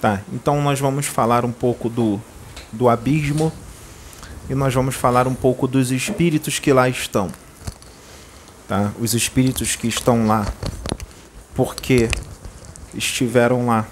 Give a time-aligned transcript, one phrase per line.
[0.00, 2.18] Tá, então nós vamos falar um pouco do,
[2.72, 3.52] do abismo
[4.48, 7.30] e nós vamos falar um pouco dos espíritos que lá estão.
[8.66, 8.92] Tá?
[8.98, 10.46] Os espíritos que estão lá
[11.54, 12.08] porque
[12.94, 13.86] estiveram lá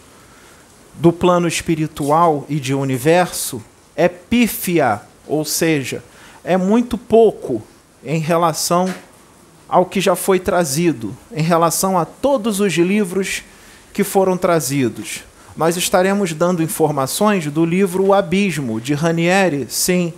[0.95, 3.63] do plano espiritual e de universo
[3.95, 6.03] é pífia, ou seja,
[6.43, 7.61] é muito pouco
[8.03, 8.91] em relação
[9.69, 13.43] ao que já foi trazido, em relação a todos os livros
[13.93, 15.23] que foram trazidos.
[15.55, 20.11] Nós estaremos dando informações do livro O Abismo, de Ranieri, sim,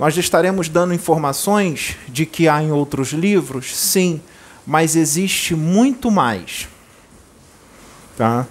[0.00, 3.76] nós estaremos dando informações de que há em outros livros?
[3.76, 4.18] Sim,
[4.66, 6.66] mas existe muito mais.
[8.16, 8.46] Tá?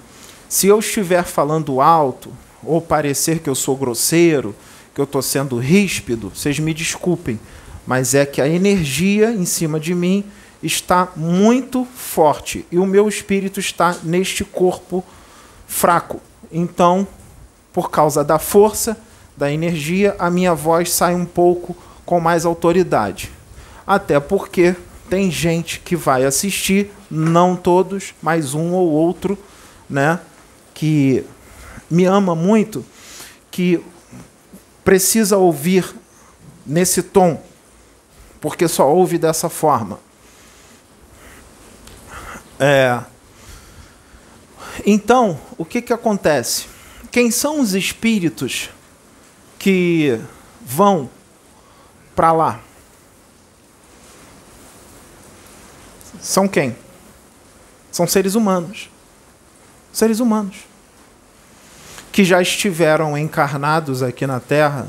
[0.47, 2.31] Se eu estiver falando alto,
[2.63, 4.55] ou parecer que eu sou grosseiro,
[4.93, 7.39] que eu estou sendo ríspido, vocês me desculpem,
[7.83, 10.23] mas é que a energia em cima de mim
[10.61, 15.03] está muito forte e o meu espírito está neste corpo
[15.65, 16.21] fraco.
[16.51, 17.07] Então,
[17.73, 18.95] por causa da força,
[19.39, 21.73] da energia, a minha voz sai um pouco
[22.05, 23.31] com mais autoridade.
[23.87, 24.75] Até porque
[25.09, 29.39] tem gente que vai assistir, não todos, mas um ou outro,
[29.89, 30.19] né,
[30.73, 31.23] que
[31.89, 32.85] me ama muito,
[33.49, 33.81] que
[34.83, 35.95] precisa ouvir
[36.65, 37.41] nesse tom,
[38.41, 40.01] porque só ouve dessa forma.
[42.59, 42.99] É,
[44.85, 46.65] então, o que, que acontece?
[47.09, 48.69] Quem são os espíritos
[49.59, 50.19] que
[50.61, 51.09] vão
[52.15, 52.61] para lá
[56.21, 56.75] são quem?
[57.91, 58.89] São seres humanos.
[59.91, 60.57] Seres humanos.
[62.11, 64.87] Que já estiveram encarnados aqui na Terra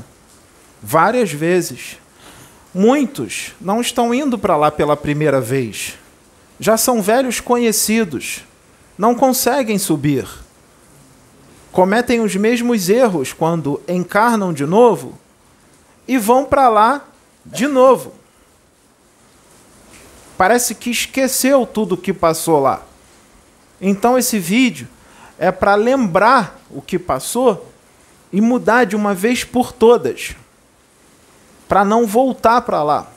[0.81, 1.97] várias vezes.
[2.73, 5.97] Muitos não estão indo para lá pela primeira vez.
[6.59, 8.43] Já são velhos conhecidos.
[8.97, 10.27] Não conseguem subir
[11.71, 15.17] cometem os mesmos erros quando encarnam de novo
[16.07, 17.05] e vão para lá
[17.45, 18.13] de novo.
[20.37, 22.81] Parece que esqueceu tudo o que passou lá.
[23.79, 24.87] Então esse vídeo
[25.39, 27.67] é para lembrar o que passou
[28.33, 30.35] e mudar de uma vez por todas,
[31.67, 33.07] para não voltar para lá.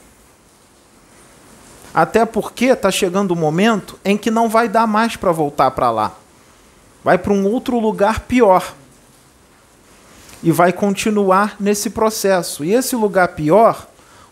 [1.92, 5.70] Até porque está chegando o um momento em que não vai dar mais para voltar
[5.70, 6.16] para lá
[7.04, 8.74] vai para um outro lugar pior.
[10.42, 12.64] E vai continuar nesse processo.
[12.64, 13.86] E esse lugar pior,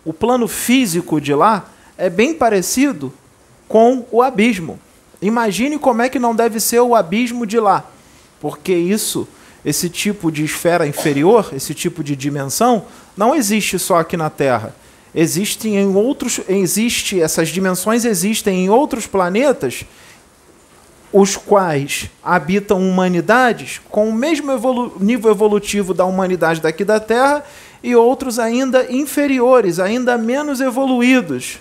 [0.04, 1.66] o plano físico de lá,
[1.98, 3.12] é bem parecido
[3.68, 4.80] com o abismo.
[5.20, 7.84] Imagine como é que não deve ser o abismo de lá.
[8.40, 9.28] Porque isso,
[9.64, 12.84] esse tipo de esfera inferior, esse tipo de dimensão,
[13.16, 14.74] não existe só aqui na Terra.
[15.14, 19.84] Existem em outros, existe essas dimensões existem em outros planetas
[21.12, 27.44] os quais habitam humanidades com o mesmo evolu nível evolutivo da humanidade daqui da Terra
[27.82, 31.58] e outros ainda inferiores, ainda menos evoluídos.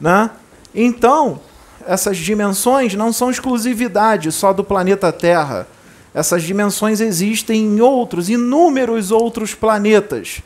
[0.00, 0.30] Né?
[0.74, 1.40] Então,
[1.86, 5.66] essas dimensões não são exclusividade só do planeta Terra.
[6.14, 10.40] Essas dimensões existem em outros, inúmeros outros planetas.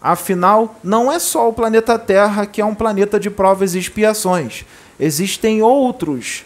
[0.00, 4.64] Afinal, não é só o planeta Terra que é um planeta de provas e expiações.
[4.98, 6.44] Existem outros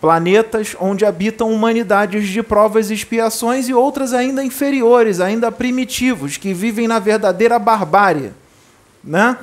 [0.00, 6.54] planetas onde habitam humanidades de provas e expiações e outras ainda inferiores, ainda primitivos, que
[6.54, 8.32] vivem na verdadeira barbárie,
[9.04, 9.36] né?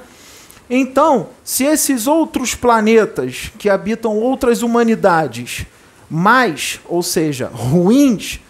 [0.69, 5.65] Então, se esses outros planetas que habitam outras humanidades,
[6.09, 8.42] mais, ou seja, ruins,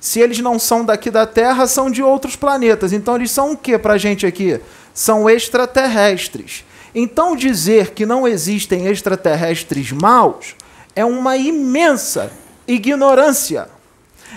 [0.00, 2.92] se eles não são daqui da Terra, são de outros planetas.
[2.92, 4.60] Então, eles são o que para a gente aqui?
[4.94, 6.64] São extraterrestres.
[6.94, 10.54] Então, dizer que não existem extraterrestres maus
[10.98, 12.32] é uma imensa
[12.66, 13.68] ignorância.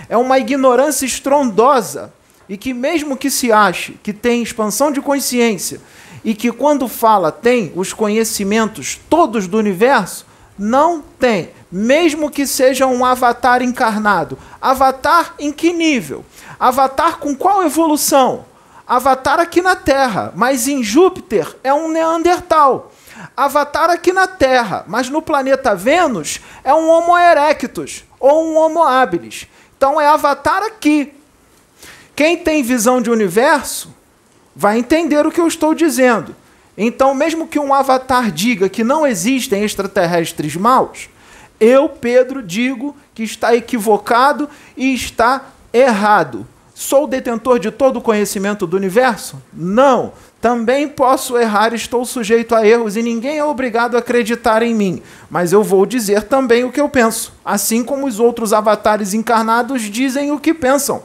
[0.08, 2.14] É uma ignorância estrondosa.
[2.48, 5.80] E que, mesmo que se ache que tem expansão de consciência
[6.24, 10.24] e que, quando fala, tem os conhecimentos todos do universo,
[10.56, 11.50] não tem.
[11.70, 14.38] Mesmo que seja um avatar encarnado.
[14.60, 16.24] Avatar em que nível?
[16.60, 18.44] Avatar com qual evolução?
[18.86, 22.92] Avatar aqui na Terra, mas em Júpiter é um Neandertal.
[23.36, 28.82] Avatar aqui na Terra, mas no planeta Vênus é um Homo erectus ou um Homo
[28.82, 29.46] habilis.
[29.76, 31.12] Então é Avatar aqui.
[32.14, 33.94] Quem tem visão de universo
[34.54, 36.36] vai entender o que eu estou dizendo.
[36.76, 41.08] Então, mesmo que um avatar diga que não existem extraterrestres maus,
[41.60, 46.46] eu, Pedro, digo que está equivocado e está errado.
[46.74, 49.40] Sou detentor de todo o conhecimento do universo?
[49.52, 50.12] Não.
[50.42, 55.00] Também posso errar, estou sujeito a erros e ninguém é obrigado a acreditar em mim.
[55.30, 59.82] Mas eu vou dizer também o que eu penso, assim como os outros avatares encarnados
[59.82, 61.04] dizem o que pensam.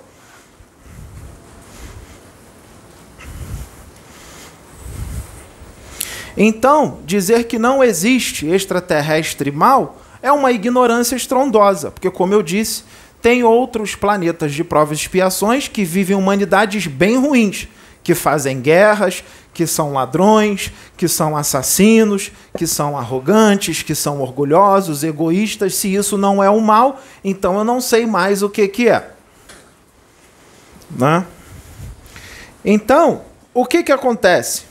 [6.36, 12.84] Então, dizer que não existe extraterrestre mal é uma ignorância estrondosa, porque, como eu disse,
[13.22, 17.68] tem outros planetas de provas e expiações que vivem humanidades bem ruins
[18.08, 19.22] que fazem guerras,
[19.54, 25.76] que são ladrões, que são assassinos, que são arrogantes, que são orgulhosos, egoístas.
[25.76, 29.12] Se isso não é o mal, então eu não sei mais o que, que é.
[30.90, 31.26] Né?
[32.64, 33.24] Então,
[33.54, 34.62] o que, que acontece?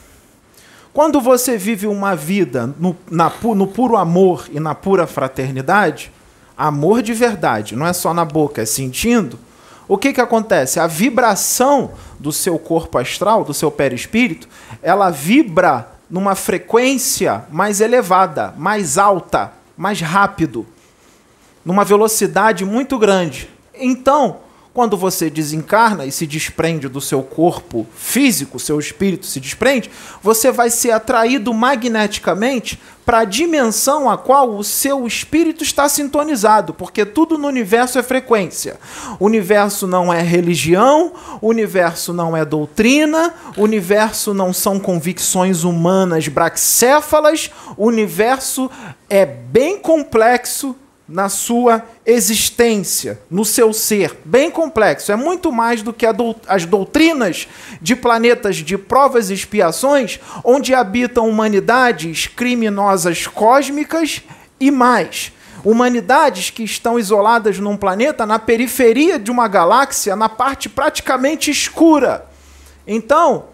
[0.91, 6.11] Quando você vive uma vida no, na, no puro amor e na pura fraternidade,
[6.57, 9.37] amor de verdade, não é só na boca, é sentindo,
[9.87, 10.79] o que, que acontece?
[10.79, 14.47] A vibração do seu corpo astral, do seu perispírito,
[14.81, 20.65] ela vibra numa frequência mais elevada, mais alta, mais rápido,
[21.63, 23.49] numa velocidade muito grande.
[23.73, 24.37] Então,
[24.77, 29.89] quando você desencarna e se desprende do seu corpo físico, seu espírito se desprende,
[30.21, 36.75] você vai ser atraído magneticamente para a dimensão a qual o seu espírito está sintonizado,
[36.75, 38.79] porque tudo no universo é frequência.
[39.19, 45.63] O universo não é religião, o universo não é doutrina, o universo não são convicções
[45.63, 48.69] humanas braxéfalas, o universo
[49.09, 50.75] é bem complexo
[51.07, 55.11] na sua existência, no seu ser, bem complexo.
[55.11, 56.05] É muito mais do que
[56.47, 57.47] as doutrinas
[57.81, 64.21] de planetas de provas e expiações, onde habitam humanidades criminosas cósmicas
[64.59, 65.31] e mais.
[65.63, 72.25] Humanidades que estão isoladas num planeta na periferia de uma galáxia, na parte praticamente escura.
[72.85, 73.45] Então,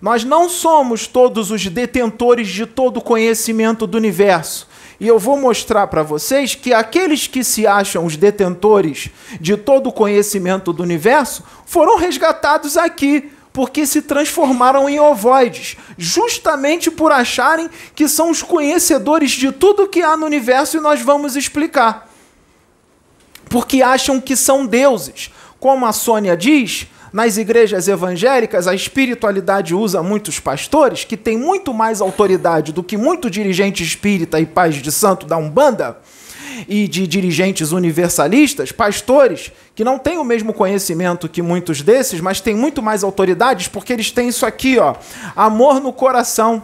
[0.00, 5.36] nós não somos todos os detentores de todo o conhecimento do universo e eu vou
[5.36, 9.10] mostrar para vocês que aqueles que se acham os detentores
[9.40, 16.90] de todo o conhecimento do universo foram resgatados aqui, porque se transformaram em ovoides, justamente
[16.90, 21.36] por acharem que são os conhecedores de tudo que há no universo e nós vamos
[21.36, 22.10] explicar.
[23.48, 25.30] Porque acham que são deuses.
[25.60, 31.72] Como a Sônia diz, nas igrejas evangélicas, a espiritualidade usa muitos pastores que têm muito
[31.72, 35.96] mais autoridade do que muito dirigente espírita e paz de santo da Umbanda
[36.68, 42.40] e de dirigentes universalistas, pastores que não têm o mesmo conhecimento que muitos desses, mas
[42.40, 44.94] têm muito mais autoridades porque eles têm isso aqui, ó,
[45.34, 46.62] amor no coração.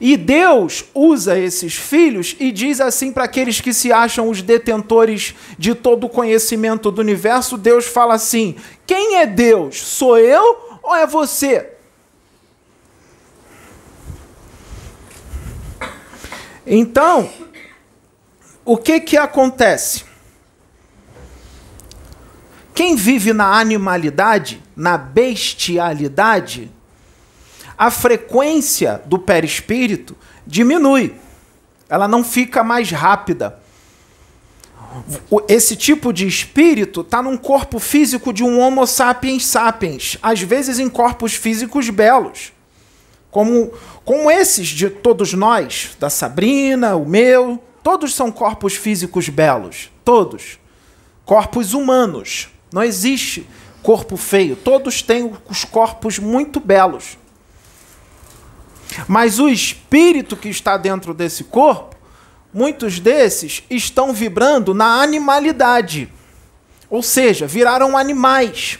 [0.00, 5.34] E Deus usa esses filhos e diz assim para aqueles que se acham os detentores
[5.58, 9.80] de todo o conhecimento do universo: Deus fala assim: quem é Deus?
[9.80, 11.70] Sou eu ou é você?
[16.66, 17.28] Então,
[18.64, 20.04] o que que acontece?
[22.74, 26.70] Quem vive na animalidade, na bestialidade,
[27.76, 30.16] a frequência do perispírito
[30.46, 31.14] diminui.
[31.88, 33.58] Ela não fica mais rápida.
[35.48, 40.78] esse tipo de espírito está num corpo físico de um Homo sapiens sapiens, às vezes
[40.78, 42.52] em corpos físicos belos,
[43.30, 43.72] como,
[44.04, 50.58] como esses de todos nós, da Sabrina, o meu, todos são corpos físicos belos, todos.
[51.24, 52.48] Corpos humanos.
[52.72, 53.46] Não existe
[53.82, 57.18] corpo feio, todos têm os corpos muito belos.
[59.08, 61.96] Mas o espírito que está dentro desse corpo,
[62.52, 66.10] muitos desses estão vibrando na animalidade.
[66.88, 68.78] Ou seja, viraram animais.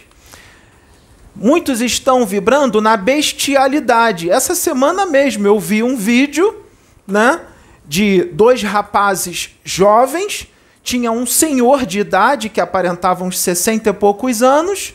[1.35, 4.29] Muitos estão vibrando na bestialidade.
[4.29, 6.63] Essa semana mesmo eu vi um vídeo,
[7.05, 7.41] né,
[7.85, 10.47] de dois rapazes jovens,
[10.81, 14.93] tinha um senhor de idade que aparentava uns 60 e poucos anos,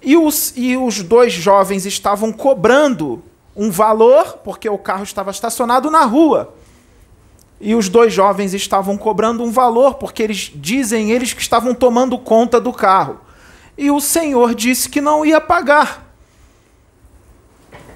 [0.00, 3.22] e os, e os dois jovens estavam cobrando
[3.56, 6.54] um valor, porque o carro estava estacionado na rua.
[7.60, 12.18] E os dois jovens estavam cobrando um valor, porque eles dizem eles que estavam tomando
[12.18, 13.20] conta do carro.
[13.76, 16.12] E o senhor disse que não ia pagar.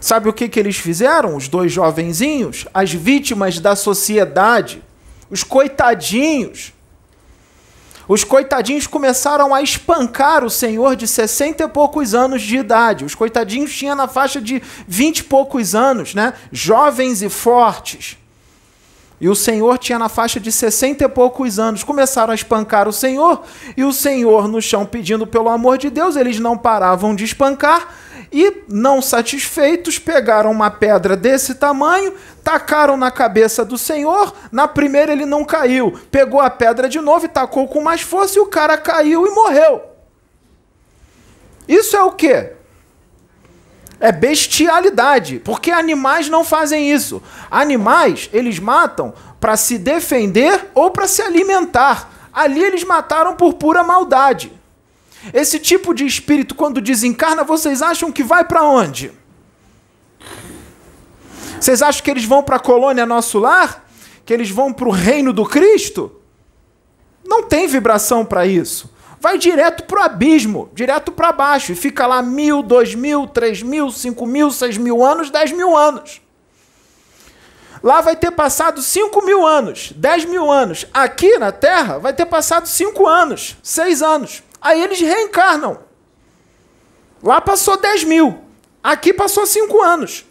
[0.00, 1.34] Sabe o que, que eles fizeram?
[1.34, 4.82] Os dois jovenzinhos, as vítimas da sociedade,
[5.28, 6.72] os coitadinhos,
[8.08, 13.04] os coitadinhos começaram a espancar o senhor de 60 e poucos anos de idade.
[13.04, 16.32] Os coitadinhos tinham na faixa de 20 e poucos anos, né?
[16.52, 18.16] Jovens e fortes.
[19.20, 21.82] E o senhor tinha na faixa de 60 e poucos anos.
[21.82, 23.42] Começaram a espancar o senhor,
[23.76, 27.88] e o senhor no chão pedindo pelo amor de Deus, eles não paravam de espancar
[28.32, 34.34] e, não satisfeitos, pegaram uma pedra desse tamanho, tacaram na cabeça do senhor.
[34.50, 38.38] Na primeira ele não caiu, pegou a pedra de novo e tacou com mais força
[38.38, 39.82] e o cara caiu e morreu.
[41.68, 42.52] Isso é o quê?
[43.98, 47.22] É bestialidade, porque animais não fazem isso.
[47.50, 52.10] Animais, eles matam para se defender ou para se alimentar.
[52.32, 54.52] Ali eles mataram por pura maldade.
[55.32, 59.12] Esse tipo de espírito, quando desencarna, vocês acham que vai para onde?
[61.60, 63.84] Vocês acham que eles vão para a colônia Nosso Lar?
[64.24, 66.20] Que eles vão para o reino do Cristo?
[67.26, 68.94] Não tem vibração para isso.
[69.18, 73.62] Vai direto para o abismo, direto para baixo, e fica lá mil, dois mil, três
[73.62, 76.20] mil, cinco mil, seis mil anos, dez mil anos.
[77.82, 80.86] Lá vai ter passado cinco mil anos, dez mil anos.
[80.92, 84.42] Aqui na Terra vai ter passado cinco anos, seis anos.
[84.66, 85.78] Aí eles reencarnam.
[87.22, 88.42] Lá passou 10 mil.
[88.82, 90.24] Aqui passou 5 anos.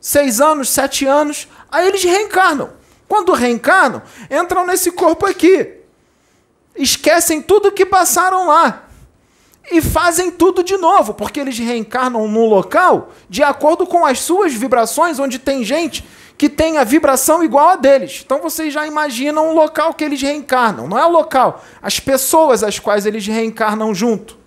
[0.00, 1.48] 6 anos, 7 anos.
[1.68, 2.74] Aí eles reencarnam.
[3.08, 5.78] Quando reencarnam, entram nesse corpo aqui.
[6.76, 8.84] Esquecem tudo que passaram lá.
[9.68, 14.54] E fazem tudo de novo, porque eles reencarnam num local de acordo com as suas
[14.54, 16.04] vibrações, onde tem gente
[16.36, 18.22] que tem a vibração igual a deles.
[18.24, 20.88] Então vocês já imaginam o local que eles reencarnam.
[20.88, 24.38] Não é o local, as pessoas as quais eles reencarnam junto.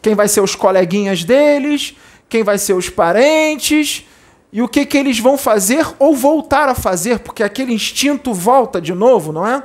[0.00, 1.96] Quem vai ser os coleguinhas deles,
[2.28, 4.06] quem vai ser os parentes,
[4.52, 8.80] e o que, que eles vão fazer ou voltar a fazer, porque aquele instinto volta
[8.80, 9.62] de novo, não é?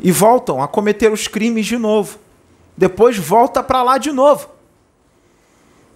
[0.00, 2.18] E voltam a cometer os crimes de novo.
[2.76, 4.59] Depois volta para lá de novo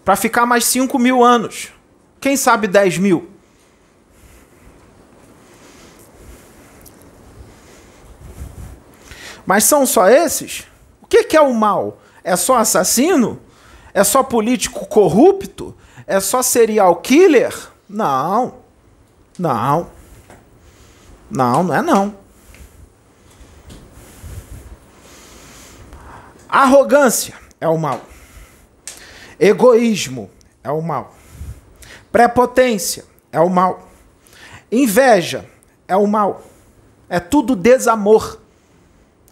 [0.04, 1.73] para ficar mais 5 mil anos.
[2.20, 3.30] Quem sabe 10 mil?
[9.46, 10.64] Mas são só esses?
[11.02, 11.99] O que é o mal?
[12.23, 13.40] É só assassino?
[13.92, 15.75] É só político corrupto?
[16.06, 17.54] É só serial killer?
[17.88, 18.54] Não.
[19.38, 19.90] Não.
[21.30, 22.16] Não, não é não.
[26.49, 28.00] Arrogância é o mal.
[29.44, 30.30] Egoísmo
[30.62, 31.14] é o mal.
[32.10, 33.90] Prepotência é o mal.
[34.72, 35.44] Inveja
[35.86, 36.42] é o mal.
[37.10, 38.38] É tudo desamor.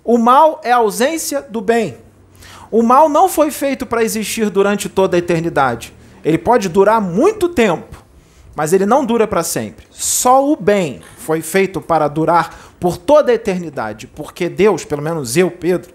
[0.05, 1.97] O mal é a ausência do bem.
[2.71, 5.95] O mal não foi feito para existir durante toda a eternidade.
[6.23, 8.05] Ele pode durar muito tempo,
[8.55, 9.87] mas ele não dura para sempre.
[9.91, 15.39] Só o bem foi feito para durar por toda a eternidade, porque Deus, pelo menos
[15.39, 15.95] eu, Pedro,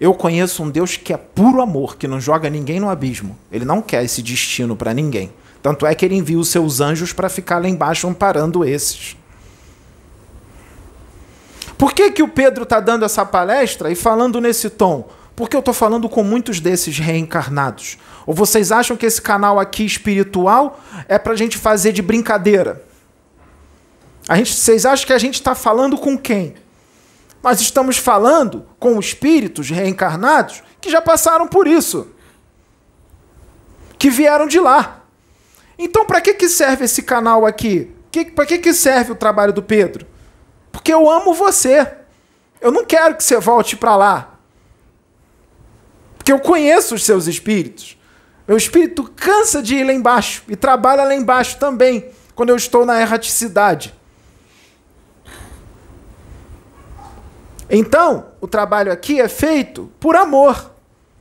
[0.00, 3.36] eu conheço um Deus que é puro amor, que não joga ninguém no abismo.
[3.50, 5.32] Ele não quer esse destino para ninguém.
[5.62, 9.16] Tanto é que ele envia os seus anjos para ficar lá embaixo amparando esses.
[11.76, 15.08] Por que, que o Pedro está dando essa palestra e falando nesse tom?
[15.36, 17.96] Porque eu estou falando com muitos desses reencarnados.
[18.26, 22.84] Ou vocês acham que esse canal aqui espiritual é para a gente fazer de brincadeira?
[24.28, 26.54] A gente, vocês acham que a gente está falando com quem?
[27.42, 32.08] Nós estamos falando com espíritos reencarnados que já passaram por isso,
[33.98, 35.02] que vieram de lá.
[35.78, 37.92] Então, para que, que serve esse canal aqui?
[38.34, 40.06] Para que, que serve o trabalho do Pedro?
[40.72, 41.86] Porque eu amo você.
[42.60, 44.34] Eu não quero que você volte para lá.
[46.16, 47.96] Porque eu conheço os seus espíritos.
[48.46, 52.84] Meu espírito cansa de ir lá embaixo e trabalha lá embaixo também, quando eu estou
[52.84, 53.94] na erraticidade.
[57.70, 60.72] Então, o trabalho aqui é feito por amor,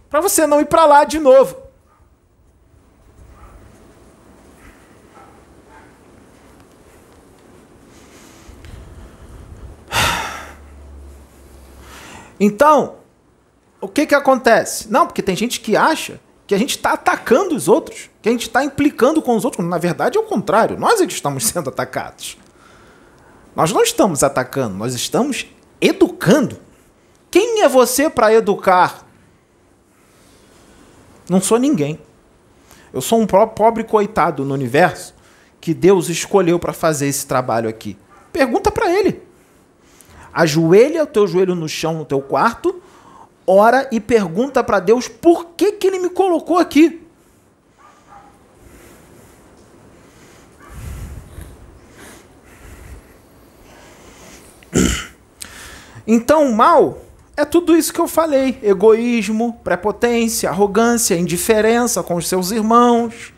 [0.10, 1.68] para você não ir para lá de novo.
[12.40, 12.98] Então,
[13.82, 14.92] o que que acontece?
[14.92, 18.32] Não, porque tem gente que acha que a gente está atacando os outros, que a
[18.32, 19.68] gente está implicando com os outros.
[19.68, 20.80] Na verdade, é o contrário.
[20.80, 22.38] Nós é que estamos sendo atacados.
[23.56, 25.48] Nós não estamos atacando, nós estamos
[25.82, 26.58] educando.
[27.30, 29.06] Quem é você para educar?
[31.30, 32.00] Não sou ninguém.
[32.94, 35.14] Eu sou um pobre coitado no universo
[35.60, 37.98] que Deus escolheu para fazer esse trabalho aqui.
[38.32, 39.22] Pergunta para ele.
[40.34, 42.82] Ajoelha o teu joelho no chão no teu quarto,
[43.46, 47.07] ora e pergunta para Deus por que, que ele me colocou aqui.
[56.08, 57.02] Então, o mal
[57.36, 63.34] é tudo isso que eu falei: egoísmo, prepotência, arrogância, indiferença com os seus irmãos.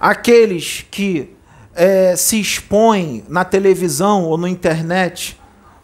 [0.00, 1.30] Aqueles que
[1.74, 5.38] é, se expõem na televisão ou na internet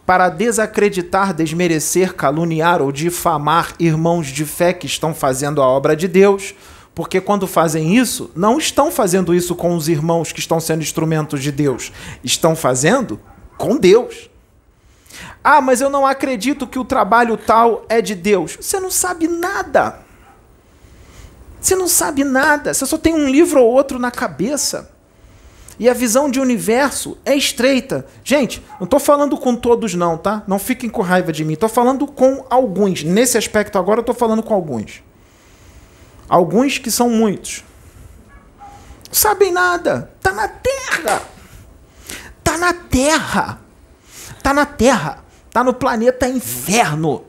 [0.05, 6.07] para desacreditar, desmerecer, caluniar ou difamar irmãos de fé que estão fazendo a obra de
[6.07, 6.55] Deus,
[6.95, 11.43] porque quando fazem isso, não estão fazendo isso com os irmãos que estão sendo instrumentos
[11.43, 11.91] de Deus,
[12.23, 13.19] estão fazendo
[13.57, 14.29] com Deus.
[15.43, 18.57] Ah, mas eu não acredito que o trabalho tal é de Deus.
[18.59, 19.99] Você não sabe nada.
[21.59, 22.73] Você não sabe nada.
[22.73, 24.91] Você só tem um livro ou outro na cabeça.
[25.79, 28.05] E a visão de universo é estreita.
[28.21, 30.43] Gente, não estou falando com todos, não, tá?
[30.45, 31.53] Não fiquem com raiva de mim.
[31.53, 33.03] Estou falando com alguns.
[33.03, 35.01] Nesse aspecto agora, estou falando com alguns.
[36.27, 37.63] Alguns que são muitos.
[39.09, 40.11] Sabem nada.
[40.21, 41.21] Tá na Terra.
[42.43, 43.61] Tá na Terra.
[44.43, 45.28] Tá na Terra.
[45.51, 47.25] Tá no planeta inferno.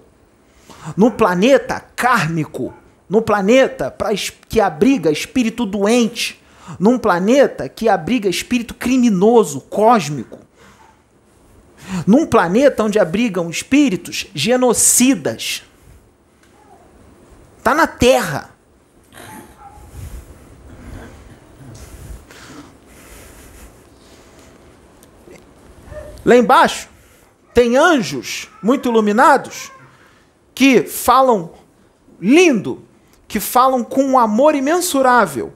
[0.97, 2.75] No planeta kármico.
[3.09, 4.11] No planeta pra,
[4.49, 6.41] que abriga espírito doente
[6.79, 10.39] num planeta que abriga espírito criminoso, cósmico.
[12.07, 15.65] Num planeta onde abrigam espíritos genocidas.
[17.59, 18.51] Está na Terra.
[26.25, 26.90] Lá embaixo
[27.61, 29.71] tem anjos muito iluminados
[30.55, 31.53] que falam
[32.21, 32.83] lindo,
[33.29, 35.53] que falam com um amor imensurável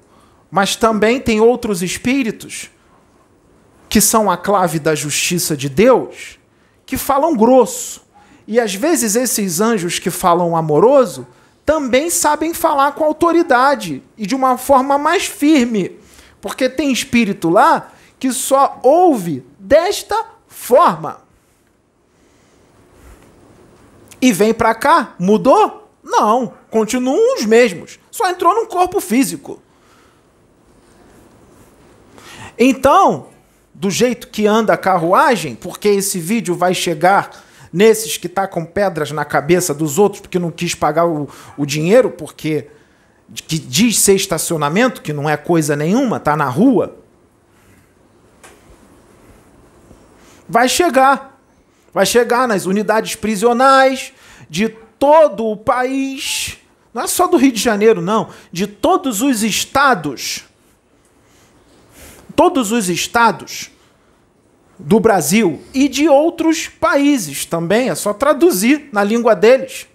[0.54, 2.70] mas também tem outros espíritos
[3.88, 6.38] que são a clave da justiça de Deus,
[6.86, 8.06] que falam grosso.
[8.46, 11.26] E às vezes esses anjos que falam amoroso
[11.66, 15.98] também sabem falar com autoridade e de uma forma mais firme,
[16.40, 17.90] porque tem espírito lá
[18.20, 21.23] que só ouve desta forma.
[24.24, 25.86] E vem para cá, mudou?
[26.02, 29.62] Não, continuam os mesmos, só entrou num corpo físico.
[32.58, 33.26] Então,
[33.74, 38.64] do jeito que anda a carruagem, porque esse vídeo vai chegar nesses que tá com
[38.64, 42.68] pedras na cabeça dos outros porque não quis pagar o, o dinheiro, porque
[43.46, 46.96] que diz ser estacionamento, que não é coisa nenhuma, tá na rua.
[50.48, 51.33] Vai chegar.
[51.94, 54.12] Vai chegar nas unidades prisionais
[54.50, 56.58] de todo o país.
[56.92, 58.28] Não é só do Rio de Janeiro, não.
[58.52, 60.44] De todos os estados
[62.34, 63.70] todos os estados
[64.78, 69.86] do Brasil e de outros países também, é só traduzir na língua deles.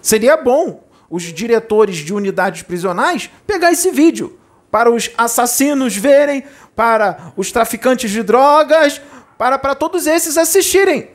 [0.00, 4.38] Seria bom os diretores de unidades prisionais pegar esse vídeo
[4.70, 9.00] para os assassinos verem, para os traficantes de drogas,
[9.40, 11.08] para, para todos esses assistirem.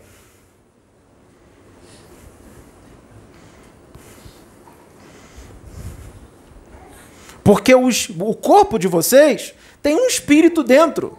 [7.44, 11.16] Porque os, o corpo de vocês tem um espírito dentro.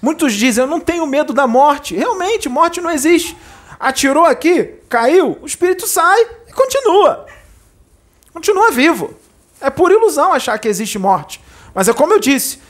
[0.00, 1.96] Muitos dizem, eu não tenho medo da morte.
[1.96, 3.36] Realmente, morte não existe.
[3.80, 7.26] Atirou aqui, caiu, o espírito sai e continua.
[8.32, 9.16] Continua vivo.
[9.60, 11.42] É por ilusão achar que existe morte.
[11.74, 12.60] Mas é como eu disse,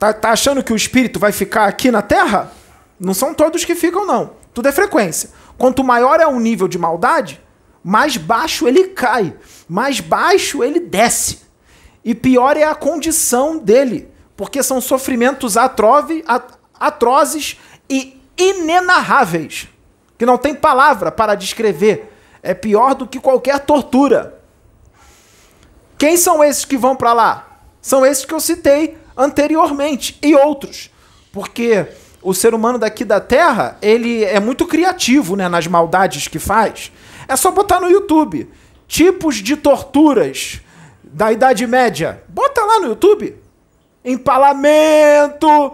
[0.00, 2.60] tá, tá achando que o espírito vai ficar aqui na Terra?
[3.02, 4.34] Não são todos que ficam, não.
[4.54, 5.30] Tudo é frequência.
[5.58, 7.42] Quanto maior é o nível de maldade,
[7.82, 9.34] mais baixo ele cai,
[9.68, 11.40] mais baixo ele desce.
[12.04, 16.24] E pior é a condição dele, porque são sofrimentos atrove,
[16.78, 17.58] atrozes
[17.90, 19.68] e inenarráveis,
[20.16, 22.08] que não tem palavra para descrever.
[22.40, 24.40] É pior do que qualquer tortura.
[25.98, 27.60] Quem são esses que vão para lá?
[27.80, 30.90] São esses que eu citei anteriormente e outros.
[31.32, 31.86] Porque
[32.22, 36.92] o ser humano daqui da Terra, ele é muito criativo, né, nas maldades que faz.
[37.26, 38.48] É só botar no YouTube
[38.86, 40.60] tipos de torturas
[41.02, 42.22] da Idade Média.
[42.28, 43.34] Bota lá no YouTube.
[44.04, 45.72] Empalamento,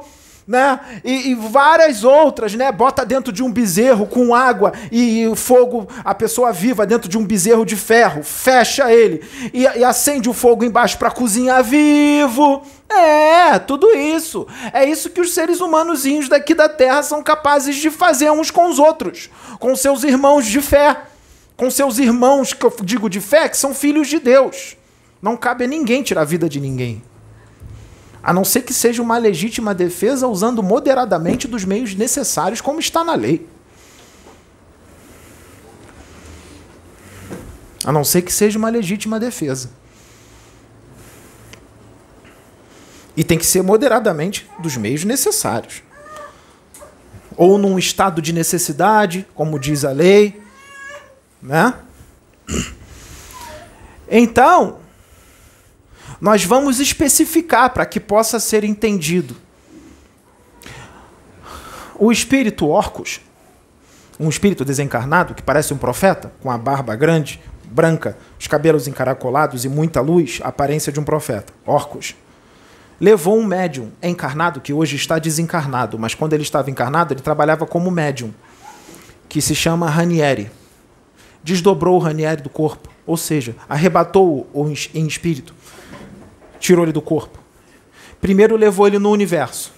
[0.48, 0.80] né?
[1.04, 2.72] E, e, várias outras, né?
[2.72, 7.18] Bota dentro de um bezerro com água e, e fogo, a pessoa viva dentro de
[7.18, 12.62] um bezerro de ferro, fecha ele e, e acende o fogo embaixo para cozinhar vivo.
[12.88, 14.46] É, tudo isso.
[14.72, 18.70] É isso que os seres humanozinhos daqui da Terra são capazes de fazer uns com
[18.70, 21.02] os outros, com seus irmãos de fé,
[21.58, 24.78] com seus irmãos que eu digo de fé, que são filhos de Deus.
[25.20, 27.02] Não cabe a ninguém tirar a vida de ninguém
[28.28, 33.02] a não ser que seja uma legítima defesa usando moderadamente dos meios necessários, como está
[33.02, 33.48] na lei.
[37.86, 39.70] A não ser que seja uma legítima defesa.
[43.16, 45.82] E tem que ser moderadamente dos meios necessários.
[47.34, 50.38] Ou num estado de necessidade, como diz a lei,
[51.40, 51.72] né?
[54.06, 54.80] Então,
[56.20, 59.36] nós vamos especificar para que possa ser entendido.
[61.98, 63.20] O espírito Orcus,
[64.18, 69.64] um espírito desencarnado que parece um profeta, com a barba grande, branca, os cabelos encaracolados
[69.64, 72.14] e muita luz, aparência de um profeta, Orcus,
[73.00, 77.66] levou um médium encarnado que hoje está desencarnado, mas quando ele estava encarnado, ele trabalhava
[77.66, 78.32] como médium,
[79.28, 80.50] que se chama Ranieri.
[81.42, 85.54] Desdobrou o Ranieri do corpo, ou seja, arrebatou-o em espírito
[86.58, 87.38] tirou ele do corpo.
[88.20, 89.72] Primeiro levou ele no universo,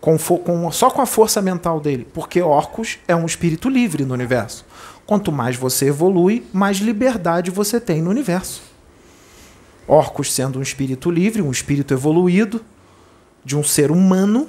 [0.00, 4.14] com, com, só com a força mental dele, porque Orcus é um espírito livre no
[4.14, 4.64] universo.
[5.06, 8.62] Quanto mais você evolui, mais liberdade você tem no universo.
[9.86, 12.64] Orcus sendo um espírito livre, um espírito evoluído,
[13.44, 14.48] de um ser humano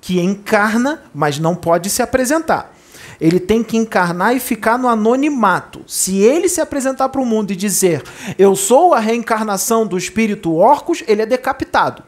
[0.00, 2.77] que encarna, mas não pode se apresentar.
[3.20, 5.82] Ele tem que encarnar e ficar no anonimato.
[5.86, 8.02] Se ele se apresentar para o mundo e dizer
[8.38, 12.02] eu sou a reencarnação do espírito Orcus, ele é decapitado.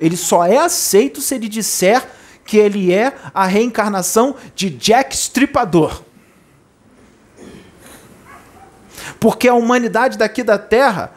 [0.00, 2.06] Ele só é aceito se ele disser
[2.44, 6.02] que ele é a reencarnação de Jack Stripador.
[9.20, 11.12] Porque a humanidade daqui da Terra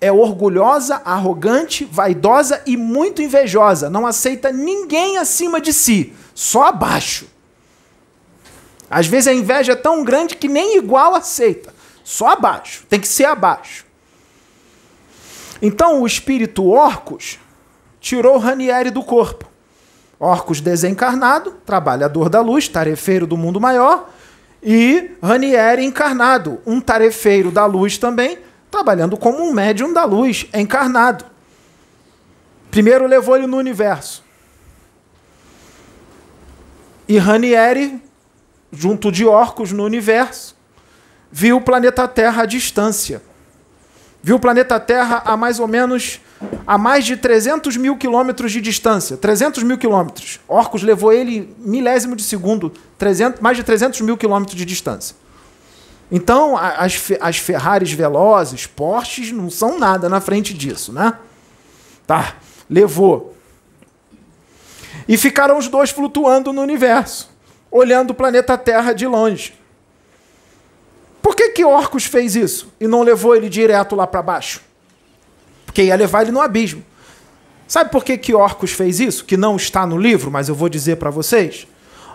[0.00, 3.90] é orgulhosa, arrogante, vaidosa e muito invejosa.
[3.90, 7.26] Não aceita ninguém acima de si, só abaixo.
[8.90, 11.74] Às vezes a inveja é tão grande que nem igual aceita.
[12.04, 12.84] Só abaixo.
[12.88, 13.84] Tem que ser abaixo.
[15.60, 17.38] Então o espírito Orcus
[18.00, 19.46] tirou Ranieri do corpo.
[20.18, 24.08] Orcus desencarnado, trabalhador da luz, tarefeiro do mundo maior,
[24.62, 28.38] e Ranieri encarnado, um tarefeiro da luz também,
[28.70, 31.24] trabalhando como um médium da luz, encarnado.
[32.70, 34.24] Primeiro levou ele no universo.
[37.08, 38.02] E Ranieri
[38.76, 40.54] junto de orcos no universo,
[41.32, 43.22] viu o planeta Terra à distância.
[44.22, 46.20] Viu o planeta Terra a mais ou menos
[46.66, 49.16] a mais de 300 mil quilômetros de distância.
[49.16, 50.40] 300 mil quilômetros.
[50.46, 55.16] Orcus levou ele milésimo de segundo, 300, mais de 300 mil quilômetros de distância.
[56.12, 61.14] Então, as, as Ferraris velozes, Porsches, não são nada na frente disso, né?
[62.06, 62.36] Tá,
[62.68, 63.34] levou.
[65.08, 67.35] E ficaram os dois flutuando no universo
[67.70, 69.54] olhando o planeta Terra de longe.
[71.22, 74.60] Por que que Orcus fez isso e não levou ele direto lá para baixo?
[75.64, 76.84] Porque ia levar ele no abismo.
[77.66, 79.24] Sabe por que que Orcus fez isso?
[79.24, 81.66] Que não está no livro, mas eu vou dizer para vocês.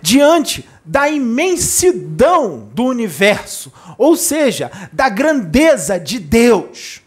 [0.00, 7.02] diante da imensidão do universo, ou seja, da grandeza de Deus.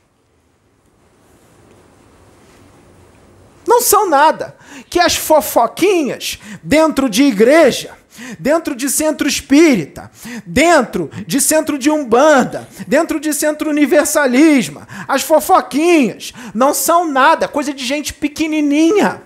[3.67, 4.55] Não são nada.
[4.89, 7.97] Que as fofoquinhas dentro de igreja,
[8.39, 10.11] dentro de centro espírita,
[10.45, 17.73] dentro de centro de umbanda, dentro de centro universalismo, as fofoquinhas não são nada, coisa
[17.73, 19.21] de gente pequenininha.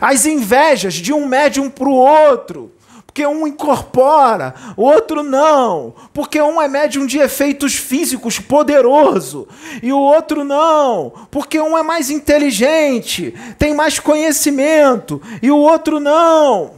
[0.00, 2.72] As invejas de um médium para o outro,
[3.14, 9.46] porque um incorpora, o outro não, porque um é médium de efeitos físicos poderoso
[9.80, 16.00] e o outro não, porque um é mais inteligente, tem mais conhecimento e o outro
[16.00, 16.72] não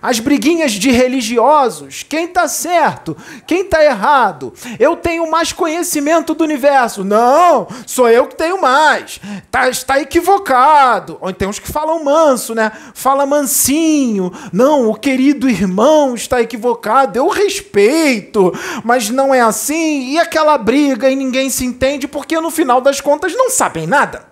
[0.00, 4.52] as briguinhas de religiosos, quem está certo, quem está errado.
[4.78, 7.04] Eu tenho mais conhecimento do universo.
[7.04, 9.20] Não, sou eu que tenho mais.
[9.50, 11.18] Tá, está equivocado.
[11.36, 12.72] Tem uns que falam manso, né?
[12.94, 14.32] Fala mansinho.
[14.52, 17.18] Não, o querido irmão está equivocado.
[17.18, 18.52] Eu respeito,
[18.84, 20.12] mas não é assim.
[20.12, 24.26] E aquela briga e ninguém se entende porque no final das contas não sabem nada.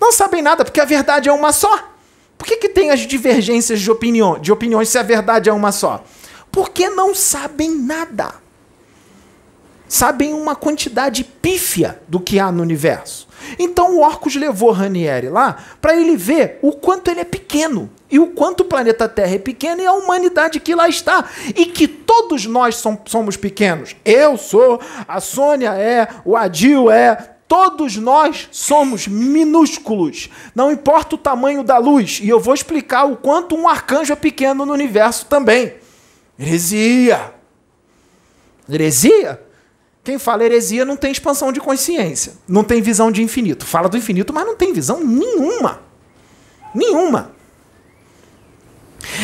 [0.00, 1.93] Não sabem nada porque a verdade é uma só.
[2.44, 5.72] Por que, que tem as divergências de, opinião, de opiniões se a verdade é uma
[5.72, 6.04] só?
[6.52, 8.34] Porque não sabem nada.
[9.88, 13.26] Sabem uma quantidade pífia do que há no universo.
[13.58, 18.18] Então o Orcus levou Ranieri lá para ele ver o quanto ele é pequeno e
[18.18, 21.24] o quanto o planeta Terra é pequeno e a humanidade que lá está.
[21.56, 22.76] E que todos nós
[23.06, 23.96] somos pequenos.
[24.04, 24.78] Eu sou,
[25.08, 31.76] a Sônia é, o Adil é, Todos nós somos minúsculos, não importa o tamanho da
[31.76, 35.74] luz, e eu vou explicar o quanto um arcanjo é pequeno no universo também.
[36.38, 37.34] Heresia.
[38.68, 39.40] Heresia?
[40.02, 43.64] Quem fala heresia não tem expansão de consciência, não tem visão de infinito.
[43.64, 45.80] Fala do infinito, mas não tem visão nenhuma.
[46.74, 47.32] Nenhuma.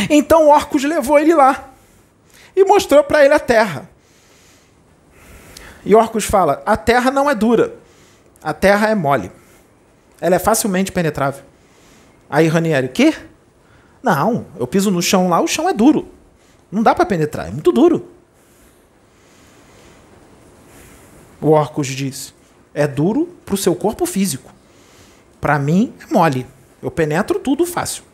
[0.08, 1.70] Então Orcus levou ele lá
[2.54, 3.90] e mostrou para ele a terra.
[5.84, 7.79] E Orcus fala: a terra não é dura.
[8.42, 9.30] A terra é mole.
[10.20, 11.44] Ela é facilmente penetrável.
[12.28, 13.14] Aí Ranieri, o quê?
[14.02, 16.08] Não, eu piso no chão lá, o chão é duro.
[16.70, 18.08] Não dá para penetrar, é muito duro.
[21.40, 22.32] O Orcus disse:
[22.72, 24.52] é duro para o seu corpo físico.
[25.40, 26.46] Para mim é mole.
[26.82, 28.04] Eu penetro tudo fácil.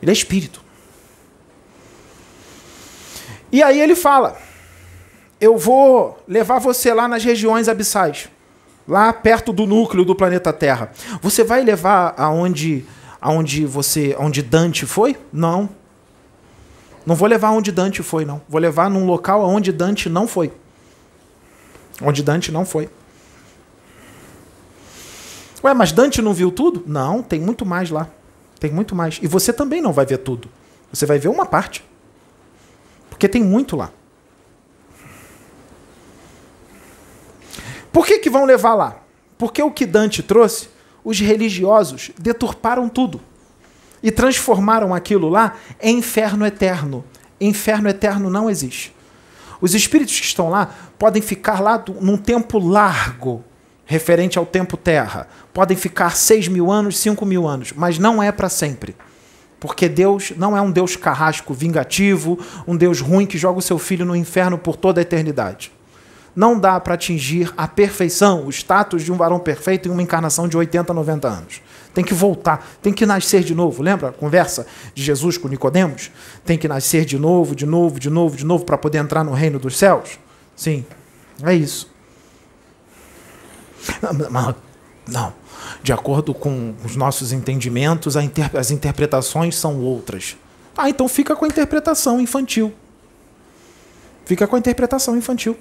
[0.00, 0.62] Ele é espírito.
[3.52, 4.36] E aí ele fala:
[5.40, 8.28] eu vou levar você lá nas regiões abissais
[8.88, 10.90] lá perto do núcleo do planeta Terra.
[11.20, 12.84] Você vai levar aonde
[13.20, 15.16] aonde você, onde Dante foi?
[15.32, 15.68] Não.
[17.04, 18.40] Não vou levar onde Dante foi, não.
[18.48, 20.52] Vou levar num local onde Dante não foi.
[22.00, 22.88] Onde Dante não foi.
[25.64, 26.84] Ué, mas Dante não viu tudo?
[26.86, 28.08] Não, tem muito mais lá.
[28.60, 29.18] Tem muito mais.
[29.20, 30.48] E você também não vai ver tudo.
[30.92, 31.84] Você vai ver uma parte.
[33.10, 33.90] Porque tem muito lá.
[37.98, 38.98] Por que, que vão levar lá?
[39.36, 40.68] Porque o que Dante trouxe,
[41.02, 43.20] os religiosos deturparam tudo
[44.00, 47.04] e transformaram aquilo lá em inferno eterno.
[47.40, 48.94] Inferno eterno não existe.
[49.60, 53.42] Os espíritos que estão lá podem ficar lá num tempo largo,
[53.84, 55.26] referente ao tempo terra.
[55.52, 58.94] Podem ficar seis mil anos, cinco mil anos, mas não é para sempre.
[59.58, 63.76] Porque Deus não é um Deus carrasco, vingativo, um Deus ruim que joga o seu
[63.76, 65.76] filho no inferno por toda a eternidade
[66.34, 70.46] não dá para atingir a perfeição, o status de um varão perfeito em uma encarnação
[70.46, 71.62] de 80, 90 anos.
[71.92, 73.82] Tem que voltar, tem que nascer de novo.
[73.82, 76.10] Lembra a conversa de Jesus com Nicodemos?
[76.44, 79.32] Tem que nascer de novo, de novo, de novo, de novo para poder entrar no
[79.32, 80.18] reino dos céus?
[80.54, 80.84] Sim,
[81.42, 81.90] é isso.
[84.02, 84.54] Não,
[85.08, 85.32] não.
[85.82, 90.36] De acordo com os nossos entendimentos, as interpretações são outras.
[90.76, 92.72] Ah, então fica com a interpretação infantil.
[94.24, 95.56] Fica com a interpretação infantil.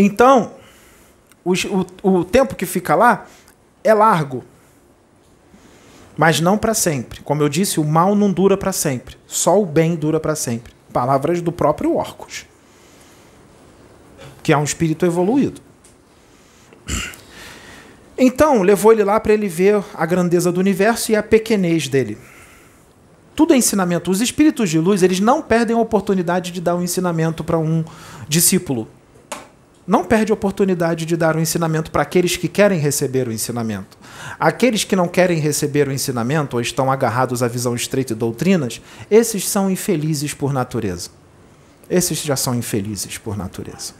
[0.00, 0.52] Então,
[1.44, 1.52] o,
[2.04, 3.26] o, o tempo que fica lá
[3.82, 4.44] é largo.
[6.16, 7.20] Mas não para sempre.
[7.22, 9.16] Como eu disse, o mal não dura para sempre.
[9.26, 10.72] Só o bem dura para sempre.
[10.92, 12.46] Palavras do próprio Orcus,
[14.42, 15.60] que é um espírito evoluído.
[18.16, 22.18] Então, levou ele lá para ele ver a grandeza do universo e a pequenez dele.
[23.34, 24.10] Tudo é ensinamento.
[24.10, 27.84] Os espíritos de luz, eles não perdem a oportunidade de dar um ensinamento para um
[28.28, 28.88] discípulo.
[29.88, 33.32] Não perde a oportunidade de dar o um ensinamento para aqueles que querem receber o
[33.32, 33.96] ensinamento.
[34.38, 38.82] Aqueles que não querem receber o ensinamento ou estão agarrados à visão estreita e doutrinas,
[39.10, 41.08] esses são infelizes por natureza.
[41.88, 43.94] Esses já são infelizes por natureza.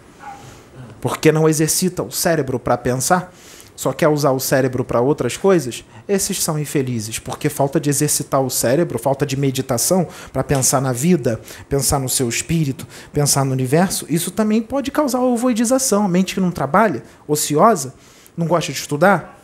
[1.00, 3.32] Porque não exercitam o cérebro para pensar,
[3.78, 8.42] só quer usar o cérebro para outras coisas, esses são infelizes, porque falta de exercitar
[8.42, 13.52] o cérebro, falta de meditação para pensar na vida, pensar no seu espírito, pensar no
[13.52, 16.04] universo, isso também pode causar ovoidização.
[16.04, 17.94] A mente que não trabalha, ociosa,
[18.36, 19.40] não gosta de estudar,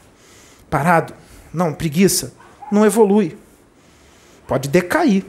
[0.68, 1.14] parado,
[1.52, 2.34] não, preguiça,
[2.72, 3.38] não evolui.
[4.48, 5.24] Pode decair.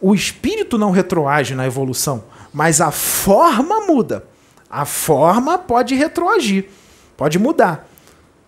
[0.00, 4.24] O espírito não retroage na evolução, mas a forma muda.
[4.70, 6.70] A forma pode retroagir,
[7.14, 7.90] pode mudar.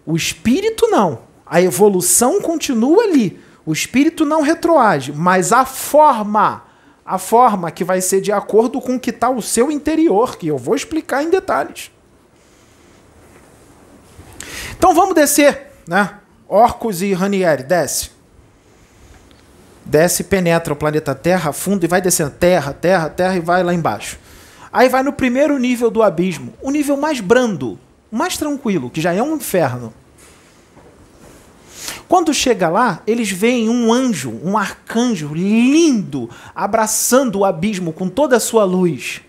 [0.09, 1.18] O espírito não.
[1.44, 3.38] A evolução continua ali.
[3.66, 6.62] O espírito não retroage, mas a forma,
[7.05, 10.47] a forma que vai ser de acordo com o que está o seu interior, que
[10.47, 11.90] eu vou explicar em detalhes.
[14.79, 16.14] Então vamos descer, né?
[16.49, 18.11] Orcus e Ranieri, desce.
[19.85, 23.75] Desce, penetra o planeta Terra fundo e vai descendo Terra, Terra, Terra e vai lá
[23.75, 24.18] embaixo.
[24.73, 27.79] Aí vai no primeiro nível do abismo, o nível mais brando,
[28.11, 29.92] mais tranquilo, que já é um inferno.
[32.09, 38.37] Quando chega lá, eles veem um anjo, um arcanjo lindo, abraçando o abismo com toda
[38.37, 39.21] a sua luz.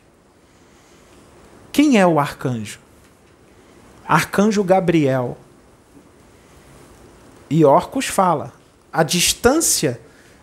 [1.72, 2.80] Quem é o arcanjo?
[4.08, 5.38] Arcanjo Gabriel.
[7.50, 8.54] E Orcus fala:
[8.92, 10.00] a distância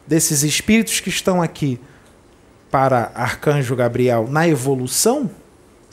[0.06, 1.80] desses espíritos que estão aqui
[2.70, 5.30] para Arcanjo Gabriel na evolução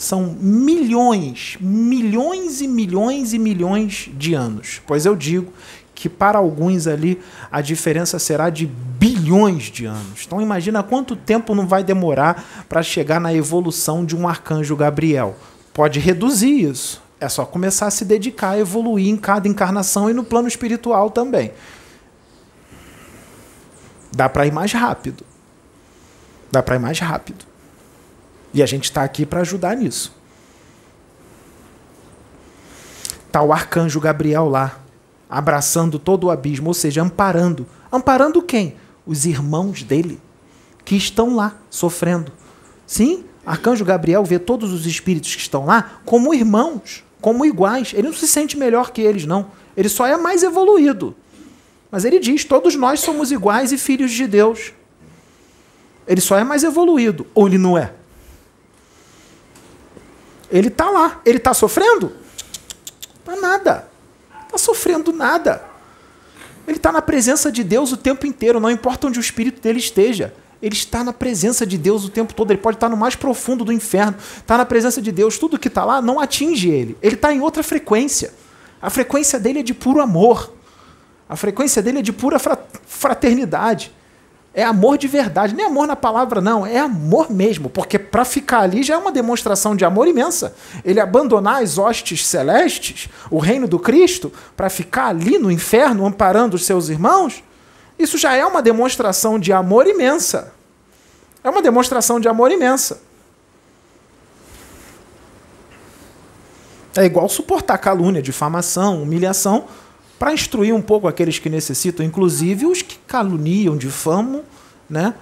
[0.04, 4.82] são milhões, milhões e milhões e milhões de anos.
[4.86, 5.54] Pois eu digo
[5.96, 10.24] que para alguns ali a diferença será de bilhões de anos.
[10.26, 15.36] Então imagina quanto tempo não vai demorar para chegar na evolução de um arcanjo Gabriel.
[15.74, 17.02] Pode reduzir isso.
[17.20, 21.10] É só começar a se dedicar a evoluir em cada encarnação e no plano espiritual
[21.10, 21.54] também.
[24.12, 25.24] Dá para ir mais rápido.
[26.52, 27.53] Dá para ir mais rápido.
[28.54, 30.16] E a gente está aqui para ajudar nisso.
[33.32, 34.80] Tá o arcanjo Gabriel lá,
[35.30, 37.66] abraçando todo o abismo, ou seja, amparando.
[37.92, 38.76] Amparando quem?
[39.06, 40.20] Os irmãos dele,
[40.86, 42.32] que estão lá sofrendo.
[42.86, 47.92] Sim, Arcanjo Gabriel vê todos os espíritos que estão lá como irmãos, como iguais.
[47.94, 49.48] Ele não se sente melhor que eles, não.
[49.76, 51.16] Ele só é mais evoluído.
[51.92, 54.74] Mas ele diz: todos nós somos iguais e filhos de Deus.
[56.08, 57.28] Ele só é mais evoluído.
[57.34, 57.94] Ou ele não é?
[60.54, 61.20] Ele está lá.
[61.26, 62.14] Ele está sofrendo?
[63.26, 63.94] Para nada
[64.54, 65.64] está sofrendo nada.
[66.68, 69.80] Ele está na presença de Deus o tempo inteiro, não importa onde o espírito dele
[69.80, 70.34] esteja.
[70.62, 72.52] Ele está na presença de Deus o tempo todo.
[72.52, 74.16] Ele pode estar no mais profundo do inferno.
[74.38, 75.38] Está na presença de Deus.
[75.38, 76.98] Tudo que está lá não atinge ele.
[77.02, 78.34] Ele está em outra frequência.
[78.82, 80.54] A frequência dele é de puro amor.
[81.28, 82.40] A frequência dele é de pura
[82.88, 83.92] fraternidade.
[84.54, 85.56] É amor de verdade.
[85.56, 86.66] Nem amor na palavra, não.
[86.66, 87.70] É amor mesmo.
[87.70, 90.56] Porque para ficar ali já é uma demonstração de amor imensa.
[90.86, 96.56] Ele abandonar as hostes celestes, o reino do Cristo, para ficar ali no inferno amparando
[96.56, 97.44] os seus irmãos,
[97.98, 100.54] isso já é uma demonstração de amor imensa.
[101.44, 103.02] É uma demonstração de amor imensa.
[106.96, 109.66] É igual suportar calúnia, difamação, humilhação
[110.24, 114.42] para instruir um pouco aqueles que necessitam, inclusive os que caluniam, difamam,
[114.90, 115.16] né,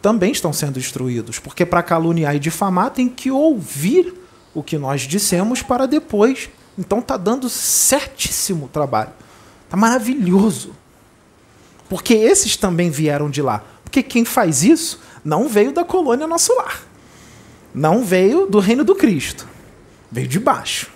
[0.00, 1.38] também estão sendo instruídos.
[1.38, 4.14] Porque para caluniar e difamar tem que ouvir
[4.54, 6.48] o que nós dissemos para depois.
[6.78, 9.10] Então tá dando certíssimo trabalho.
[9.68, 10.72] Tá maravilhoso.
[11.86, 13.62] Porque esses também vieram de lá.
[13.84, 16.80] Porque quem faz isso não veio da colônia nosso lar.
[17.74, 19.46] Não veio do reino do Cristo.
[20.10, 20.95] Veio de baixo.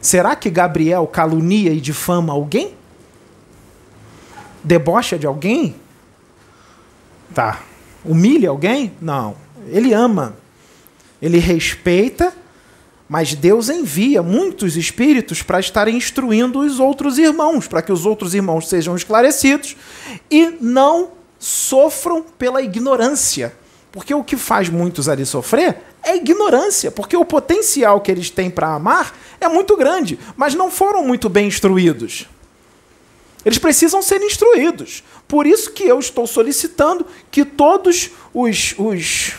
[0.00, 2.74] Será que Gabriel calunia e difama alguém?
[4.62, 5.76] Debocha de alguém?
[7.34, 7.60] Tá.
[8.04, 8.92] Humilha alguém?
[9.00, 9.36] Não.
[9.68, 10.36] Ele ama.
[11.20, 12.32] Ele respeita,
[13.08, 18.34] mas Deus envia muitos espíritos para estarem instruindo os outros irmãos, para que os outros
[18.34, 19.76] irmãos sejam esclarecidos
[20.30, 23.52] e não sofram pela ignorância.
[23.90, 28.50] Porque o que faz muitos ali sofrer é ignorância, porque o potencial que eles têm
[28.50, 32.26] para amar é muito grande, mas não foram muito bem instruídos.
[33.44, 35.02] Eles precisam ser instruídos.
[35.26, 39.32] Por isso que eu estou solicitando que todos os, os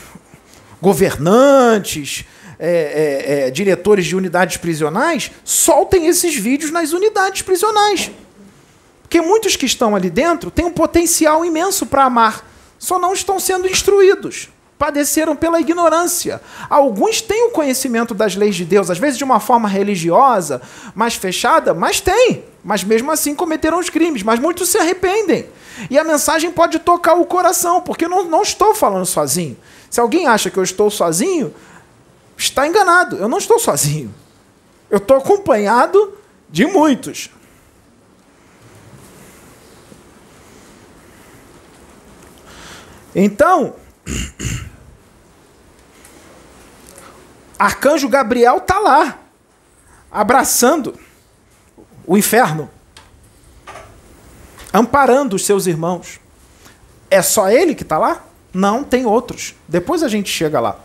[0.81, 2.25] governantes,
[2.57, 8.11] é, é, é, diretores de unidades prisionais, soltem esses vídeos nas unidades prisionais.
[9.01, 12.47] Porque muitos que estão ali dentro têm um potencial imenso para amar,
[12.77, 14.49] só não estão sendo instruídos.
[14.79, 16.41] Padeceram pela ignorância.
[16.69, 20.61] Alguns têm o conhecimento das leis de Deus, às vezes de uma forma religiosa,
[20.95, 22.45] mais fechada, mas tem.
[22.63, 25.47] Mas mesmo assim cometeram os crimes, mas muitos se arrependem.
[25.89, 29.57] E a mensagem pode tocar o coração, porque não, não estou falando sozinho.
[29.89, 31.53] Se alguém acha que eu estou sozinho,
[32.37, 33.17] está enganado.
[33.17, 34.13] Eu não estou sozinho.
[34.89, 36.13] Eu estou acompanhado
[36.49, 37.29] de muitos.
[43.13, 43.75] Então,
[47.59, 49.19] Arcanjo Gabriel está lá,
[50.09, 50.97] abraçando
[52.07, 52.69] o inferno,
[54.73, 56.21] amparando os seus irmãos.
[57.11, 58.23] É só ele que está lá?
[58.53, 59.55] Não, tem outros.
[59.67, 60.79] Depois a gente chega lá.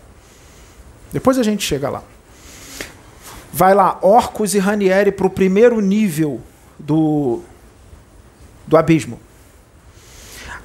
[1.13, 2.03] Depois a gente chega lá.
[3.53, 6.43] Vai lá, Orcus e Ranieri para o primeiro nível
[6.77, 7.41] do,
[8.67, 9.21] do abismo.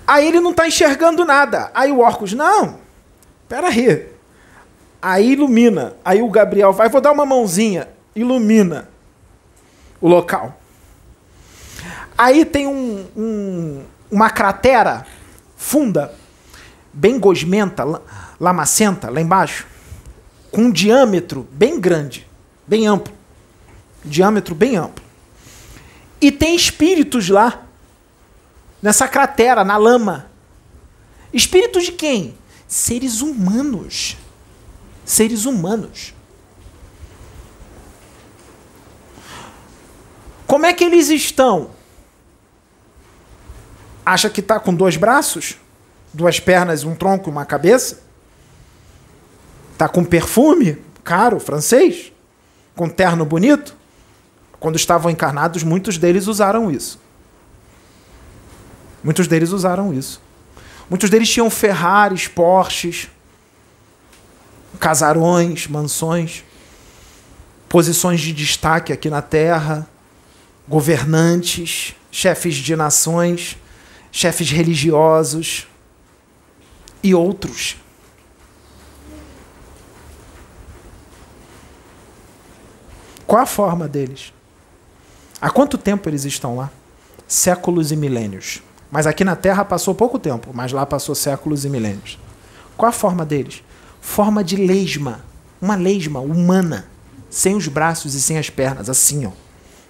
[0.07, 1.69] Aí ele não está enxergando nada.
[1.71, 2.79] Aí o Orcus, não,
[3.47, 4.18] pera aí.
[5.01, 5.95] Aí ilumina.
[6.03, 7.87] Aí o Gabriel vai, vou dar uma mãozinha.
[8.15, 8.89] Ilumina
[10.01, 10.59] o local.
[12.17, 15.05] Aí tem um, um, uma cratera
[15.55, 16.13] funda,
[16.91, 17.83] bem gosmenta,
[18.39, 19.67] lamacenta, lá embaixo,
[20.51, 22.27] com um diâmetro bem grande,
[22.67, 23.13] bem amplo.
[24.03, 25.03] Diâmetro bem amplo.
[26.21, 27.63] E tem espíritos lá
[28.81, 30.27] nessa cratera, na lama.
[31.33, 32.35] Espíritos de quem?
[32.67, 34.17] Seres humanos.
[35.09, 36.13] Seres humanos.
[40.45, 41.71] Como é que eles estão?
[44.05, 45.57] Acha que está com dois braços,
[46.13, 48.03] duas pernas, um tronco e uma cabeça?
[49.73, 52.13] Está com perfume caro, francês?
[52.75, 53.75] Com terno bonito?
[54.59, 56.99] Quando estavam encarnados, muitos deles usaram isso.
[59.03, 60.21] Muitos deles usaram isso.
[60.87, 63.09] Muitos deles tinham Ferraris, Porsches,
[64.79, 66.43] casarões, mansões,
[67.67, 69.87] posições de destaque aqui na Terra,
[70.67, 73.57] governantes, chefes de nações,
[74.11, 75.67] chefes religiosos
[77.03, 77.77] e outros.
[83.27, 84.33] Qual a forma deles?
[85.39, 86.71] Há quanto tempo eles estão lá?
[87.27, 88.63] Séculos e milênios.
[88.89, 92.17] Mas aqui na Terra passou pouco tempo, mas lá passou séculos e milênios.
[92.75, 93.61] Qual a forma deles?
[94.01, 95.25] Forma de lesma.
[95.61, 96.87] Uma lesma humana,
[97.29, 99.31] sem os braços e sem as pernas, assim, ó.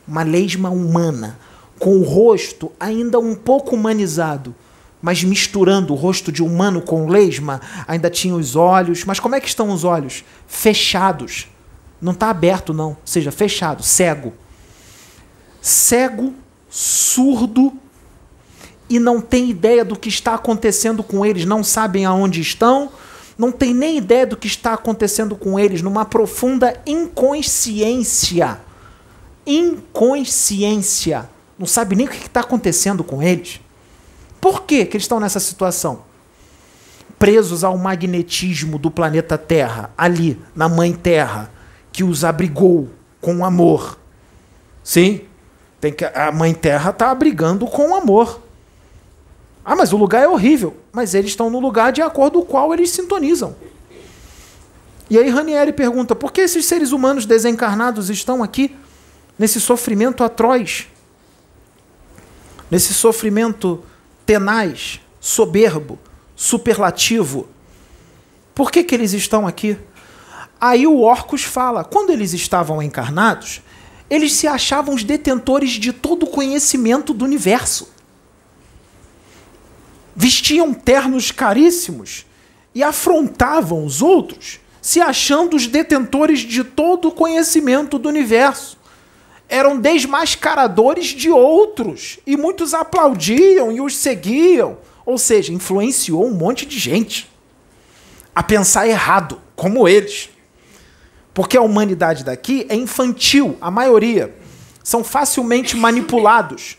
[0.07, 1.37] Uma lesma humana,
[1.77, 4.55] com o rosto ainda um pouco humanizado,
[5.01, 9.05] mas misturando o rosto de humano com lesma, ainda tinha os olhos.
[9.05, 10.25] Mas como é que estão os olhos?
[10.47, 11.47] Fechados.
[12.01, 12.89] Não está aberto, não.
[12.89, 14.33] Ou seja, fechado, cego.
[15.61, 16.33] Cego,
[16.69, 17.73] surdo
[18.89, 22.91] e não tem ideia do que está acontecendo com eles, não sabem aonde estão,
[23.39, 28.59] não tem nem ideia do que está acontecendo com eles, numa profunda inconsciência.
[29.47, 31.29] Inconsciência.
[31.57, 33.61] Não sabe nem o que está acontecendo com eles.
[34.41, 36.03] Por que, que eles estão nessa situação?
[37.17, 41.49] Presos ao magnetismo do planeta Terra, ali, na Mãe Terra,
[41.93, 42.89] que os abrigou
[43.21, 43.97] com amor.
[44.83, 45.21] Sim,
[45.79, 48.41] tem que, a Mãe Terra está abrigando com amor.
[49.63, 50.75] Ah, mas o lugar é horrível.
[50.91, 53.55] Mas eles estão no lugar de acordo com o qual eles sintonizam.
[55.09, 58.75] E aí Ranieri pergunta: por que esses seres humanos desencarnados estão aqui,
[59.37, 60.87] nesse sofrimento atroz?
[62.69, 63.83] Nesse sofrimento
[64.25, 65.97] tenaz, soberbo,
[66.35, 67.47] superlativo?
[68.53, 69.77] Por que, que eles estão aqui?
[70.61, 73.61] Aí o Orcus fala: quando eles estavam encarnados,
[74.09, 77.98] eles se achavam os detentores de todo o conhecimento do universo
[80.21, 82.25] vestiam ternos caríssimos
[82.75, 88.77] e afrontavam os outros, se achando os detentores de todo o conhecimento do universo.
[89.47, 94.79] Eram desmascaradores de outros e muitos aplaudiam e os seguiam.
[95.05, 97.31] Ou seja, influenciou um monte de gente
[98.35, 100.29] a pensar errado, como eles.
[101.33, 104.35] Porque a humanidade daqui é infantil, a maioria.
[104.83, 106.77] São facilmente manipulados,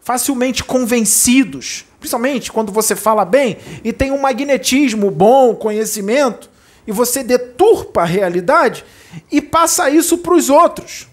[0.00, 6.50] facilmente convencidos principalmente quando você fala bem e tem um magnetismo bom, conhecimento,
[6.84, 8.84] e você deturpa a realidade
[9.30, 11.06] e passa isso para os outros.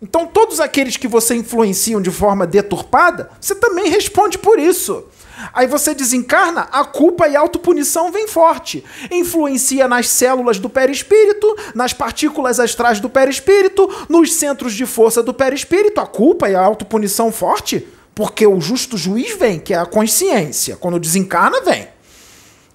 [0.00, 5.04] Então, todos aqueles que você influenciam de forma deturpada, você também responde por isso.
[5.52, 8.82] Aí você desencarna, a culpa e a autopunição vem forte.
[9.10, 15.34] Influencia nas células do perispírito, nas partículas astrais do perispírito, nos centros de força do
[15.34, 19.86] perispírito, a culpa e a autopunição forte porque o justo juiz vem, que é a
[19.86, 20.76] consciência.
[20.76, 21.88] Quando desencarna, vem.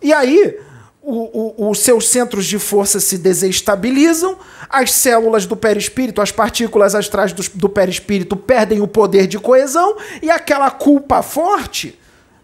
[0.02, 0.58] E aí,
[1.02, 4.38] os seus centros de força se desestabilizam,
[4.70, 9.98] as células do perispírito, as partículas astrais do, do perispírito perdem o poder de coesão
[10.22, 11.98] e aquela culpa forte.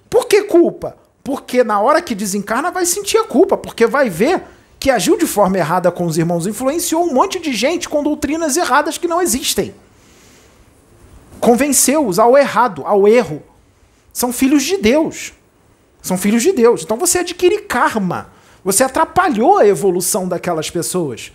[0.09, 0.97] Por que culpa?
[1.23, 4.41] Porque na hora que desencarna vai sentir a culpa, porque vai ver
[4.79, 8.55] que agiu de forma errada com os irmãos, influenciou um monte de gente com doutrinas
[8.55, 9.73] erradas que não existem.
[11.39, 13.43] Convenceu-os ao errado, ao erro.
[14.11, 15.33] São filhos de Deus.
[16.01, 16.83] São filhos de Deus.
[16.83, 18.29] Então você adquire karma.
[18.63, 21.31] Você atrapalhou a evolução daquelas pessoas.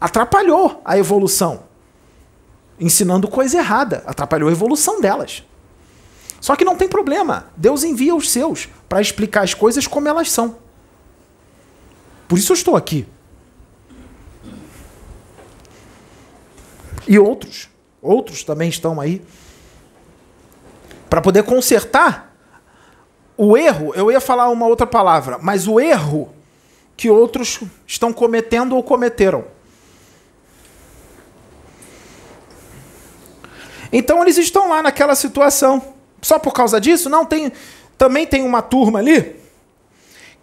[0.00, 1.64] Atrapalhou a evolução.
[2.78, 4.02] Ensinando coisa errada.
[4.06, 5.44] Atrapalhou a evolução delas.
[6.40, 7.50] Só que não tem problema.
[7.56, 10.56] Deus envia os seus para explicar as coisas como elas são.
[12.28, 13.06] Por isso eu estou aqui.
[17.08, 17.69] E outros,
[18.02, 19.22] outros também estão aí
[21.08, 22.34] para poder consertar
[23.36, 23.92] o erro.
[23.94, 26.32] Eu ia falar uma outra palavra, mas o erro
[26.96, 29.44] que outros estão cometendo ou cometeram.
[33.92, 35.82] Então eles estão lá naquela situação.
[36.22, 37.08] Só por causa disso?
[37.08, 37.52] Não, tem
[37.98, 39.36] também tem uma turma ali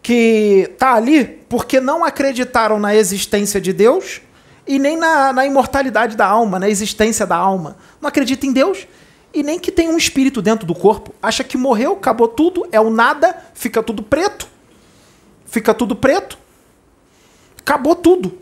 [0.01, 4.21] que está ali porque não acreditaram na existência de Deus
[4.67, 7.77] e nem na, na imortalidade da alma, na existência da alma.
[8.01, 8.87] Não acredita em Deus
[9.33, 11.13] e nem que tem um espírito dentro do corpo.
[11.21, 14.47] Acha que morreu, acabou tudo, é o nada, fica tudo preto.
[15.45, 16.37] Fica tudo preto.
[17.59, 18.37] Acabou tudo.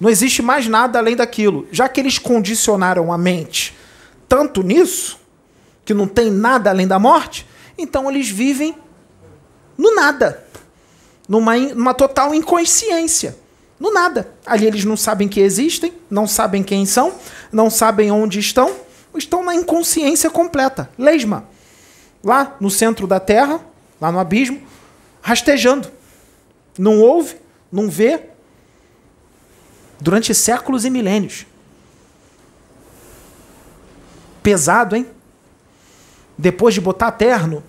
[0.00, 1.66] Não existe mais nada além daquilo.
[1.70, 3.76] Já que eles condicionaram a mente
[4.28, 5.20] tanto nisso,
[5.84, 7.46] que não tem nada além da morte,
[7.76, 8.74] então eles vivem
[9.76, 10.42] no nada.
[11.28, 13.36] Numa, numa total inconsciência.
[13.82, 14.32] No nada.
[14.46, 17.14] Ali eles não sabem que existem, não sabem quem são,
[17.50, 18.76] não sabem onde estão,
[19.16, 20.88] estão na inconsciência completa.
[20.96, 21.48] Lesma.
[22.22, 23.60] Lá no centro da Terra,
[24.00, 24.62] lá no abismo,
[25.20, 25.90] rastejando.
[26.78, 27.34] Não ouve,
[27.72, 28.20] não vê.
[30.00, 31.44] Durante séculos e milênios.
[34.44, 35.08] Pesado, hein?
[36.38, 37.64] Depois de botar terno,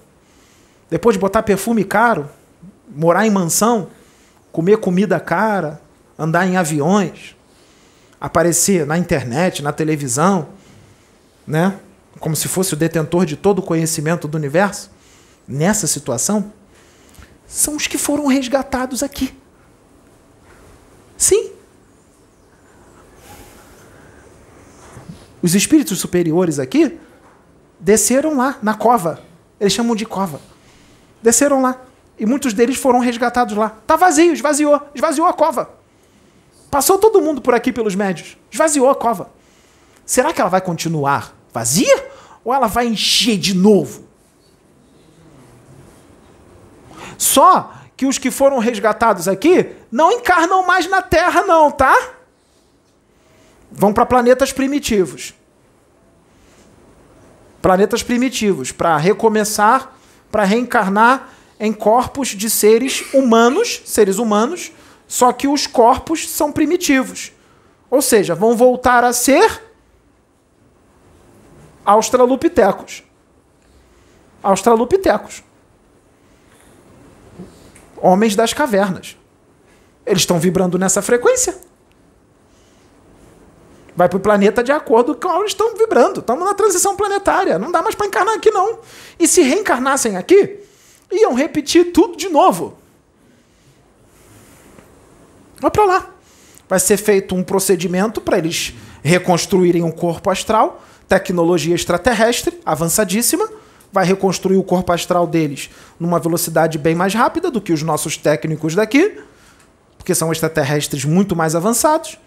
[0.91, 2.29] depois de botar perfume caro,
[2.87, 3.89] morar em mansão,
[4.51, 5.81] comer comida cara,
[6.17, 7.35] andar em aviões,
[8.19, 10.49] aparecer na internet, na televisão,
[11.45, 11.79] né?
[12.19, 14.91] Como se fosse o detentor de todo o conhecimento do universo,
[15.47, 16.53] nessa situação,
[17.47, 19.35] são os que foram resgatados aqui.
[21.17, 21.51] Sim.
[25.41, 26.97] Os espíritos superiores aqui
[27.79, 29.19] desceram lá na cova.
[29.59, 30.39] Eles chamam de cova
[31.23, 31.81] desceram lá.
[32.19, 33.69] E muitos deles foram resgatados lá.
[33.87, 34.79] Tá vazio, esvaziou.
[34.93, 35.69] Esvaziou a cova.
[36.73, 38.35] Passou todo mundo por aqui pelos médios.
[38.51, 39.29] Esvaziou a cova.
[40.03, 42.09] Será que ela vai continuar vazia?
[42.43, 44.05] Ou ela vai encher de novo?
[47.15, 51.95] Só que os que foram resgatados aqui não encarnam mais na Terra, não, tá?
[53.71, 55.35] Vão para planetas primitivos.
[57.61, 59.93] Planetas primitivos, para recomeçar
[60.31, 64.71] para reencarnar em corpos de seres humanos, seres humanos,
[65.07, 67.31] só que os corpos são primitivos.
[67.89, 69.61] Ou seja, vão voltar a ser
[71.85, 73.03] australopitecos.
[74.41, 75.43] Australopitecos.
[77.97, 79.17] Homens das cavernas.
[80.05, 81.55] Eles estão vibrando nessa frequência.
[83.95, 86.19] Vai para o planeta de acordo com onde estão vibrando.
[86.19, 87.59] Estamos na transição planetária.
[87.59, 88.79] Não dá mais para encarnar aqui, não.
[89.19, 90.59] E se reencarnassem aqui,
[91.11, 92.77] iam repetir tudo de novo.
[95.63, 96.09] Vai para lá.
[96.67, 103.49] Vai ser feito um procedimento para eles reconstruírem um corpo astral, tecnologia extraterrestre avançadíssima,
[103.89, 108.17] vai reconstruir o corpo astral deles numa velocidade bem mais rápida do que os nossos
[108.17, 109.17] técnicos daqui,
[109.97, 112.17] porque são extraterrestres muito mais avançados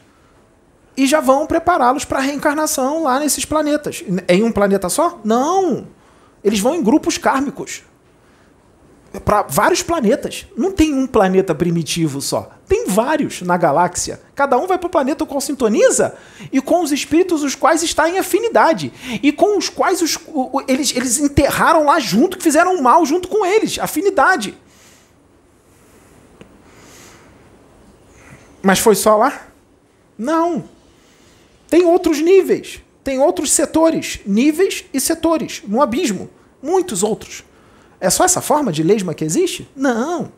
[0.97, 4.03] e já vão prepará-los para a reencarnação lá nesses planetas.
[4.29, 5.21] Em um planeta só?
[5.23, 5.89] Não.
[6.43, 7.83] Eles vão em grupos kármicos.
[9.25, 10.47] Para vários planetas.
[10.57, 12.51] Não tem um planeta primitivo só.
[12.69, 14.21] Tem vários na galáxia.
[14.35, 16.17] Cada um vai para o planeta com qual sintoniza
[16.53, 18.93] e com os espíritos os quais está em afinidade.
[19.23, 23.29] E com os quais os, o, eles, eles enterraram lá junto, que fizeram mal junto
[23.29, 23.79] com eles.
[23.79, 24.57] Afinidade.
[28.63, 29.47] Mas foi só lá?
[30.19, 30.65] Não.
[31.69, 36.29] Tem outros níveis, tem outros setores, níveis e setores, no abismo,
[36.63, 37.45] muitos outros.
[38.01, 39.69] É só essa forma de lesma que existe?
[39.75, 40.33] Não,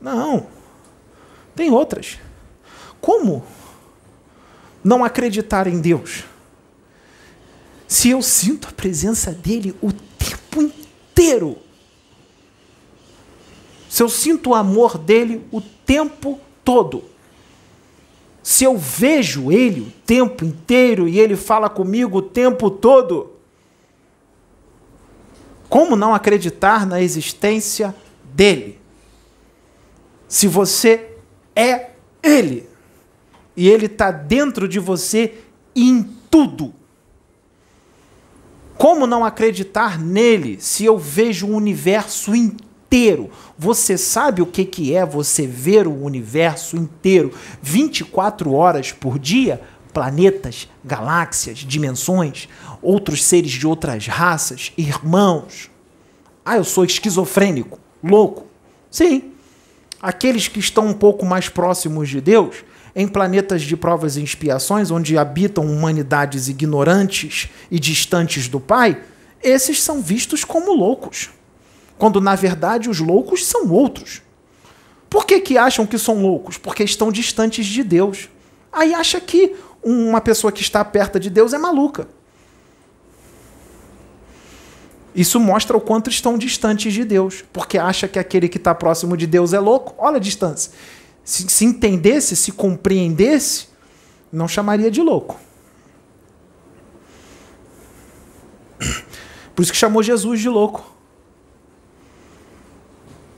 [0.00, 0.46] não.
[1.54, 2.18] Tem outras.
[3.00, 3.44] Como
[4.82, 6.24] não acreditar em Deus?
[7.86, 11.58] Se eu sinto a presença dele o tempo inteiro.
[13.88, 17.04] se eu sinto o amor dele o tempo todo,
[18.42, 23.31] se eu vejo ele o tempo inteiro e ele fala comigo o tempo todo,
[25.72, 28.78] como não acreditar na existência dele?
[30.28, 31.16] Se você
[31.56, 31.92] é
[32.22, 32.68] ele
[33.56, 35.32] e ele está dentro de você
[35.74, 36.74] em tudo.
[38.76, 43.30] Como não acreditar nele se eu vejo o universo inteiro?
[43.56, 49.58] Você sabe o que, que é você ver o universo inteiro 24 horas por dia?
[49.90, 52.46] Planetas, galáxias, dimensões,
[52.82, 55.70] outros seres de outras raças, irmãos.
[56.44, 58.46] Ah, eu sou esquizofrênico, louco.
[58.90, 59.32] Sim.
[60.00, 62.64] Aqueles que estão um pouco mais próximos de Deus
[62.94, 69.00] em planetas de provas e expiações, onde habitam humanidades ignorantes e distantes do Pai,
[69.42, 71.30] esses são vistos como loucos.
[71.96, 74.22] Quando na verdade os loucos são outros.
[75.08, 76.58] Por que, que acham que são loucos?
[76.58, 78.28] Porque estão distantes de Deus.
[78.72, 82.08] Aí acha que uma pessoa que está perto de Deus é maluca.
[85.14, 89.16] Isso mostra o quanto estão distantes de Deus, porque acha que aquele que está próximo
[89.16, 89.94] de Deus é louco.
[89.98, 90.72] Olha a distância
[91.24, 93.68] se, se entendesse, se compreendesse,
[94.32, 95.38] não chamaria de louco.
[99.54, 100.90] Por isso que chamou Jesus de louco.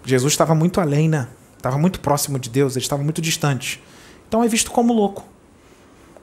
[0.05, 1.29] Jesus estava muito além, né?
[1.57, 3.83] Estava muito próximo de Deus, ele estava muito distante.
[4.29, 5.25] Então é visto como louco.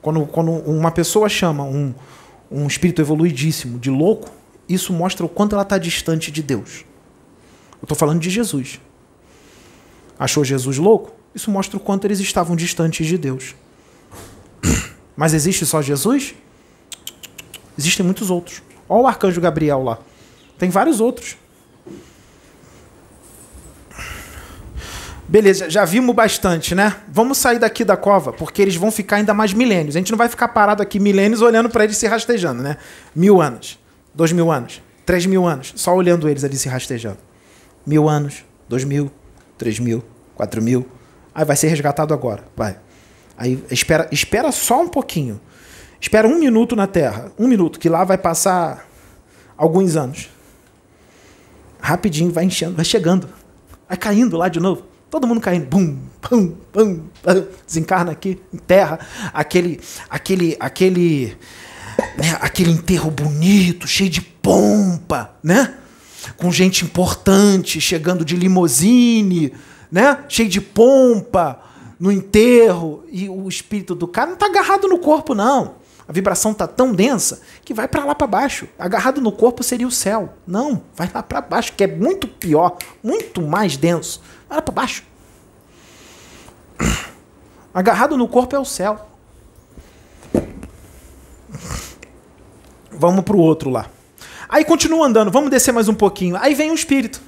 [0.01, 1.93] Quando, quando uma pessoa chama um,
[2.49, 4.31] um espírito evoluidíssimo de louco,
[4.73, 6.85] isso mostra o quanto ela está distante de Deus.
[7.73, 8.79] Eu estou falando de Jesus.
[10.17, 11.11] Achou Jesus louco?
[11.33, 13.55] Isso mostra o quanto eles estavam distantes de Deus.
[15.15, 16.35] Mas existe só Jesus?
[17.77, 18.61] Existem muitos outros.
[18.87, 19.97] Olha o arcanjo Gabriel lá.
[20.59, 21.37] Tem vários outros.
[25.27, 26.97] Beleza, já vimos bastante, né?
[27.07, 29.95] Vamos sair daqui da cova, porque eles vão ficar ainda mais milênios.
[29.95, 32.75] A gente não vai ficar parado aqui milênios olhando para eles se rastejando, né?
[33.15, 33.79] Mil anos,
[34.13, 37.19] dois mil anos, três mil anos, só olhando eles ali se rastejando.
[37.85, 39.11] Mil anos, dois mil,
[39.57, 40.03] três mil,
[40.35, 40.87] quatro mil,
[41.33, 42.43] Aí vai ser resgatado agora.
[42.55, 42.77] Vai.
[43.37, 45.39] Aí espera, espera só um pouquinho.
[45.99, 47.31] Espera um minuto na Terra.
[47.39, 48.85] Um minuto, que lá vai passar
[49.57, 50.29] alguns anos.
[51.79, 53.29] Rapidinho vai enchendo, vai chegando.
[53.87, 54.83] Vai caindo lá de novo.
[55.09, 55.65] Todo mundo caindo.
[55.65, 57.47] Bum, pum, pum, pum.
[57.65, 58.99] Desencarna aqui, em terra.
[59.33, 61.37] Aquele, aquele, aquele,
[62.17, 65.75] né, aquele enterro bonito, cheio de pompa, né?
[66.37, 69.53] Com gente importante chegando de limousine
[69.91, 70.23] né?
[70.29, 71.59] Cheio de pompa
[71.99, 75.81] no enterro e o espírito do cara não está agarrado no corpo não.
[76.07, 78.67] A vibração está tão densa que vai para lá para baixo.
[78.79, 80.33] Agarrado no corpo seria o céu.
[80.47, 84.21] Não, vai lá para baixo, que é muito pior, muito mais denso.
[84.49, 85.03] Vai lá para baixo.
[87.73, 89.07] Agarrado no corpo é o céu.
[92.91, 93.89] Vamos para o outro lá.
[94.47, 96.35] Aí continua andando, vamos descer mais um pouquinho.
[96.35, 97.21] Aí vem o espírito.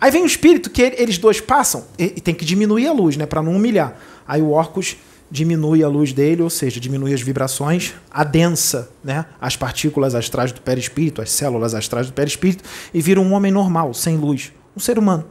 [0.00, 3.26] Aí vem o espírito que eles dois passam e, tem que diminuir a luz, né,
[3.26, 3.96] para não humilhar.
[4.26, 4.96] Aí o Orcus
[5.30, 10.60] diminui a luz dele, ou seja, diminui as vibrações, adensa né, as partículas astrais do
[10.60, 12.64] perispírito, as células astrais do perispírito,
[12.94, 15.24] e vira um homem normal, sem luz, um ser humano.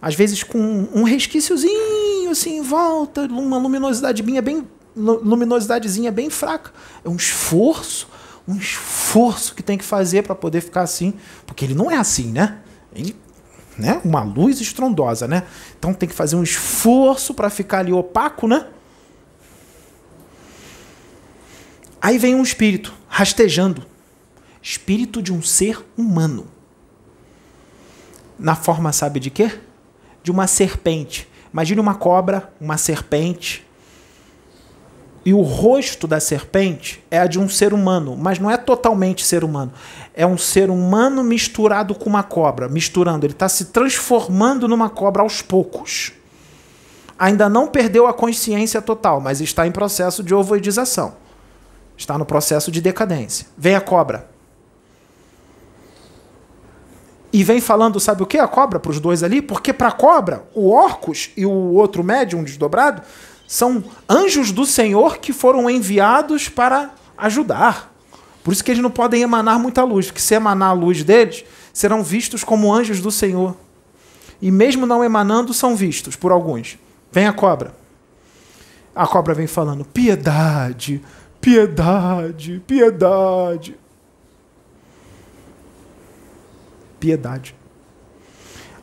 [0.00, 4.36] Às vezes com um resquíciozinho assim em volta, uma luminosidade bem
[4.98, 6.72] luminosidadezinha bem fraca.
[7.04, 8.08] É um esforço,
[8.46, 11.14] um esforço que tem que fazer para poder ficar assim,
[11.46, 12.58] porque ele não é assim, né?
[12.94, 13.16] Ele
[13.78, 14.00] né?
[14.04, 15.44] Uma luz estrondosa, né?
[15.78, 18.66] Então tem que fazer um esforço para ficar ali opaco, né?
[22.02, 23.86] Aí vem um espírito rastejando,
[24.60, 26.48] espírito de um ser humano.
[28.38, 29.58] Na forma, sabe de quê?
[30.22, 31.28] De uma serpente.
[31.52, 33.66] Imagine uma cobra, uma serpente,
[35.28, 39.26] e o rosto da serpente é a de um ser humano, mas não é totalmente
[39.26, 39.70] ser humano.
[40.14, 43.26] É um ser humano misturado com uma cobra, misturando.
[43.26, 46.12] Ele está se transformando numa cobra aos poucos.
[47.18, 51.14] Ainda não perdeu a consciência total, mas está em processo de ovoidização.
[51.94, 53.48] Está no processo de decadência.
[53.54, 54.30] Vem a cobra.
[57.30, 58.38] E vem falando, sabe o que?
[58.38, 59.42] A cobra para os dois ali?
[59.42, 63.02] Porque para a cobra, o Orcus e o outro médium desdobrado
[63.48, 67.90] são anjos do Senhor que foram enviados para ajudar.
[68.44, 71.44] Por isso que eles não podem emanar muita luz, porque se emanar a luz deles,
[71.72, 73.56] serão vistos como anjos do Senhor.
[74.40, 76.78] E mesmo não emanando, são vistos por alguns.
[77.10, 77.74] Vem a cobra.
[78.94, 81.02] A cobra vem falando: piedade,
[81.40, 83.78] piedade, piedade.
[87.00, 87.54] Piedade.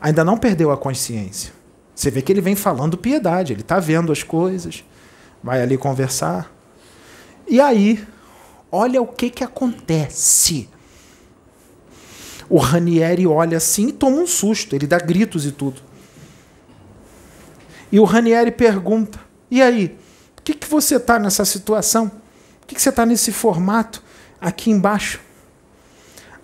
[0.00, 1.55] Ainda não perdeu a consciência.
[1.96, 4.84] Você vê que ele vem falando piedade, ele está vendo as coisas,
[5.42, 6.54] vai ali conversar.
[7.48, 8.06] E aí,
[8.70, 10.68] olha o que, que acontece.
[12.50, 15.80] O Ranieri olha assim e toma um susto, ele dá gritos e tudo.
[17.90, 19.18] E o Ranieri pergunta:
[19.50, 19.96] E aí,
[20.34, 22.10] por que, que você está nessa situação?
[22.60, 24.02] Por que, que você está nesse formato
[24.38, 25.18] aqui embaixo?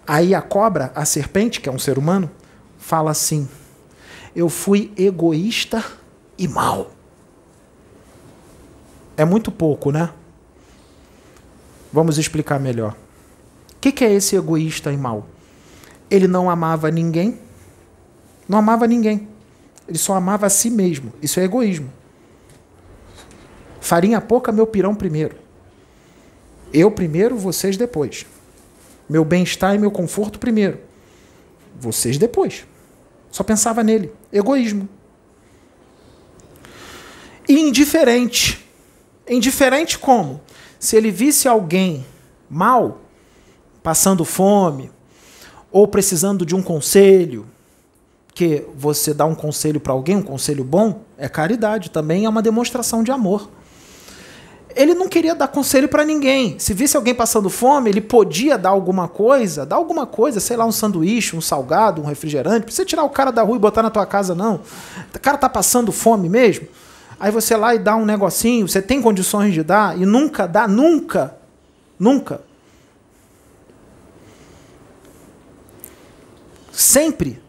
[0.06, 2.30] Aí a cobra, a serpente, que é um ser humano,
[2.78, 3.46] fala assim:
[4.34, 5.84] Eu fui egoísta
[6.38, 6.90] e mal.
[9.16, 10.10] É muito pouco, né?
[11.92, 12.96] Vamos explicar melhor.
[13.72, 15.26] O que, que é esse egoísta e mal?
[16.10, 17.38] Ele não amava ninguém,
[18.48, 19.28] não amava ninguém.
[19.86, 21.12] Ele só amava a si mesmo.
[21.20, 21.90] Isso é egoísmo.
[23.80, 25.36] Farinha pouca, meu pirão primeiro.
[26.72, 28.24] Eu primeiro, vocês depois.
[29.08, 30.78] Meu bem-estar e meu conforto primeiro.
[31.78, 32.66] Vocês depois.
[33.30, 34.12] Só pensava nele.
[34.32, 34.88] Egoísmo.
[37.48, 38.64] Indiferente.
[39.28, 40.40] Indiferente como?
[40.78, 42.04] Se ele visse alguém
[42.48, 43.00] mal,
[43.82, 44.90] passando fome,
[45.70, 47.46] ou precisando de um conselho,
[48.34, 52.42] que você dá um conselho para alguém, um conselho bom, é caridade, também é uma
[52.42, 53.50] demonstração de amor.
[54.74, 56.58] Ele não queria dar conselho para ninguém.
[56.58, 60.64] Se visse alguém passando fome, ele podia dar alguma coisa, dar alguma coisa, sei lá,
[60.64, 62.64] um sanduíche, um salgado, um refrigerante.
[62.64, 64.60] Precisa tirar o cara da rua e botar na tua casa, não.
[65.14, 66.66] O cara tá passando fome mesmo.
[67.18, 70.66] Aí você lá e dá um negocinho, você tem condições de dar e nunca dá,
[70.66, 71.36] nunca,
[71.98, 72.40] nunca.
[76.72, 77.40] Sempre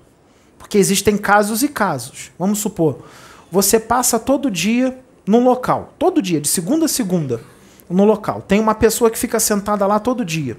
[0.59, 2.31] porque existem casos e casos.
[2.37, 3.03] Vamos supor,
[3.51, 7.41] você passa todo dia num local, todo dia, de segunda a segunda,
[7.89, 8.41] no local.
[8.41, 10.57] Tem uma pessoa que fica sentada lá todo dia,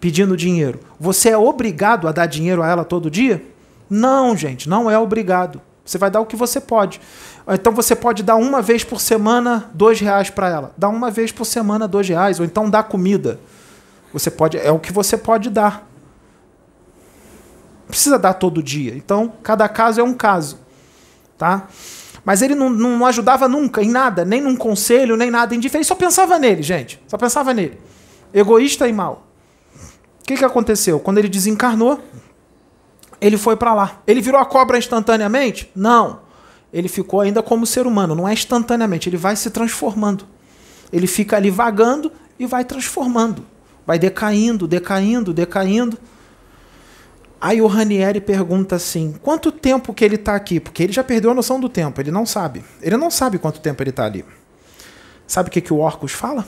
[0.00, 0.80] pedindo dinheiro.
[0.98, 3.44] Você é obrigado a dar dinheiro a ela todo dia?
[3.88, 5.60] Não, gente, não é obrigado.
[5.84, 7.00] Você vai dar o que você pode.
[7.46, 10.74] Então você pode dar uma vez por semana dois reais para ela.
[10.78, 13.38] Dá uma vez por semana dois reais, ou então dá comida.
[14.12, 15.86] Você pode, é o que você pode dar
[17.94, 18.96] precisa dar todo dia.
[18.96, 20.58] Então, cada caso é um caso.
[21.38, 21.68] Tá?
[22.24, 25.86] Mas ele não, não ajudava nunca em nada, nem num conselho, nem nada indiferente.
[25.86, 27.00] Só pensava nele, gente.
[27.06, 27.78] Só pensava nele.
[28.32, 29.26] Egoísta e mal.
[30.20, 30.98] O que, que aconteceu?
[30.98, 32.00] Quando ele desencarnou,
[33.20, 34.02] ele foi para lá.
[34.06, 35.70] Ele virou a cobra instantaneamente?
[35.74, 36.20] Não.
[36.72, 38.14] Ele ficou ainda como ser humano.
[38.14, 39.08] Não é instantaneamente.
[39.08, 40.26] Ele vai se transformando.
[40.90, 43.44] Ele fica ali vagando e vai transformando.
[43.86, 45.98] Vai decaindo, decaindo, decaindo.
[47.44, 50.58] Aí o Ranieri pergunta assim: quanto tempo que ele está aqui?
[50.58, 52.64] Porque ele já perdeu a noção do tempo, ele não sabe.
[52.80, 54.24] Ele não sabe quanto tempo ele está ali.
[55.26, 56.46] Sabe o que, que o Orcus fala?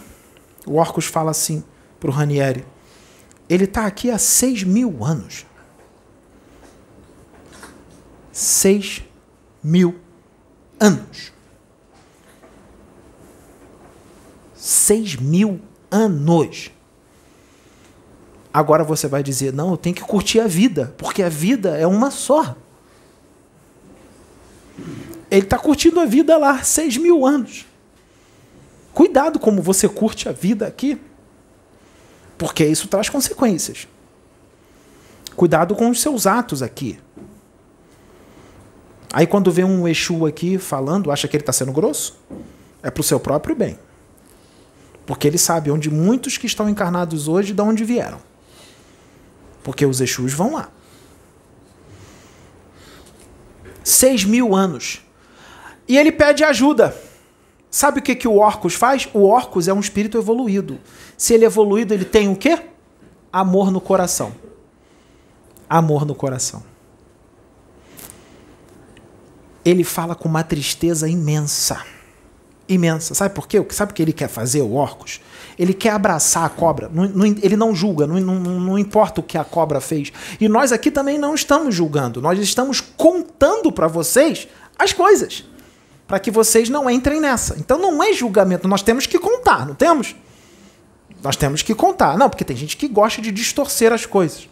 [0.67, 1.63] O Orcus fala assim
[2.01, 2.65] para o Ranieri:
[3.47, 5.45] ele está aqui há seis mil anos.
[8.33, 9.05] Seis
[9.63, 9.97] mil
[10.81, 11.31] anos.
[14.55, 16.71] Seis mil anos.
[18.57, 21.87] Agora você vai dizer: não, eu tenho que curtir a vida, porque a vida é
[21.87, 22.57] uma só.
[25.31, 27.67] Ele está curtindo a vida lá, seis mil anos.
[28.95, 30.99] Cuidado como você curte a vida aqui,
[32.39, 33.87] porque isso traz consequências.
[35.37, 36.99] Cuidado com os seus atos aqui.
[39.13, 42.19] Aí quando vê um Exu aqui falando, acha que ele está sendo grosso?
[42.83, 43.79] É para o seu próprio bem.
[45.05, 48.19] Porque ele sabe onde muitos que estão encarnados hoje, de onde vieram.
[49.67, 50.71] Porque os Exus vão lá.
[53.83, 55.03] Seis mil anos.
[55.89, 56.97] E ele pede ajuda.
[57.69, 59.09] Sabe o que, que o Orcus faz?
[59.13, 60.79] O Orcus é um espírito evoluído.
[61.19, 62.63] Se ele é evoluído, ele tem o quê?
[63.33, 64.33] Amor no coração.
[65.69, 66.63] Amor no coração.
[69.65, 71.85] Ele fala com uma tristeza imensa.
[72.69, 73.15] Imensa.
[73.15, 73.67] Sabe por quê?
[73.71, 75.21] Sabe o que ele quer fazer, o Orcus?
[75.59, 76.91] Ele quer abraçar a cobra.
[76.93, 80.13] Não, não, ele não julga, não, não, importa o que a cobra fez.
[80.41, 82.21] E nós aqui também não estamos julgando.
[82.21, 84.49] Nós estamos contando para vocês
[84.79, 85.45] as coisas.
[86.07, 87.57] Para que vocês não entrem nessa.
[87.59, 88.69] Então não é julgamento.
[88.69, 90.15] Nós temos que contar, não temos?
[91.23, 92.19] Nós temos que contar.
[92.19, 94.49] Não, porque tem gente que gosta de distorcer as coisas.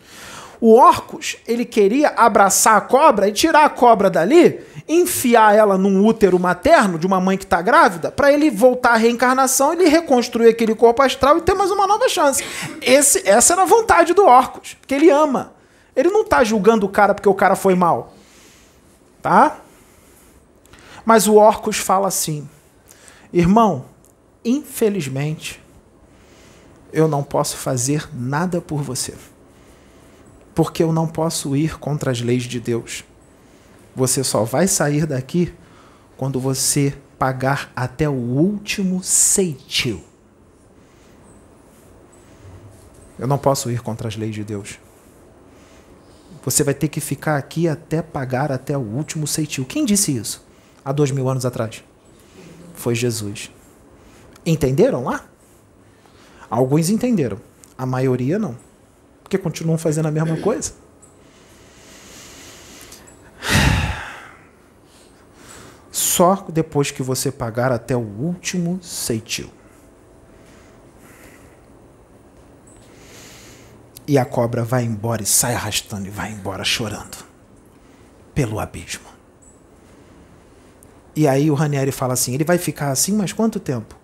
[0.60, 6.04] O Orcus, ele queria abraçar a cobra e tirar a cobra dali, enfiar ela num
[6.04, 10.48] útero materno de uma mãe que está grávida, para ele voltar à reencarnação, ele reconstruir
[10.48, 12.44] aquele corpo astral e ter mais uma nova chance.
[12.80, 15.52] Esse, essa era a vontade do Orcus, que ele ama.
[15.96, 18.14] Ele não está julgando o cara porque o cara foi mal.
[19.22, 19.58] Tá?
[21.04, 22.48] Mas o Orcus fala assim:
[23.32, 23.86] Irmão,
[24.44, 25.62] infelizmente,
[26.92, 29.14] eu não posso fazer nada por você
[30.54, 33.04] porque eu não posso ir contra as leis de Deus.
[33.94, 35.52] Você só vai sair daqui
[36.16, 40.02] quando você pagar até o último ceitil.
[43.18, 44.78] Eu não posso ir contra as leis de Deus.
[46.44, 49.64] Você vai ter que ficar aqui até pagar até o último ceitil.
[49.64, 50.44] Quem disse isso?
[50.84, 51.82] Há dois mil anos atrás.
[52.74, 53.50] Foi Jesus.
[54.44, 55.24] Entenderam lá?
[56.50, 57.40] Alguns entenderam.
[57.78, 58.56] A maioria não.
[59.24, 60.72] Porque continuam fazendo a mesma coisa.
[65.90, 69.50] Só depois que você pagar até o último ceitil.
[74.06, 77.16] E a cobra vai embora e sai arrastando e vai embora chorando
[78.32, 79.08] pelo abismo.
[81.16, 83.96] E aí o Ranieri fala assim: ele vai ficar assim, mas quanto tempo?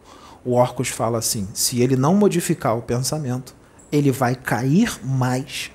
[0.45, 3.55] O Orcus fala assim: se ele não modificar o pensamento,
[3.91, 5.71] ele vai cair mais.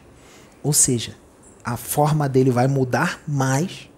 [0.64, 1.16] Ou seja,
[1.64, 3.90] a forma dele vai mudar mais.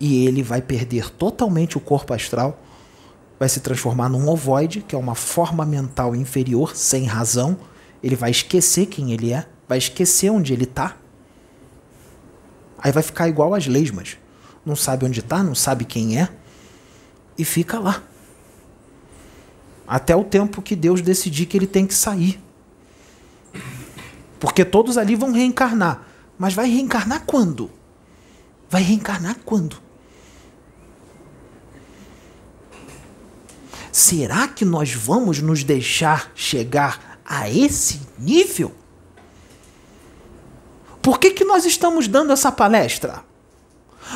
[0.00, 2.60] E ele vai perder totalmente o corpo astral,
[3.38, 7.58] vai se transformar num ovoide, que é uma forma mental inferior, sem razão
[8.04, 10.94] ele vai esquecer quem ele é, vai esquecer onde ele está.
[12.76, 14.18] Aí vai ficar igual às lesmas.
[14.62, 16.28] Não sabe onde está, não sabe quem é,
[17.38, 18.02] e fica lá.
[19.86, 22.40] Até o tempo que Deus decidir que ele tem que sair.
[24.40, 26.06] Porque todos ali vão reencarnar.
[26.38, 27.70] Mas vai reencarnar quando?
[28.68, 29.76] Vai reencarnar quando?
[33.92, 38.74] Será que nós vamos nos deixar chegar a esse nível?
[41.00, 43.22] Por que, que nós estamos dando essa palestra?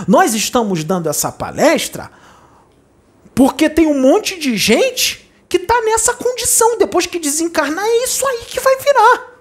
[0.06, 2.10] Nós estamos dando essa palestra
[3.34, 6.76] porque tem um monte de gente que está nessa condição.
[6.78, 9.38] Depois que desencarnar, é isso aí que vai virar.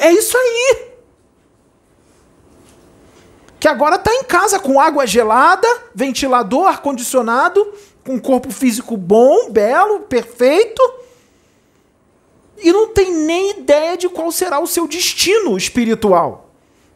[0.00, 0.96] É isso aí.
[3.58, 7.72] Que agora está em casa com água gelada, ventilador, ar-condicionado,
[8.04, 10.82] com um corpo físico bom, belo, perfeito,
[12.58, 16.50] e não tem nem ideia de qual será o seu destino espiritual.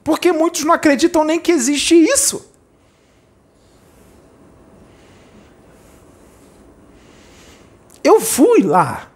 [0.04, 2.49] Porque muitos não acreditam nem que existe isso.
[8.03, 9.09] Eu fui lá.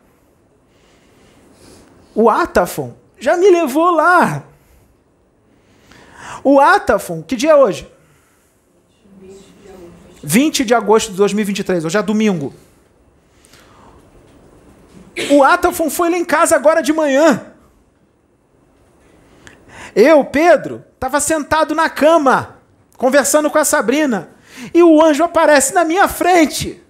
[2.14, 4.44] O Atafon já me levou lá.
[6.42, 7.90] O Atafon, que dia é hoje?
[10.22, 12.54] 20 de agosto de 2023, hoje é domingo.
[15.30, 17.52] O Atafon foi lá em casa agora de manhã.
[19.94, 22.58] Eu, Pedro, estava sentado na cama,
[22.96, 24.30] conversando com a Sabrina,
[24.72, 26.83] e o anjo aparece na minha frente.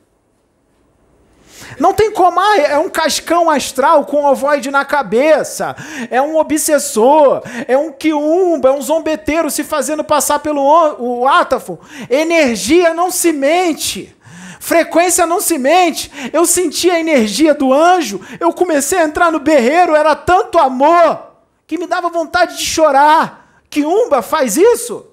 [1.79, 5.75] Não tem como, ah, é um cascão astral com ovoide na cabeça,
[6.11, 10.63] é um obsessor, é um quiumba, é um zombeteiro se fazendo passar pelo
[10.99, 11.79] o átafo.
[12.09, 14.15] Energia não se mente.
[14.61, 16.11] Frequência não se mente.
[16.33, 21.33] Eu senti a energia do anjo, eu comecei a entrar no berreiro, era tanto amor
[21.67, 23.63] que me dava vontade de chorar.
[23.69, 25.07] Quiumba faz isso?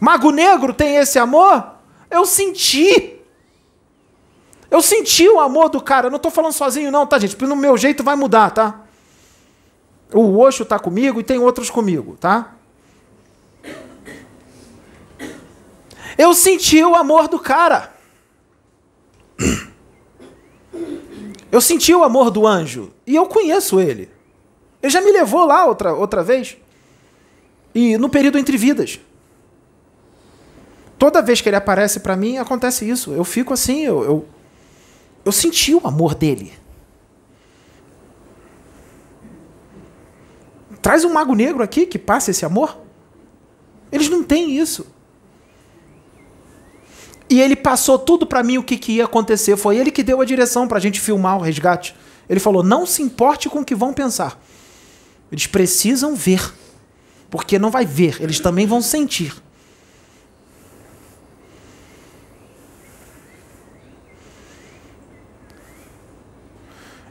[0.00, 1.74] Mago Negro tem esse amor?
[2.10, 3.19] Eu senti.
[4.70, 6.06] Eu senti o amor do cara.
[6.06, 7.34] Eu não estou falando sozinho, não, tá, gente?
[7.34, 8.82] Porque no meu jeito vai mudar, tá?
[10.12, 12.54] O Osho está comigo e tem outros comigo, tá?
[16.16, 17.94] Eu senti o amor do cara.
[21.50, 22.92] Eu senti o amor do anjo.
[23.04, 24.08] E eu conheço ele.
[24.80, 26.56] Ele já me levou lá outra, outra vez.
[27.74, 29.00] E no período entre vidas.
[30.96, 33.12] Toda vez que ele aparece para mim, acontece isso.
[33.12, 34.28] Eu fico assim, eu, eu
[35.24, 36.52] eu senti o amor dele.
[40.80, 42.78] Traz um mago negro aqui que passe esse amor.
[43.92, 44.86] Eles não têm isso.
[47.28, 49.56] E ele passou tudo para mim o que, que ia acontecer.
[49.56, 51.94] Foi ele que deu a direção para a gente filmar o resgate.
[52.28, 54.40] Ele falou: não se importe com o que vão pensar.
[55.30, 56.52] Eles precisam ver.
[57.30, 59.32] Porque não vai ver, eles também vão sentir.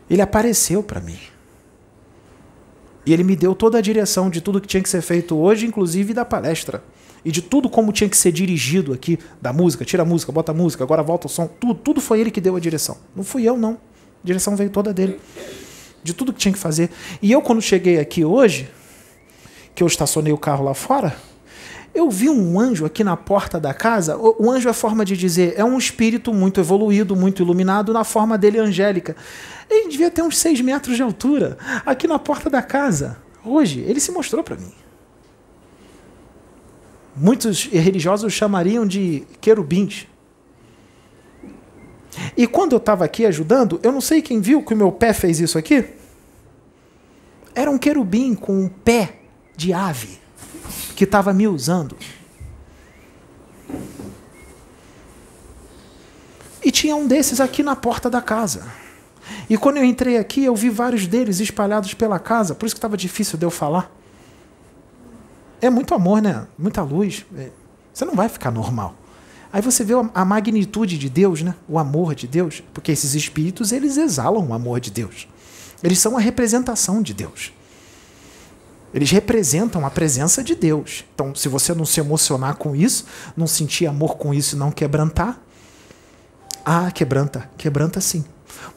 [0.09, 1.19] Ele apareceu para mim.
[3.05, 5.65] E ele me deu toda a direção de tudo que tinha que ser feito hoje,
[5.65, 6.83] inclusive da palestra.
[7.23, 10.51] E de tudo como tinha que ser dirigido aqui, da música, tira a música, bota
[10.51, 11.47] a música, agora volta o som.
[11.47, 12.97] Tudo, tudo foi ele que deu a direção.
[13.15, 13.73] Não fui eu, não.
[13.73, 13.77] A
[14.23, 15.19] direção veio toda dele.
[16.03, 16.89] De tudo que tinha que fazer.
[17.21, 18.69] E eu, quando cheguei aqui hoje,
[19.75, 21.15] que eu estacionei o carro lá fora,
[21.93, 24.15] Eu vi um anjo aqui na porta da casa.
[24.17, 28.37] O, anjo é forma de dizer, é um espírito muito evoluído, muito iluminado, na forma
[28.37, 29.15] dele angélica.
[29.69, 33.17] Ele devia ter uns seis metros de altura, aqui na porta da casa.
[33.45, 34.73] Hoje, ele se mostrou para mim.
[37.15, 40.07] Muitos religiosos chamariam de querubins.
[42.35, 45.13] E quando eu estava aqui ajudando, eu não sei quem viu que o meu pé
[45.13, 45.85] fez isso aqui.
[47.53, 49.19] Era um querubim com um pé
[49.55, 50.19] de ave
[50.95, 51.95] que estava me usando.
[56.63, 58.78] E tinha um desses aqui na porta da casa.
[59.49, 62.79] E quando eu entrei aqui, eu vi vários deles espalhados pela casa, por isso que
[62.79, 63.91] estava difícil de eu falar.
[65.61, 66.47] É muito amor, né?
[66.57, 67.25] Muita luz.
[67.35, 67.49] É,
[67.93, 68.95] você não vai ficar normal.
[69.51, 71.55] Aí você vê a magnitude de Deus, né?
[71.67, 75.27] O amor de Deus, porque esses espíritos eles exalam o amor de Deus.
[75.83, 77.51] Eles são a representação de Deus.
[78.93, 81.03] Eles representam a presença de Deus.
[81.13, 83.05] Então, se você não se emocionar com isso,
[83.35, 85.39] não sentir amor com isso e não quebrantar,
[86.65, 88.23] ah, quebranta, quebranta sim.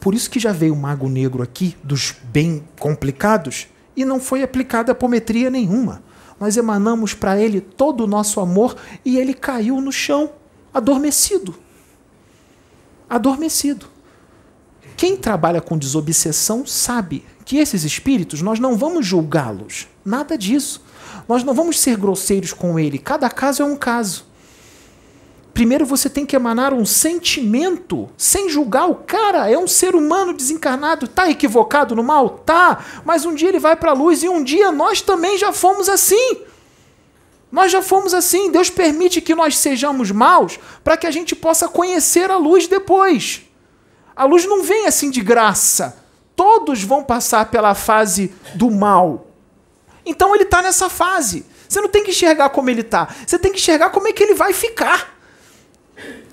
[0.03, 4.42] Por isso que já veio o mago negro aqui, dos bem complicados, e não foi
[4.42, 6.03] aplicada apometria nenhuma.
[6.40, 8.74] Nós emanamos para ele todo o nosso amor
[9.05, 10.32] e ele caiu no chão,
[10.74, 11.55] adormecido.
[13.09, 13.86] Adormecido.
[14.96, 19.86] Quem trabalha com desobsessão sabe que esses espíritos nós não vamos julgá-los.
[20.05, 20.82] Nada disso.
[21.28, 22.98] Nós não vamos ser grosseiros com ele.
[22.98, 24.26] Cada caso é um caso.
[25.55, 29.50] Primeiro você tem que emanar um sentimento sem julgar o cara.
[29.50, 31.07] É um ser humano desencarnado.
[31.07, 32.30] Tá equivocado no mal?
[32.30, 32.82] Tá.
[33.05, 35.88] Mas um dia ele vai para a luz e um dia nós também já fomos
[35.90, 36.38] assim.
[37.50, 38.50] Nós já fomos assim.
[38.50, 43.42] Deus permite que nós sejamos maus para que a gente possa conhecer a luz depois.
[44.16, 45.98] A luz não vem assim de graça.
[46.34, 49.26] Todos vão passar pela fase do mal.
[50.05, 51.44] Então ele está nessa fase.
[51.68, 53.09] Você não tem que enxergar como ele está.
[53.26, 55.22] Você tem que enxergar como é que ele vai ficar.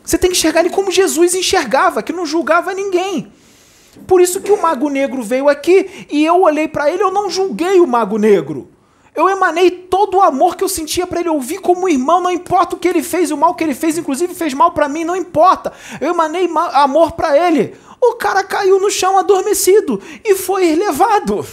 [0.09, 3.31] Você tem que enxergar ele como Jesus enxergava, que não julgava ninguém.
[4.07, 7.29] Por isso que o Mago Negro veio aqui e eu olhei para ele, eu não
[7.29, 8.71] julguei o Mago Negro.
[9.13, 11.29] Eu emanei todo o amor que eu sentia para ele.
[11.29, 14.33] ouvir como irmão, não importa o que ele fez, o mal que ele fez, inclusive
[14.33, 15.71] fez mal para mim, não importa.
[16.01, 17.77] Eu emanei amor para ele.
[18.01, 21.45] O cara caiu no chão adormecido e foi levado.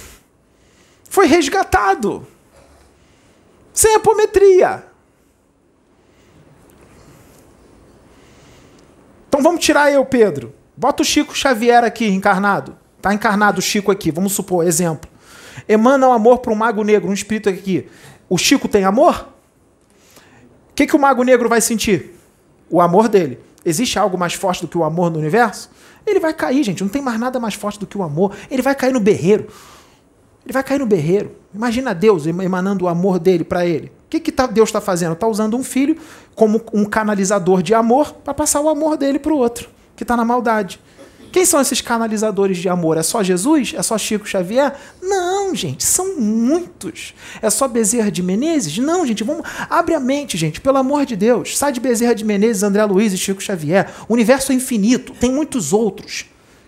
[1.11, 2.27] Foi resgatado.
[3.75, 4.86] Sem apometria.
[9.37, 10.55] Então vamos tirar eu, Pedro.
[10.75, 12.75] Bota o Chico Xavier aqui, encarnado.
[13.03, 15.11] Tá encarnado o Chico aqui, vamos supor, exemplo.
[15.69, 17.87] Emana o amor para um mago negro, um espírito aqui.
[18.31, 19.29] O Chico tem amor?
[20.71, 22.19] O que, que o mago negro vai sentir?
[22.71, 23.39] O amor dele.
[23.63, 25.71] Existe algo mais forte do que o amor no universo?
[26.07, 26.83] Ele vai cair, gente.
[26.83, 28.35] Não tem mais nada mais forte do que o amor.
[28.51, 29.49] Ele vai cair no berreiro.
[30.47, 31.37] Ele vai cair no berreiro.
[31.55, 33.93] Imagina Deus emanando o amor dele para ele.
[34.07, 35.15] O que, que tá, Deus está fazendo?
[35.15, 35.97] Está usando um filho
[36.35, 40.17] como um canalizador de amor para passar o amor dele para o outro, que está
[40.17, 40.81] na maldade.
[41.33, 42.97] Quem são esses canalizadores de amor?
[42.97, 43.75] É só Jesus?
[43.77, 44.75] É só Chico Xavier?
[45.03, 47.15] Não, gente, são muitos.
[47.43, 48.79] É só Bezerra de Menezes?
[48.79, 49.43] Não, gente, vamos.
[49.69, 51.59] Abre a mente, gente, pelo amor de Deus.
[51.59, 53.91] Sai de Bezerra de Menezes, André Luiz e Chico Xavier.
[54.09, 56.27] O universo é infinito, tem muitos outros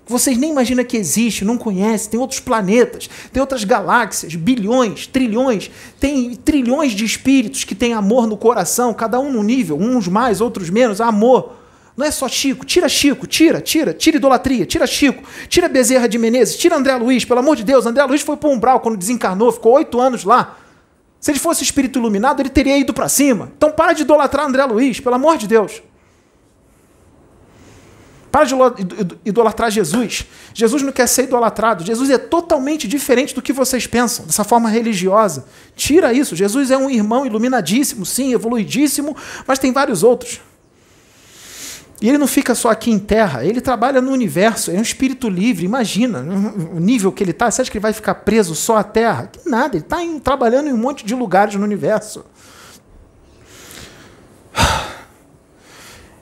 [0.08, 5.70] vocês nem imaginam que existe, não conhecem, tem outros planetas, tem outras galáxias, bilhões, trilhões,
[6.00, 10.40] tem trilhões de espíritos que têm amor no coração, cada um no nível, uns mais,
[10.40, 11.52] outros menos, amor.
[11.94, 16.16] Não é só Chico, tira Chico, tira, tira, tira idolatria, tira Chico, tira Bezerra de
[16.16, 18.96] Menezes, tira André Luiz, pelo amor de Deus, André Luiz foi para o umbral quando
[18.96, 20.56] desencarnou, ficou oito anos lá.
[21.20, 23.50] Se ele fosse espírito iluminado, ele teria ido para cima.
[23.56, 25.82] Então para de idolatrar André Luiz, pelo amor de Deus.
[28.30, 28.54] Para de
[29.24, 30.26] idolatrar Jesus.
[30.52, 31.84] Jesus não quer ser idolatrado.
[31.84, 35.46] Jesus é totalmente diferente do que vocês pensam, dessa forma religiosa.
[35.74, 36.36] Tira isso.
[36.36, 39.16] Jesus é um irmão iluminadíssimo, sim, evoluidíssimo,
[39.46, 40.40] mas tem vários outros.
[42.00, 45.28] E ele não fica só aqui em terra, ele trabalha no universo, é um espírito
[45.28, 45.64] livre.
[45.64, 47.50] Imagina o nível que ele está.
[47.50, 49.26] Você acha que ele vai ficar preso só à terra?
[49.26, 52.24] Que nada, ele está trabalhando em um monte de lugares no universo.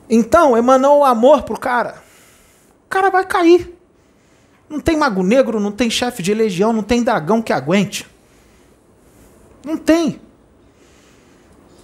[0.09, 2.03] Então, emanou o amor pro cara.
[2.85, 3.75] O cara vai cair.
[4.69, 8.07] Não tem mago negro, não tem chefe de legião, não tem dragão que aguente.
[9.63, 10.21] Não tem.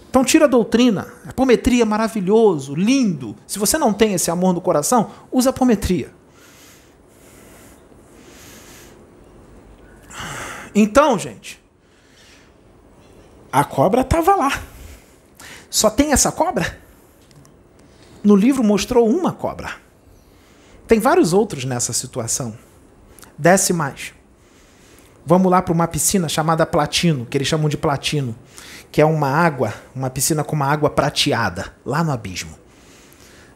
[0.09, 1.11] Então tira a doutrina.
[1.26, 3.36] A apometria é maravilhoso, lindo.
[3.47, 6.13] Se você não tem esse amor no coração, usa a apometria.
[10.76, 11.63] Então, gente,
[13.51, 14.61] a cobra estava lá.
[15.69, 16.82] Só tem essa cobra?
[18.24, 19.71] No livro mostrou uma cobra.
[20.88, 22.57] Tem vários outros nessa situação.
[23.38, 24.13] Desce mais.
[25.26, 28.36] Vamos lá para uma piscina chamada Platino, que eles chamam de Platino,
[28.91, 32.57] que é uma água, uma piscina com uma água prateada, lá no abismo.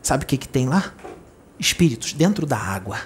[0.01, 0.93] Sabe o que, que tem lá?
[1.59, 2.97] Espíritos dentro da água.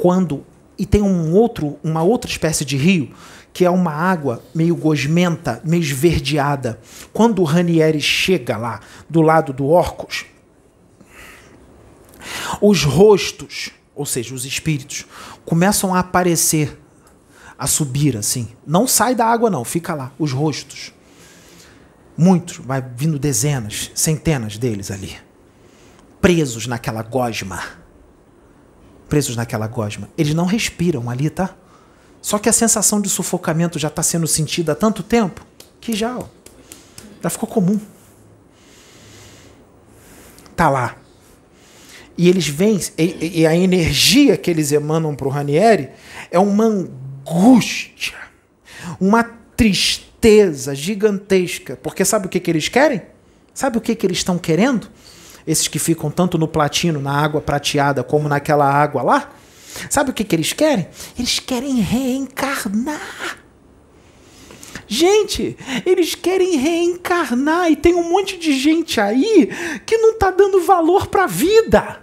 [0.00, 0.44] Quando
[0.78, 3.14] e tem um outro, uma outra espécie de rio
[3.56, 6.78] que é uma água meio gosmenta, meio esverdeada.
[7.10, 10.26] Quando o Ranieri chega lá do lado do Orcus,
[12.60, 15.06] os rostos, ou seja, os espíritos,
[15.46, 16.78] começam a aparecer,
[17.58, 18.50] a subir assim.
[18.66, 20.92] Não sai da água não, fica lá, os rostos.
[22.14, 25.16] Muitos, vai vindo dezenas, centenas deles ali,
[26.20, 27.62] presos naquela gosma
[29.08, 30.08] presos naquela gosma.
[30.18, 31.54] Eles não respiram ali, tá?
[32.26, 35.46] Só que a sensação de sufocamento já está sendo sentida há tanto tempo
[35.80, 36.24] que já, ó,
[37.22, 37.78] já ficou comum.
[40.56, 40.96] Tá lá.
[42.18, 45.90] E eles vêm, e, e a energia que eles emanam para o Ranieri
[46.28, 48.18] é uma angústia,
[49.00, 49.22] uma
[49.56, 51.76] tristeza gigantesca.
[51.80, 53.02] Porque sabe o que, que eles querem?
[53.54, 54.90] Sabe o que, que eles estão querendo?
[55.46, 59.30] esses que ficam tanto no platino, na água prateada, como naquela água lá,
[59.90, 60.88] sabe o que, que eles querem?
[61.18, 63.38] Eles querem reencarnar.
[64.88, 69.50] Gente, eles querem reencarnar e tem um monte de gente aí
[69.84, 72.02] que não está dando valor para a vida.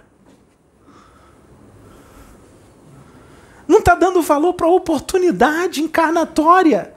[3.66, 6.94] Não está dando valor para a oportunidade encarnatória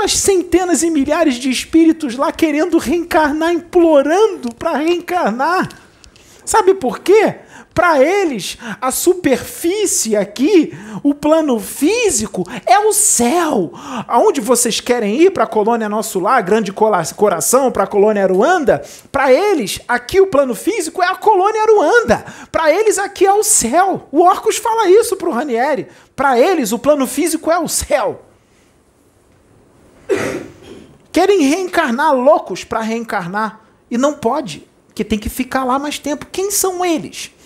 [0.00, 5.68] as centenas e milhares de espíritos lá querendo reencarnar, implorando para reencarnar.
[6.44, 7.36] Sabe por quê?
[7.78, 13.70] Para eles, a superfície aqui, o plano físico, é o céu.
[14.08, 18.82] Aonde vocês querem ir para a colônia Nosso Lar, Grande Coração, para a colônia Aruanda?
[19.12, 22.24] Para eles, aqui o plano físico é a colônia Aruanda.
[22.50, 24.08] Para eles, aqui é o céu.
[24.10, 25.86] O Orcus fala isso para o Ranieri.
[26.16, 28.24] Para eles, o plano físico é o céu.
[31.12, 33.60] Querem reencarnar loucos para reencarnar.
[33.88, 36.26] E não pode, que tem que ficar lá mais tempo.
[36.26, 37.37] Quem são eles?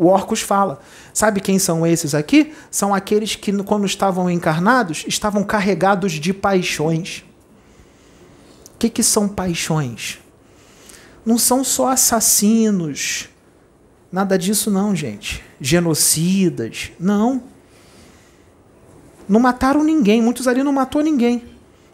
[0.00, 0.80] O Orcus fala.
[1.12, 2.54] Sabe quem são esses aqui?
[2.70, 7.22] São aqueles que, quando estavam encarnados, estavam carregados de paixões.
[8.74, 10.18] O que, que são paixões?
[11.24, 13.28] Não são só assassinos.
[14.10, 15.44] Nada disso, não, gente.
[15.60, 16.90] Genocidas.
[16.98, 17.42] Não.
[19.28, 20.22] Não mataram ninguém.
[20.22, 21.50] Muitos ali não matou ninguém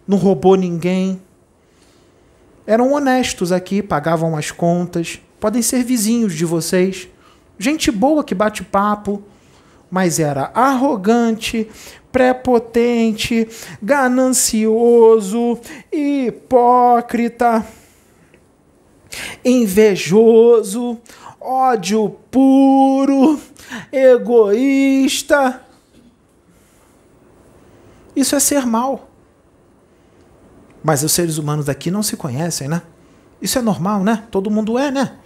[0.07, 1.20] não roubou ninguém.
[2.66, 5.20] Eram honestos aqui, pagavam as contas.
[5.40, 7.09] Podem ser vizinhos de vocês.
[7.59, 9.22] Gente boa que bate papo,
[9.90, 11.68] mas era arrogante,
[12.12, 13.48] prepotente,
[13.82, 15.59] ganancioso,
[15.92, 17.66] hipócrita,
[19.44, 20.98] invejoso,
[21.40, 23.40] ódio puro,
[23.92, 25.62] egoísta.
[28.14, 29.11] Isso é ser mal.
[30.82, 32.82] Mas os seres humanos daqui não se conhecem, né?
[33.42, 34.24] Isso é normal, né?
[34.30, 35.18] Todo mundo é, né?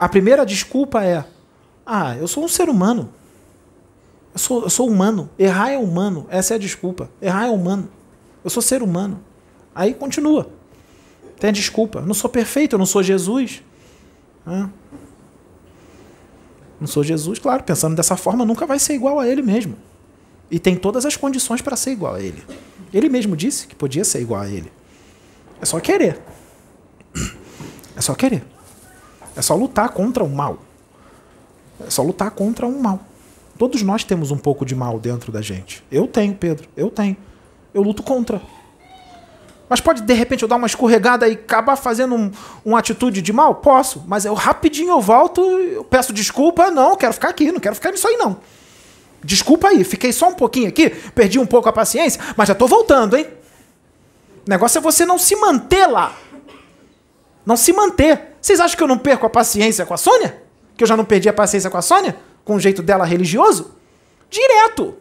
[0.00, 1.22] A primeira desculpa é:
[1.84, 3.12] ah, eu sou um ser humano.
[4.32, 5.28] Eu sou, eu sou humano.
[5.38, 6.26] Errar é humano.
[6.30, 7.10] Essa é a desculpa.
[7.20, 7.90] Errar é humano.
[8.42, 9.20] Eu sou ser humano.
[9.74, 10.50] Aí continua.
[11.38, 11.98] Tem a desculpa.
[11.98, 13.62] Eu não sou perfeito, eu não sou Jesus.
[16.80, 17.62] Não sou Jesus, claro.
[17.62, 19.76] Pensando dessa forma, nunca vai ser igual a ele mesmo.
[20.50, 22.42] E tem todas as condições para ser igual a ele.
[22.92, 24.72] Ele mesmo disse que podia ser igual a ele.
[25.60, 26.20] É só querer.
[27.94, 28.42] É só querer.
[29.36, 30.58] É só lutar contra o mal.
[31.86, 33.00] É só lutar contra um mal.
[33.58, 35.84] Todos nós temos um pouco de mal dentro da gente.
[35.90, 36.68] Eu tenho, Pedro.
[36.76, 37.16] Eu tenho.
[37.72, 38.40] Eu luto contra.
[39.68, 42.32] Mas pode, de repente, eu dar uma escorregada e acabar fazendo um,
[42.64, 43.56] uma atitude de mal?
[43.56, 44.02] Posso.
[44.06, 46.70] Mas eu rapidinho eu volto, eu peço desculpa.
[46.70, 47.52] Não, quero ficar aqui.
[47.52, 48.38] Não quero ficar nisso aí, não.
[49.22, 52.66] Desculpa aí, fiquei só um pouquinho aqui, perdi um pouco a paciência, mas já estou
[52.66, 53.26] voltando, hein?
[54.46, 56.16] O negócio é você não se manter lá.
[57.44, 58.29] Não se manter.
[58.40, 60.42] Vocês acham que eu não perco a paciência com a Sônia?
[60.76, 62.16] Que eu já não perdi a paciência com a Sônia?
[62.44, 63.74] Com o jeito dela religioso?
[64.30, 64.96] Direto.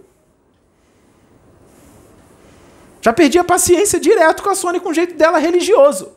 [3.02, 6.12] Já perdi a paciência direto com a Sônia com o jeito dela religioso.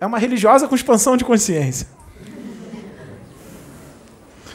[0.00, 1.86] É uma religiosa com expansão de consciência.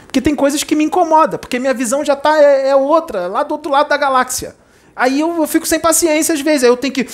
[0.06, 3.44] Porque tem coisas que me incomodam, porque minha visão já tá é, é outra, lá
[3.44, 4.56] do outro lado da galáxia.
[4.96, 7.06] Aí eu, eu, fico sem paciência às vezes, aí eu tenho que.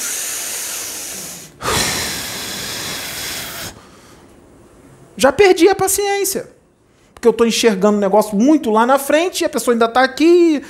[5.16, 6.50] Já perdi a paciência.
[7.14, 10.04] Porque eu estou enxergando um negócio muito lá na frente e a pessoa ainda está
[10.04, 10.62] aqui.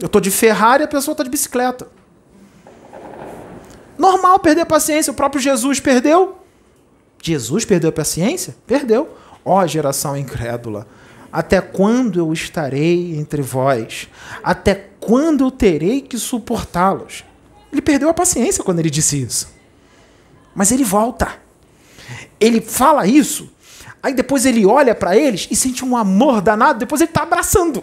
[0.00, 1.88] Eu estou de Ferrari e a pessoa está de bicicleta.
[3.96, 5.10] Normal perder a paciência.
[5.10, 6.38] O próprio Jesus perdeu.
[7.22, 8.56] Jesus perdeu a paciência?
[8.66, 9.08] Perdeu.
[9.44, 10.86] Ó geração incrédula,
[11.32, 14.08] até quando eu estarei entre vós?
[14.42, 17.24] Até quando eu terei que suportá-los?
[17.72, 19.48] Ele perdeu a paciência quando ele disse isso.
[20.54, 21.40] Mas ele volta.
[22.38, 23.50] Ele fala isso,
[24.02, 27.82] aí depois ele olha para eles e sente um amor danado, depois ele está abraçando.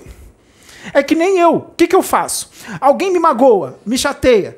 [0.94, 1.56] É que nem eu.
[1.56, 2.50] O que, que eu faço?
[2.80, 4.58] Alguém me magoa, me chateia.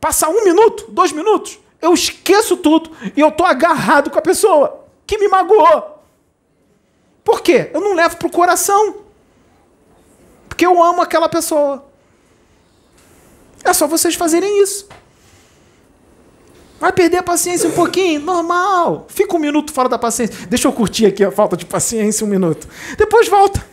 [0.00, 4.84] Passa um minuto, dois minutos, eu esqueço tudo e eu tô agarrado com a pessoa
[5.06, 6.02] que me magoou.
[7.24, 7.70] Por quê?
[7.72, 8.96] Eu não levo pro coração.
[10.48, 11.84] Porque eu amo aquela pessoa.
[13.64, 14.86] É só vocês fazerem isso.
[16.80, 18.20] Vai perder a paciência um pouquinho?
[18.20, 19.06] Normal.
[19.08, 20.46] Fica um minuto fora da paciência.
[20.48, 22.68] Deixa eu curtir aqui a falta de paciência um minuto.
[22.98, 23.64] Depois volta.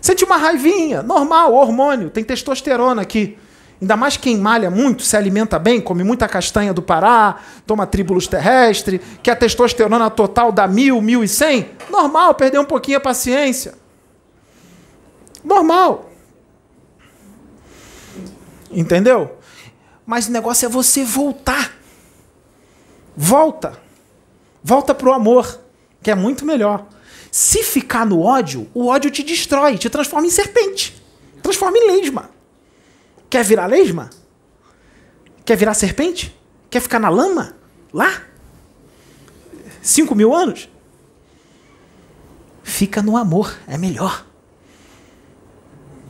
[0.00, 3.36] Sente uma raivinha, normal, hormônio, tem testosterona aqui.
[3.78, 7.36] Ainda mais quem malha muito, se alimenta bem, come muita castanha do Pará,
[7.66, 11.68] toma tribulus terrestre, que a testosterona total dá mil, mil e cem.
[11.90, 13.74] Normal, perder um pouquinho a paciência.
[15.44, 16.10] Normal.
[18.70, 19.38] Entendeu?
[20.04, 21.72] Mas o negócio é você voltar.
[23.16, 23.78] Volta.
[24.62, 25.60] Volta pro amor,
[26.02, 26.86] que é muito melhor.
[27.30, 31.02] Se ficar no ódio, o ódio te destrói, te transforma em serpente.
[31.42, 32.30] Transforma em lesma.
[33.28, 34.10] Quer virar lesma?
[35.44, 36.36] Quer virar serpente?
[36.70, 37.54] Quer ficar na lama?
[37.92, 38.22] Lá?
[39.82, 40.68] Cinco mil anos?
[42.62, 44.26] Fica no amor, é melhor.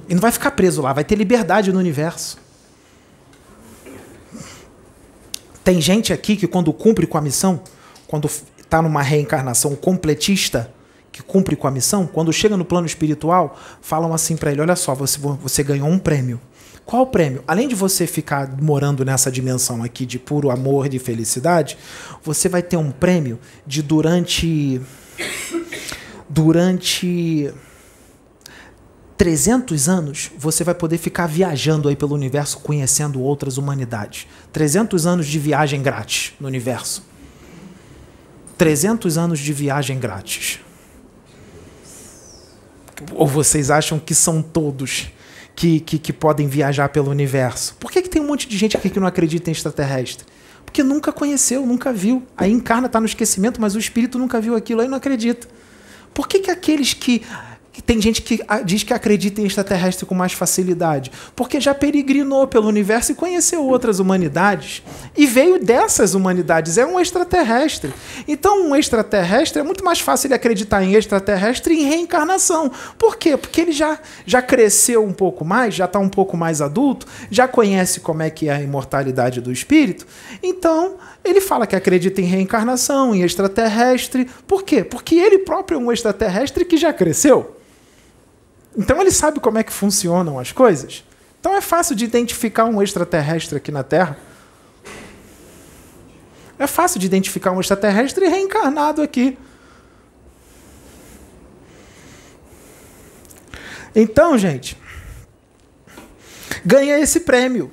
[0.08, 2.38] E não vai ficar preso lá, vai ter liberdade no universo.
[5.68, 7.60] Tem gente aqui que, quando cumpre com a missão,
[8.06, 8.24] quando
[8.58, 10.72] está numa reencarnação completista,
[11.12, 14.74] que cumpre com a missão, quando chega no plano espiritual, falam assim para ele: olha
[14.74, 16.40] só, você, você ganhou um prêmio.
[16.86, 17.44] Qual o prêmio?
[17.46, 21.76] Além de você ficar morando nessa dimensão aqui de puro amor, de felicidade,
[22.24, 24.80] você vai ter um prêmio de durante.
[26.30, 27.52] Durante
[29.18, 34.28] 300 anos, você vai poder ficar viajando aí pelo universo, conhecendo outras humanidades.
[34.52, 37.04] 300 anos de viagem grátis no universo.
[38.56, 40.60] 300 anos de viagem grátis.
[43.12, 45.08] Ou vocês acham que são todos
[45.56, 47.74] que, que, que podem viajar pelo universo?
[47.80, 50.24] Por que, que tem um monte de gente aqui que não acredita em extraterrestre?
[50.64, 52.22] Porque nunca conheceu, nunca viu.
[52.36, 55.48] Aí encarna, está no esquecimento, mas o espírito nunca viu aquilo, aí não acredita.
[56.14, 57.22] Por que, que aqueles que
[57.82, 62.68] tem gente que diz que acredita em extraterrestre com mais facilidade, porque já peregrinou pelo
[62.68, 64.82] universo e conheceu outras humanidades.
[65.16, 67.92] E veio dessas humanidades, é um extraterrestre.
[68.26, 72.70] Então, um extraterrestre é muito mais fácil ele acreditar em extraterrestre e em reencarnação.
[72.98, 73.36] Por quê?
[73.36, 77.48] Porque ele já, já cresceu um pouco mais, já está um pouco mais adulto, já
[77.48, 80.06] conhece como é que é a imortalidade do espírito.
[80.42, 84.28] Então, ele fala que acredita em reencarnação, em extraterrestre.
[84.46, 84.82] Por quê?
[84.84, 87.56] Porque ele próprio é um extraterrestre que já cresceu.
[88.76, 91.04] Então ele sabe como é que funcionam as coisas.
[91.40, 94.18] Então é fácil de identificar um extraterrestre aqui na Terra.
[96.58, 99.38] É fácil de identificar um extraterrestre reencarnado aqui.
[103.94, 104.76] Então, gente,
[106.64, 107.72] ganha esse prêmio.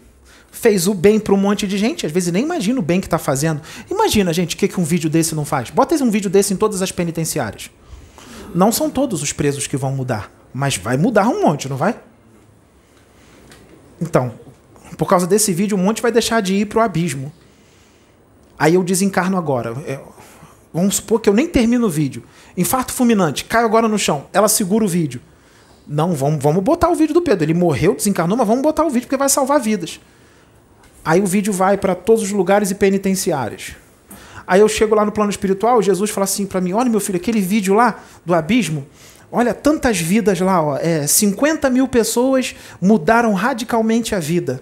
[0.51, 3.07] Fez o bem para um monte de gente, às vezes nem imagina o bem que
[3.07, 3.61] está fazendo.
[3.91, 5.69] Imagina, gente, o que, que um vídeo desse não faz.
[5.69, 7.69] Bota um vídeo desse em todas as penitenciárias.
[8.53, 10.31] Não são todos os presos que vão mudar.
[10.57, 11.99] Mas vai mudar um monte, não vai?
[13.99, 14.31] Então,
[14.97, 17.29] por causa desse vídeo, um monte vai deixar de ir pro abismo.
[18.57, 19.75] Aí eu desencarno agora.
[19.85, 19.99] É,
[20.73, 22.23] vamos supor que eu nem termino o vídeo.
[22.55, 24.27] Infarto fulminante, caio agora no chão.
[24.31, 25.19] Ela segura o vídeo.
[25.85, 27.43] Não, vamos, vamos botar o vídeo do Pedro.
[27.43, 29.99] Ele morreu, desencarnou, mas vamos botar o vídeo porque vai salvar vidas.
[31.03, 33.75] Aí o vídeo vai para todos os lugares e penitenciários.
[34.47, 37.17] Aí eu chego lá no plano espiritual, Jesus fala assim para mim: Olha, meu filho,
[37.17, 38.87] aquele vídeo lá do abismo,
[39.31, 44.61] Olha, tantas vidas lá, ó, é, 50 mil pessoas mudaram radicalmente a vida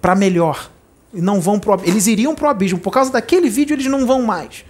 [0.00, 0.70] para melhor.
[1.12, 2.78] E não vão pro, eles iriam para o abismo.
[2.78, 4.64] Por causa daquele vídeo, eles não vão mais.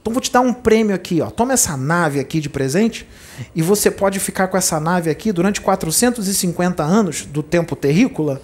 [0.00, 1.28] Então vou te dar um prêmio aqui, ó.
[1.30, 3.06] Toma essa nave aqui de presente
[3.54, 8.40] e você pode ficar com essa nave aqui durante 450 anos do tempo terrícola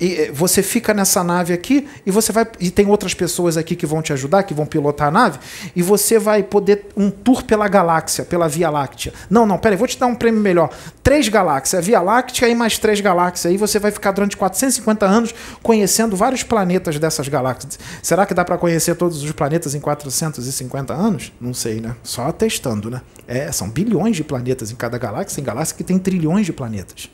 [0.00, 3.76] e eh, você fica nessa nave aqui e você vai e tem outras pessoas aqui
[3.76, 5.38] que vão te ajudar, que vão pilotar a nave
[5.74, 9.12] e você vai poder um tour pela galáxia, pela Via Láctea.
[9.30, 10.70] Não, não, peraí, vou te dar um prêmio melhor.
[11.02, 13.52] Três galáxias, Via Láctea e mais três galáxias.
[13.52, 17.78] Aí você vai ficar durante 450 anos conhecendo vários planetas dessas galáxias.
[18.02, 21.32] Será que dá para conhecer todos os planetas em 450 anos?
[21.40, 21.94] Não sei, né?
[22.02, 23.00] Só testando, né?
[23.26, 27.08] É, são bilhões de planetas em cada galáxia, tem galáxia que tem trilhões de planetas.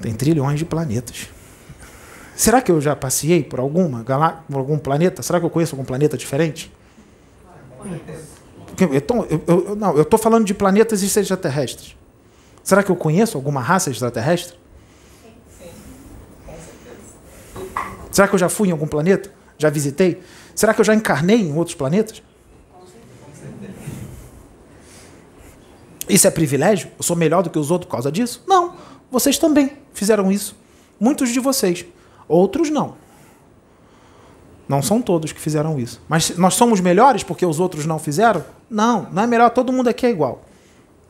[0.00, 1.28] Tem trilhões de planetas.
[2.34, 4.04] Será que eu já passei por alguma
[4.48, 5.22] por algum planeta?
[5.22, 6.72] Será que eu conheço algum planeta diferente?
[8.78, 8.94] Eu,
[9.46, 11.94] eu, não, eu estou falando de planetas extraterrestres.
[12.62, 14.58] Será que eu conheço alguma raça extraterrestre?
[18.10, 19.30] Será que eu já fui em algum planeta?
[19.58, 20.22] Já visitei?
[20.54, 22.22] Será que eu já encarnei em outros planetas?
[26.08, 26.90] Isso é privilégio?
[26.98, 28.42] Eu sou melhor do que os outros por causa disso?
[28.46, 28.76] Não.
[29.10, 30.56] Vocês também fizeram isso.
[30.98, 31.84] Muitos de vocês.
[32.28, 32.94] Outros não.
[34.68, 36.00] Não são todos que fizeram isso.
[36.08, 38.44] Mas nós somos melhores porque os outros não fizeram?
[38.70, 40.44] Não, não é melhor, todo mundo aqui é igual.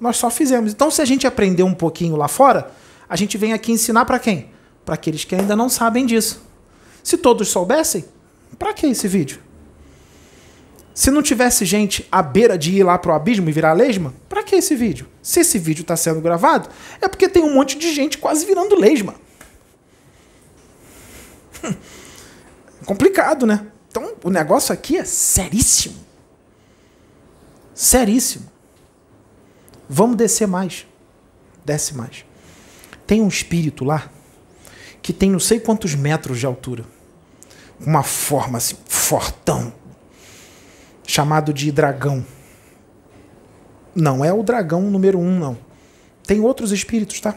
[0.01, 0.73] Nós só fizemos.
[0.73, 2.71] Então, se a gente aprender um pouquinho lá fora,
[3.07, 4.49] a gente vem aqui ensinar para quem?
[4.83, 6.43] Para aqueles que ainda não sabem disso.
[7.03, 8.07] Se todos soubessem,
[8.59, 9.41] para que esse vídeo?
[11.01, 14.43] Se não tivesse gente à beira de ir lá pro abismo e virar lesma, para
[14.43, 15.09] que esse vídeo?
[15.23, 16.69] Se esse vídeo está sendo gravado,
[17.01, 19.15] é porque tem um monte de gente quase virando lesma.
[22.85, 23.67] Complicado, né?
[23.89, 25.97] Então, o negócio aqui é seríssimo.
[27.75, 28.51] Seríssimo.
[29.89, 30.87] Vamos descer mais.
[31.65, 32.27] Desce mais.
[33.07, 34.11] Tem um espírito lá
[35.01, 36.85] que tem não sei quantos metros de altura.
[37.81, 39.80] Uma forma assim, fortão.
[41.11, 42.25] Chamado de dragão.
[43.93, 45.59] Não é o dragão número um, não.
[46.25, 47.35] Tem outros espíritos, tá?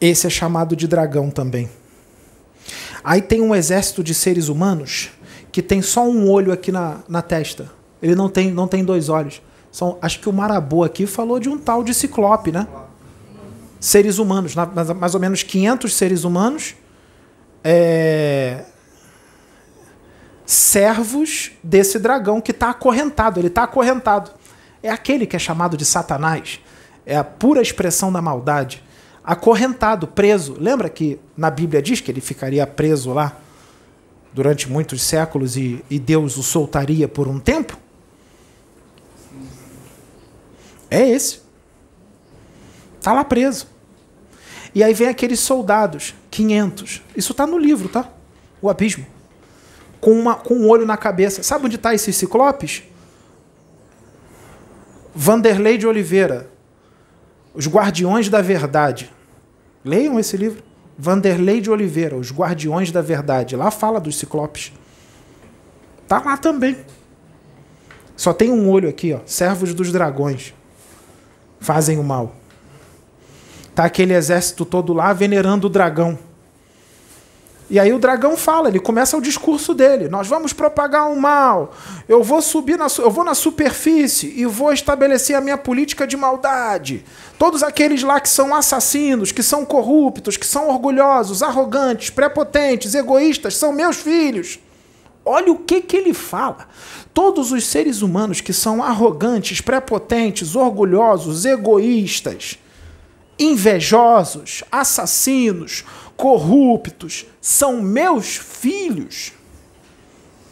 [0.00, 1.68] Esse é chamado de dragão também.
[3.04, 5.10] Aí tem um exército de seres humanos
[5.52, 7.70] que tem só um olho aqui na, na testa.
[8.00, 9.42] Ele não tem, não tem dois olhos.
[9.70, 12.66] São, acho que o Marabô aqui falou de um tal de ciclope, né?
[13.78, 16.74] Seres humanos, mais ou menos 500 seres humanos,
[17.62, 18.64] é,
[20.46, 23.40] servos desse dragão que está acorrentado.
[23.40, 24.30] Ele está acorrentado.
[24.82, 26.60] É aquele que é chamado de Satanás.
[27.04, 28.82] É a pura expressão da maldade
[29.26, 30.56] acorrentado, preso.
[30.58, 33.36] Lembra que na Bíblia diz que ele ficaria preso lá
[34.32, 37.76] durante muitos séculos e, e Deus o soltaria por um tempo?
[40.88, 41.40] É esse.
[42.98, 43.66] Está lá preso.
[44.72, 47.02] E aí vem aqueles soldados, 500.
[47.16, 48.08] Isso está no livro, tá?
[48.62, 49.06] O abismo.
[50.00, 51.42] Com, uma, com um olho na cabeça.
[51.42, 52.82] Sabe onde está esses ciclopes?
[55.14, 56.48] Vanderlei de Oliveira.
[57.54, 59.10] Os Guardiões da Verdade.
[59.84, 60.62] Leiam esse livro.
[60.98, 63.54] Vanderlei de Oliveira, Os Guardiões da Verdade.
[63.54, 64.72] Lá fala dos ciclopes.
[66.08, 66.76] Tá lá também.
[68.16, 69.20] Só tem um olho aqui, ó.
[69.26, 70.54] Servos dos dragões.
[71.60, 72.34] Fazem o mal.
[73.74, 76.18] Tá aquele exército todo lá venerando o dragão.
[77.68, 80.08] E aí o dragão fala, ele começa o discurso dele.
[80.08, 81.74] Nós vamos propagar o mal.
[82.08, 86.16] Eu vou subir na, eu vou na superfície e vou estabelecer a minha política de
[86.16, 87.04] maldade.
[87.36, 93.56] Todos aqueles lá que são assassinos, que são corruptos, que são orgulhosos, arrogantes, prepotentes, egoístas,
[93.56, 94.60] são meus filhos.
[95.24, 96.68] Olha o que, que ele fala.
[97.12, 102.58] Todos os seres humanos que são arrogantes, prepotentes, orgulhosos, egoístas,
[103.38, 105.84] invejosos, assassinos,
[106.16, 109.32] corruptos, são meus filhos.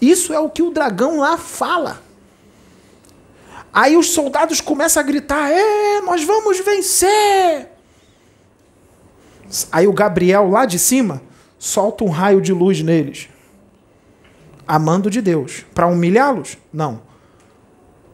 [0.01, 2.03] Isso é o que o dragão lá fala.
[3.73, 7.71] Aí os soldados começam a gritar: É, nós vamos vencer!
[9.71, 11.23] Aí o Gabriel lá de cima
[11.59, 13.29] solta um raio de luz neles.
[14.67, 15.65] Amando de Deus.
[15.75, 16.59] Para humilhá-los?
[16.73, 17.03] Não.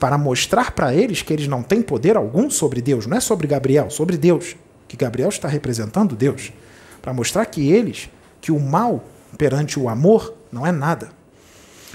[0.00, 3.06] Para mostrar para eles que eles não têm poder algum sobre Deus.
[3.06, 4.56] Não é sobre Gabriel, sobre Deus.
[4.88, 6.52] Que Gabriel está representando Deus.
[7.00, 8.10] Para mostrar que eles,
[8.40, 9.04] que o mal
[9.38, 11.12] perante o amor não é nada.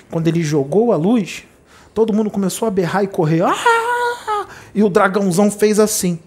[0.09, 1.43] Quando ele jogou a luz,
[1.93, 3.43] todo mundo começou a berrar e correr.
[3.43, 4.47] Ah!
[4.73, 6.19] E o dragãozão fez assim.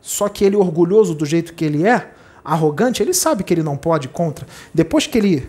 [0.00, 2.12] Só que ele, orgulhoso do jeito que ele é,
[2.44, 4.46] arrogante, ele sabe que ele não pode contra.
[4.72, 5.48] Depois que ele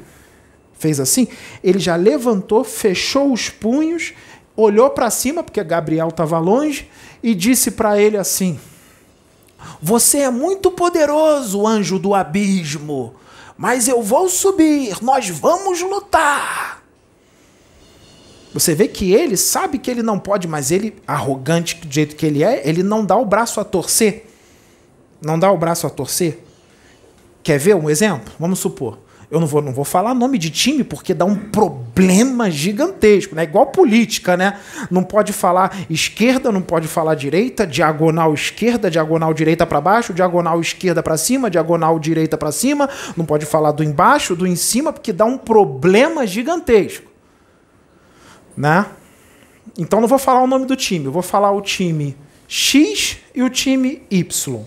[0.78, 1.28] fez assim,
[1.64, 4.14] ele já levantou, fechou os punhos,
[4.58, 6.90] olhou para cima, porque Gabriel estava longe,
[7.22, 8.60] e disse para ele assim:
[9.82, 13.14] Você é muito poderoso, anjo do abismo,
[13.56, 16.84] mas eu vou subir, nós vamos lutar.
[18.54, 22.26] Você vê que ele sabe que ele não pode, mas ele, arrogante do jeito que
[22.26, 24.26] ele é, ele não dá o braço a torcer.
[25.22, 26.44] Não dá o braço a torcer.
[27.44, 28.34] Quer ver um exemplo?
[28.40, 28.98] Vamos supor.
[29.30, 33.44] Eu não vou, não vou falar nome de time porque dá um problema gigantesco, né?
[33.44, 34.58] Igual política, né?
[34.90, 40.62] Não pode falar esquerda, não pode falar direita, diagonal esquerda, diagonal direita para baixo, diagonal
[40.62, 44.94] esquerda para cima, diagonal direita para cima, não pode falar do embaixo, do em cima,
[44.94, 47.18] porque dá um problema gigantesco
[48.58, 48.88] né?
[49.78, 52.18] Então não vou falar o nome do time, eu vou falar o time
[52.48, 54.66] X e o time Y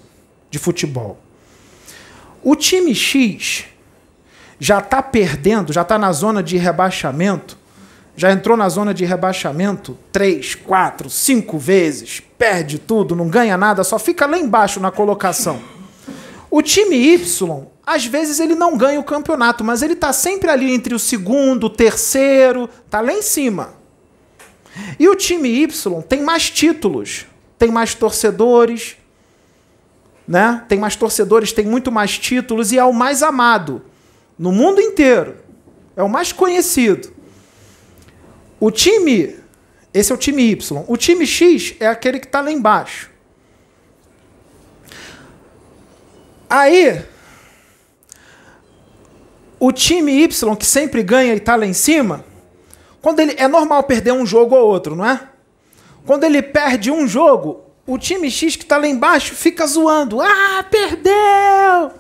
[0.49, 1.19] de futebol.
[2.43, 3.65] O time X
[4.61, 7.59] já está perdendo, já está na zona de rebaixamento
[8.15, 13.83] Já entrou na zona de rebaixamento três, quatro, cinco vezes, perde tudo, não ganha nada,
[13.83, 15.59] só fica lá embaixo na colocação.
[16.51, 20.71] O time Y, às vezes ele não ganha o campeonato, mas ele está sempre ali
[20.75, 23.73] entre o segundo, o terceiro, tá lá em cima.
[24.99, 27.25] E o time Y tem mais títulos,
[27.59, 28.99] tem mais torcedores,
[30.29, 30.63] né?
[30.69, 33.83] Tem mais torcedores, tem muito mais títulos e é o mais amado
[34.41, 35.37] no mundo inteiro.
[35.95, 37.13] É o mais conhecido.
[38.59, 39.37] O time,
[39.93, 40.85] esse é o time Y.
[40.89, 43.11] O time X é aquele que está lá embaixo.
[46.49, 47.05] Aí,
[49.59, 52.25] o time Y, que sempre ganha e está lá em cima,
[53.03, 55.21] quando ele é normal perder um jogo ou outro, não é?
[56.07, 60.19] Quando ele perde um jogo, o time X que está lá embaixo fica zoando.
[60.23, 61.93] Ah, perdeu!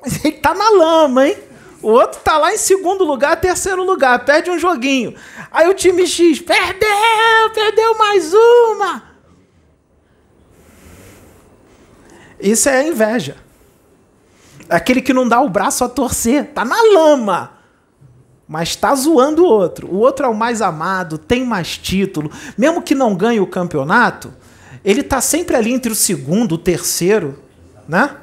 [0.00, 1.47] Mas ele tá na lama, hein?
[1.80, 5.14] O outro tá lá em segundo lugar, terceiro lugar, perde um joguinho.
[5.50, 9.02] Aí o time X, perdeu, perdeu mais uma.
[12.40, 13.36] Isso é inveja.
[14.68, 17.52] É aquele que não dá o braço a torcer, tá na lama.
[18.46, 19.88] Mas tá zoando o outro.
[19.88, 22.30] O outro é o mais amado, tem mais título.
[22.56, 24.32] Mesmo que não ganhe o campeonato,
[24.84, 27.38] ele tá sempre ali entre o segundo, o terceiro,
[27.86, 28.16] né?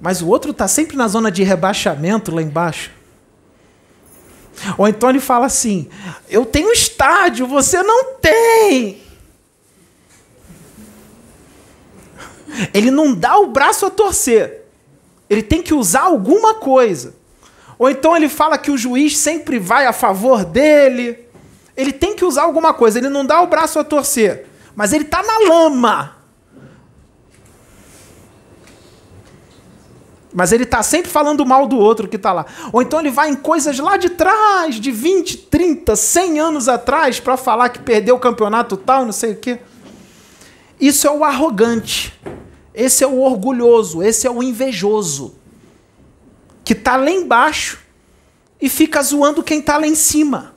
[0.00, 2.90] Mas o outro está sempre na zona de rebaixamento lá embaixo.
[4.76, 5.88] Ou então ele fala assim:
[6.28, 9.02] Eu tenho estádio, você não tem.
[12.72, 14.64] Ele não dá o braço a torcer.
[15.28, 17.14] Ele tem que usar alguma coisa.
[17.78, 21.26] Ou então ele fala que o juiz sempre vai a favor dele.
[21.76, 22.98] Ele tem que usar alguma coisa.
[22.98, 24.46] Ele não dá o braço a torcer.
[24.74, 26.17] Mas ele está na lama.
[30.38, 32.46] Mas ele está sempre falando mal do outro que está lá.
[32.72, 37.18] Ou então ele vai em coisas lá de trás, de 20, 30, 100 anos atrás,
[37.18, 39.58] para falar que perdeu o campeonato tal, não sei o quê.
[40.80, 42.16] Isso é o arrogante.
[42.72, 44.00] Esse é o orgulhoso.
[44.00, 45.34] Esse é o invejoso.
[46.62, 47.80] Que está lá embaixo
[48.62, 50.54] e fica zoando quem está lá em cima.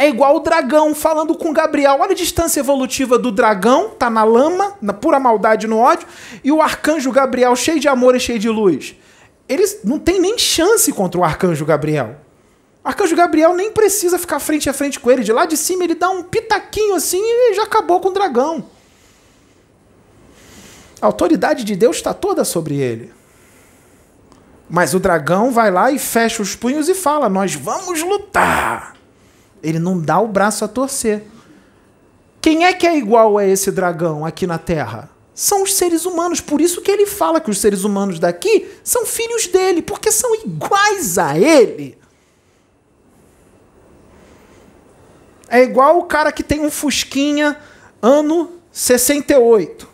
[0.00, 1.96] É igual o dragão falando com Gabriel.
[1.98, 6.06] Olha a distância evolutiva do dragão, tá na lama, na pura maldade no ódio,
[6.44, 8.94] e o arcanjo Gabriel, cheio de amor e cheio de luz.
[9.48, 12.14] Eles não tem nem chance contra o arcanjo Gabriel.
[12.84, 15.24] O arcanjo Gabriel nem precisa ficar frente a frente com ele.
[15.24, 18.64] De lá de cima ele dá um pitaquinho assim e já acabou com o dragão.
[21.00, 23.12] A autoridade de Deus está toda sobre ele.
[24.70, 28.97] Mas o dragão vai lá e fecha os punhos e fala: Nós vamos lutar.
[29.62, 31.24] Ele não dá o braço a torcer.
[32.40, 35.10] Quem é que é igual a esse dragão aqui na Terra?
[35.34, 36.40] São os seres humanos.
[36.40, 40.34] Por isso que ele fala que os seres humanos daqui são filhos dele, porque são
[40.34, 41.98] iguais a ele.
[45.48, 47.56] É igual o cara que tem um Fusquinha
[48.02, 49.88] ano 68.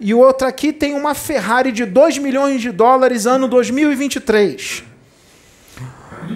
[0.00, 4.84] E o outro aqui tem uma Ferrari de 2 milhões de dólares ano 2023.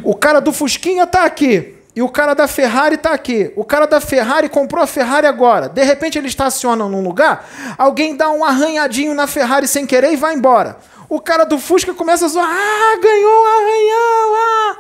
[0.02, 3.52] O cara do Fusquinha tá aqui e o cara da Ferrari está aqui.
[3.54, 5.68] O cara da Ferrari comprou a Ferrari agora.
[5.68, 10.16] De repente ele estaciona num lugar, alguém dá um arranhadinho na Ferrari sem querer e
[10.16, 10.78] vai embora.
[11.08, 14.34] O cara do Fusca começa a zoar: Ah, ganhou um arranhão!
[14.36, 14.76] Ah!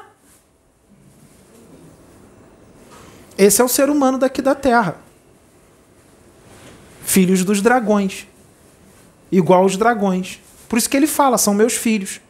[3.36, 4.96] Esse é o ser humano daqui da Terra.
[7.04, 8.26] Filhos dos dragões.
[9.30, 10.40] Igual os dragões.
[10.68, 12.20] Por isso que ele fala: são meus filhos.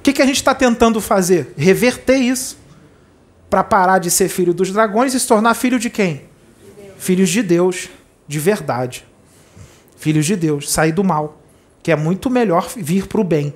[0.00, 1.52] O que, que a gente está tentando fazer?
[1.58, 2.56] Reverter isso.
[3.50, 6.14] Para parar de ser filho dos dragões e se tornar filho de quem?
[6.16, 7.90] De Filhos de Deus,
[8.26, 9.04] de verdade.
[9.98, 11.42] Filhos de Deus, sair do mal.
[11.82, 13.52] Que é muito melhor vir para o bem.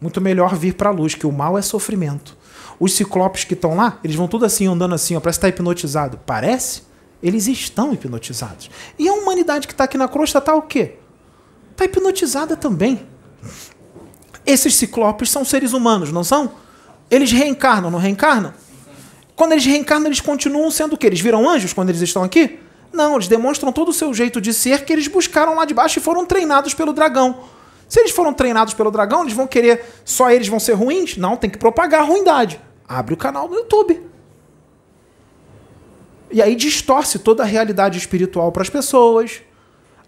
[0.00, 2.36] Muito melhor vir para a luz, que o mal é sofrimento.
[2.78, 5.54] Os ciclopes que estão lá, eles vão tudo assim, andando assim, ó, parece estar tá
[5.54, 6.20] hipnotizado.
[6.24, 6.82] Parece?
[7.20, 8.70] Eles estão hipnotizados.
[8.96, 10.98] E a humanidade que está aqui na crosta está o quê?
[11.72, 13.04] Está hipnotizada também.
[14.46, 16.52] Esses ciclopes são seres humanos, não são?
[17.10, 18.52] Eles reencarnam, não reencarnam?
[19.36, 21.06] Quando eles reencarnam, eles continuam sendo o quê?
[21.06, 22.60] Eles viram anjos quando eles estão aqui?
[22.92, 25.98] Não, eles demonstram todo o seu jeito de ser que eles buscaram lá de baixo
[25.98, 27.40] e foram treinados pelo dragão.
[27.88, 31.16] Se eles foram treinados pelo dragão, eles vão querer só eles vão ser ruins?
[31.16, 32.60] Não, tem que propagar a ruindade.
[32.88, 34.00] Abre o canal no YouTube.
[36.30, 39.42] E aí distorce toda a realidade espiritual para as pessoas,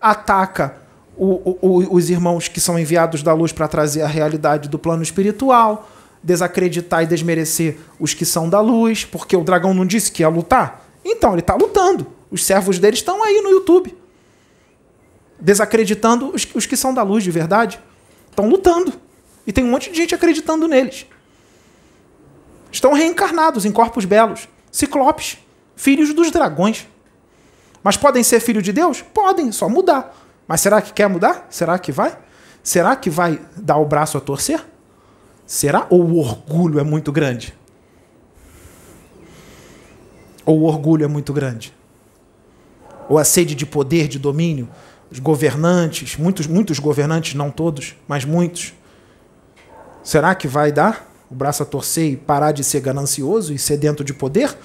[0.01, 0.77] ataca
[1.17, 5.03] o, o, os irmãos que são enviados da luz para trazer a realidade do plano
[5.03, 5.89] espiritual,
[6.23, 10.29] desacreditar e desmerecer os que são da luz, porque o dragão não disse que ia
[10.29, 10.85] lutar.
[11.05, 12.07] Então, ele está lutando.
[12.31, 13.97] Os servos dele estão aí no YouTube.
[15.41, 17.81] Desacreditando os, os que são da luz de verdade.
[18.29, 18.93] Estão lutando.
[19.47, 21.07] E tem um monte de gente acreditando neles.
[22.73, 24.49] estão reencarnados em corpos belos.
[24.73, 25.39] Ciclopes,
[25.77, 26.87] filhos dos dragões.
[27.83, 29.01] Mas podem ser filhos de Deus?
[29.01, 30.26] Podem, só mudar.
[30.47, 31.47] Mas será que quer mudar?
[31.51, 32.17] Será que vai?
[32.63, 34.65] Será que vai dar o braço a torcer?
[35.47, 35.87] Será?
[35.91, 37.55] Ou o orgulho é muito grande?
[40.45, 41.75] Ou o orgulho é muito grande?
[43.09, 44.69] Ou a sede de poder, de domínio?
[45.11, 48.75] Os governantes, muitos, muitos governantes, não todos, mas muitos.
[50.03, 54.05] Será que vai dar o braço a torcer e parar de ser ganancioso e sedento
[54.05, 54.57] de poder?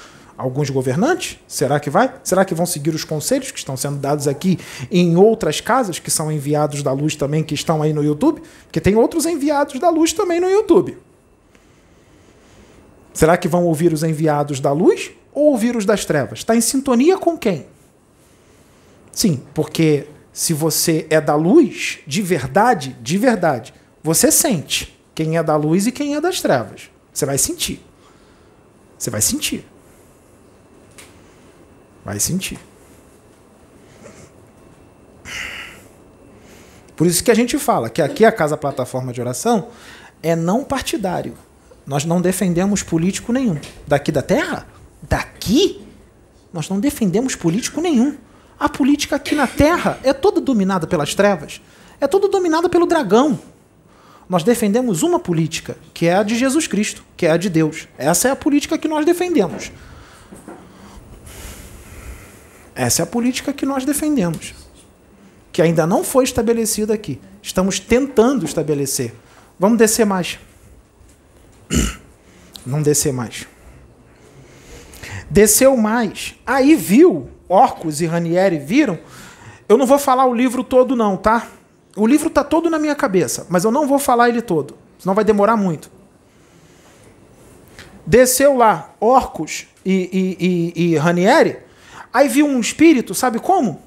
[0.41, 1.38] Alguns governantes?
[1.47, 2.11] Será que vai?
[2.23, 4.57] Será que vão seguir os conselhos que estão sendo dados aqui
[4.89, 8.41] em outras casas que são enviados da luz também, que estão aí no YouTube?
[8.63, 10.97] Porque tem outros enviados da luz também no YouTube.
[13.13, 16.39] Será que vão ouvir os enviados da luz ou ouvir os das trevas?
[16.39, 17.68] Está em sintonia com quem?
[19.11, 25.43] Sim, porque se você é da luz, de verdade, de verdade, você sente quem é
[25.43, 26.89] da luz e quem é das trevas.
[27.13, 27.85] Você vai sentir.
[28.97, 29.70] Você vai sentir.
[32.03, 32.60] Vai sentir.
[36.95, 39.69] Por isso que a gente fala que aqui a Casa Plataforma de Oração
[40.22, 41.36] é não partidário.
[41.86, 43.57] Nós não defendemos político nenhum.
[43.88, 44.68] Daqui da Terra?
[45.02, 45.82] Daqui?
[46.53, 48.18] Nós não defendemos político nenhum.
[48.60, 51.60] A política aqui na Terra é toda dominada pelas trevas,
[51.99, 53.40] é toda dominada pelo dragão.
[54.30, 57.88] Nós defendemos uma política, que é a de Jesus Cristo, que é a de Deus.
[57.98, 59.72] Essa é a política que nós defendemos.
[62.82, 64.56] Essa é a política que nós defendemos,
[65.52, 67.22] que ainda não foi estabelecida aqui.
[67.40, 69.14] Estamos tentando estabelecer.
[69.60, 70.40] Vamos descer mais.
[72.66, 73.48] Vamos descer mais.
[75.30, 76.34] Desceu mais.
[76.44, 78.98] Aí viu Orcus e Ranieri viram,
[79.70, 81.49] eu não vou falar o livro todo não, tá?
[81.95, 85.14] O livro tá todo na minha cabeça, mas eu não vou falar ele todo, senão
[85.14, 85.91] vai demorar muito.
[88.08, 91.70] Desceu lá Orcus e, e, e, e Ranieri,
[92.14, 93.82] aí viu um espírito, sabe como?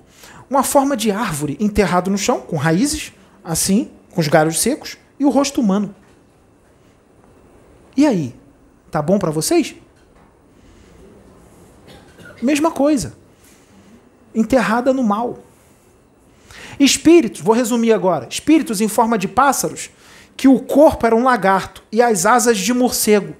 [0.48, 5.24] Uma forma de árvore enterrado no chão, com raízes, assim, com os galhos secos, e
[5.24, 5.94] o rosto humano.
[7.96, 8.34] E aí?
[8.90, 9.74] Tá bom para vocês?
[12.42, 13.14] Mesma coisa
[14.34, 15.38] enterrada no mal.
[16.78, 19.90] Espíritos, vou resumir agora: espíritos em forma de pássaros,
[20.36, 23.34] que o corpo era um lagarto e as asas de morcego.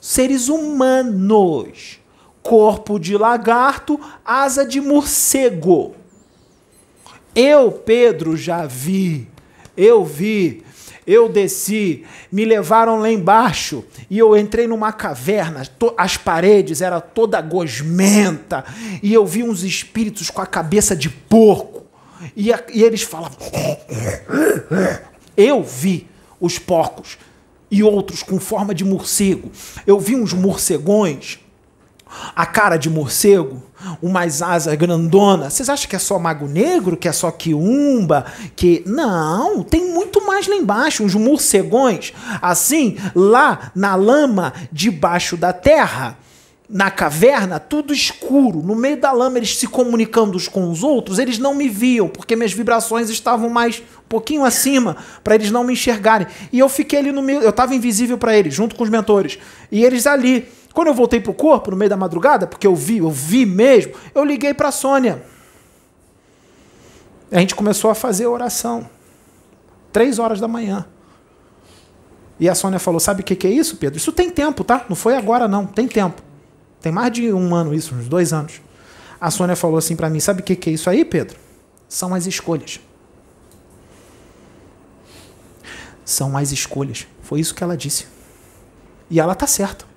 [0.00, 1.99] Seres humanos.
[2.42, 5.94] Corpo de lagarto, asa de morcego.
[7.34, 9.28] Eu, Pedro, já vi.
[9.76, 10.64] Eu vi
[11.10, 15.62] eu desci, me levaram lá embaixo e eu entrei numa caverna.
[15.96, 18.64] As paredes eram toda gosmenta
[19.02, 21.84] e eu vi uns espíritos com a cabeça de porco.
[22.36, 23.38] E, a, e eles falavam.
[25.36, 26.06] Eu vi
[26.38, 27.18] os porcos
[27.68, 29.50] e outros com forma de morcego.
[29.84, 31.40] Eu vi uns morcegões
[32.34, 33.62] a cara de morcego,
[34.02, 35.52] umas asas grandonas.
[35.52, 40.24] Vocês acham que é só mago negro, que é só quiumba, que não, tem muito
[40.26, 42.12] mais lá embaixo, uns morcegões,
[42.42, 46.18] assim, lá na lama debaixo da terra,
[46.68, 51.18] na caverna, tudo escuro, no meio da lama eles se comunicando uns com os outros,
[51.18, 55.64] eles não me viam, porque minhas vibrações estavam mais um pouquinho acima, para eles não
[55.64, 56.28] me enxergarem.
[56.52, 59.38] E eu fiquei ali no meio, eu estava invisível para eles, junto com os mentores.
[59.70, 62.98] E eles ali quando eu voltei pro corpo no meio da madrugada, porque eu vi,
[62.98, 65.22] eu vi mesmo, eu liguei para Sônia.
[67.30, 68.88] A gente começou a fazer oração.
[69.92, 70.86] Três horas da manhã.
[72.38, 73.98] E a Sônia falou: Sabe o que, que é isso, Pedro?
[73.98, 74.86] Isso tem tempo, tá?
[74.88, 75.66] Não foi agora, não.
[75.66, 76.22] Tem tempo.
[76.80, 78.60] Tem mais de um ano isso, uns dois anos.
[79.20, 81.38] A Sônia falou assim para mim: Sabe o que, que é isso aí, Pedro?
[81.88, 82.80] São as escolhas.
[86.04, 87.06] São as escolhas.
[87.22, 88.06] Foi isso que ela disse.
[89.08, 89.89] E ela tá certa.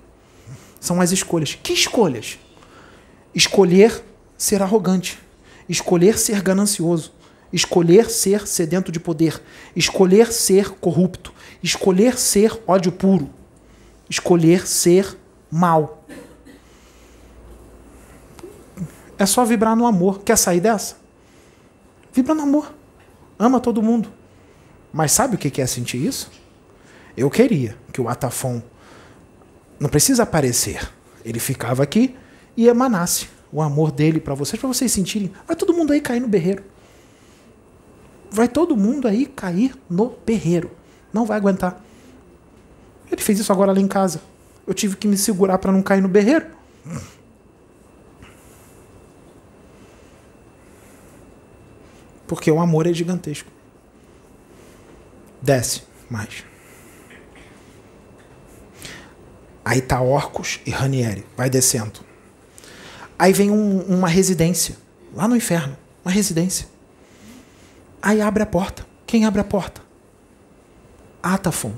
[0.84, 1.54] São as escolhas.
[1.54, 2.38] Que escolhas?
[3.34, 4.04] Escolher
[4.36, 5.18] ser arrogante,
[5.66, 7.10] escolher ser ganancioso,
[7.50, 9.42] escolher ser sedento de poder,
[9.74, 11.32] escolher ser corrupto,
[11.62, 13.30] escolher ser ódio puro,
[14.10, 15.16] escolher ser
[15.50, 16.04] mal.
[19.16, 20.20] É só vibrar no amor.
[20.20, 20.98] Quer sair dessa?
[22.12, 22.74] Vibra no amor.
[23.38, 24.12] Ama todo mundo.
[24.92, 26.30] Mas sabe o que é sentir isso?
[27.16, 28.62] Eu queria que o Atafon
[29.84, 30.90] não precisa aparecer.
[31.22, 32.16] Ele ficava aqui
[32.56, 35.30] e emanasse o amor dele para vocês, para vocês sentirem.
[35.46, 36.64] Vai todo mundo aí cair no berreiro.
[38.30, 40.70] Vai todo mundo aí cair no berreiro.
[41.12, 41.84] Não vai aguentar.
[43.12, 44.22] Ele fez isso agora lá em casa.
[44.66, 46.46] Eu tive que me segurar para não cair no berreiro.
[52.26, 53.50] Porque o amor é gigantesco.
[55.42, 56.53] Desce mais.
[59.64, 62.00] Aí tá Orcus e Ranieri, vai descendo.
[63.18, 64.76] Aí vem um, uma residência,
[65.14, 66.66] lá no inferno, uma residência.
[68.02, 68.84] Aí abre a porta.
[69.06, 69.80] Quem abre a porta?
[71.22, 71.72] Atafon.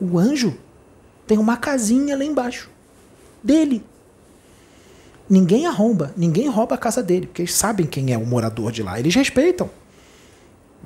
[0.00, 0.56] O anjo
[1.26, 2.70] tem uma casinha lá embaixo
[3.42, 3.84] dele.
[5.28, 8.82] Ninguém arromba, ninguém rouba a casa dele, porque eles sabem quem é o morador de
[8.82, 8.98] lá.
[8.98, 9.70] Eles respeitam.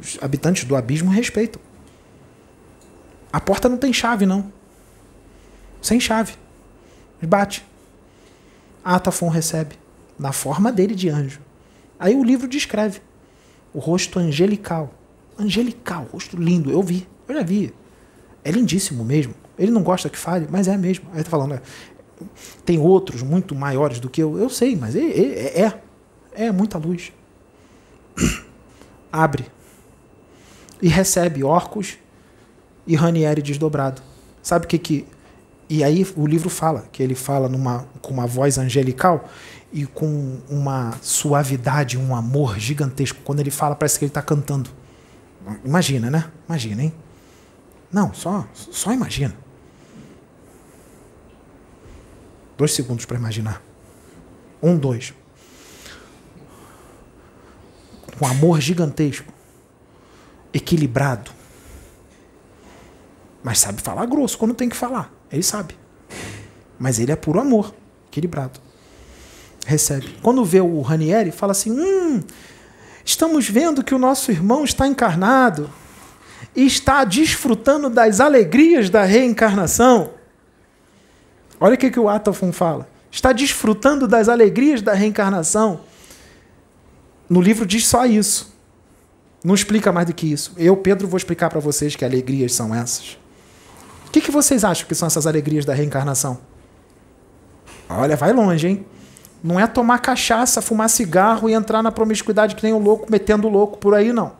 [0.00, 1.60] Os habitantes do abismo respeitam.
[3.32, 4.52] A porta não tem chave, não.
[5.86, 6.34] Sem chave.
[7.22, 7.64] Bate.
[8.84, 9.76] Atafon recebe.
[10.18, 11.40] Na forma dele de anjo.
[11.96, 13.00] Aí o livro descreve.
[13.72, 14.92] O rosto angelical.
[15.38, 16.72] Angelical, rosto lindo.
[16.72, 17.06] Eu vi.
[17.28, 17.72] Eu já vi.
[18.42, 19.32] É lindíssimo mesmo.
[19.56, 21.08] Ele não gosta que fale, mas é mesmo.
[21.12, 21.62] Aí tá falando, é,
[22.64, 24.36] tem outros muito maiores do que eu.
[24.36, 25.04] Eu sei, mas é.
[25.04, 25.80] É, é,
[26.46, 27.12] é muita luz.
[29.12, 29.46] Abre.
[30.82, 31.96] E recebe orcos
[32.88, 34.02] e Ranieri desdobrado.
[34.42, 35.06] Sabe o que que.
[35.68, 39.28] E aí o livro fala, que ele fala numa, com uma voz angelical
[39.72, 43.18] e com uma suavidade, um amor gigantesco.
[43.24, 44.70] Quando ele fala, parece que ele está cantando.
[45.64, 46.30] Imagina, né?
[46.48, 46.94] Imagina, hein?
[47.92, 49.36] Não, só, só imagina.
[52.56, 53.62] Dois segundos para imaginar.
[54.62, 55.12] Um, dois.
[58.18, 59.32] Com amor gigantesco.
[60.54, 61.30] Equilibrado.
[63.42, 65.15] Mas sabe falar grosso quando tem que falar.
[65.30, 65.76] Ele sabe.
[66.78, 67.74] Mas ele é puro amor.
[68.08, 68.60] Equilibrado.
[69.66, 70.16] Recebe.
[70.22, 72.22] Quando vê o Ranieri, fala assim: Hum,
[73.04, 75.70] estamos vendo que o nosso irmão está encarnado
[76.54, 80.10] e está desfrutando das alegrias da reencarnação.
[81.58, 82.88] Olha o que, que o Atafon fala.
[83.10, 85.80] Está desfrutando das alegrias da reencarnação.
[87.28, 88.54] No livro diz só isso.
[89.42, 90.52] Não explica mais do que isso.
[90.56, 93.18] Eu, Pedro, vou explicar para vocês que alegrias são essas.
[94.06, 96.38] O que, que vocês acham que são essas alegrias da reencarnação?
[97.88, 98.86] Olha, vai longe, hein?
[99.42, 103.48] Não é tomar cachaça, fumar cigarro e entrar na promiscuidade que nem o louco, metendo
[103.48, 104.32] louco por aí, não.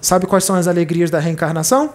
[0.00, 1.94] Sabe quais são as alegrias da reencarnação?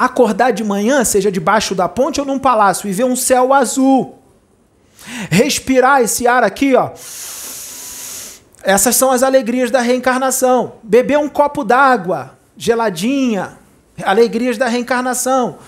[0.00, 4.18] acordar de manhã, seja debaixo da ponte ou num palácio, e ver um céu azul.
[5.30, 6.90] Respirar esse ar aqui, ó.
[8.62, 10.74] Essas são as alegrias da reencarnação.
[10.82, 13.58] Beber um copo d'água geladinha,
[14.04, 15.58] alegrias da reencarnação.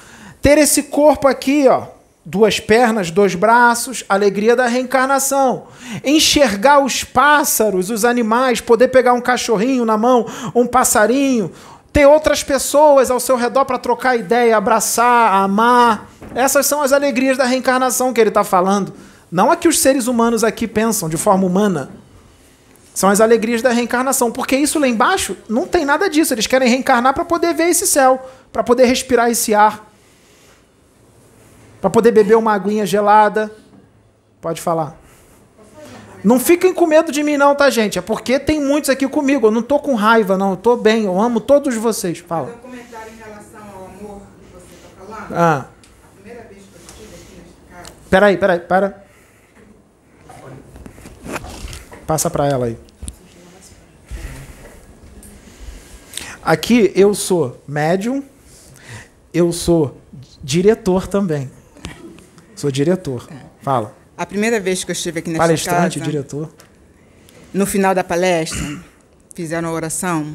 [0.40, 1.86] Ter esse corpo aqui, ó,
[2.24, 5.64] duas pernas, dois braços, alegria da reencarnação.
[6.04, 11.50] Enxergar os pássaros, os animais, poder pegar um cachorrinho na mão, um passarinho,
[11.92, 16.10] ter outras pessoas ao seu redor para trocar ideia, abraçar, amar.
[16.34, 18.92] Essas são as alegrias da reencarnação que ele está falando.
[19.30, 22.01] Não a que os seres humanos aqui pensam de forma humana.
[22.94, 26.35] São as alegrias da reencarnação, porque isso lá embaixo não tem nada disso.
[26.35, 29.90] Eles querem reencarnar para poder ver esse céu, para poder respirar esse ar,
[31.81, 33.51] para poder beber uma aguinha gelada.
[34.40, 35.01] Pode falar.
[36.23, 37.98] Não fiquem com medo de mim, não, tá, gente?
[37.98, 39.47] É porque tem muitos aqui comigo.
[39.47, 40.51] Eu não tô com raiva, não.
[40.51, 41.05] Eu tô bem.
[41.05, 42.19] Eu amo todos vocês.
[42.19, 42.48] Fala.
[42.48, 45.32] Um comentário em relação ao amor que você está falando.
[45.32, 45.66] Ah.
[45.66, 49.01] A primeira vez que eu estive aqui nesta casa, Peraí, peraí, para.
[52.06, 52.76] Passa para ela aí.
[56.42, 58.22] Aqui eu sou médium,
[59.32, 59.96] eu sou
[60.42, 61.50] diretor também.
[62.56, 63.28] Sou diretor.
[63.60, 63.94] Fala.
[64.16, 66.52] a primeira vez que eu estive aqui nesta Palestrante, casa, diretor.
[67.54, 68.80] no final da palestra,
[69.34, 70.34] fizeram a oração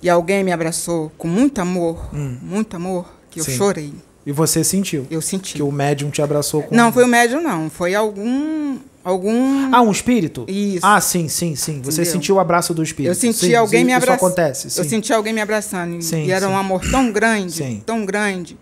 [0.00, 3.46] e alguém me abraçou com muito amor, muito amor, que eu Hum.
[3.46, 3.56] Sim.
[3.56, 3.94] chorei.
[4.26, 5.54] E você sentiu Eu senti.
[5.54, 6.74] que o médium te abraçou com.
[6.74, 7.70] Não foi o médium, não.
[7.70, 8.76] Foi algum.
[9.04, 10.44] algum Ah, um espírito?
[10.48, 10.84] Isso.
[10.84, 11.80] Ah, sim, sim, sim.
[11.82, 12.12] Você Entendeu?
[12.12, 13.10] sentiu o abraço do espírito.
[13.12, 14.26] Eu senti Sim, alguém sim, me Isso abraçando.
[14.26, 14.80] acontece, sim.
[14.80, 15.94] Eu senti alguém me abraçando.
[15.98, 16.52] e- Sim, e era sim.
[16.52, 17.74] um amor tão grande, Sim.
[17.74, 17.80] Uhum.
[17.86, 18.58] tão grande,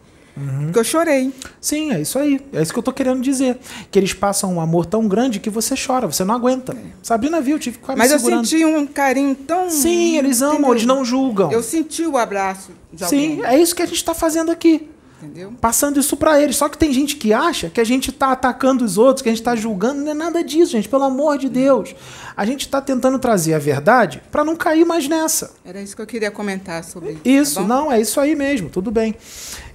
[0.73, 1.33] que eu chorei.
[1.61, 2.41] Sim, é isso aí.
[2.53, 3.57] É isso que eu tô querendo dizer.
[3.91, 6.77] Que eles passam um amor tão grande que você chora, você não aguenta.
[7.03, 8.45] Sabrina viu, eu tive quase Mas eu segurando.
[8.47, 9.71] senti um carinho tão.
[9.71, 10.73] Sim, eles amam, entendeu?
[10.75, 11.51] eles não julgam.
[11.51, 13.47] Eu senti o abraço de Sim, alguém.
[13.47, 14.91] é isso que a gente está fazendo aqui.
[15.25, 15.53] Entendeu?
[15.61, 16.57] Passando isso para eles.
[16.57, 19.33] Só que tem gente que acha que a gente tá atacando os outros, que a
[19.33, 20.03] gente tá julgando.
[20.03, 20.89] Não é nada disso, gente.
[20.89, 21.95] Pelo amor de Deus.
[22.37, 25.53] A gente tá tentando trazer a verdade para não cair mais nessa.
[25.65, 28.91] Era isso que eu queria comentar sobre Isso, tá não, é isso aí mesmo, tudo
[28.91, 29.15] bem.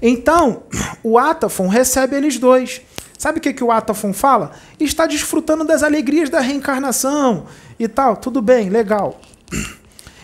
[0.01, 0.63] Então,
[1.01, 2.81] o Atafon recebe eles dois.
[3.17, 4.51] Sabe o que, que o Atafon fala?
[4.80, 7.47] Está desfrutando das alegrias da reencarnação
[7.77, 9.19] e tal, tudo bem, legal.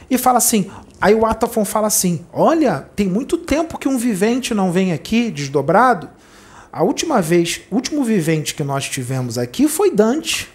[0.07, 0.69] E fala assim,
[0.99, 5.29] Aí o Atafon fala assim: Olha, tem muito tempo que um vivente não vem aqui
[5.29, 6.09] desdobrado.
[6.71, 10.49] A última vez, o último vivente que nós tivemos aqui foi Dante.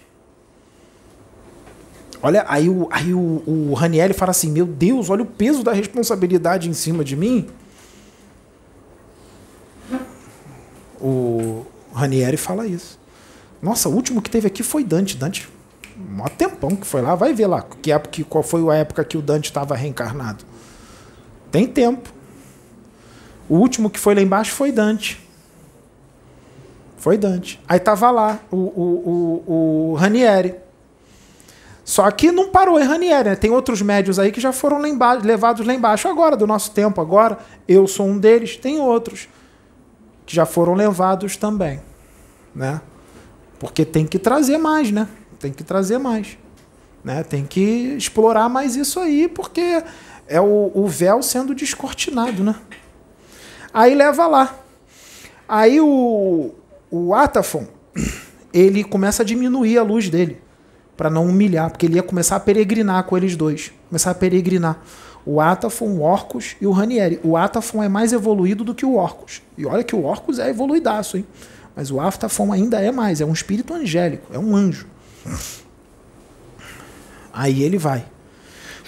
[2.21, 5.73] Olha, aí o, aí o, o Raniel fala assim: Meu Deus, olha o peso da
[5.73, 7.47] responsabilidade em cima de mim.
[10.99, 12.99] O Ranieri fala isso.
[13.61, 15.17] Nossa, o último que teve aqui foi Dante.
[15.17, 15.49] Dante
[16.09, 17.15] mó tempão que foi lá.
[17.15, 20.43] Vai ver lá que época, qual foi a época que o Dante estava reencarnado.
[21.51, 22.09] Tem tempo.
[23.49, 25.21] O último que foi lá embaixo foi Dante.
[26.97, 27.59] Foi Dante.
[27.67, 30.55] Aí tava lá o, o, o, o Ranieri.
[31.83, 33.35] Só que não parou em Ranieri, né?
[33.35, 36.71] Tem outros médios aí que já foram lá embaixo, levados lá embaixo agora, do nosso
[36.71, 37.39] tempo agora.
[37.67, 39.27] Eu sou um deles, tem outros
[40.25, 41.81] que já foram levados também,
[42.55, 42.79] né?
[43.59, 45.07] Porque tem que trazer mais, né?
[45.41, 46.37] Tem que trazer mais.
[47.03, 47.23] Né?
[47.23, 49.83] Tem que explorar mais isso aí, porque
[50.27, 52.55] é o, o véu sendo descortinado, né?
[53.73, 54.59] Aí leva lá.
[55.47, 56.51] Aí o,
[56.89, 57.67] o Atafon,
[58.53, 60.41] ele começa a diminuir a luz dele,
[60.95, 63.73] para não humilhar, porque ele ia começar a peregrinar com eles dois.
[63.89, 64.79] Começar a peregrinar.
[65.25, 67.19] O Atafon, o Orcus e o Ranieri.
[67.23, 69.41] O Atafon é mais evoluído do que o Orcus.
[69.57, 71.25] E olha que o Orcus é evoluidaço, hein?
[71.75, 74.87] Mas o Atafon ainda é mais, é um espírito angélico, é um anjo.
[77.33, 78.05] Aí ele vai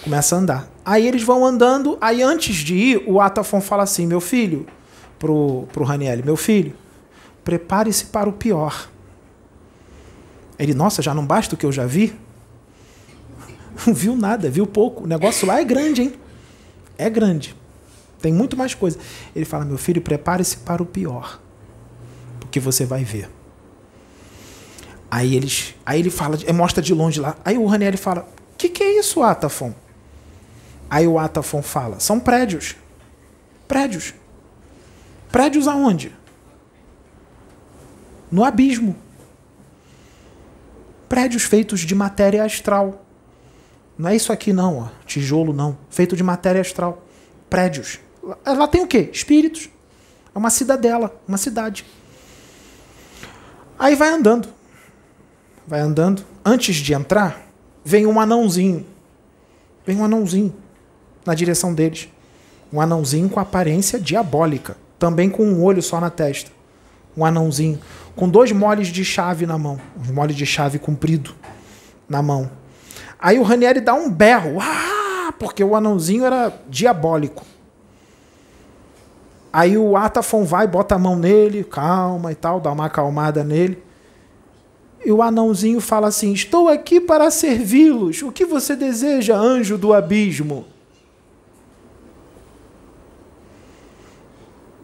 [0.03, 0.69] começa a andar.
[0.85, 4.67] Aí eles vão andando, aí antes de ir, o Atafon fala assim: meu filho,
[5.17, 6.75] pro, pro Raniel, meu filho,
[7.43, 8.89] prepare-se para o pior.
[10.59, 12.13] Ele, nossa, já não basta o que eu já vi?
[13.87, 15.03] Não viu nada, viu pouco.
[15.03, 16.13] O negócio lá é grande, hein?
[16.95, 17.55] É grande.
[18.21, 18.99] Tem muito mais coisa.
[19.35, 21.39] Ele fala: meu filho, prepare-se para o pior.
[22.39, 23.29] Porque você vai ver.
[25.15, 27.37] Aí eles, aí ele fala, mostra de longe lá.
[27.45, 29.71] Aí o Raniel fala: "O que, que é isso, Atafon?"
[30.89, 32.75] Aí o Atafon fala: são prédios.
[33.67, 34.15] Prédios.
[35.31, 36.11] Prédios aonde?
[38.31, 38.95] No abismo.
[41.07, 43.05] Prédios feitos de matéria astral.
[43.95, 44.87] Não é isso aqui não, ó.
[45.05, 45.77] tijolo não.
[45.91, 47.05] Feito de matéria astral.
[47.51, 47.99] Prédios.
[48.43, 49.11] Lá tem o quê?
[49.13, 49.69] Espíritos.
[50.33, 51.85] É uma cidadela, uma cidade.
[53.77, 54.62] Aí vai andando.
[55.67, 56.23] Vai andando.
[56.43, 57.41] Antes de entrar,
[57.83, 58.85] vem um anãozinho.
[59.85, 60.53] Vem um anãozinho
[61.25, 62.09] na direção deles.
[62.71, 66.51] Um anãozinho com aparência diabólica, também com um olho só na testa.
[67.15, 67.79] Um anãozinho
[68.15, 71.33] com dois moles de chave na mão, um mole de chave comprido
[72.07, 72.49] na mão.
[73.19, 77.43] Aí o Ranieri dá um berro, ah, porque o anãozinho era diabólico.
[79.51, 83.82] Aí o Atafon vai, bota a mão nele, calma e tal, dá uma acalmada nele.
[85.05, 88.21] E o anãozinho fala assim: Estou aqui para servi-los.
[88.21, 90.65] O que você deseja, anjo do abismo?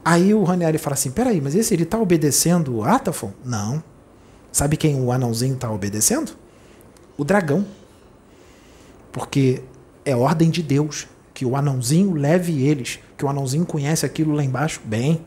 [0.04, 3.32] Aí o Ranieri fala assim: peraí, mas esse ele está obedecendo o Atafon?
[3.46, 3.84] Não.
[4.52, 6.32] Sabe quem o anãozinho está obedecendo?
[7.16, 7.66] O dragão.
[9.12, 9.62] Porque
[10.04, 14.44] é ordem de Deus que o anãozinho leve eles, que o anãozinho conhece aquilo lá
[14.44, 15.26] embaixo bem.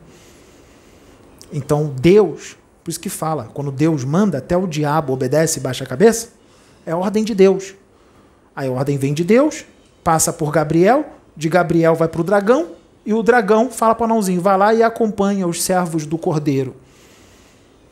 [1.52, 5.84] Então Deus, por isso que fala, quando Deus manda, até o diabo obedece e baixa
[5.84, 6.30] a cabeça,
[6.84, 7.74] é ordem de Deus.
[8.54, 9.64] Aí a ordem vem de Deus,
[10.02, 11.06] passa por Gabriel,
[11.36, 12.70] de Gabriel vai para o dragão,
[13.04, 16.74] e o dragão fala para o anãozinho: vai lá e acompanha os servos do cordeiro.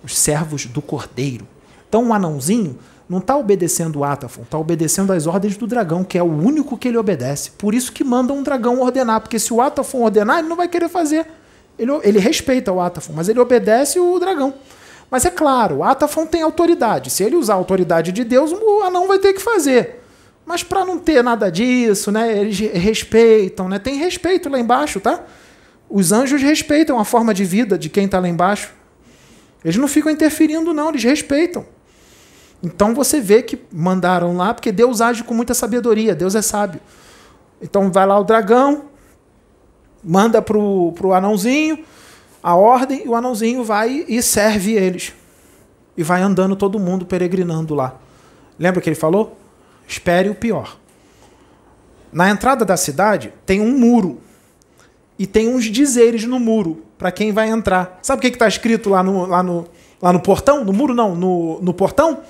[0.02, 1.46] Os servos do cordeiro.
[1.88, 6.16] Então o anãozinho não está obedecendo o Atafon, está obedecendo às ordens do dragão, que
[6.16, 7.50] é o único que ele obedece.
[7.52, 10.68] Por isso que manda um dragão ordenar, porque se o Atafon ordenar, ele não vai
[10.68, 11.26] querer fazer.
[11.76, 14.54] Ele, ele respeita o Atafon, mas ele obedece o dragão.
[15.10, 17.10] Mas é claro, o Atafon tem autoridade.
[17.10, 20.00] Se ele usar a autoridade de Deus, o anão vai ter que fazer.
[20.46, 23.78] Mas para não ter nada disso, né, eles respeitam, né?
[23.78, 25.24] Tem respeito lá embaixo, tá?
[25.88, 28.72] Os anjos respeitam a forma de vida de quem está lá embaixo.
[29.64, 31.66] Eles não ficam interferindo, não, eles respeitam.
[32.62, 36.80] Então você vê que mandaram lá, porque Deus age com muita sabedoria, Deus é sábio.
[37.60, 38.84] Então vai lá o dragão,
[40.02, 41.84] manda pro, pro anãozinho
[42.42, 45.12] a ordem, e o anãozinho vai e serve eles.
[45.96, 47.96] E vai andando todo mundo peregrinando lá.
[48.58, 49.36] Lembra que ele falou?
[49.86, 50.76] Espere o pior.
[52.12, 54.20] Na entrada da cidade tem um muro.
[55.18, 57.98] E tem uns dizeres no muro para quem vai entrar.
[58.02, 59.66] Sabe o que está escrito lá no, lá, no,
[60.00, 60.64] lá no portão?
[60.64, 62.22] No muro não, no, no portão?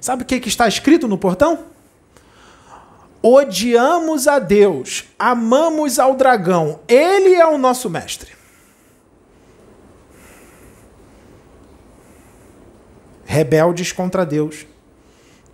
[0.00, 1.58] Sabe o que, que está escrito no portão?
[3.22, 8.39] Odiamos a Deus, amamos ao dragão, ele é o nosso mestre.
[13.30, 14.66] Rebeldes contra Deus.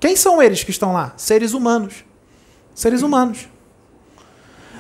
[0.01, 1.13] Quem são eles que estão lá?
[1.19, 2.07] Seres humanos.
[2.75, 3.51] Seres humanos.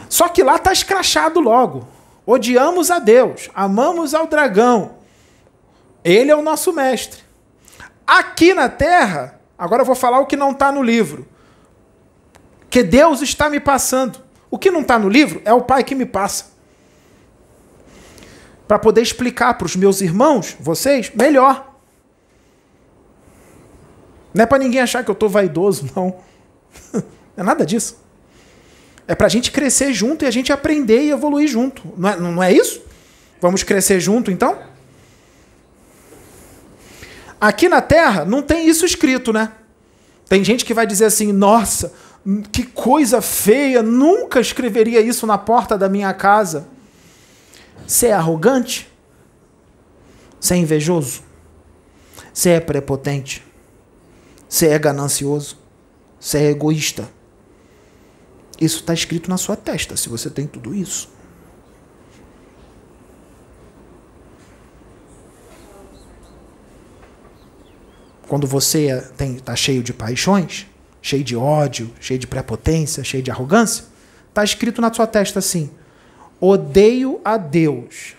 [0.08, 1.86] Só que lá está escrachado logo.
[2.24, 4.94] Odiamos a Deus, amamos ao dragão.
[6.02, 7.20] Ele é o nosso mestre.
[8.06, 11.28] Aqui na terra, agora eu vou falar o que não está no livro.
[12.70, 14.18] Que Deus está me passando.
[14.50, 16.46] O que não está no livro é o Pai que me passa.
[18.66, 21.75] Para poder explicar para os meus irmãos, vocês, melhor.
[24.36, 26.14] Não é para ninguém achar que eu tô vaidoso, não.
[27.34, 27.98] É nada disso.
[29.08, 31.82] É para a gente crescer junto e a gente aprender e evoluir junto.
[31.96, 32.82] Não é, não é isso?
[33.40, 34.58] Vamos crescer junto, então?
[37.40, 39.52] Aqui na Terra não tem isso escrito, né?
[40.28, 41.94] Tem gente que vai dizer assim: nossa,
[42.52, 46.68] que coisa feia, nunca escreveria isso na porta da minha casa.
[47.86, 48.92] Você é arrogante?
[50.38, 51.22] Você é invejoso?
[52.34, 53.45] Você é prepotente?
[54.48, 55.58] Você é ganancioso?
[56.18, 57.08] Você é egoísta?
[58.60, 61.10] Isso está escrito na sua testa, se você tem tudo isso.
[68.28, 68.88] Quando você
[69.20, 70.66] está é, cheio de paixões,
[71.00, 73.84] cheio de ódio, cheio de prepotência, cheio de arrogância,
[74.28, 75.70] está escrito na sua testa assim:
[76.40, 78.16] odeio a Deus,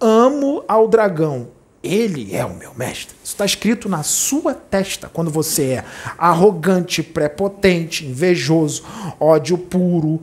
[0.00, 1.50] amo ao dragão,
[1.82, 3.14] ele é o meu mestre.
[3.22, 5.84] Isso está escrito na sua testa quando você é
[6.16, 8.84] arrogante, prepotente, invejoso,
[9.20, 10.20] ódio puro,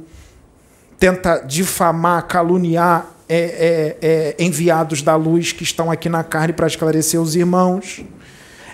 [0.99, 6.67] tenta difamar, caluniar é, é, é, enviados da luz que estão aqui na carne para
[6.67, 8.03] esclarecer os irmãos.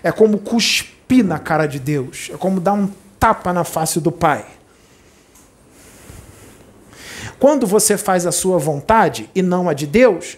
[0.04, 2.30] É como cuspir na cara de Deus.
[2.34, 2.90] É como dar um
[3.20, 4.46] tapa na face do Pai.
[7.40, 10.38] Quando você faz a sua vontade e não a de Deus,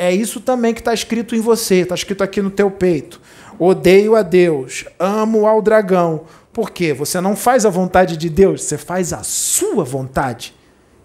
[0.00, 3.20] é isso também que está escrito em você, está escrito aqui no teu peito.
[3.58, 6.24] Odeio a Deus, amo ao dragão.
[6.54, 6.94] Por quê?
[6.94, 10.54] Você não faz a vontade de Deus, você faz a sua vontade.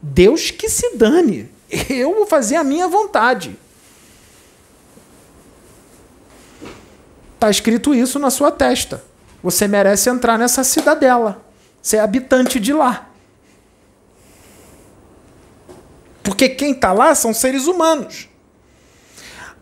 [0.02, 1.52] Deus que se dane.
[1.90, 3.60] Eu vou fazer a minha vontade.
[7.34, 9.04] Está escrito isso na sua testa.
[9.44, 11.44] Você merece entrar nessa cidadela.
[11.82, 13.10] Você é habitante de lá.
[16.24, 18.30] Porque quem está lá são seres humanos.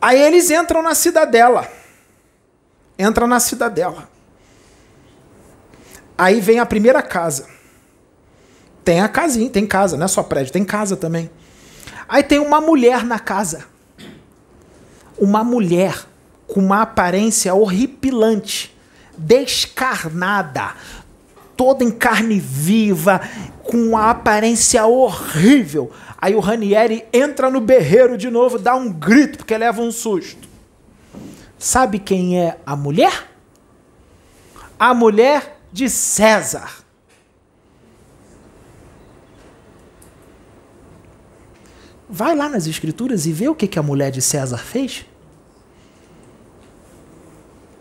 [0.03, 1.65] Aí eles entram na cidadela.
[2.99, 4.09] Entra na cidadela.
[6.17, 7.47] Aí vem a primeira casa.
[8.83, 11.31] Tem a casinha, tem casa, não é só prédio, tem casa também.
[12.05, 13.65] Aí tem uma mulher na casa.
[15.17, 15.97] Uma mulher
[16.47, 18.77] com uma aparência horripilante,
[19.17, 20.75] descarnada,
[21.55, 23.21] toda em carne viva,
[23.63, 25.93] com uma aparência horrível.
[26.23, 30.47] Aí o Ranieri entra no berreiro de novo, dá um grito, porque leva um susto.
[31.59, 33.29] Sabe quem é a mulher?
[34.79, 36.77] A mulher de César.
[42.07, 45.05] Vai lá nas escrituras e vê o que, que a mulher de César fez.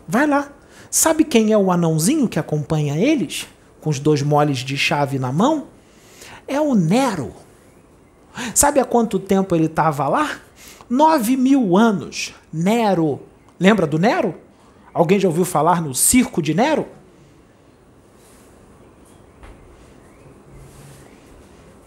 [0.05, 0.51] Vai lá.
[0.91, 3.47] Sabe quem é o anãozinho que acompanha eles?
[3.79, 5.67] Com os dois moles de chave na mão?
[6.45, 7.42] É o Nero.
[8.55, 10.37] Sabe há quanto tempo ele estava lá?
[10.89, 12.33] Nove mil anos.
[12.51, 13.21] Nero.
[13.59, 14.35] Lembra do Nero?
[14.93, 16.87] Alguém já ouviu falar no circo de Nero?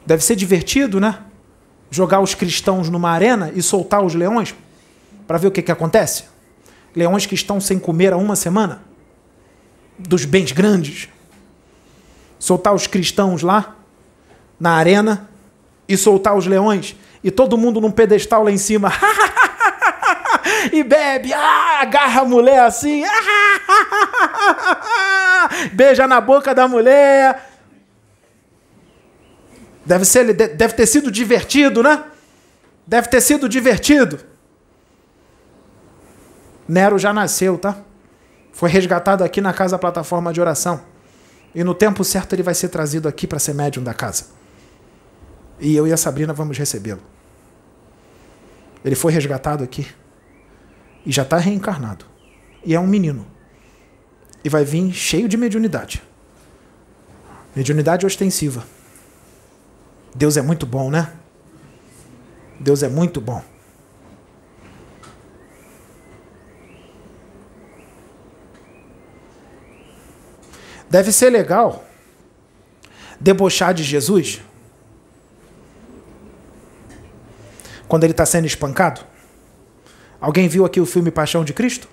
[0.04, 1.18] Deve ser divertido, né?
[1.90, 4.54] Jogar os cristãos numa arena e soltar os leões
[5.26, 6.24] para ver o que, que acontece.
[6.94, 8.82] Leões que estão sem comer há uma semana.
[9.98, 11.08] Dos bens grandes.
[12.38, 13.76] Soltar os cristãos lá
[14.58, 15.28] na arena
[15.88, 18.92] e soltar os leões e todo mundo num pedestal lá em cima.
[20.72, 23.02] e bebe, ah, agarra a mulher assim,
[25.74, 27.50] beija na boca da mulher.
[29.84, 32.04] Deve, ser, deve ter sido divertido, né?
[32.86, 34.20] Deve ter sido divertido.
[36.68, 37.76] Nero já nasceu, tá?
[38.52, 40.80] Foi resgatado aqui na casa plataforma de oração.
[41.54, 44.26] E no tempo certo ele vai ser trazido aqui para ser médium da casa.
[45.60, 47.02] E eu e a Sabrina vamos recebê-lo.
[48.84, 49.86] Ele foi resgatado aqui.
[51.04, 52.04] E já está reencarnado.
[52.64, 53.26] E é um menino.
[54.44, 56.02] E vai vir cheio de mediunidade.
[57.54, 58.64] Mediunidade ostensiva.
[60.14, 61.12] Deus é muito bom, né?
[62.60, 63.42] Deus é muito bom.
[70.88, 71.84] Deve ser legal
[73.20, 74.40] debochar de Jesus
[77.88, 79.02] quando ele está sendo espancado?
[80.20, 81.88] Alguém viu aqui o filme Paixão de Cristo?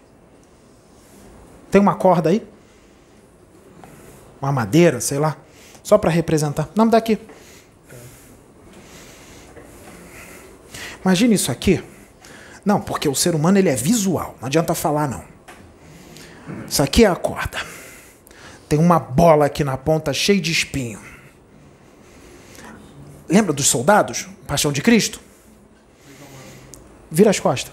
[1.70, 2.45] Tem uma corda aí?
[4.41, 5.38] Uma madeira, sei lá.
[5.84, 6.70] Só para representar.
[6.76, 7.18] Não, me dá aqui.
[11.03, 11.84] Imagine isso aqui.
[12.64, 14.36] Não, porque o ser humano ele é visual.
[14.40, 15.24] Não adianta falar, não.
[16.68, 17.60] Isso aqui é a corda.
[18.70, 20.99] Tem uma bola aqui na ponta cheia de espinho.
[23.28, 24.28] Lembra dos soldados?
[24.48, 25.20] Paixão de Cristo?
[27.14, 27.72] Vira as costas.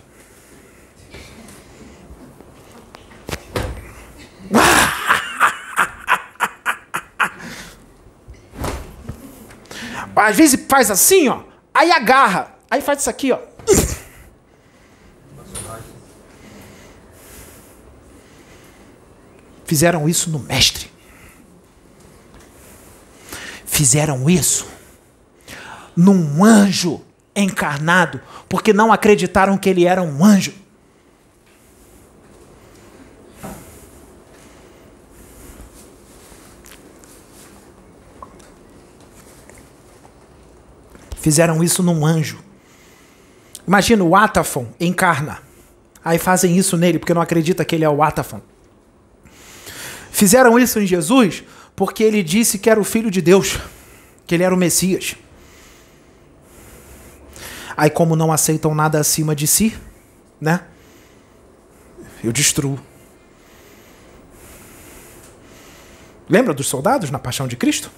[10.15, 11.45] Às vezes faz assim, ó.
[11.73, 12.55] Aí agarra.
[12.71, 13.39] Aí faz isso aqui, ó.
[19.65, 20.91] Fizeram isso no mestre.
[23.65, 24.69] Fizeram isso
[25.97, 27.03] num anjo
[27.35, 28.21] encarnado
[28.51, 30.53] porque não acreditaram que ele era um anjo.
[41.21, 42.41] Fizeram isso num anjo.
[43.65, 45.39] Imagina o Atafon encarna.
[46.05, 48.41] Aí fazem isso nele porque não acredita que ele é o Atafon.
[50.11, 51.45] Fizeram isso em Jesus
[51.77, 53.61] porque ele disse que era o filho de Deus,
[54.27, 55.15] que ele era o Messias.
[57.81, 59.75] Aí, como não aceitam nada acima de si,
[60.39, 60.65] né?
[62.23, 62.79] Eu destruo.
[66.29, 67.91] Lembra dos soldados na paixão de Cristo?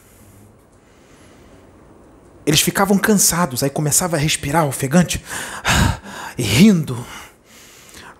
[2.47, 5.21] Eles ficavam cansados, aí começava a respirar ofegante,
[6.39, 7.05] e rindo.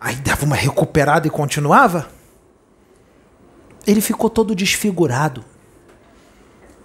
[0.01, 2.11] Aí dava uma recuperada e continuava.
[3.87, 5.45] Ele ficou todo desfigurado.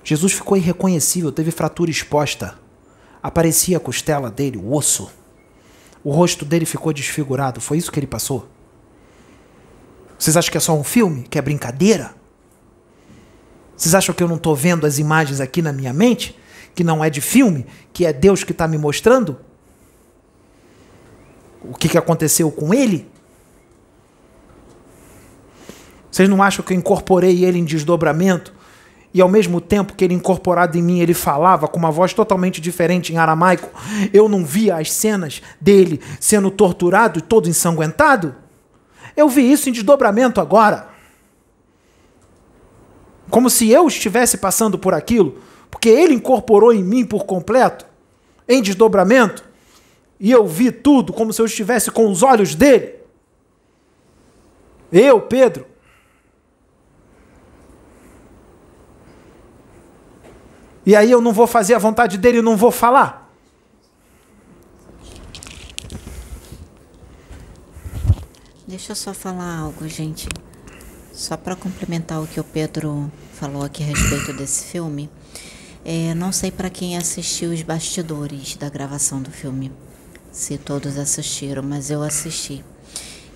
[0.04, 2.67] Jesus ficou irreconhecível, teve fratura exposta.
[3.22, 5.12] Aparecia a costela dele, o osso.
[6.04, 7.60] O rosto dele ficou desfigurado.
[7.60, 8.48] Foi isso que ele passou?
[10.18, 11.24] Vocês acham que é só um filme?
[11.24, 12.16] Que é brincadeira?
[13.76, 16.38] Vocês acham que eu não estou vendo as imagens aqui na minha mente?
[16.74, 17.66] Que não é de filme?
[17.94, 19.38] Que é Deus que está me mostrando?
[21.62, 23.08] O que, que aconteceu com ele?
[26.10, 28.57] Vocês não acham que eu incorporei ele em desdobramento?
[29.18, 32.62] E ao mesmo tempo que ele incorporado em mim, ele falava com uma voz totalmente
[32.62, 33.68] diferente em aramaico.
[34.14, 38.36] Eu não via as cenas dele sendo torturado e todo ensanguentado?
[39.16, 40.90] Eu vi isso em desdobramento agora.
[43.28, 45.42] Como se eu estivesse passando por aquilo,
[45.72, 47.88] porque ele incorporou em mim por completo,
[48.48, 49.44] em desdobramento,
[50.20, 52.94] e eu vi tudo como se eu estivesse com os olhos dele.
[54.92, 55.66] Eu, Pedro,
[60.88, 63.30] E aí eu não vou fazer a vontade dele e não vou falar.
[68.66, 70.30] Deixa eu só falar algo, gente.
[71.12, 75.10] Só para complementar o que o Pedro falou aqui a respeito desse filme.
[75.84, 79.74] É, não sei para quem assistiu os bastidores da gravação do filme,
[80.32, 82.64] se todos assistiram, mas eu assisti.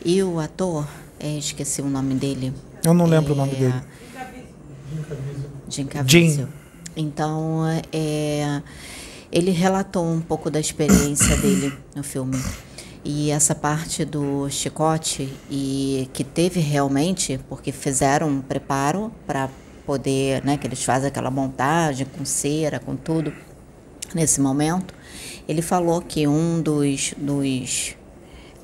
[0.05, 0.87] E o ator,
[1.19, 2.53] é, esqueci o nome dele.
[2.81, 3.83] Eu não lembro é, o nome dele.
[5.67, 6.45] Jim Caviezel.
[6.47, 6.60] Jim.
[6.95, 7.61] Então,
[7.91, 8.61] é,
[9.31, 12.37] ele relatou um pouco da experiência dele no filme.
[13.03, 19.49] E essa parte do chicote, e que teve realmente, porque fizeram um preparo para
[19.85, 23.33] poder, né, que eles fazem aquela montagem com cera, com tudo,
[24.13, 24.93] nesse momento,
[25.47, 27.95] ele falou que um dos, dos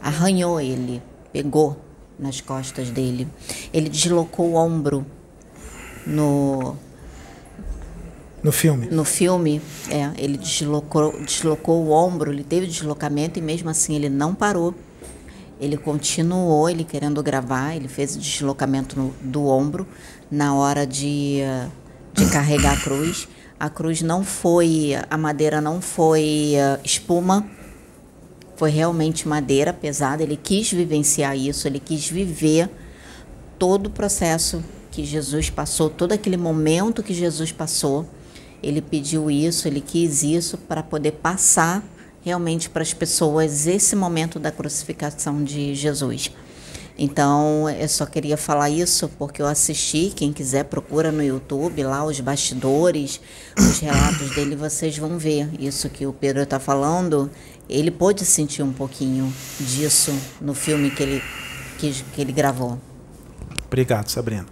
[0.01, 1.01] arranhou ele,
[1.33, 1.77] pegou
[2.19, 3.27] nas costas dele.
[3.73, 5.05] Ele deslocou o ombro
[6.05, 6.75] no
[8.47, 8.87] no filme?
[8.89, 10.09] No filme, é.
[10.17, 14.73] Ele deslocou, deslocou o ombro, ele teve deslocamento e mesmo assim ele não parou.
[15.59, 19.85] Ele continuou, ele querendo gravar, ele fez o deslocamento no, do ombro
[20.31, 21.39] na hora de,
[22.13, 23.27] de carregar a cruz.
[23.59, 27.45] A cruz não foi, a madeira não foi uh, espuma,
[28.55, 30.23] foi realmente madeira pesada.
[30.23, 32.69] Ele quis vivenciar isso, ele quis viver
[33.59, 38.07] todo o processo que Jesus passou, todo aquele momento que Jesus passou
[38.61, 41.83] ele pediu isso, ele quis isso para poder passar
[42.23, 46.31] realmente para as pessoas esse momento da crucificação de Jesus.
[46.99, 50.11] Então, eu só queria falar isso porque eu assisti.
[50.15, 53.21] Quem quiser, procura no YouTube lá os bastidores,
[53.57, 55.49] os relatos dele, vocês vão ver.
[55.59, 57.29] Isso que o Pedro está falando,
[57.69, 60.11] ele pôde sentir um pouquinho disso
[60.41, 61.23] no filme que ele,
[61.77, 62.79] que, que ele gravou.
[63.67, 64.47] Obrigado, Sabrina.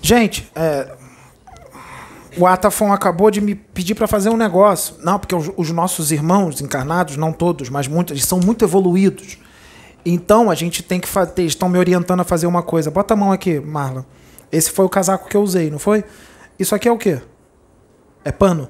[0.00, 0.96] Gente, é,
[2.36, 4.96] o Atafon acabou de me pedir para fazer um negócio.
[5.02, 9.38] Não, porque os, os, nossos irmãos encarnados, não todos, mas muitos, eles são muito evoluídos.
[10.04, 11.42] Então a gente tem que fazer.
[11.44, 12.90] Estão me orientando a fazer uma coisa.
[12.90, 14.06] Bota a mão aqui, Marla.
[14.50, 16.04] Esse foi o casaco que eu usei, não foi?
[16.58, 17.20] Isso aqui é o quê?
[18.24, 18.68] É pano?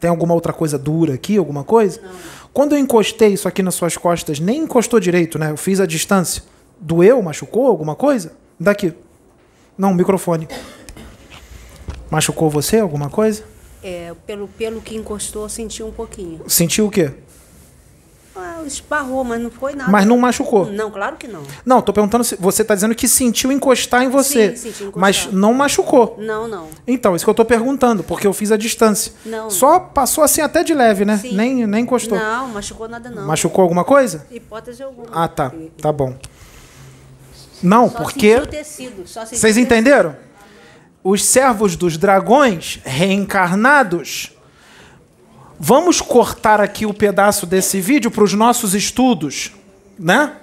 [0.00, 2.00] Tem alguma outra coisa dura aqui, alguma coisa?
[2.00, 2.10] Não.
[2.52, 5.50] Quando eu encostei isso aqui nas suas costas, nem encostou direito, né?
[5.50, 6.42] Eu fiz a distância.
[6.80, 7.22] Doeu?
[7.22, 8.32] Machucou alguma coisa?
[8.58, 8.92] Daqui.
[9.76, 10.48] Não, microfone.
[12.10, 13.42] Machucou você alguma coisa?
[13.82, 16.42] É, pelo, pelo que encostou, senti um pouquinho.
[16.48, 17.12] Sentiu o quê?
[18.34, 19.90] Ah, esbarrou, mas não foi nada.
[19.90, 20.66] Mas não machucou?
[20.66, 21.42] Não, claro que não.
[21.66, 24.50] Não, tô perguntando se você tá dizendo que sentiu encostar em você.
[24.50, 25.00] Sim, senti encostar.
[25.00, 26.16] Mas não machucou.
[26.20, 26.68] Não, não.
[26.86, 29.12] Então, isso que eu tô perguntando, porque eu fiz a distância.
[29.26, 29.50] Não.
[29.50, 31.18] Só passou assim até de leve, né?
[31.18, 31.34] Sim.
[31.34, 32.16] Nem, nem encostou.
[32.16, 33.26] Não, machucou nada não.
[33.26, 34.24] Machucou alguma coisa?
[34.30, 35.08] Hipótese alguma.
[35.12, 35.52] Ah, tá.
[35.80, 36.14] Tá bom.
[37.60, 38.40] Não, Só porque.
[38.42, 39.06] tecido.
[39.06, 40.14] Só Vocês entenderam?
[41.10, 44.30] Os servos dos dragões reencarnados.
[45.58, 49.52] Vamos cortar aqui o pedaço desse vídeo para os nossos estudos,
[49.98, 50.36] né?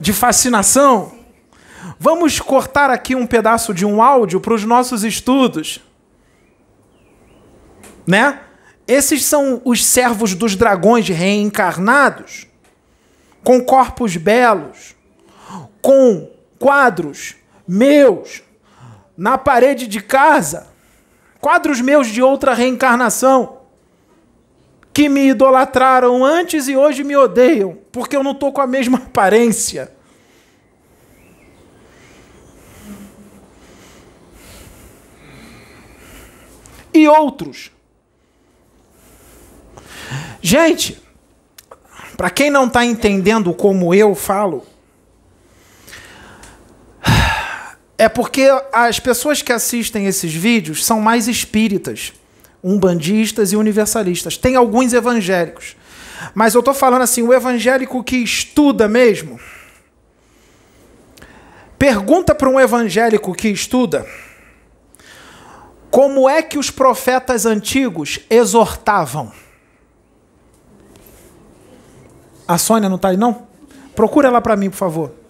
[0.00, 1.12] De fascinação.
[2.00, 5.80] Vamos cortar aqui um pedaço de um áudio para os nossos estudos,
[8.04, 8.40] né?
[8.88, 12.48] Esses são os servos dos dragões reencarnados,
[13.44, 14.96] com corpos belos,
[15.80, 17.36] com quadros
[17.68, 18.42] meus
[19.16, 20.68] na parede de casa,
[21.40, 23.58] quadros meus de outra reencarnação,
[24.92, 28.98] que me idolatraram antes e hoje me odeiam, porque eu não estou com a mesma
[28.98, 29.92] aparência.
[36.94, 37.72] E outros.
[40.42, 41.02] Gente,
[42.16, 44.66] para quem não está entendendo como eu falo,
[48.02, 52.12] é porque as pessoas que assistem esses vídeos são mais espíritas,
[52.62, 54.36] umbandistas e universalistas.
[54.36, 55.76] Tem alguns evangélicos.
[56.34, 59.38] Mas eu estou falando assim, o evangélico que estuda mesmo.
[61.78, 64.04] Pergunta para um evangélico que estuda
[65.88, 69.30] como é que os profetas antigos exortavam.
[72.48, 73.46] A Sônia não está aí, não?
[73.94, 75.21] Procura ela para mim, por favor.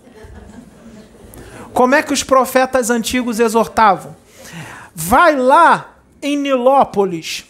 [1.72, 4.14] Como é que os profetas antigos exortavam?
[4.94, 7.44] Vai lá em Nilópolis.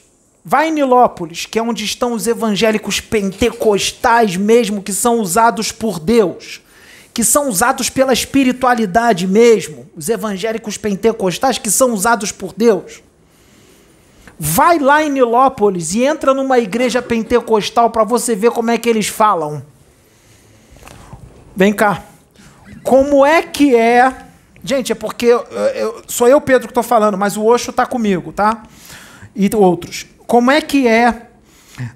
[0.45, 6.01] Vai em Nilópolis, que é onde estão os evangélicos pentecostais mesmo, que são usados por
[6.01, 6.61] Deus,
[7.15, 13.03] que são usados pela espiritualidade mesmo, os evangélicos pentecostais que são usados por Deus.
[14.39, 18.89] Vai lá em Nilópolis e entra numa igreja pentecostal para você ver como é que
[18.89, 19.63] eles falam.
[21.55, 22.03] Vem cá.
[22.83, 24.15] Como é que é?
[24.65, 25.41] Gente, é porque eu,
[25.75, 28.63] eu- sou eu, Pedro, que estou falando, mas o Osho está comigo, tá?
[29.35, 30.07] E outros.
[30.27, 31.29] Como é que é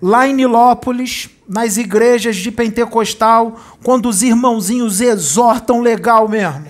[0.03, 6.67] lá em Nilópolis, nas igrejas de pentecostal, quando os irmãozinhos exortam legal mesmo?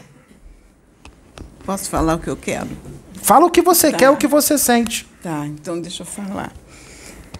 [1.65, 2.69] Posso falar o que eu quero?
[3.23, 3.97] Fala o que você Tá.
[3.97, 5.07] quer, o que você sente.
[5.23, 6.53] Tá, então deixa eu falar.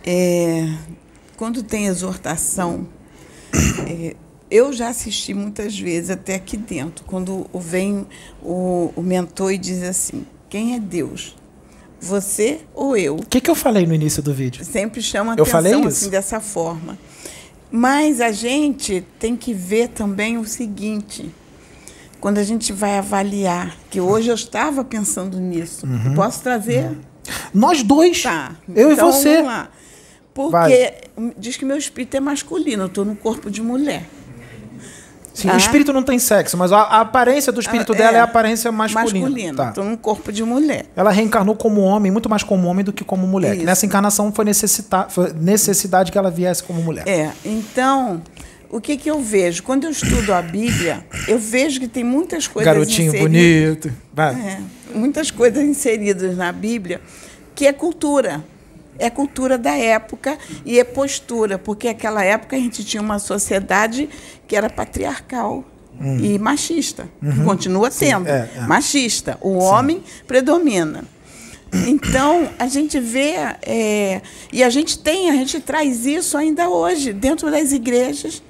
[0.05, 0.69] É,
[1.37, 2.89] quando tem exortação,
[3.87, 4.17] é,
[4.51, 8.07] eu já assisti muitas vezes até aqui dentro, quando vem
[8.43, 11.37] o, o mentor e diz assim: quem é Deus?
[12.01, 13.17] Você ou eu?
[13.17, 14.65] O que, que eu falei no início do vídeo?
[14.65, 16.99] Sempre chama Eu atenção assim dessa forma.
[17.71, 21.29] Mas a gente tem que ver também o seguinte,
[22.21, 25.87] quando a gente vai avaliar, que hoje eu estava pensando nisso.
[25.87, 26.15] Uhum.
[26.15, 26.97] Posso trazer?
[27.53, 28.23] Nós dois.
[28.23, 28.55] Tá.
[28.69, 29.37] Eu então, e você.
[29.37, 29.71] Vamos lá.
[30.33, 31.35] Porque Vai.
[31.39, 34.07] diz que meu espírito é masculino, eu estou no corpo de mulher.
[35.37, 35.55] Sim, Ah.
[35.55, 38.21] O espírito não tem sexo, mas a, a aparência do espírito Ah, dela é é.
[38.21, 39.21] a aparência masculina.
[39.27, 39.57] Masculino.
[39.57, 39.69] Tá.
[39.69, 40.87] Estou no corpo de mulher.
[40.97, 43.55] Ela reencarnou como homem, muito mais como homem do que como mulher.
[43.55, 43.65] Isso.
[43.67, 47.07] nessa encarnação foi, necessita foi necessidade que ela viesse como mulher.
[47.07, 48.23] É, então,
[48.71, 49.63] o que, que eu vejo?
[49.63, 53.93] Quando eu estudo a Bíblia, eu vejo que tem muitas coisas Garotinho inseridas- bonito.
[54.17, 54.59] É,
[54.97, 57.01] muitas coisas inseridas na Bíblia
[57.55, 58.43] que é cultura.
[58.99, 64.09] É cultura da época e é postura, porque naquela época a gente tinha uma sociedade
[64.47, 65.65] que era patriarcal
[66.23, 67.09] e machista.
[67.45, 68.61] Continua sendo é, é.
[68.63, 69.39] machista.
[69.41, 71.05] O homem predomina.
[71.87, 77.13] Então, a gente vê, é, e a gente tem, a gente traz isso ainda hoje,
[77.13, 78.43] dentro das igrejas,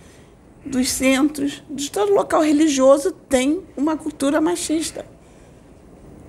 [0.65, 5.05] dos centros, de todo local religioso, tem uma cultura machista.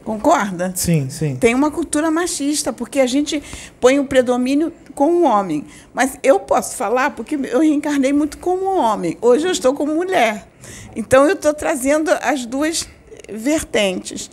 [0.07, 0.71] Concorda?
[0.73, 1.35] Sim, sim.
[1.35, 3.43] Tem uma cultura machista, porque a gente
[3.77, 5.65] põe o predomínio com o homem.
[5.93, 9.17] Mas eu posso falar porque eu reencarnei muito como homem.
[9.21, 10.47] Hoje eu estou como mulher.
[10.95, 12.87] Então eu estou trazendo as duas
[13.29, 14.31] vertentes.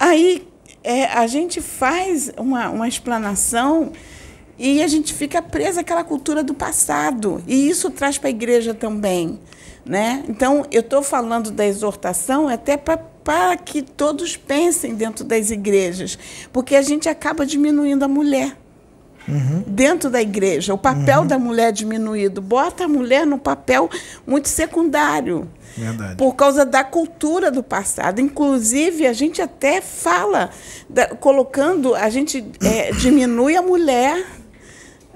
[0.00, 0.48] Aí
[0.82, 3.92] é, a gente faz uma, uma explanação
[4.58, 7.40] e a gente fica presa àquela cultura do passado.
[7.46, 9.38] E isso traz para a igreja também.
[9.86, 10.24] Né?
[10.28, 13.11] Então, eu estou falando da exortação até para
[13.64, 16.18] que todos pensem dentro das igrejas,
[16.52, 18.56] porque a gente acaba diminuindo a mulher.
[19.68, 23.88] Dentro da igreja, o papel da mulher é diminuído, bota a mulher no papel
[24.26, 25.48] muito secundário.
[25.76, 26.16] Verdade.
[26.16, 28.20] Por causa da cultura do passado.
[28.20, 30.50] Inclusive, a gente até fala,
[30.88, 34.26] da- colocando, a gente é, diminui a mulher,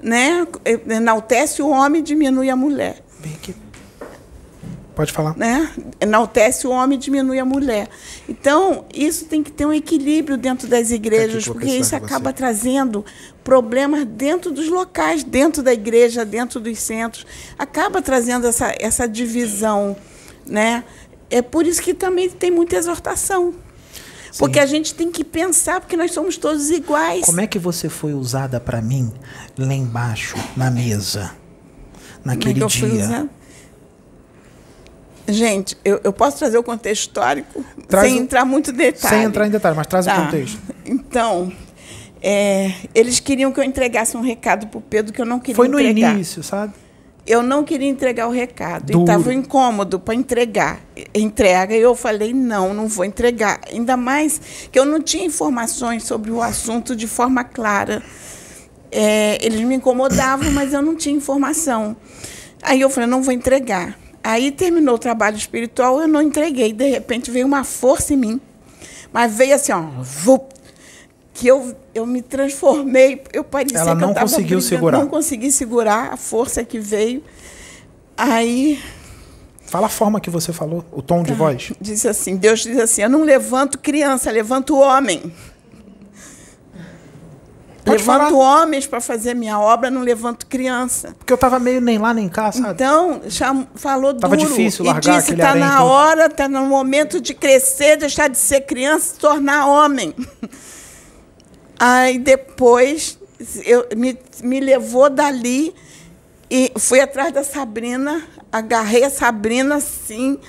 [0.01, 0.47] né?
[0.89, 3.03] enaltece o homem e diminui a mulher.
[3.19, 3.53] Vem aqui.
[4.97, 5.37] Pode falar.
[5.37, 5.69] né?
[6.01, 7.87] Enaltece o homem e diminui a mulher.
[8.27, 11.95] Então, isso tem que ter um equilíbrio dentro das igrejas, vou porque isso de você.
[11.97, 13.05] acaba trazendo
[13.43, 17.27] problemas dentro dos locais, dentro da igreja, dentro dos centros.
[17.59, 19.95] Acaba trazendo essa, essa divisão.
[20.47, 20.83] Né?
[21.29, 23.53] É por isso que também tem muita exortação.
[24.39, 27.23] Porque a gente tem que pensar, porque nós somos todos iguais.
[27.23, 29.13] Como é que você foi usada pra mim
[29.55, 31.35] lá embaixo, na mesa?
[32.25, 33.29] É Naquele fui dia.
[35.27, 39.15] Gente, eu, eu posso trazer o contexto histórico Traz sem o- entrar muito em detalhe.
[39.15, 40.25] Sem entrar em detalhe, mas traz o Tá.
[40.25, 40.57] contexto.
[40.85, 41.51] Então,
[42.21, 45.55] é, eles queriam que eu entregasse um recado para o Pedro que eu não queria
[45.55, 46.13] Foi no entregar.
[46.13, 46.73] início, sabe?
[47.25, 48.85] Eu não queria entregar o recado.
[48.85, 48.99] Duro.
[48.99, 50.79] E estava incômodo para entregar.
[51.13, 51.75] Entrega.
[51.75, 53.59] E eu falei, não, não vou entregar.
[53.69, 54.39] Ainda mais
[54.71, 58.01] que eu não tinha informações sobre o assunto de forma clara.
[58.89, 61.97] É, eles me incomodavam, mas eu não tinha informação.
[62.63, 63.99] Aí eu falei, não vou entregar.
[64.29, 66.73] Aí terminou o trabalho espiritual, eu não entreguei.
[66.73, 68.41] De repente veio uma força em mim.
[69.13, 70.53] Mas veio assim, ó, vup,
[71.33, 73.23] que eu, eu me transformei.
[73.31, 74.97] Eu parecia Ela que não eu tava conseguiu brigando, segurar.
[74.99, 77.23] Não consegui segurar a força que veio.
[78.17, 78.77] Aí
[79.67, 81.31] Fala a forma que você falou, o tom Tá.
[81.31, 81.71] de voz.
[81.79, 85.31] disse assim, Deus diz assim, eu não levanto criança, levanto homem.
[87.87, 88.61] Pode levanto falar.
[88.63, 91.15] homens para fazer minha obra, não levanto criança.
[91.17, 92.69] Porque eu tava meio nem lá nem cá, sabe?
[92.73, 96.25] Então, cham- falou Tava duro difícil e largar disse, aquele está harém na todo." hora,
[96.27, 100.13] está no momento de crescer, deixar de ser criança, se tornar homem.
[101.79, 103.17] Aí depois
[103.63, 105.73] eu, me, me levou dali
[106.49, 110.39] e fui atrás da Sabrina, agarrei a Sabrina assim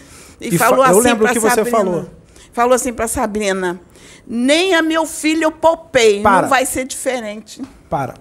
[0.40, 1.76] e, E fa- falou eu assim lembro o para que você Sabrina.
[1.78, 2.10] falou.
[2.52, 3.80] Falou assim para Sabrina:
[4.26, 6.42] nem a meu filho eu poupei, Para.
[6.42, 7.62] não vai ser diferente.
[7.88, 8.14] Para.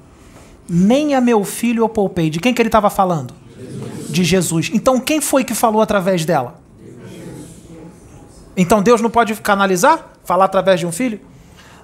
[0.70, 2.30] Nem a meu filho eu poupei.
[2.30, 3.34] De quem que ele estava falando?
[4.10, 4.70] De Jesus.
[4.74, 6.60] Então quem foi que falou através dela?
[8.56, 10.14] Então Deus não pode canalizar?
[10.24, 11.22] Falar através de um filho?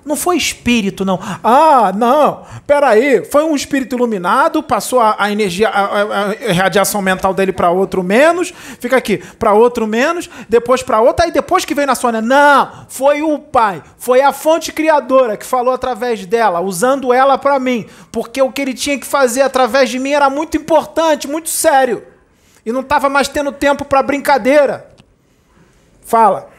[0.06, 1.18] Não foi espírito, não.
[1.44, 2.44] Ah, não.
[2.68, 3.24] Peraí.
[3.26, 7.70] Foi um espírito iluminado, passou a, a energia, a, a- a radiação mental dele para
[7.70, 8.54] outro menos.
[8.80, 12.22] Fica aqui, para outro menos, depois para outra, aí depois que veio na Sônia.
[12.22, 17.58] Não, foi o pai, foi a fonte criadora que falou através dela, usando ela para
[17.58, 21.50] mim, porque o que ele tinha que fazer através de mim era muito importante, muito
[21.50, 22.04] sério.
[22.66, 24.90] E não estava mais tendo tempo para brincadeira.
[26.06, 26.50] Fala.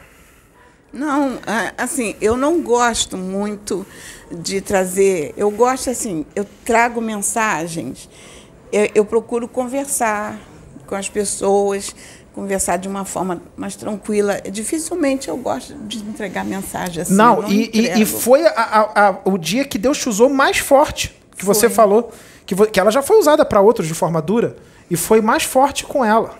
[0.95, 3.85] Não, a- assim, eu não gosto muito
[4.31, 5.33] de trazer.
[5.35, 8.09] Eu gosto assim, eu trago mensagens,
[8.71, 10.39] eu, eu procuro conversar
[10.87, 11.93] com as pessoas,
[12.33, 14.39] conversar de uma forma mais tranquila.
[14.49, 17.13] Dificilmente eu gosto de entregar mensagem assim.
[17.13, 20.29] Não, eu e, e- e foi a- a- a- o dia que Deus te usou
[20.29, 21.75] mais forte, que você Foi.
[21.75, 22.11] falou,
[22.45, 24.55] que, que ela já foi usada para outros de forma dura,
[24.89, 26.37] e foi mais forte com ela.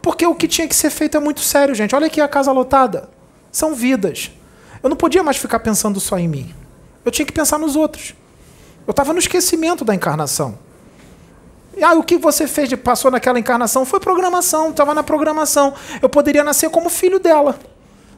[0.00, 1.94] Porque o que tinha que ser feito é muito sério, gente.
[1.94, 3.10] Olha aqui a casa lotada.
[3.50, 4.30] São vidas.
[4.82, 6.54] Eu não podia mais ficar pensando só em mim.
[7.04, 8.14] Eu tinha que pensar nos outros.
[8.86, 10.58] Eu estava no esquecimento da encarnação.
[11.76, 15.74] E, Ah, o que você fez passou naquela encarnação foi programação, estava na programação.
[16.02, 17.58] Eu poderia nascer como filho dela.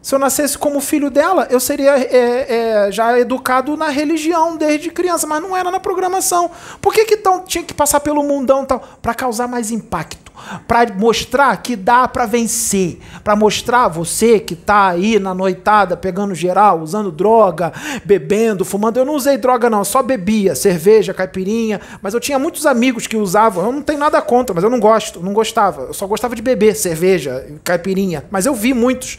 [0.02, 4.90] Se eu nascesse como filho dela, eu seria é, é, já educado na religião desde
[4.90, 6.50] criança, mas não era na programação.
[6.80, 8.82] Por que, que tão, tinha que passar pelo mundão tal?
[9.02, 10.32] Para causar mais impacto,
[10.66, 16.34] para mostrar que dá para vencer, para mostrar você que tá aí na noitada pegando
[16.34, 17.70] geral, usando droga,
[18.02, 18.96] bebendo, fumando.
[18.96, 23.18] Eu não usei droga não, só bebia cerveja, caipirinha, mas eu tinha muitos amigos que
[23.18, 23.66] usavam.
[23.66, 25.82] Eu não tenho nada contra, mas eu não gosto, não gostava.
[25.82, 29.18] Eu só gostava de beber cerveja, caipirinha, mas eu vi muitos.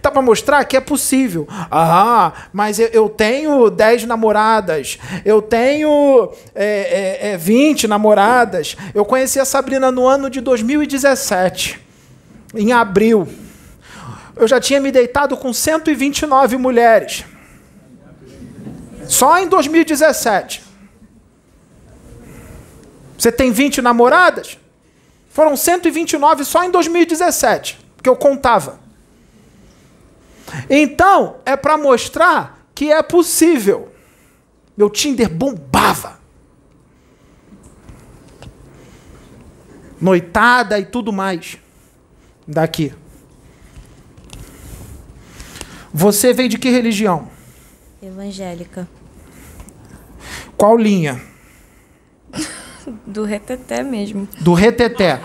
[0.00, 1.46] Tá para mostrar que é possível.
[1.50, 8.76] Ah, mas eu, eu tenho 10 namoradas, eu tenho é, é, é, 20 namoradas.
[8.94, 11.80] Eu conheci a Sabrina no ano de 2017,
[12.54, 13.28] em abril.
[14.36, 17.24] Eu já tinha me deitado com 129 mulheres.
[19.06, 20.62] Só em 2017.
[23.18, 24.58] Você tem 20 namoradas?
[25.28, 28.81] Foram 129 só em 2017, que eu contava.
[30.68, 33.92] Então, é para mostrar que é possível.
[34.76, 36.20] Meu Tinder bombava.
[40.00, 41.58] Noitada e tudo mais.
[42.46, 42.92] Daqui.
[45.92, 47.28] Você veio de que religião?
[48.02, 48.88] Evangélica.
[50.56, 51.20] Qual linha?
[53.06, 54.26] Do reteté mesmo.
[54.40, 55.20] Do reteté.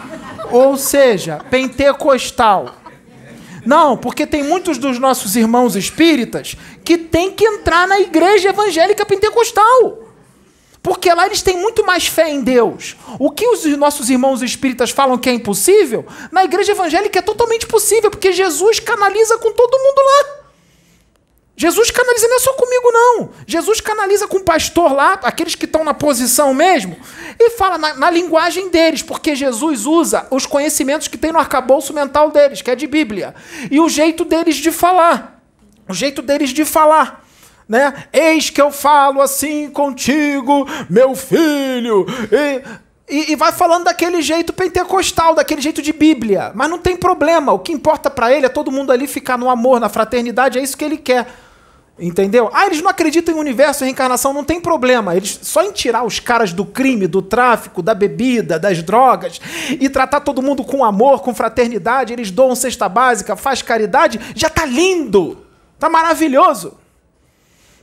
[0.52, 2.76] Ou seja, pentecostal.
[3.68, 9.06] Não, porque tem muitos dos nossos irmãos espíritas que tem que entrar na igreja evangélica
[9.06, 10.08] pentecostal.
[10.82, 12.96] Porque lá eles têm muito mais fé em Deus.
[13.20, 17.68] O que os nossos irmãos espíritas falam que é impossível, na igreja evangélica é totalmente
[17.68, 20.47] possível, porque Jesus canaliza com todo mundo lá.
[21.60, 23.30] Jesus canaliza não é só comigo, não.
[23.48, 26.96] Jesus canaliza com o pastor lá, aqueles que estão na posição mesmo,
[27.40, 31.96] e fala na, na, linguagem deles, porque Jesus usa os conhecimentos que tem no arcabouço
[31.96, 33.34] mental deles, que é de Bíblia,
[33.72, 35.42] e o jeito deles de falar.
[35.90, 37.26] O jeito deles de falar.
[37.68, 37.92] Né?
[38.14, 42.06] Eis que eu falo assim contigo, meu filho.
[42.32, 42.62] E,
[43.10, 46.52] e, e, vai falando daquele jeito pentecostal, daquele jeito de Bíblia.
[46.54, 47.52] Mas não tem problema.
[47.52, 50.60] O que importa para ele é todo mundo ali ficar no amor, na fraternidade.
[50.60, 51.28] É isso que ele quer.
[52.00, 52.52] Entendeu?
[52.54, 55.16] Ah, eles não acreditam em universo e reencarnação, não tem problema.
[55.16, 59.90] Eles só em tirar os caras do crime, do tráfico, da bebida, das drogas e
[59.90, 64.64] tratar todo mundo com amor, com fraternidade, eles doam cesta básica, faz caridade, já tá
[64.64, 65.44] lindo.
[65.80, 66.78] Tá maravilhoso.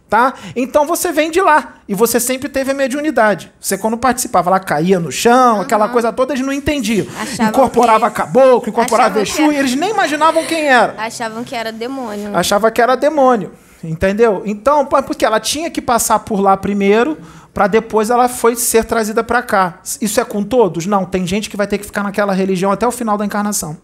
[0.09, 0.35] Tá?
[0.55, 3.53] Então você vem de lá e você sempre teve a mediunidade.
[3.59, 5.63] Você quando participava lá caía no chão, uhum.
[5.63, 7.07] aquela coisa toda, eles não entendiam.
[7.21, 8.17] Achavam incorporava que...
[8.17, 9.53] caboclo, incorporava Exu, era...
[9.55, 10.95] e eles nem imaginavam quem era.
[10.99, 12.37] Achavam que era demônio.
[12.37, 13.53] Achava que era demônio.
[13.89, 14.43] Entendeu?
[14.47, 17.19] Então, porque ela tinha que passar por lá primeiro,
[17.53, 19.81] para depois ela foi ser trazida para cá.
[20.01, 20.87] Isso é com todos?
[20.87, 23.77] Não, tem gente que vai ter que ficar naquela religião até o final da encarnação.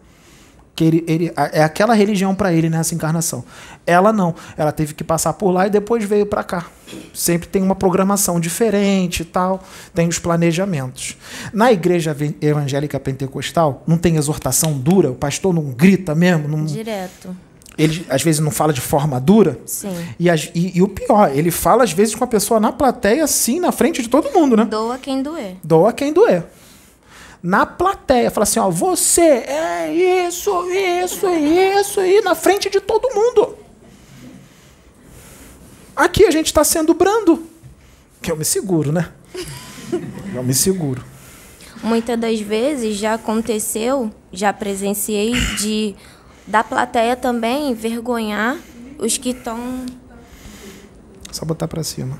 [0.75, 3.45] Que ele, ele é aquela religião para ele nessa encarnação.
[3.87, 6.67] Ela não, ela teve que passar por lá e depois veio para cá.
[7.13, 9.63] Sempre tem uma programação diferente e tal,
[9.95, 11.17] tem os planejamentos.
[11.53, 17.37] Na igreja evangélica pentecostal, não tem exortação dura, o pastor não grita mesmo, não Direto
[17.81, 19.59] ele às vezes não fala de forma dura.
[19.65, 19.89] Sim.
[20.19, 23.59] E, e, e, o pior, ele fala às vezes com a pessoa na plateia, assim,
[23.59, 24.67] na frente de todo mundo, né?
[24.67, 25.57] Doa quem doer.
[25.65, 26.45] Doa quem doer.
[27.43, 33.09] Na plateia, fala assim: ó, você é isso, isso, isso, e na frente de todo
[33.15, 33.57] mundo.
[35.97, 37.47] Aqui a gente está sendo brando.
[38.21, 39.11] Que eu me seguro, né?
[40.35, 41.03] eu me seguro.
[41.83, 45.97] Muitas das vezes já aconteceu, já presenciei de
[46.51, 48.59] da plateia também envergonhar
[48.99, 49.87] os que estão.
[51.31, 52.19] Só botar para cima.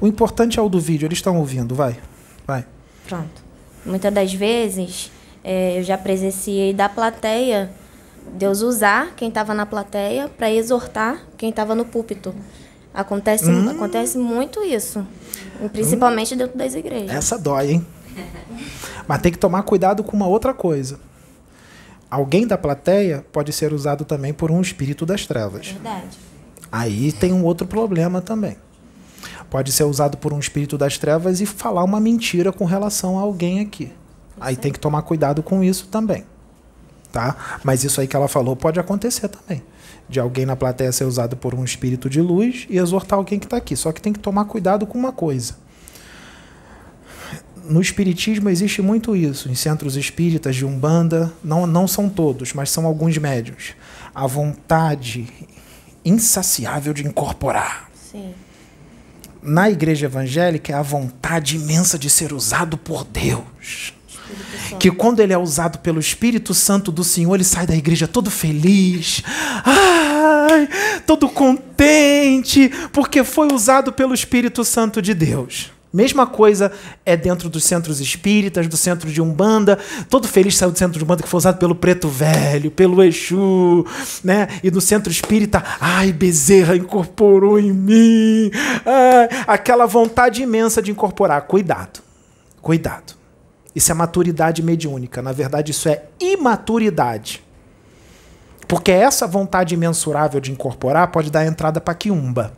[0.00, 1.96] O importante é o do vídeo, eles estão ouvindo, vai.
[2.46, 2.66] Vai.
[3.06, 3.42] Pronto.
[3.86, 5.10] Muitas das vezes
[5.44, 7.70] é, eu já presenciei da plateia
[8.32, 12.34] Deus usar quem estava na plateia para exortar quem estava no púlpito.
[12.92, 13.70] Acontece, hum.
[13.70, 15.06] acontece muito isso,
[15.72, 16.38] principalmente hum.
[16.38, 17.10] dentro das igrejas.
[17.10, 17.86] Essa dói, hein?
[19.06, 20.98] Mas tem que tomar cuidado com uma outra coisa
[22.10, 25.68] alguém da plateia pode ser usado também por um espírito das trevas.
[25.68, 26.18] Verdade.
[26.70, 28.56] Aí tem um outro problema também.
[29.50, 33.22] Pode ser usado por um espírito das trevas e falar uma mentira com relação a
[33.22, 33.92] alguém aqui.
[34.38, 36.24] Aí tem que tomar cuidado com isso também.
[37.10, 37.34] Tá?
[37.64, 39.62] Mas isso aí que ela falou pode acontecer também.
[40.08, 43.46] De alguém na plateia ser usado por um espírito de luz e exortar alguém que
[43.46, 43.74] está aqui.
[43.74, 45.54] Só que tem que tomar cuidado com uma coisa
[47.68, 52.70] no Espiritismo existe muito isso, em centros espíritas de Umbanda, não, não são todos, mas
[52.70, 53.74] são alguns médios.
[54.14, 55.28] A vontade
[56.04, 57.90] insaciável de incorporar.
[58.10, 58.32] Sim.
[59.42, 63.94] Na igreja evangélica é a vontade imensa de ser usado por Deus.
[64.78, 68.30] Que quando ele é usado pelo Espírito Santo do Senhor, ele sai da igreja todo
[68.30, 69.22] feliz,
[69.64, 70.68] ai,
[71.06, 75.70] todo contente, porque foi usado pelo Espírito Santo de Deus.
[75.92, 76.70] Mesma coisa
[77.04, 79.78] é dentro dos centros espíritas, do centro de Umbanda.
[80.10, 83.86] Todo feliz saiu do centro de Umbanda que foi usado pelo Preto Velho, pelo Exu,
[84.22, 84.48] né?
[84.62, 88.50] E do centro espírita, ai, Bezerra incorporou em mim.
[88.84, 91.42] Ai, aquela vontade imensa de incorporar.
[91.42, 92.00] Cuidado,
[92.60, 93.14] cuidado.
[93.74, 95.22] Isso é maturidade mediúnica.
[95.22, 97.42] Na verdade, isso é imaturidade.
[98.66, 102.52] Porque essa vontade imensurável de incorporar pode dar entrada para quiumba,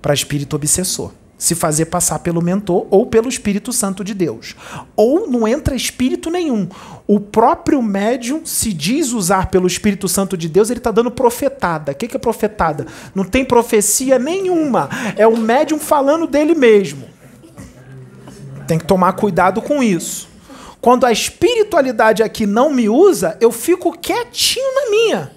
[0.00, 4.54] para espírito obsessor se fazer passar pelo mentor ou pelo Espírito Santo de Deus.
[4.96, 6.68] Ou não entra espírito nenhum.
[7.06, 11.92] O próprio médium se diz usar pelo Espírito Santo de Deus, ele está dando profetada.
[11.92, 12.86] O que é profetada?
[13.14, 14.88] Não tem profecia nenhuma.
[15.16, 17.04] É o médium falando dele mesmo.
[18.66, 20.28] Tem que tomar cuidado com isso.
[20.80, 25.32] Quando a espiritualidade aqui não me usa, eu fico quietinho na minha.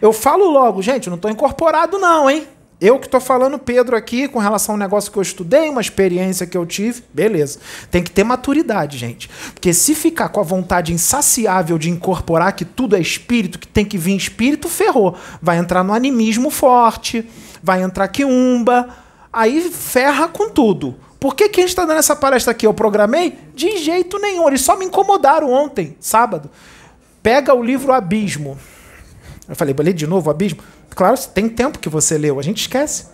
[0.00, 2.46] Eu falo logo, gente, não estou incorporado não, hein?
[2.82, 6.48] Eu que estou falando, Pedro, aqui, com relação ao negócio que eu estudei, uma experiência
[6.48, 7.60] que eu tive, beleza.
[7.92, 9.30] Tem que ter maturidade, gente.
[9.54, 13.84] Porque se ficar com a vontade insaciável de incorporar que tudo é espírito, que tem
[13.84, 15.16] que vir espírito, ferrou.
[15.40, 17.24] Vai entrar no animismo forte,
[17.62, 18.88] vai entrar quiumba,
[19.32, 20.96] aí ferra com tudo.
[21.20, 22.66] Por que, que a gente está dando essa palestra aqui?
[22.66, 23.38] Eu programei?
[23.54, 24.48] De jeito nenhum.
[24.48, 26.50] Eles só me incomodaram ontem, sábado.
[27.22, 28.58] Pega o livro Abismo.
[29.48, 30.60] Eu falei, vou ler de novo Abismo?
[30.90, 33.06] Claro, tem tempo que você leu, a gente esquece.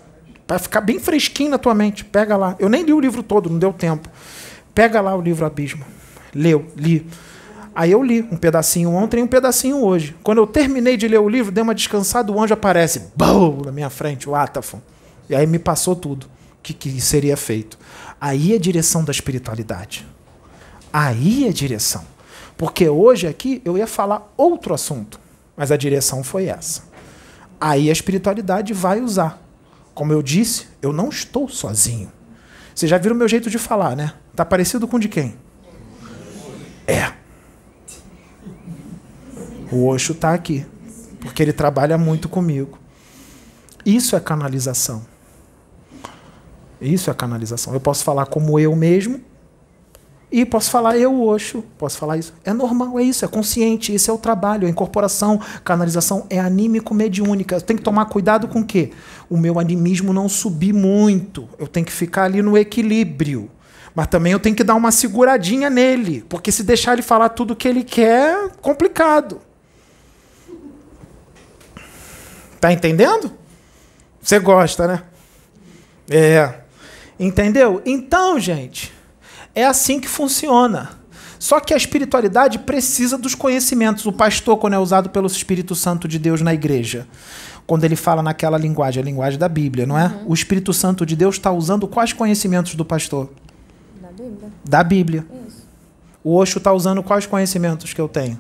[0.47, 2.05] Para ficar bem fresquinho na tua mente.
[2.05, 2.57] Pega lá.
[2.59, 4.09] Eu nem li o livro todo, não deu tempo.
[4.75, 5.85] Pega lá o livro Abismo.
[6.35, 7.07] Leu, li.
[7.75, 10.17] Aí eu li um pedacinho ontem e um pedacinho hoje.
[10.23, 13.71] Quando eu terminei de ler o livro, dei uma descansada, o anjo aparece, bum, na
[13.71, 14.81] minha frente, o Atafon.
[15.29, 16.27] E aí me passou tudo
[16.63, 17.79] que, que seria feito.
[18.21, 20.07] Aí é direção da espiritualidade.
[20.93, 22.05] Aí é direção.
[22.57, 25.21] Porque hoje aqui eu ia falar outro assunto,
[25.59, 26.83] mas a direção foi essa.
[27.61, 29.43] Aí a espiritualidade vai usar.
[29.93, 32.13] Como eu disse, eu não estou sozinho.
[32.73, 34.15] Vocês já viram o meu jeito de falar, né?
[34.37, 35.37] Tá parecido com de quem?
[36.87, 37.13] É.
[39.73, 40.65] O Osho está aqui,
[41.21, 42.79] porque ele trabalha muito comigo.
[43.85, 45.05] Isso é canalização.
[46.81, 47.75] Isso é canalização.
[47.75, 49.21] Eu posso falar como eu mesmo
[50.31, 51.65] e posso falar eu, Osho.
[51.79, 52.35] Posso falar isso.
[52.45, 53.93] É normal, é isso, é consciente.
[53.93, 55.41] Esse é o trabalho, a incorporação.
[55.65, 57.61] Canalização é anímico-mediúnica.
[57.61, 58.93] Tem que tomar cuidado com o quê?
[59.31, 61.49] O meu animismo não subir muito.
[61.59, 63.51] Eu tenho que ficar ali no equilíbrio.
[63.95, 66.23] Mas também eu tenho que dar uma seguradinha nele.
[66.29, 69.41] Porque se deixar ele falar tudo o que ele quer, complicado.
[72.61, 73.33] Tá entendendo?
[74.21, 75.03] Você gosta, né?
[76.11, 76.55] É.
[77.19, 77.81] Entendeu?
[77.87, 78.93] Então, gente,
[79.59, 80.91] é assim que funciona.
[81.37, 84.07] Só que a espiritualidade precisa dos conhecimentos.
[84.07, 87.09] O pastor, quando é usado pelo Espírito Santo de Deus na igreja,
[87.67, 90.07] quando ele fala naquela linguagem, a linguagem da Bíblia, não é?
[90.07, 90.29] Uhum.
[90.29, 93.31] O Espírito Santo de Deus está usando quais conhecimentos do pastor?
[94.01, 94.53] Da Bíblia.
[94.65, 95.27] Da Bíblia.
[95.49, 95.67] Isso.
[96.23, 98.39] O Osho está usando quais conhecimentos que eu tenho?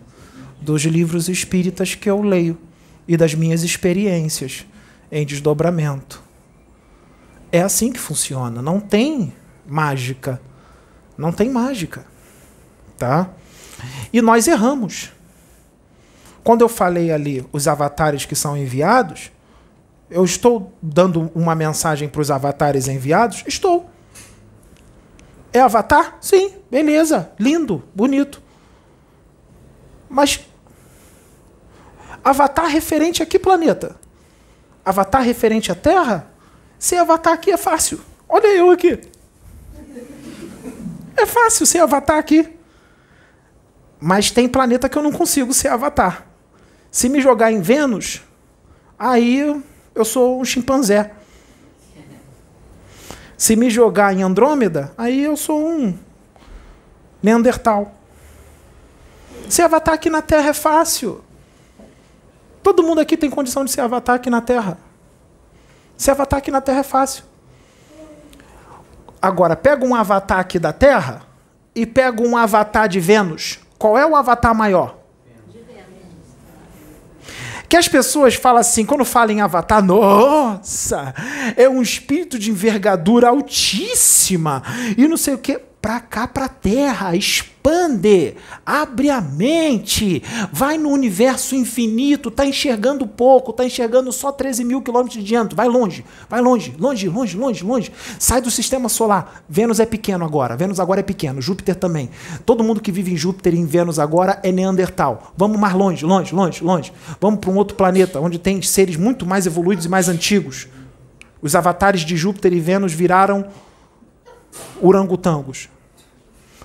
[0.61, 2.57] Dos livros espíritas que eu leio
[3.09, 4.65] e das minhas experiências
[5.11, 6.23] em desdobramento.
[7.51, 8.62] É assim que funciona.
[8.62, 9.32] Não tem
[9.66, 10.40] mágica.
[11.19, 12.07] Não tem mágica.
[12.97, 13.28] Tá?
[14.12, 15.12] E nós erramos.
[16.43, 19.31] Quando eu falei ali os avatares que são enviados,
[20.09, 23.45] eu estou dando uma mensagem para os avatares enviados?
[23.47, 23.90] Estou.
[25.53, 26.16] É avatar?
[26.20, 28.40] Sim, beleza, lindo, bonito.
[30.09, 30.40] Mas
[32.28, 33.97] Avatar referente a que planeta?
[34.85, 36.31] Avatar referente à Terra?
[36.78, 38.01] Ser avatar aqui é fácil.
[38.28, 39.01] Olha eu aqui.
[41.19, 42.49] É fácil ser avatar aqui.
[44.01, 46.27] Mas tem planeta que eu não consigo ser avatar.
[46.90, 48.23] Se me jogar em Vênus,
[48.97, 49.61] aí
[49.95, 51.12] eu sou um chimpanzé.
[53.36, 55.99] Se me jogar em Andrômeda, aí eu sou um
[57.20, 57.95] Neandertal.
[59.49, 61.24] Ser avatar aqui na Terra é fácil.
[62.62, 64.78] Todo mundo aqui tem condição de ser avatar aqui na Terra.
[65.97, 67.24] Ser avatar aqui na Terra é fácil.
[69.20, 71.23] Agora, pega um avatar aqui da Terra
[71.74, 73.59] e pega um avatar de Vênus.
[73.78, 74.97] Qual é o avatar maior?
[77.69, 81.15] Que as pessoas falam assim, quando falam em avatar, nossa,
[81.55, 84.62] é um espírito de envergadura altíssima
[84.97, 88.34] e não sei o que para cá, para a Terra, expande,
[88.66, 90.22] abre a mente,
[90.52, 95.56] vai no universo infinito, tá enxergando pouco, tá enxergando só 13 mil quilômetros de diâmetro,
[95.56, 99.44] vai longe, vai longe, longe, longe, longe, longe, sai do sistema solar.
[99.48, 102.10] Vênus é pequeno agora, Vênus agora é pequeno, Júpiter também.
[102.44, 105.32] Todo mundo que vive em Júpiter e em Vênus agora é Neandertal.
[105.36, 106.92] Vamos mais longe, longe, longe, longe.
[107.20, 110.66] Vamos para um outro planeta onde tem seres muito mais evoluídos e mais antigos.
[111.40, 113.46] Os avatares de Júpiter e Vênus viraram
[114.80, 115.68] orangotangos.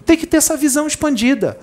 [0.06, 1.58] Tem que ter essa visão expandida.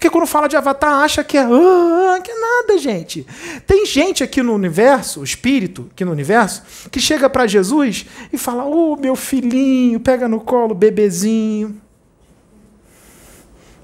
[0.00, 3.26] Porque quando fala de avatar, acha que é, ah, que é nada, gente.
[3.66, 8.64] Tem gente aqui no universo, espírito aqui no universo, que chega para Jesus e fala:
[8.64, 11.78] Ô oh, meu filhinho, pega no colo, bebezinho.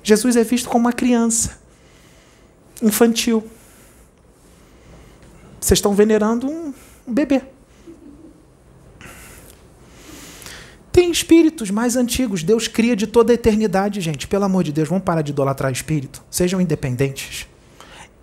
[0.03, 1.59] Jesus é visto como uma criança
[2.81, 3.45] infantil.
[5.61, 6.73] Vocês estão venerando um,
[7.07, 7.43] um bebê.
[10.97, 12.43] Tem espíritos mais antigos.
[12.43, 14.27] Deus cria de toda a eternidade, gente.
[14.27, 16.25] Pelo amor de Deus, vamos parar de idolatrar espírito.
[16.31, 17.47] Sejam independentes.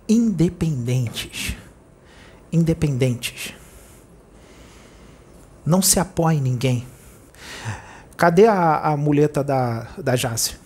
[0.08, 1.54] Independentes.
[2.52, 3.54] Independentes.
[5.64, 6.84] Não se apoie em ninguém.
[8.16, 10.56] Cadê a, a muleta da, da Jace?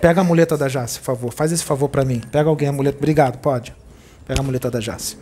[0.00, 1.32] Pega a muleta da Jace, por favor.
[1.32, 2.20] Faz esse favor para mim.
[2.30, 2.98] Pega alguém a muleta.
[2.98, 3.74] Obrigado, pode.
[4.24, 5.18] Pega a muleta da Jace.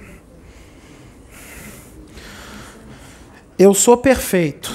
[3.62, 4.72] Eu sou perfeito.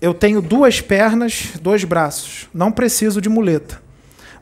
[0.00, 2.46] Eu tenho duas pernas, dois braços.
[2.54, 3.82] Não preciso de muleta.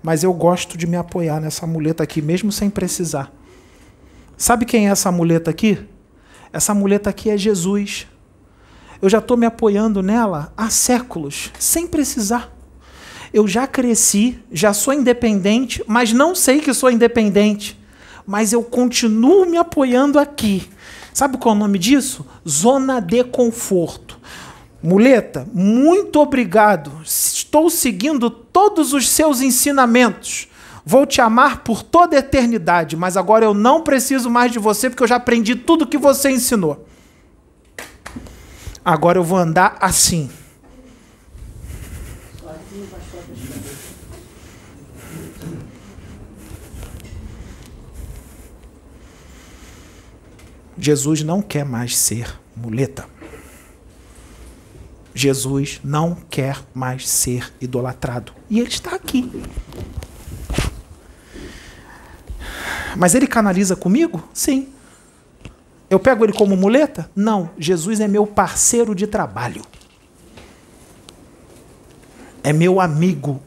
[0.02, 3.32] Mas eu gosto de me apoiar nessa muleta aqui, mesmo sem precisar.
[4.36, 5.78] Sabe quem é essa muleta aqui?
[6.52, 8.06] Essa muleta aqui é Jesus.
[9.00, 12.54] Eu já estou me apoiando nela há séculos, sem precisar.
[13.32, 17.80] Eu já cresci, já sou independente, mas não sei que sou independente.
[18.26, 20.68] Mas eu continuo me apoiando aqui
[21.16, 22.26] Sabe qual é o nome disso?
[22.46, 24.18] Zona de conforto.
[24.82, 26.92] Muleta, muito obrigado.
[27.02, 30.46] Estou seguindo todos os seus ensinamentos.
[30.84, 34.90] Vou te amar por toda a eternidade, mas agora eu não preciso mais de você
[34.90, 36.86] porque eu já aprendi tudo que você ensinou.
[38.84, 40.28] Agora eu vou andar assim.
[50.78, 53.06] Jesus não quer mais ser muleta.
[55.14, 58.32] Jesus não quer mais ser idolatrado.
[58.50, 59.30] E ele está aqui.
[62.96, 64.22] Mas ele canaliza comigo?
[64.34, 64.68] Sim.
[65.88, 67.10] Eu pego ele como muleta?
[67.16, 67.50] Não.
[67.58, 69.62] Jesus é meu parceiro de trabalho.
[72.42, 73.40] É meu amigo.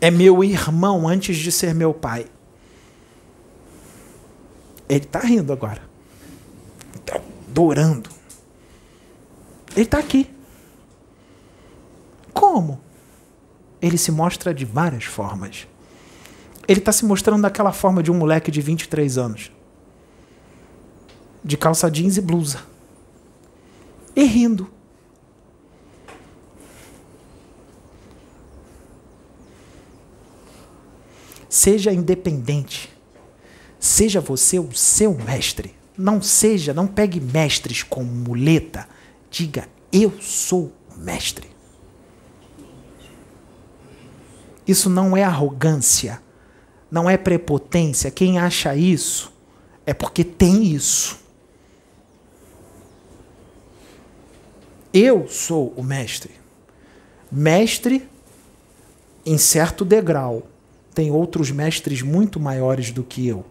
[0.00, 2.26] É meu irmão antes de ser meu pai.
[4.88, 5.82] Ele está rindo agora.
[6.94, 8.10] Está adorando.
[9.72, 10.30] Ele está aqui.
[12.32, 12.80] Como?
[13.80, 15.66] Ele se mostra de várias formas.
[16.66, 19.52] Ele está se mostrando daquela forma de um moleque de 23 anos.
[21.42, 22.60] De calça jeans e blusa.
[24.16, 24.70] E rindo.
[31.48, 32.93] Seja independente.
[33.84, 35.74] Seja você o seu mestre.
[35.94, 38.88] Não seja, não pegue mestres como muleta.
[39.30, 41.50] Diga, eu sou mestre.
[44.66, 46.22] Isso não é arrogância,
[46.90, 48.10] não é prepotência.
[48.10, 49.30] Quem acha isso
[49.84, 51.18] é porque tem isso.
[54.94, 56.30] Eu sou o mestre.
[57.30, 58.08] Mestre
[59.26, 60.48] em certo degrau.
[60.94, 63.44] Tem outros mestres muito maiores do que eu.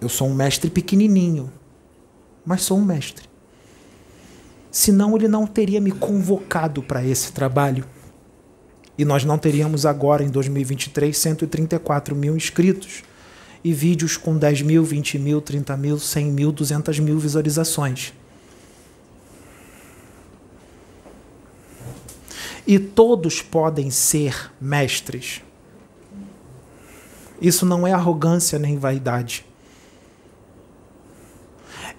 [0.00, 1.50] Eu sou um mestre pequenininho,
[2.44, 3.26] mas sou um mestre.
[4.70, 7.84] Senão ele não teria me convocado para esse trabalho.
[8.98, 13.02] E nós não teríamos agora, em 2023, 134 mil inscritos
[13.64, 18.12] e vídeos com 10 mil, 20 mil, 30 mil, 100 mil, 200 mil visualizações.
[22.66, 25.42] E todos podem ser mestres.
[27.40, 29.44] Isso não é arrogância nem vaidade.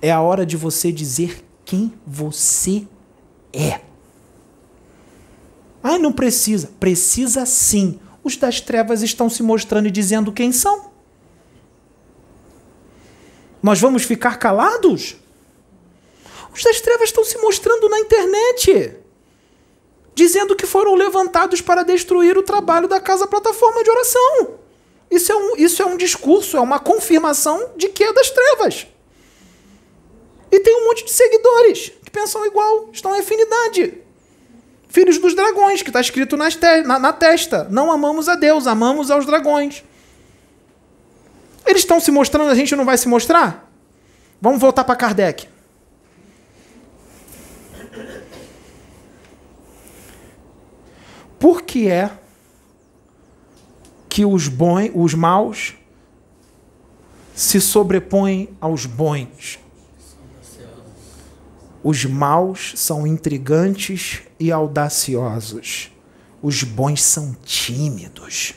[0.02, 2.88] É a hora de você dizer quem você
[3.52, 3.82] é.
[5.82, 6.72] Ai, não precisa.
[6.80, 8.00] Precisa sim.
[8.24, 10.92] Os das trevas estão se mostrando e dizendo quem são.
[13.62, 15.16] Nós vamos ficar calados?
[16.54, 18.98] Os das trevas estão se mostrando na internet,
[20.16, 24.60] dizendo que foram levantados para destruir o trabalho da casa plataforma de oração.
[25.10, 28.88] Isso é um, isso é um discurso, é uma confirmação de que é das trevas.
[30.52, 34.02] E tem um monte de seguidores que pensam igual, estão em afinidade.
[34.88, 37.68] Filhos dos dragões, que está escrito te na, na testa.
[37.70, 39.84] Não amamos a Deus, amamos aos dragões.
[41.66, 43.70] Eles estão se mostrando, a gente não vai se mostrar?
[44.42, 45.48] Vamos voltar para Kardec.
[51.38, 52.10] Por que é
[54.10, 55.76] que os, bons, os maus
[57.36, 59.60] se sobrepõem aos bons?
[61.84, 65.92] Os maus são intrigantes e audaciosos.
[66.42, 68.54] Os bons são tímidos.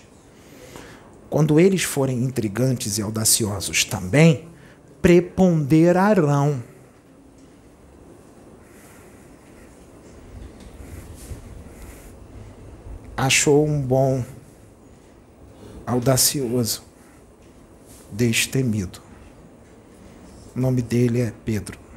[1.29, 4.49] Quando eles forem intrigantes e audaciosos também,
[5.01, 6.63] preponderarão.
[13.17, 14.25] Achou um bom
[15.87, 16.83] audacioso,
[18.11, 19.01] destemido.
[20.57, 21.90] O nome dele é Pedro.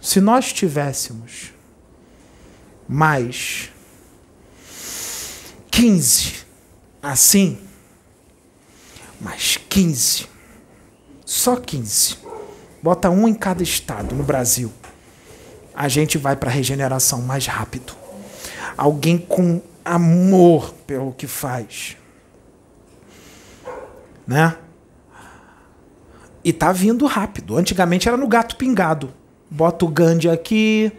[0.00, 1.52] Se nós tivéssemos
[2.88, 3.70] mais
[5.70, 6.40] 15
[7.02, 7.58] assim,
[9.20, 10.26] mais 15,
[11.24, 12.18] só 15,
[12.82, 14.72] bota um em cada estado no Brasil,
[15.74, 17.94] a gente vai para a regeneração mais rápido.
[18.76, 21.96] Alguém com amor pelo que faz.
[24.26, 24.56] Né?
[26.44, 27.56] E tá vindo rápido.
[27.56, 29.12] Antigamente era no gato pingado.
[29.50, 30.92] Bota o Gandhi aqui,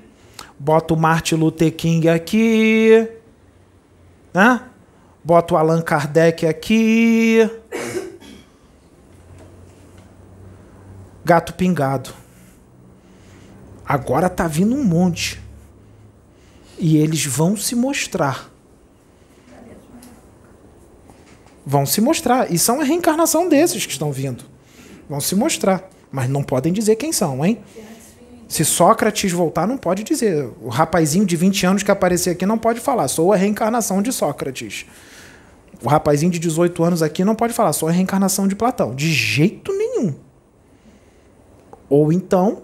[0.59, 3.07] bota o Martin Luther King aqui,
[4.33, 4.61] né?
[5.23, 7.49] Bota o Allan Kardec aqui.
[11.23, 12.11] Gato pingado.
[13.85, 15.39] Agora tá vindo um monte.
[16.77, 18.49] E eles vão se mostrar.
[21.63, 22.51] Vão se mostrar.
[22.51, 24.43] E são a reencarnação desses que estão vindo.
[25.07, 25.87] Vão se mostrar.
[26.11, 27.61] Mas não podem dizer quem são, hein?
[28.51, 30.49] Se Sócrates voltar, não pode dizer.
[30.61, 33.07] O rapazinho de 20 anos que aparecer aqui não pode falar.
[33.07, 34.85] Sou a reencarnação de Sócrates.
[35.81, 37.71] O rapazinho de 18 anos aqui não pode falar.
[37.71, 38.93] Sou a reencarnação de Platão.
[38.93, 40.13] De jeito nenhum.
[41.87, 42.63] Ou então,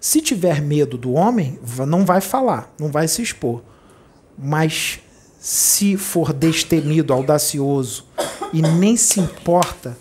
[0.00, 1.58] se tiver medo do homem,
[1.88, 3.60] não vai falar, não vai se expor.
[4.38, 5.00] Mas
[5.40, 8.06] se for destemido, audacioso
[8.52, 9.98] e nem se importa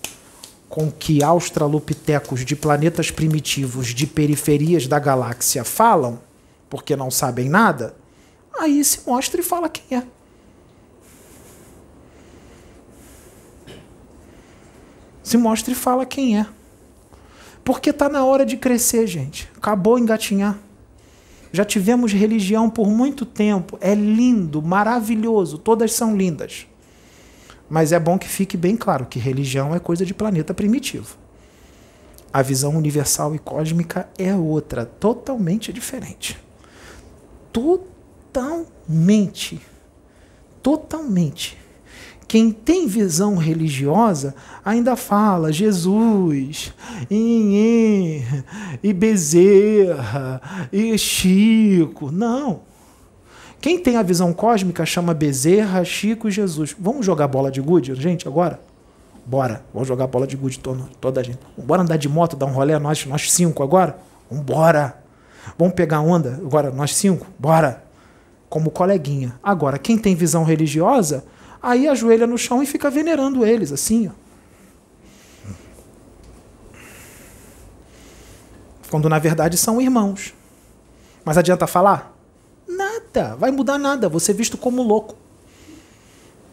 [0.69, 6.19] com que australopitecos de planetas primitivos de periferias da galáxia falam,
[6.69, 7.95] porque não sabem nada,
[8.59, 10.03] aí se mostra e fala quem é.
[15.23, 16.45] Se mostra e fala quem é.
[17.63, 19.49] Porque está na hora de crescer, gente.
[19.57, 20.57] Acabou engatinhar.
[21.51, 23.77] Já tivemos religião por muito tempo.
[23.81, 25.57] É lindo, maravilhoso.
[25.57, 26.65] Todas são lindas.
[27.69, 31.17] Mas é bom que fique bem claro que religião é coisa de planeta primitivo.
[32.31, 36.37] A visão universal e cósmica é outra, totalmente diferente.
[37.51, 39.59] Totalmente.
[40.61, 41.57] Totalmente.
[42.27, 46.73] Quem tem visão religiosa ainda fala Jesus,
[47.09, 48.21] Inhê,
[48.83, 50.41] e Bezerra,
[50.71, 52.11] e Chico.
[52.11, 52.61] Não.
[53.59, 56.75] Quem tem a visão cósmica chama Bezerra, Chico e Jesus.
[56.79, 58.59] Vamos jogar bola de gude, gente, agora?
[59.25, 59.63] Bora.
[59.73, 61.39] Vamos jogar bola de gude toda, toda a gente.
[61.57, 63.97] Bora andar de moto, dar um rolê, nós, nós cinco agora?
[64.29, 65.03] Vambora.
[65.57, 67.25] Vamos pegar onda agora, nós cinco?
[67.37, 67.83] Bora.
[68.49, 69.37] Como coleguinha.
[69.43, 71.25] Agora, quem tem visão religiosa
[71.61, 74.07] Aí ajoelha no chão e fica venerando eles, assim.
[74.07, 74.11] Ó.
[78.89, 80.33] Quando na verdade são irmãos.
[81.25, 82.16] Mas adianta falar?
[83.17, 83.35] Nada.
[83.35, 84.07] Vai mudar nada.
[84.07, 85.15] Você é visto como louco.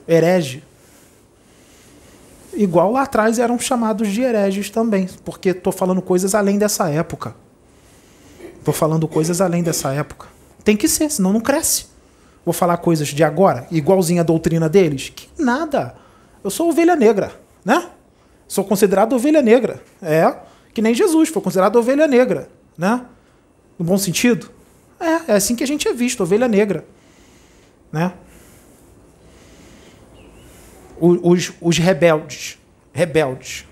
[0.09, 0.63] Herege.
[2.55, 5.09] Igual lá atrás eram chamados de hereges também.
[5.25, 7.35] Porque estou falando coisas além dessa época.
[8.59, 10.29] Estou falando coisas além dessa época.
[10.63, 11.87] Tem que ser, senão não cresce.
[12.45, 15.11] Vou falar coisas de agora, igualzinha a doutrina deles?
[15.15, 15.95] Que nada.
[16.43, 17.33] Eu sou ovelha negra,
[17.65, 17.91] né?
[18.47, 19.83] Sou considerado ovelha negra.
[20.01, 20.35] É,
[20.73, 23.05] que nem Jesus foi considerado ovelha negra, né?
[23.79, 24.51] No bom sentido?
[25.01, 26.87] É, é assim que a gente é visto, ovelha negra,
[27.93, 28.13] né?
[30.99, 32.59] Os, os rebeldes,
[32.93, 33.67] rebeldes,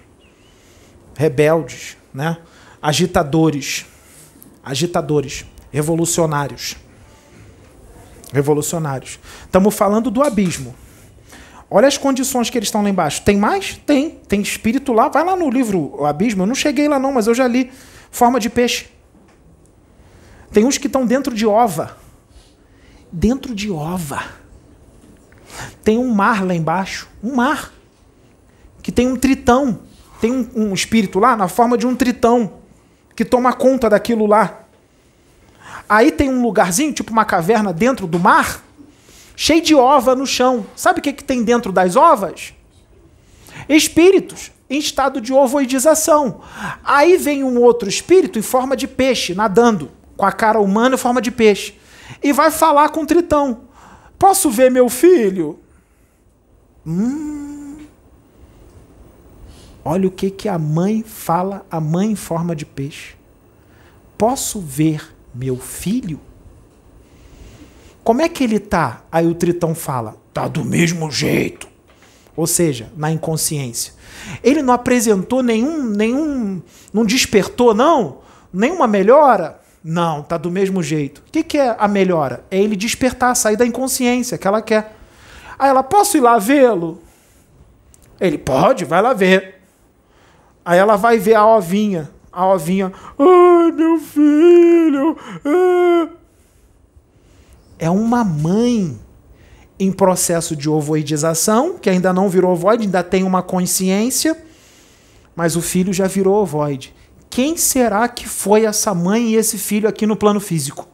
[1.17, 2.39] rebeldes, né?
[2.81, 3.87] Agitadores,
[4.65, 6.77] agitadores, revolucionários
[8.33, 9.21] revolucionários.
[9.45, 10.75] Estamos falando do abismo.
[11.71, 13.23] Olha as condições que eles estão lá embaixo.
[13.23, 13.81] Tem mais?
[13.87, 14.11] Tem.
[14.29, 15.09] Tem espírito lá.
[15.09, 16.43] Vai lá no livro O Abismo.
[16.43, 17.71] Eu não cheguei lá não, mas eu já li.
[18.11, 18.87] Forma de peixe.
[20.53, 21.97] Tem uns que estão dentro de ova.
[23.11, 24.23] Dentro de ova.
[25.83, 27.09] Tem um mar lá embaixo.
[27.23, 27.73] Um mar.
[28.83, 29.81] Que tem um tritão.
[30.21, 32.55] Tem um, um espírito lá na forma de um tritão.
[33.17, 34.63] Que toma conta daquilo lá.
[35.89, 38.63] Aí tem um lugarzinho, tipo uma caverna dentro do mar,
[39.37, 40.67] cheio de ova no chão.
[40.75, 42.55] Sabe o que, que tem dentro das ovas?
[43.69, 46.41] Espíritos em estado de ovoidização.
[46.83, 49.91] Aí vem um outro espírito em forma de peixe, nadando,
[50.23, 51.77] com a cara humana em forma de peixe.
[52.23, 53.63] E vai falar com o Tritão.
[54.17, 55.59] Posso ver meu filho?
[56.87, 57.79] Hum.
[59.85, 63.17] Olha o que, que a mãe fala, a mãe em forma de peixe.
[64.17, 66.21] Posso ver meu filho?
[68.05, 69.03] Como é que ele tá?
[69.11, 71.67] Aí o Tritão fala: tá do mesmo jeito.
[72.37, 73.93] Ou seja, na inconsciência.
[74.41, 78.19] Ele não apresentou nenhum, nenhum, não despertou não,
[78.53, 79.62] nenhuma melhora.
[79.83, 81.23] Não, tá do mesmo jeito.
[81.27, 82.45] O que, que é a melhora?
[82.51, 84.97] É ele despertar, sair da inconsciência que ela quer.
[85.59, 87.03] Aí ela, posso ir lá vê-lo?
[88.21, 89.61] Ele, pode, vai lá ver.
[90.65, 95.17] Aí ela vai ver a ovinha a ovinha, ai meu filho.
[95.45, 96.09] Ah.
[97.79, 98.99] É uma mãe
[99.79, 104.37] em processo de ovoidização, que ainda não virou ovoide, ainda tem uma consciência,
[105.37, 106.95] mas o filho já virou ovoide.
[107.33, 110.87] Quem será que foi essa mãe e esse filho aqui no plano físico?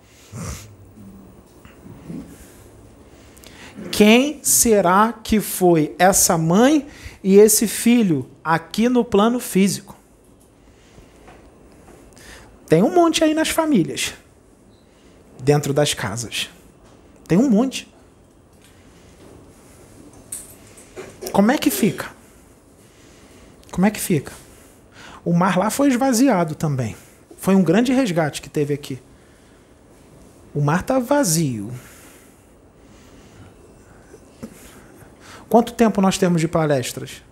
[3.91, 6.87] Quem será que foi essa mãe
[7.25, 9.97] e esse filho aqui no plano físico?
[12.69, 14.15] Tem um monte aí nas famílias,
[15.43, 16.49] dentro das casas.
[17.27, 17.93] Tem um monte.
[21.33, 22.13] Como é que fica?
[23.73, 24.33] Como é que fica?
[25.29, 26.97] O mar lá foi esvaziado também.
[27.37, 28.99] Foi um grande resgate que teve aqui.
[30.55, 31.71] O mar está vazio.
[35.47, 37.23] Quanto tempo nós temos de palestras?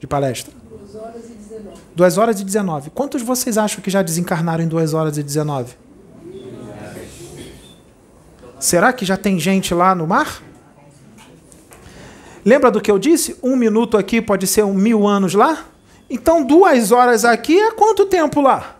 [0.00, 0.52] De palestra?
[0.68, 1.80] 2 horas e 19.
[1.94, 2.90] 2 horas e 19.
[2.90, 5.76] Quantos vocês acham que já desencarnaram em 2 horas e 19?
[8.58, 10.42] Será que já tem gente lá no mar?
[12.44, 13.36] Lembra do que eu disse?
[13.40, 15.77] Um minuto aqui pode ser um mil anos lá?
[16.10, 18.76] Então, duas horas aqui é quanto tempo lá?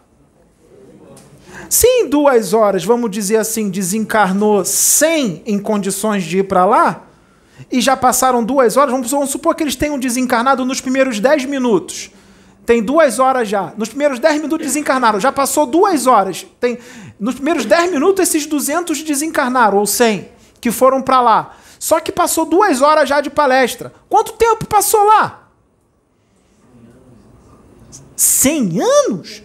[1.68, 7.04] Se em duas horas, vamos dizer assim, desencarnou 100 em condições de ir para lá,
[7.70, 11.44] e já passaram duas horas, vamos, vamos supor que eles tenham desencarnado nos primeiros 10
[11.44, 12.10] minutos.
[12.64, 13.72] Tem duas horas já.
[13.76, 15.18] Nos primeiros 10 minutos desencarnaram.
[15.18, 16.46] Já passou duas horas.
[16.60, 16.78] Tem,
[17.18, 20.28] nos primeiros 10 minutos, esses 200 desencarnaram, ou 100,
[20.60, 21.56] que foram para lá.
[21.78, 23.92] Só que passou duas horas já de palestra.
[24.08, 25.47] Quanto tempo passou lá?
[28.18, 29.42] 100 anos?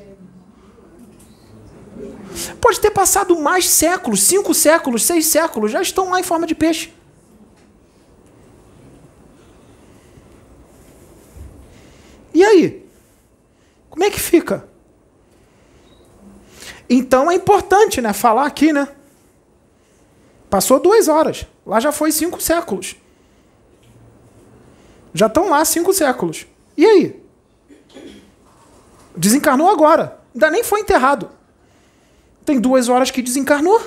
[2.59, 6.55] Pode ter passado mais séculos, cinco séculos, seis séculos, já estão lá em forma de
[6.55, 6.91] peixe.
[12.33, 12.83] E aí?
[13.91, 14.67] Como é que fica?
[16.89, 18.87] Então é importante, né, falar aqui, né?
[20.49, 21.45] Passou duas horas.
[21.63, 22.95] Lá já foi cinco séculos.
[25.13, 26.47] Já estão lá cinco séculos.
[26.75, 27.22] E aí?
[29.15, 30.19] Desencarnou agora.
[30.33, 31.29] Ainda nem foi enterrado.
[32.45, 33.79] Tem duas horas que desencarnou.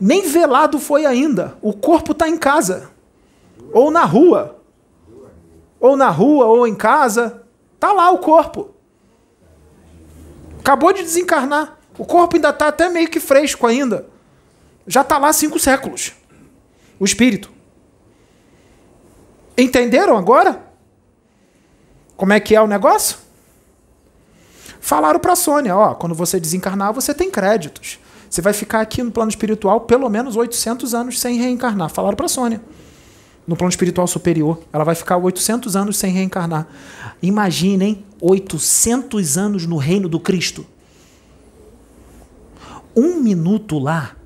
[0.00, 1.56] Nem velado foi ainda.
[1.60, 2.90] O corpo está em casa.
[3.72, 4.60] Ou na rua.
[5.80, 7.42] Ou na rua, ou em casa.
[7.80, 8.70] Tá lá o corpo.
[10.60, 11.78] Acabou de desencarnar.
[11.96, 14.06] O corpo ainda está até meio que fresco ainda.
[14.86, 16.12] Já está lá cinco séculos.
[17.00, 17.50] O espírito.
[19.56, 20.67] Entenderam agora?
[22.18, 23.16] Como é que é o negócio?
[24.80, 28.00] Falaram para a Sônia, ó, quando você desencarnar, você tem créditos.
[28.28, 31.88] Você vai ficar aqui no plano espiritual pelo menos 800 anos sem reencarnar.
[31.88, 32.60] Falaram para a Sônia.
[33.46, 36.66] No plano espiritual superior, ela vai ficar 800 anos sem reencarnar.
[37.22, 40.66] Imaginem 800 anos no reino do Cristo.
[42.96, 44.16] Um minuto lá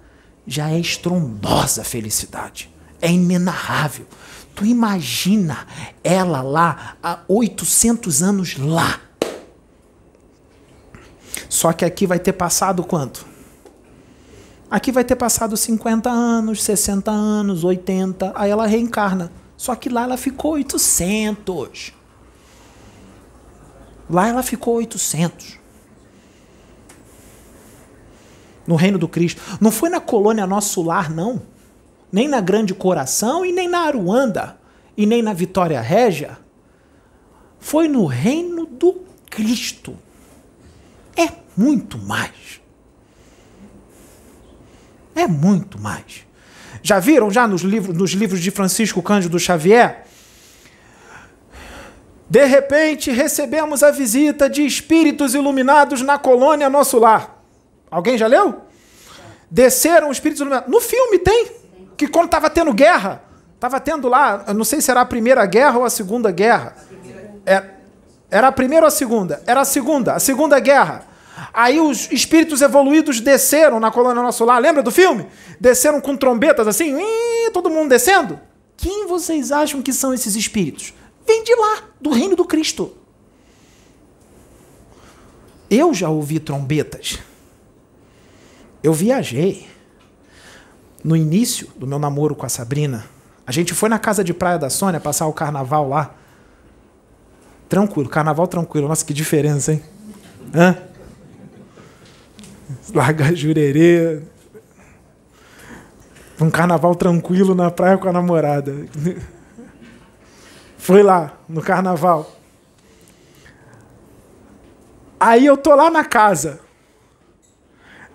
[0.46, 2.72] já é estrondosa felicidade.
[3.02, 4.06] É inenarrável.
[4.55, 5.66] Tu imagina
[6.02, 9.00] ela lá há 800 anos lá.
[11.48, 13.26] Só que aqui vai ter passado quanto?
[14.70, 19.31] Aqui vai ter passado 50 anos, 60 anos, 80, aí ela reencarna.
[19.55, 21.92] Só que lá ela ficou 800.
[24.08, 25.58] Lá ela ficou 800.
[28.66, 29.40] No reino do Cristo.
[29.60, 31.42] Não foi na colônia Nosso Lar, não.
[32.12, 34.58] Nem na Grande Coração e nem na Aruanda
[34.97, 36.39] e nem na Vitória Régia.
[37.58, 39.97] Foi no reino do Cristo.
[41.16, 42.60] É muito mais.
[45.15, 46.26] É muito mais.
[46.82, 50.07] Já viram já nos livros, nos livros de Francisco Cândido Xavier?
[52.28, 57.42] De repente recebemos a visita de espíritos iluminados na colônia Nosso Lar.
[57.91, 58.62] Alguém já leu?
[59.50, 60.70] Desceram espíritos iluminados.
[60.70, 61.61] No filme tem.
[62.02, 63.22] Que quando estava tendo guerra,
[63.55, 66.74] estava tendo lá, eu não sei se era a primeira guerra ou a segunda guerra.
[67.47, 67.62] É,
[68.28, 69.40] era a primeira ou a segunda?
[69.47, 71.06] Era a segunda, a segunda guerra.
[71.55, 74.60] Aí os espíritos evoluídos desceram na colônia Nosso Lar.
[74.60, 75.28] Lembra do filme?
[75.60, 76.98] Desceram com trombetas assim,
[77.52, 78.40] todo mundo descendo.
[78.76, 80.92] Quem vocês acham que são esses espíritos?
[81.24, 82.97] Vem de lá, do reino do Cristo.
[85.70, 87.20] Eu já ouvi trombetas.
[88.82, 89.70] Eu viajei.
[91.02, 93.05] No início do meu namoro com a Sabrina,
[93.47, 96.14] a gente foi na casa de praia da Sônia passar o carnaval lá.
[97.68, 98.86] Tranquilo, carnaval tranquilo.
[98.86, 99.82] Nossa, que diferença, hein?
[100.55, 100.76] Hã?
[102.94, 104.22] Larga jurerê.
[106.40, 108.86] Um carnaval tranquilo na praia com a namorada.
[110.76, 112.31] Foi lá, no carnaval.
[115.18, 116.60] Aí eu tô lá na casa.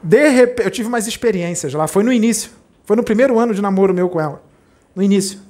[0.04, 1.88] De repente, eu tive mais experiências lá.
[1.88, 2.57] Foi no início.
[2.88, 4.42] Foi no primeiro ano de namoro meu com ela.
[4.96, 5.42] No início.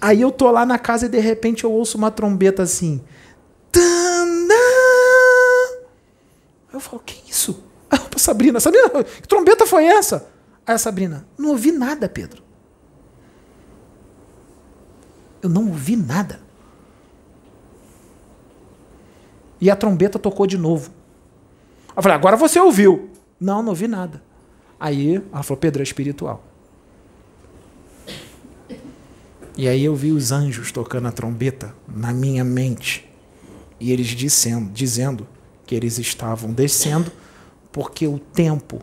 [0.00, 3.02] Aí eu tô lá na casa e de repente eu ouço uma trombeta assim.
[6.72, 7.64] Eu falo, que isso?
[7.90, 10.28] Aí Sabrina, Sabrina, que trombeta foi essa?
[10.64, 12.40] Aí a Sabrina, não ouvi nada, Pedro.
[15.42, 16.40] Eu não ouvi nada.
[19.60, 20.92] E a trombeta tocou de novo.
[21.96, 23.10] Eu falei, agora você ouviu.
[23.40, 24.22] Não, não ouvi nada.
[24.84, 26.44] Aí ela falou, Pedro, é espiritual.
[29.56, 33.10] E aí eu vi os anjos tocando a trombeta na minha mente.
[33.80, 35.26] E eles dizendo, dizendo
[35.66, 37.10] que eles estavam descendo,
[37.72, 38.82] porque o tempo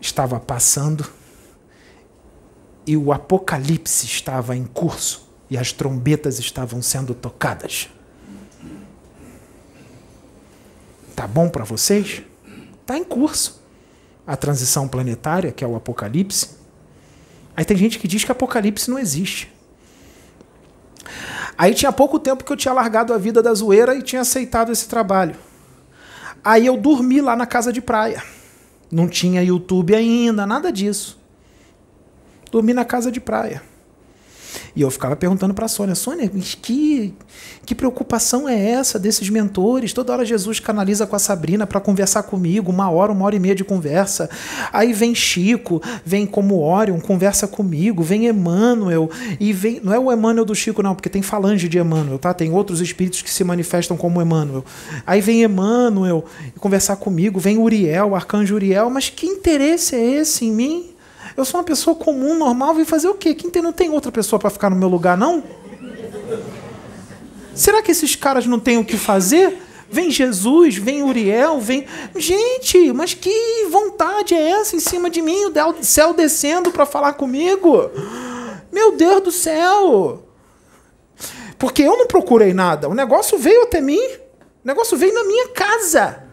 [0.00, 1.06] estava passando
[2.86, 7.90] e o apocalipse estava em curso e as trombetas estavam sendo tocadas.
[11.14, 12.22] Tá bom para vocês?
[12.86, 13.65] Tá em curso.
[14.26, 16.56] A transição planetária, que é o apocalipse.
[17.56, 19.52] Aí tem gente que diz que apocalipse não existe.
[21.56, 24.72] Aí tinha pouco tempo que eu tinha largado a vida da zoeira e tinha aceitado
[24.72, 25.36] esse trabalho.
[26.44, 28.22] Aí eu dormi lá na casa de praia.
[28.90, 31.18] Não tinha YouTube ainda, nada disso.
[32.50, 33.62] Dormi na casa de praia.
[34.76, 37.14] E eu ficava perguntando para a Sônia, Sônia, que,
[37.64, 39.94] que preocupação é essa desses mentores?
[39.94, 43.38] Toda hora Jesus canaliza com a Sabrina para conversar comigo, uma hora, uma hora e
[43.38, 44.28] meia de conversa.
[44.70, 49.08] Aí vem Chico, vem como Orion, conversa comigo, vem Emmanuel,
[49.40, 49.80] e vem.
[49.82, 52.34] Não é o Emmanuel do Chico, não, porque tem falange de Emmanuel, tá?
[52.34, 54.62] Tem outros espíritos que se manifestam como Emmanuel.
[55.06, 56.22] Aí vem Emmanuel
[56.60, 60.95] conversar comigo, vem Uriel, arcanjo Uriel, mas que interesse é esse em mim?
[61.36, 63.34] Eu sou uma pessoa comum, normal, vim fazer o quê?
[63.34, 65.44] Quem tem, não tem outra pessoa para ficar no meu lugar, não?
[67.54, 69.62] Será que esses caras não têm o que fazer?
[69.90, 71.86] Vem Jesus, vem Uriel, vem.
[72.16, 75.44] Gente, mas que vontade é essa em cima de mim?
[75.44, 75.52] O
[75.84, 77.90] céu descendo para falar comigo?
[78.72, 80.22] Meu Deus do céu!
[81.58, 82.88] Porque eu não procurei nada.
[82.88, 84.04] O negócio veio até mim.
[84.64, 86.24] O negócio veio na minha casa.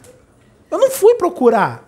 [0.72, 1.88] Eu não fui procurar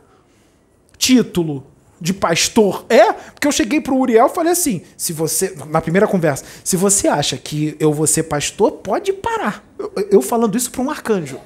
[0.98, 1.66] título
[2.00, 6.08] de pastor é, porque eu cheguei pro Uriel e falei assim: se você, na primeira
[6.08, 9.64] conversa, se você acha que eu vou ser pastor, pode parar.
[9.78, 11.40] Eu, eu falando isso para um arcanjo.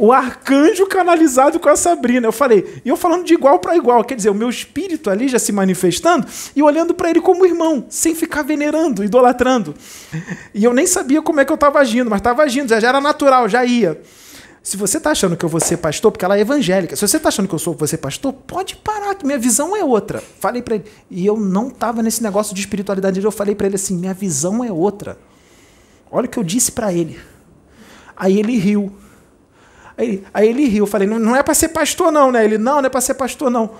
[0.00, 2.28] O arcanjo canalizado com a Sabrina.
[2.28, 5.26] Eu falei, e eu falando de igual para igual, quer dizer, o meu espírito ali
[5.26, 9.74] já se manifestando e olhando para ele como irmão, sem ficar venerando, idolatrando.
[10.54, 13.00] E eu nem sabia como é que eu estava agindo, mas estava agindo, já era
[13.00, 14.00] natural, já ia.
[14.62, 17.16] Se você está achando que eu vou ser pastor, porque ela é evangélica, se você
[17.16, 20.22] está achando que eu sou ser pastor, pode parar, que minha visão é outra.
[20.40, 20.84] Falei para ele.
[21.10, 24.64] E eu não estava nesse negócio de espiritualidade, eu falei para ele assim: minha visão
[24.64, 25.18] é outra.
[26.10, 27.18] Olha o que eu disse para ele.
[28.16, 28.92] Aí ele riu.
[29.96, 30.84] Aí, aí ele riu.
[30.84, 32.44] Eu falei: não, não é para ser pastor, não, né?
[32.44, 33.70] Ele: não, não é para ser pastor, não.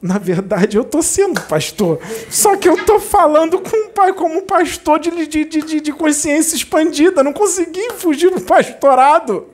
[0.00, 1.98] Na verdade, eu estou sendo pastor.
[2.30, 6.54] Só que eu estou falando com o pai como pastor de, de, de, de consciência
[6.54, 7.24] expandida.
[7.24, 9.46] Não consegui fugir do pastorado.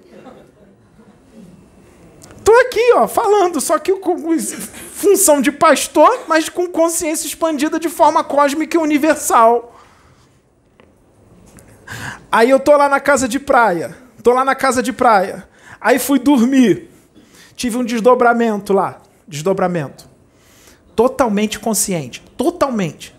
[2.53, 4.39] Tô aqui, ó, falando, só que com
[4.93, 9.75] função de pastor, mas com consciência expandida de forma cósmica e universal.
[12.31, 13.97] Aí eu tô lá na casa de praia.
[14.23, 15.49] Tô lá na casa de praia.
[15.81, 16.91] Aí fui dormir.
[17.57, 19.01] Tive um desdobramento lá.
[19.27, 20.07] Desdobramento.
[20.95, 22.23] Totalmente consciente.
[22.37, 23.15] Totalmente.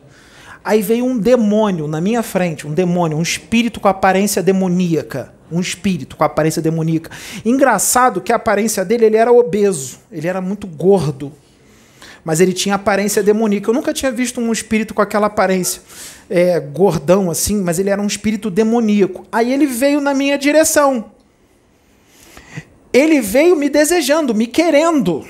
[0.63, 5.59] Aí veio um demônio na minha frente, um demônio, um espírito com aparência demoníaca um
[5.59, 7.11] espírito com aparência demoníaca.
[7.45, 11.31] Engraçado que a aparência dele ele era obeso, ele era muito gordo,
[12.23, 13.69] mas ele tinha aparência demoníaca.
[13.69, 15.81] Eu nunca tinha visto um espírito com aquela aparência,
[16.29, 19.25] é, gordão assim, mas ele era um espírito demoníaco.
[19.31, 21.11] Aí ele veio na minha direção.
[22.91, 25.25] Ele veio me desejando, me querendo.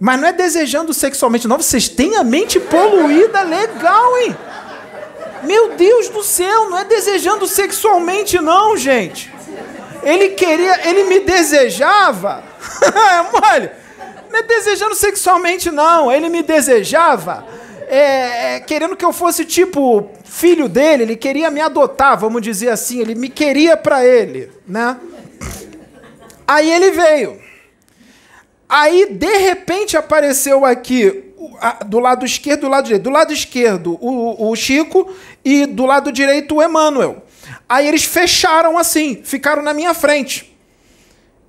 [0.00, 1.56] Mas não é desejando sexualmente, não.
[1.56, 4.36] Vocês têm a mente poluída legal, hein?
[5.42, 9.32] Meu Deus do céu, não é desejando sexualmente, não, gente.
[10.02, 12.44] Ele queria, ele me desejava.
[13.52, 13.76] Olha,
[14.30, 16.10] não é desejando sexualmente, não.
[16.10, 17.46] Ele me desejava
[17.88, 21.02] é, é, querendo que eu fosse tipo filho dele.
[21.02, 23.00] Ele queria me adotar, vamos dizer assim.
[23.00, 24.96] Ele me queria para ele, né?
[26.46, 27.40] Aí ele veio.
[28.68, 31.27] Aí, de repente, apareceu aqui
[31.86, 33.02] do lado esquerdo e do lado direito.
[33.02, 35.12] Do lado esquerdo, o, o Chico
[35.44, 37.24] e do lado direito, o Emmanuel.
[37.68, 40.56] Aí eles fecharam assim, ficaram na minha frente.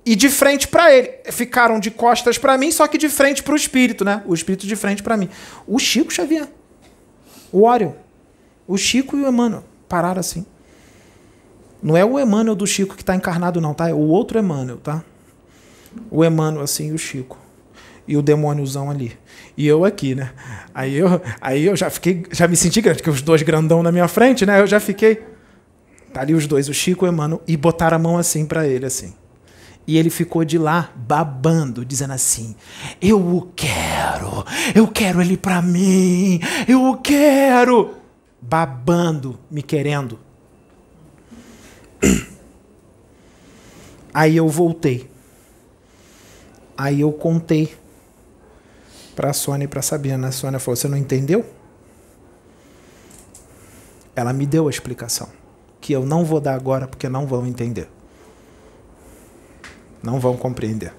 [0.04, 1.10] E de frente para ele.
[1.30, 4.22] Ficaram de costas para mim, só que de frente para o espírito, né?
[4.26, 5.28] O espírito de frente para mim.
[5.66, 6.48] O Chico Xavier.
[7.52, 7.92] O Orion.
[8.66, 9.64] O Chico e o Emmanuel.
[9.88, 10.46] Pararam assim.
[11.82, 13.88] Não é o Emmanuel do Chico que está encarnado, não, tá?
[13.88, 15.02] É o outro Emmanuel, tá?
[16.10, 17.38] O Emmanuel, assim, e o Chico.
[18.10, 19.16] E o demôniozão ali.
[19.56, 20.32] E eu aqui, né?
[20.74, 23.92] Aí eu, aí eu já fiquei, já me senti grande, porque os dois grandão na
[23.92, 24.60] minha frente, né?
[24.60, 25.22] Eu já fiquei.
[26.12, 28.66] Tá ali os dois, o Chico e o Emmanuel, e botaram a mão assim para
[28.66, 29.14] ele, assim.
[29.86, 32.56] E ele ficou de lá babando, dizendo assim:
[33.00, 37.94] Eu o quero, eu quero ele para mim, eu o quero.
[38.42, 40.18] Babando, me querendo.
[44.12, 45.08] Aí eu voltei.
[46.76, 47.78] Aí eu contei
[49.20, 50.28] para a Sônia e para a Sabina.
[50.28, 51.44] A Sônia falou: Você não entendeu?
[54.16, 55.28] Ela me deu a explicação,
[55.78, 57.86] que eu não vou dar agora porque não vão entender.
[60.02, 60.94] Não vão compreender.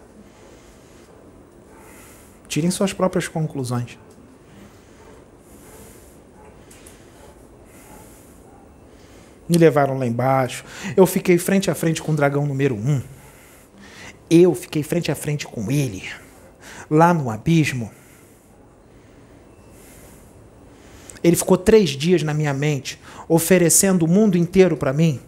[2.48, 3.98] Tirem suas próprias conclusões.
[9.50, 10.64] Me levaram lá embaixo.
[10.96, 13.02] Eu fiquei frente a frente com o dragão número Um.
[14.30, 16.04] Eu fiquei frente a frente com ele.
[16.88, 17.92] Lá no abismo.
[21.24, 25.20] Ele ficou três dias na minha mente, oferecendo o mundo inteiro para mim.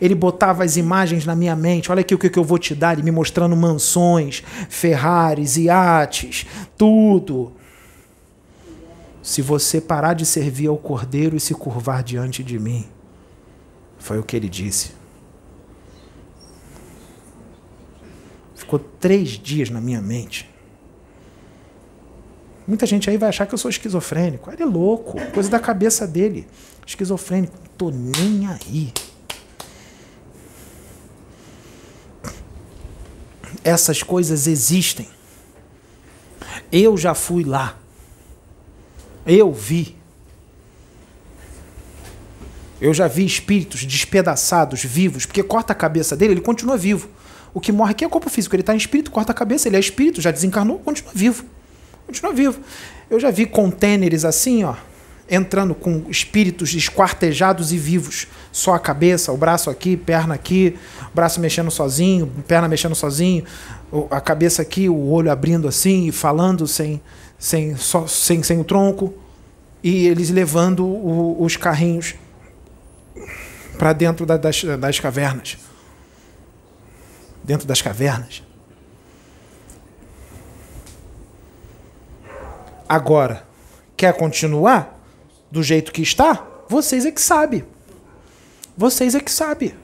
[0.00, 1.90] Ele botava as imagens na minha mente.
[1.90, 2.92] Olha aqui o que eu vou te dar.
[2.92, 6.46] Ele me mostrando mansões, Ferraris, iates,
[6.76, 7.52] tudo.
[9.22, 12.86] Se você parar de servir ao cordeiro e se curvar diante de mim,
[13.98, 14.92] foi o que ele disse.
[18.54, 20.49] Ficou três dias na minha mente.
[22.70, 24.48] Muita gente aí vai achar que eu sou esquizofrênico.
[24.52, 26.46] Ele é louco, coisa da cabeça dele.
[26.86, 28.92] Esquizofrênico, não tô nem aí.
[33.64, 35.08] Essas coisas existem.
[36.70, 37.76] Eu já fui lá.
[39.26, 39.96] Eu vi.
[42.80, 47.08] Eu já vi espíritos despedaçados, vivos, porque corta a cabeça dele, ele continua vivo.
[47.52, 49.76] O que morre aqui é corpo físico, ele está em espírito, corta a cabeça, ele
[49.76, 51.44] é espírito, já desencarnou, continua vivo.
[52.10, 52.58] Continua vivo.
[53.08, 54.74] Eu já vi contêineres assim, ó,
[55.30, 58.26] entrando com espíritos esquartejados e vivos.
[58.50, 60.76] Só a cabeça, o braço aqui, perna aqui,
[61.14, 63.44] braço mexendo sozinho, perna mexendo sozinho,
[64.10, 67.00] a cabeça aqui, o olho abrindo assim e falando sem,
[67.38, 69.14] sem, só, sem, sem o tronco.
[69.80, 72.16] E eles levando o, os carrinhos
[73.78, 75.58] para dentro da, das, das cavernas.
[77.44, 78.42] Dentro das cavernas.
[82.90, 83.46] Agora,
[83.96, 85.00] quer continuar
[85.48, 86.44] do jeito que está?
[86.68, 87.64] Vocês é que sabem.
[88.76, 89.76] Vocês é que sabem.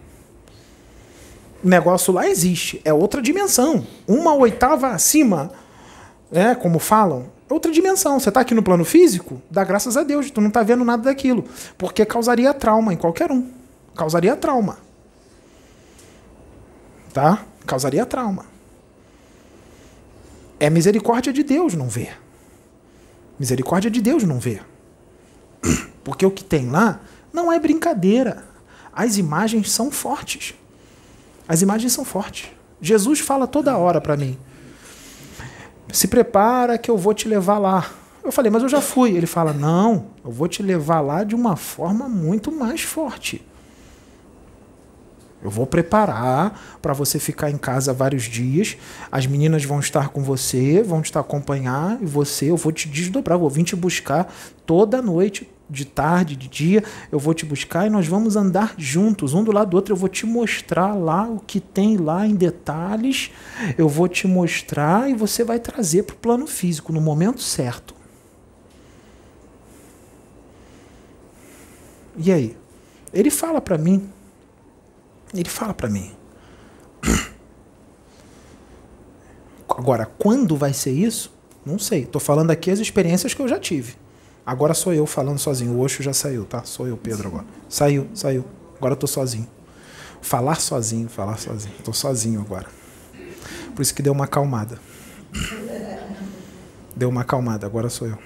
[1.62, 2.83] O negócio lá existe.
[2.85, 3.86] É outra dimensão.
[4.09, 5.52] Uma oitava acima,
[6.33, 8.18] né, como falam, é outra dimensão.
[8.18, 9.41] Você está aqui no plano físico?
[9.49, 10.28] Dá graças a Deus.
[10.28, 11.44] Tu não está vendo nada daquilo.
[11.78, 13.49] Porque causaria trauma em qualquer um
[13.94, 14.78] causaria trauma.
[17.15, 17.44] Tá?
[17.65, 18.47] Causaria trauma.
[20.59, 22.25] É misericórdia de Deus não ver.
[23.39, 24.65] Misericórdia de Deus não ver.
[26.02, 27.00] Porque o que tem lá
[27.32, 28.44] não é brincadeira.
[28.92, 30.55] As imagens são fortes.
[31.47, 32.50] As imagens são fortes.
[32.81, 34.39] Jesus fala toda hora para mim:
[35.92, 37.90] se prepara que eu vou te levar lá.
[38.23, 39.16] Eu falei, mas eu já fui.
[39.16, 43.44] Ele fala: não, eu vou te levar lá de uma forma muito mais forte.
[45.47, 48.76] Eu vou preparar para você ficar em casa vários dias.
[49.12, 53.39] As meninas vão estar com você, vão te acompanhar e você, eu vou te desdobrar,
[53.39, 54.34] vou vir te buscar
[54.66, 59.34] toda noite, de tarde, de dia, eu vou te buscar e nós vamos andar juntos,
[59.34, 59.92] um do lado do outro.
[59.92, 63.31] Eu vou te mostrar lá o que tem lá em detalhes.
[63.78, 67.94] Eu vou te mostrar e você vai trazer para o plano físico no momento certo.
[72.16, 72.57] E aí?
[73.12, 74.10] Ele fala para mim
[75.40, 76.12] ele fala para mim.
[79.68, 81.32] Agora, quando vai ser isso?
[81.65, 82.02] Não sei.
[82.02, 83.94] Estou falando aqui as experiências que eu já tive.
[84.44, 85.73] Agora sou eu falando sozinho.
[85.73, 86.62] O Oxo já saiu, tá?
[86.65, 87.44] Sou eu, Pedro, agora.
[87.68, 88.44] Saiu, saiu.
[88.76, 89.48] Agora estou sozinho.
[90.23, 91.74] Falar sozinho, falar sozinho.
[91.78, 92.66] Estou sozinho agora.
[93.74, 94.78] Por isso que deu uma acalmada.
[96.94, 98.18] Deu uma acalmada, agora sou eu.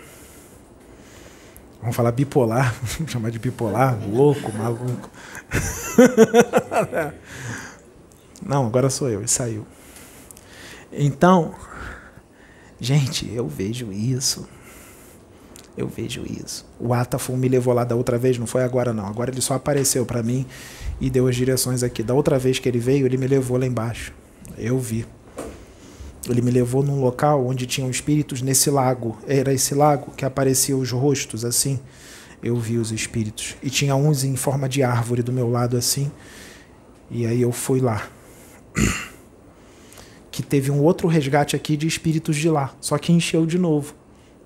[1.81, 5.11] Vamos falar bipolar, vamos chamar de bipolar, louco, maluco.
[8.45, 9.67] Não, agora sou eu, ele saiu.
[10.93, 11.55] Então,
[12.81, 14.49] gente, eu vejo isso.
[15.77, 16.67] Eu vejo isso.
[16.79, 19.07] O Atafon me levou lá da outra vez, não foi agora não.
[19.07, 20.47] Agora ele só apareceu para mim
[21.01, 22.03] e deu as direções aqui.
[22.03, 24.13] Da outra vez que ele veio, ele me levou lá embaixo.
[24.59, 25.07] Eu vi.
[26.29, 29.17] Ele me levou num local onde tinham espíritos nesse lago.
[29.27, 31.79] Era esse lago que apareciam os rostos assim.
[32.43, 33.57] Eu vi os espíritos.
[33.63, 36.11] E tinha uns em forma de árvore do meu lado assim.
[37.11, 38.09] E aí eu fui lá.
[40.33, 42.73] Que teve um outro resgate aqui de espíritos de lá.
[42.81, 43.95] Só que encheu de novo.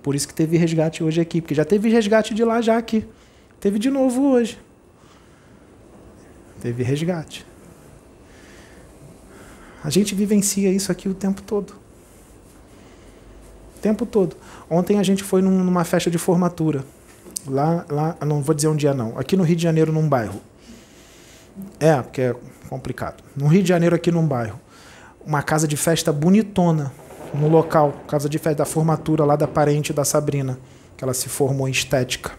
[0.03, 1.43] Por isso que teve resgate hoje aqui.
[1.43, 3.07] Porque já teve resgate de lá já aqui.
[3.61, 4.59] Teve de novo hoje.
[6.61, 7.45] Teve resgate.
[9.85, 11.75] A gente vivencia isso aqui o tempo todo.
[13.77, 14.35] O tempo todo.
[14.71, 16.83] Ontem a gente foi num, numa festa de formatura.
[17.47, 19.19] Lá, lá, não vou dizer um dia não.
[19.19, 20.41] Aqui no Rio de Janeiro, num bairro.
[21.79, 22.37] É, porque é
[22.69, 23.23] complicado.
[23.37, 24.61] No Rio de Janeiro, aqui num bairro.
[25.25, 26.93] Uma casa de festa bonitona
[27.33, 27.93] no local.
[28.09, 30.59] Casa de festa da formatura lá da parente da Sabrina.
[30.97, 32.33] Que ela se formou em estética.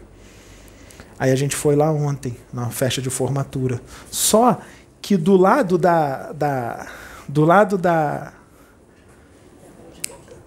[1.18, 3.80] Aí a gente foi lá ontem, na festa de formatura.
[4.10, 4.60] Só
[5.00, 6.86] que do lado da, da
[7.28, 8.32] do lado da.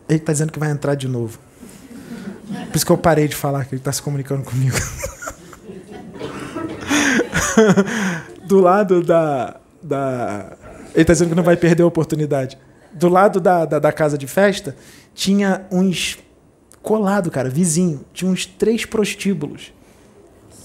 [0.07, 1.39] Ele está dizendo que vai entrar de novo.
[2.49, 4.75] Por isso que eu parei de falar, que ele está se comunicando comigo.
[8.45, 10.57] do lado da, da.
[10.95, 12.57] Ele tá dizendo que não vai perder a oportunidade.
[12.91, 14.75] Do lado da, da, da casa de festa,
[15.13, 16.17] tinha uns.
[16.81, 18.05] Colado, cara, vizinho.
[18.13, 19.73] Tinha uns três prostíbulos.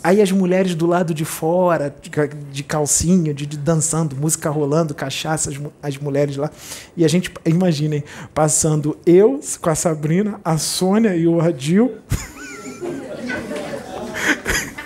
[0.04, 4.50] Aí as mulheres do lado de fora, de, ca- de calcinha, de, de dançando, música
[4.50, 6.50] rolando, cachaça, as, as mulheres lá.
[6.94, 11.94] E a gente, imaginem, passando eu com a Sabrina, a Sônia e o Adil.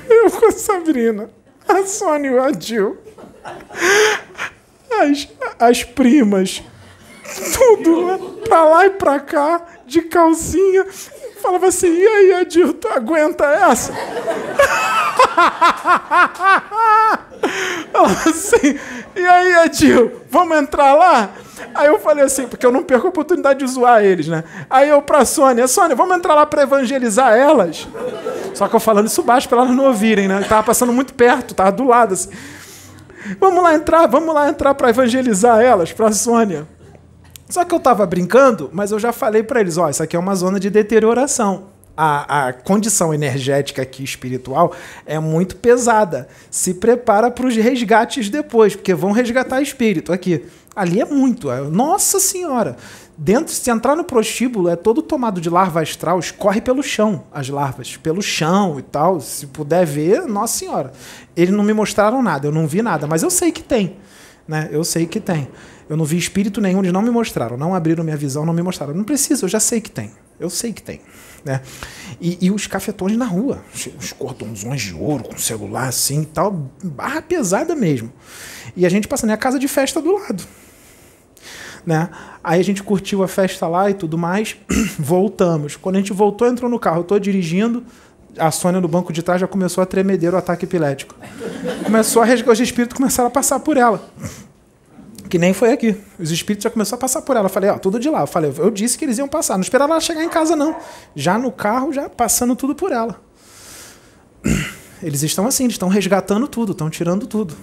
[0.08, 1.30] eu com a Sabrina,
[1.68, 2.96] a Sônia e o Adil.
[4.90, 6.62] As, as primas,
[7.54, 10.86] tudo pra lá e pra cá, de calcinha.
[11.40, 13.92] Falava assim, e aí, Adil, tu aguenta essa?
[18.28, 18.78] Assim,
[19.16, 21.30] e aí, Adil, vamos entrar lá?
[21.74, 24.44] Aí eu falei assim, porque eu não perco a oportunidade de zoar eles, né?
[24.68, 27.88] Aí eu pra Sônia, Sônia, vamos entrar lá pra evangelizar elas?
[28.54, 30.40] Só que eu falando isso baixo pra elas não ouvirem, né?
[30.40, 32.30] Eu tava passando muito perto, tava do lado, assim.
[33.40, 36.66] Vamos lá entrar, vamos lá entrar pra evangelizar elas, pra Sônia.
[37.48, 40.18] Só que eu tava brincando, mas eu já falei pra eles, ó, isso aqui é
[40.18, 41.64] uma zona de deterioração.
[41.96, 44.72] A, a condição energética aqui espiritual
[45.04, 46.28] é muito pesada.
[46.50, 50.44] Se prepara para os resgates depois, porque vão resgatar espírito aqui.
[50.76, 51.50] Ali é muito.
[51.50, 52.76] é- Nossa Senhora!
[53.20, 57.48] Dentro, se entrar no prostíbulo, é todo tomado de larva astral, escorre pelo chão as
[57.48, 59.18] larvas, pelo chão e tal.
[59.20, 60.92] Se puder ver, Nossa Senhora.
[61.36, 63.96] Eles não me mostraram nada, eu não vi nada, mas eu sei que tem.
[64.46, 64.68] Né?
[64.70, 65.48] Eu sei que tem.
[65.88, 68.62] Eu não vi espírito nenhum, eles não me mostraram, não abriram minha visão, não me
[68.62, 68.94] mostraram.
[68.94, 70.10] Não precisa, eu já sei que tem.
[70.38, 71.00] Eu sei que tem.
[71.44, 71.62] Né?
[72.20, 73.62] E, e os cafetões na rua,
[73.98, 78.12] os cordãozões de ouro com celular assim e tal, barra pesada mesmo.
[78.76, 80.44] E a gente passando, é a casa de festa do lado.
[81.86, 82.10] Né?
[82.44, 84.56] Aí a gente curtiu a festa lá e tudo mais,
[84.98, 85.74] voltamos.
[85.74, 87.82] Quando a gente voltou, entrou no carro, eu tô dirigindo,
[88.38, 91.14] a Sônia no banco de trás já começou a tremedeiro o ataque epilético.
[91.82, 94.06] Começou a resgatar, os espíritos começaram a passar por ela.
[95.28, 95.96] Que nem foi aqui.
[96.18, 97.46] Os espíritos já começaram a passar por ela.
[97.46, 98.20] Eu falei, ó, tudo de lá.
[98.20, 99.54] Eu falei, eu disse que eles iam passar.
[99.54, 100.76] Não esperava ela chegar em casa, não.
[101.14, 103.20] Já no carro, já passando tudo por ela.
[105.02, 107.54] Eles estão assim, eles estão resgatando tudo, estão tirando tudo.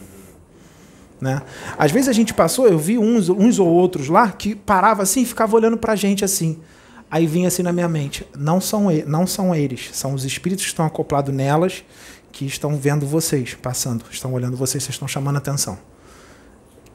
[1.19, 1.41] Né?
[1.77, 5.21] Às vezes a gente passou, eu vi uns, uns ou outros lá que parava assim
[5.21, 6.59] e ficava olhando pra gente assim.
[7.09, 10.71] Aí vinha assim na minha mente, não são, não são eles, são os espíritos que
[10.71, 11.83] estão acoplados nelas
[12.31, 15.77] que estão vendo vocês passando, estão olhando vocês, vocês estão chamando atenção.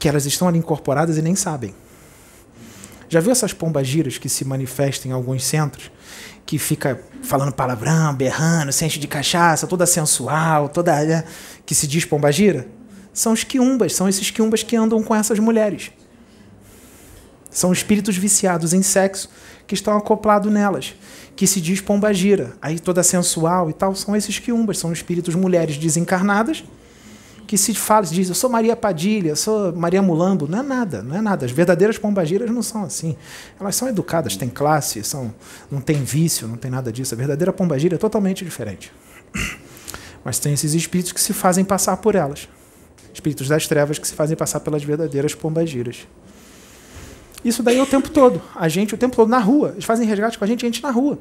[0.00, 1.72] Que elas estão ali incorporadas e nem sabem.
[3.08, 5.90] Já viu essas pombagiras que se manifestam em alguns centros?
[6.46, 11.04] Que fica falando palavrão, berrando, se enche de cachaça, toda sensual, toda.
[11.04, 11.24] né,
[11.66, 12.66] que se diz pombagira?
[13.12, 15.90] São os quiumbas, são esses quiumbas que andam com essas mulheres.
[17.50, 19.28] São espíritos viciados em sexo
[19.66, 20.94] que estão acoplados nelas,
[21.36, 22.56] que se diz pombagira.
[22.62, 26.64] Aí toda sensual e tal, são esses quiumbas, são espíritos mulheres desencarnadas
[27.50, 30.46] que se fala, se diz, eu sou Maria Padilha, eu sou Maria Mulambo.
[30.46, 31.44] Não é nada, não é nada.
[31.44, 33.16] As verdadeiras pombagiras não são assim.
[33.58, 35.34] Elas são educadas, têm classe, são,
[35.68, 37.12] não tem vício, não tem nada disso.
[37.12, 38.92] A verdadeira pombagira é totalmente diferente.
[40.24, 42.48] Mas tem esses espíritos que se fazem passar por elas.
[43.12, 46.06] Espíritos das trevas que se fazem passar pelas verdadeiras pombagiras.
[47.44, 48.40] Isso daí é o tempo todo.
[48.54, 49.70] A gente o tempo todo na rua.
[49.70, 51.18] Eles fazem resgate com a gente, a gente na rua.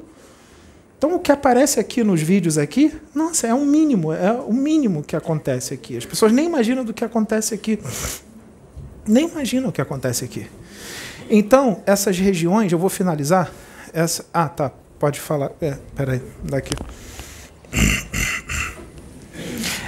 [1.00, 5.02] Então o que aparece aqui nos vídeos aqui, nossa, é um mínimo, é o mínimo
[5.02, 5.96] que acontece aqui.
[5.96, 7.80] As pessoas nem imaginam do que acontece aqui.
[9.08, 10.46] Nem imaginam o que acontece aqui.
[11.30, 13.50] Então, essas regiões, eu vou finalizar.
[13.94, 14.74] Essa, ah, tá.
[15.00, 15.52] Pode falar.
[15.62, 16.76] É, peraí, daqui.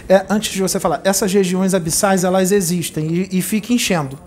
[0.08, 4.18] É, antes de você falar, essas regiões abissais elas existem e, e enchendo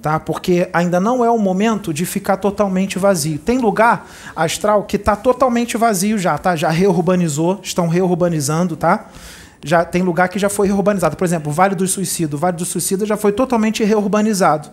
[0.00, 0.18] tá?
[0.20, 3.38] Porque ainda não é o momento de ficar totalmente vazio.
[3.38, 6.54] Tem lugar astral que está totalmente vazio já, tá?
[6.54, 9.06] Já reurbanizou, estão reurbanizando, tá?
[9.62, 11.16] Já tem lugar que já foi reurbanizado.
[11.16, 12.36] Por exemplo, o Vale do Suicídio.
[12.36, 14.68] O Vale do Suicídio já foi totalmente reurbanizado.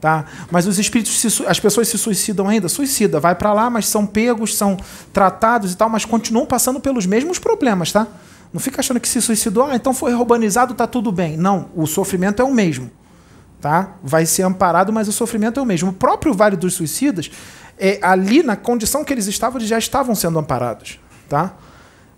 [0.00, 0.24] Tá?
[0.50, 2.68] Mas os espíritos, se as pessoas se suicidam ainda?
[2.68, 4.76] Suicida, vai para lá, mas são pegos, são
[5.12, 8.06] tratados e tal, mas continuam passando pelos mesmos problemas, tá?
[8.52, 11.38] Não fica achando que se suicidou, ah, então foi reurbanizado, tá tudo bem.
[11.38, 12.90] Não, o sofrimento é o mesmo
[13.64, 13.96] tá?
[14.02, 15.88] Vai ser amparado, mas o sofrimento é o mesmo.
[15.88, 17.30] O próprio Vale dos Suicidas,
[17.78, 21.54] é, ali na condição que eles estavam, eles já estavam sendo amparados, tá?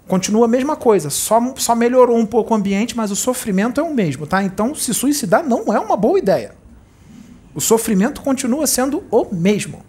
[0.09, 3.85] Continua a mesma coisa, só, só melhorou um pouco o ambiente, mas o sofrimento é
[3.85, 4.43] o mesmo, tá?
[4.43, 6.53] Então, se suicidar não é uma boa ideia.
[7.55, 9.85] O sofrimento continua sendo o mesmo.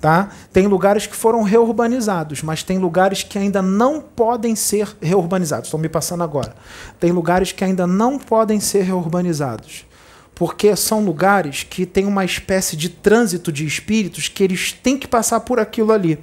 [0.00, 0.28] Tá?
[0.52, 5.66] Tem lugares que foram reurbanizados, mas tem lugares que ainda não podem ser reurbanizados.
[5.66, 6.54] Estou me passando agora.
[7.00, 9.86] Tem lugares que ainda não podem ser reurbanizados
[10.34, 15.06] porque são lugares que tem uma espécie de trânsito de espíritos que eles têm que
[15.06, 16.18] passar por aquilo ali.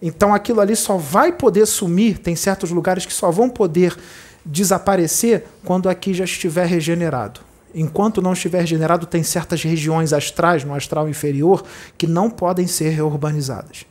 [0.00, 3.94] Então aquilo ali só vai poder sumir, tem certos lugares que só vão poder
[4.44, 7.40] desaparecer quando aqui já estiver regenerado.
[7.74, 11.62] Enquanto não estiver regenerado, tem certas regiões astrais, no astral inferior,
[11.96, 13.84] que não podem ser reurbanizadas.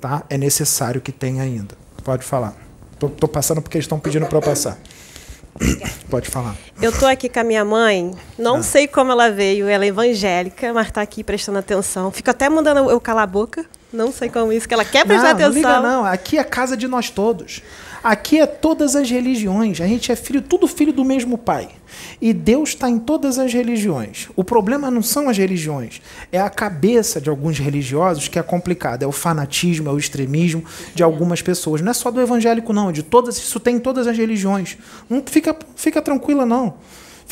[0.00, 0.22] Tá?
[0.28, 1.74] É necessário que tenha ainda.
[2.04, 2.54] Pode falar.
[2.98, 4.78] Tô passando porque eles estão pedindo para eu passar.
[6.10, 6.54] Pode falar.
[6.80, 10.72] Eu tô aqui com a minha mãe, não sei como ela veio, ela é evangélica,
[10.72, 12.10] mas tá aqui prestando atenção.
[12.10, 15.34] Fico até mandando eu calar a boca, não sei como isso, que ela quer prestar
[15.34, 15.52] não, não atenção.
[15.52, 16.04] liga não.
[16.04, 17.62] Aqui é casa de nós todos.
[18.06, 19.80] Aqui é todas as religiões.
[19.80, 21.70] A gente é filho, tudo filho do mesmo pai.
[22.22, 24.28] E Deus está em todas as religiões.
[24.36, 29.04] O problema não são as religiões, é a cabeça de alguns religiosos que é complicada.
[29.04, 31.80] É o fanatismo, é o extremismo de algumas pessoas.
[31.80, 32.90] Não é só do evangélico, não.
[32.90, 34.78] É de todas, isso tem em todas as religiões.
[35.10, 36.74] Não fica, fica tranquila, não.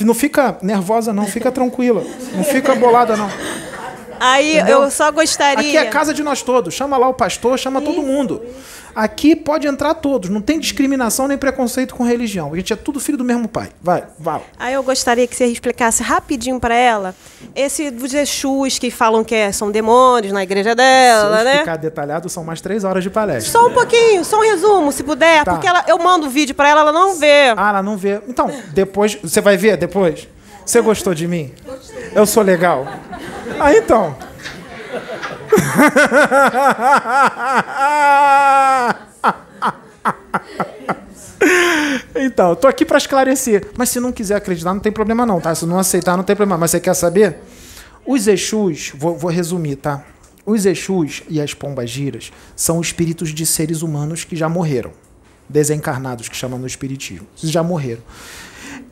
[0.00, 1.24] Não fica nervosa, não.
[1.24, 2.02] Fica tranquila.
[2.34, 3.30] Não fica bolada, não.
[4.18, 4.82] Aí Entendeu?
[4.82, 5.68] eu só gostaria.
[5.68, 6.74] Aqui é casa de nós todos.
[6.74, 8.42] Chama lá o pastor, chama todo mundo.
[8.94, 10.30] Aqui pode entrar todos.
[10.30, 12.52] Não tem discriminação nem preconceito com religião.
[12.52, 13.68] A gente é tudo filho do mesmo pai.
[13.82, 14.40] Vai, vai.
[14.58, 17.14] Aí eu gostaria que você explicasse rapidinho para ela
[17.56, 21.50] esse dos Exus que falam que é- são demônios na igreja Se dela, eu né?
[21.52, 23.50] explicar detalhado, são mais três horas de palestra.
[23.50, 25.52] Só um pouquinho, só um resumo, se puder, Tá.
[25.52, 27.52] porque ela, eu mando o vídeo para ela, ela não vê.
[27.56, 28.20] Ah, ela não vê.
[28.28, 29.16] Então, depois.
[29.22, 30.28] Você vai ver depois?
[30.64, 31.52] Você gostou de mim?
[32.14, 32.86] Eu sou legal?
[33.60, 34.16] Ah, então.
[42.14, 43.68] Então, tô aqui para esclarecer.
[43.76, 45.54] Mas se não quiser acreditar, não tem problema não, tá?
[45.54, 46.58] Se não aceitar, não tem problema.
[46.58, 47.38] Mas você quer saber?
[48.06, 50.04] Os Exus, vou, vou resumir, tá?
[50.46, 54.92] Os Exus e as pombas giras são espíritos de seres humanos que já morreram.
[55.48, 57.26] Desencarnados, que chamam no espiritismo.
[57.36, 58.02] Já morreram.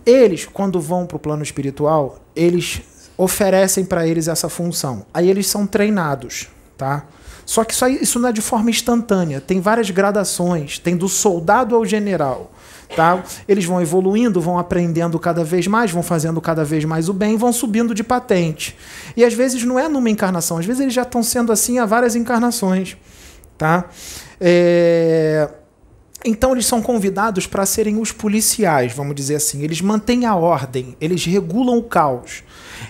[0.04, 2.82] Eles, quando vão para o plano espiritual, eles
[3.16, 5.04] oferecem para eles essa função.
[5.12, 7.06] Aí eles são treinados, tá?
[7.44, 9.40] Só que isso, aí, isso não é de forma instantânea.
[9.40, 10.78] Tem várias gradações.
[10.78, 12.52] Tem do soldado ao general.
[12.94, 13.22] Tá?
[13.48, 17.38] Eles vão evoluindo, vão aprendendo cada vez mais, vão fazendo cada vez mais o bem,
[17.38, 18.76] vão subindo de patente.
[19.16, 21.86] E às vezes não é numa encarnação, às vezes eles já estão sendo assim há
[21.86, 22.96] várias encarnações.
[23.56, 23.86] Tá?
[24.38, 25.48] É...
[26.24, 29.62] Então eles são convidados para serem os policiais, vamos dizer assim.
[29.62, 32.44] Eles mantêm a ordem, eles regulam o caos.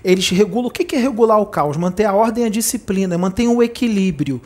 [0.04, 0.68] Eles regulam.
[0.68, 1.76] O que é regular o caos?
[1.76, 4.40] Manter a ordem e a disciplina, manter o equilíbrio.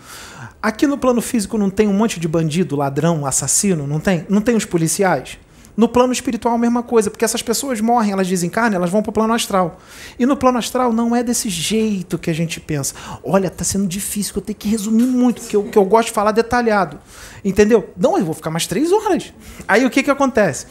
[0.63, 3.87] Aqui no plano físico não tem um monte de bandido, ladrão, assassino?
[3.87, 4.25] Não tem?
[4.29, 5.39] Não tem os policiais?
[5.77, 9.11] No plano espiritual a mesma coisa, porque essas pessoas morrem, elas desencarnam, elas vão para
[9.11, 9.79] o plano astral.
[10.19, 12.95] E no plano astral não é desse jeito que a gente pensa.
[13.23, 16.09] Olha, tá sendo difícil, que eu tenho que resumir muito, porque eu, que eu gosto
[16.09, 16.99] de falar detalhado.
[17.45, 17.91] Entendeu?
[17.97, 19.33] Não, eu vou ficar mais três horas.
[19.69, 20.67] Aí o que, que acontece?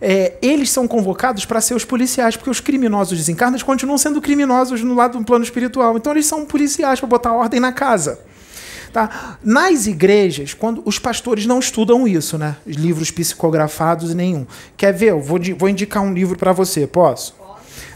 [0.00, 4.82] É, eles são convocados para ser os policiais, porque os criminosos desencarnados continuam sendo criminosos
[4.82, 5.96] no lado do plano espiritual.
[5.96, 8.20] Então eles são policiais para botar ordem na casa.
[8.92, 9.38] Tá?
[9.42, 12.56] Nas igrejas, quando os pastores não estudam isso, né?
[12.66, 14.46] Livros psicografados nenhum.
[14.76, 15.10] Quer ver?
[15.10, 17.34] Eu vou, vou indicar um livro para você, posso?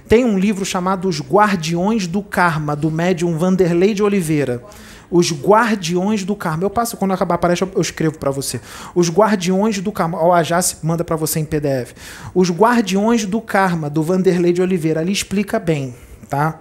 [0.08, 4.62] Tem um livro chamado Os Guardiões do Karma, do médium Vanderlei de Oliveira.
[5.10, 6.64] Os Guardiões do Karma.
[6.64, 8.60] Eu passo, quando acabar a palestra, eu escrevo para você.
[8.94, 10.18] Os Guardiões do Karma.
[10.18, 11.92] Ó, a Jace manda para você em PDF.
[12.34, 15.00] Os Guardiões do Karma, do Vanderlei de Oliveira.
[15.00, 15.94] Ali explica bem,
[16.32, 16.60] tá?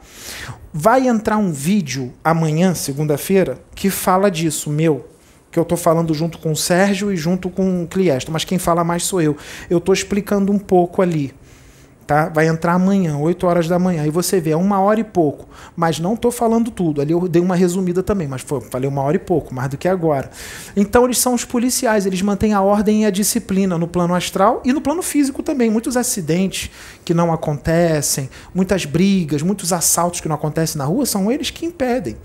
[0.74, 5.08] Vai entrar um vídeo amanhã, segunda-feira, que fala disso, meu.
[5.50, 8.58] Que eu tô falando junto com o Sérgio e junto com o Cliesto, mas quem
[8.58, 9.38] fala mais sou eu.
[9.69, 11.33] Eu tô explicando um pouco ali.
[12.11, 12.27] Tá?
[12.27, 14.06] Vai entrar amanhã, 8 horas da manhã.
[14.06, 15.48] E você vê, é uma hora e pouco.
[15.77, 16.99] Mas não estou falando tudo.
[16.99, 19.77] Ali eu dei uma resumida também, mas foi, falei uma hora e pouco, mais do
[19.77, 20.30] que agora.
[20.75, 24.61] Então eles são os policiais, eles mantêm a ordem e a disciplina no plano astral
[24.65, 25.69] e no plano físico também.
[25.69, 26.69] Muitos acidentes
[27.06, 31.65] que não acontecem, muitas brigas, muitos assaltos que não acontecem na rua, são eles que
[31.65, 32.17] impedem.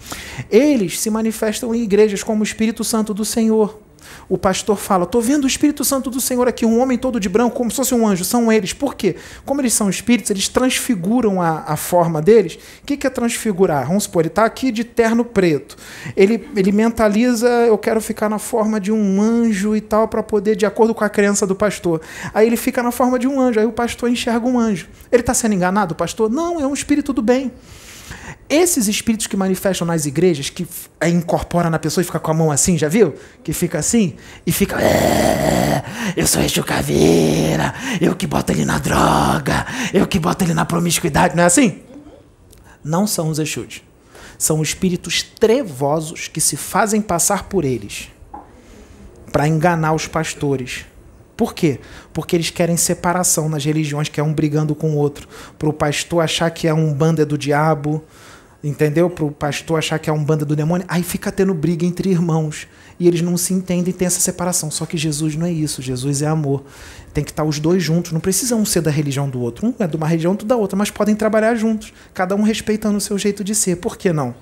[0.51, 3.86] Eles se manifestam em igrejas como o Espírito Santo do Senhor.
[4.29, 7.29] O pastor fala: Estou vendo o Espírito Santo do Senhor aqui, um homem todo de
[7.29, 8.25] branco, como se fosse um anjo.
[8.25, 8.73] São eles.
[8.73, 9.17] Por quê?
[9.45, 12.55] Como eles são espíritos, eles transfiguram a, a forma deles.
[12.83, 13.87] O que, que é transfigurar?
[13.87, 15.77] Vamos supor, ele está aqui de terno preto.
[16.17, 20.57] Ele, ele mentaliza: Eu quero ficar na forma de um anjo e tal, para poder,
[20.57, 22.01] de acordo com a crença do pastor.
[22.35, 23.61] Aí ele fica na forma de um anjo.
[23.61, 24.89] Aí o pastor enxerga um anjo.
[25.11, 26.31] Ele está sendo enganado, o pastor?
[26.31, 27.53] Não, é um espírito do bem.
[28.49, 30.67] Esses espíritos que manifestam nas igrejas, que
[31.01, 33.15] aí incorpora na pessoa e fica com a mão assim, já viu?
[33.43, 34.15] Que fica assim
[34.47, 34.81] e fica.
[34.81, 35.83] "É,
[36.17, 40.65] eu sou Exu Caveira, eu que boto ele na droga, eu que boto ele na
[40.65, 41.83] promiscuidade, não é assim?
[42.85, 43.83] Não são os Exus.
[44.39, 48.11] São espíritos trevosos que se fazem passar por eles
[49.33, 50.87] para enganar os pastores.
[51.37, 51.81] Por quê?
[52.13, 55.29] Porque eles querem separação nas religiões, que é um brigando com o outro.
[55.59, 58.03] Para o pastor achar que é um bando é do diabo,
[58.63, 59.09] entendeu?
[59.11, 62.11] Para o pastor achar que é um banda do demônio, aí fica tendo briga entre
[62.11, 62.67] irmãos.
[62.99, 64.71] E eles não se entendem e tem essa separação.
[64.71, 66.65] Só que Jesus não é isso, Jesus é amor.
[67.13, 69.67] Tem que estar os dois juntos, não precisa um ser da religião do outro.
[69.67, 72.97] Um é de uma religião, outro da outra, mas podem trabalhar juntos, cada um respeitando
[72.97, 73.77] o seu jeito de ser.
[73.77, 74.35] Por que não?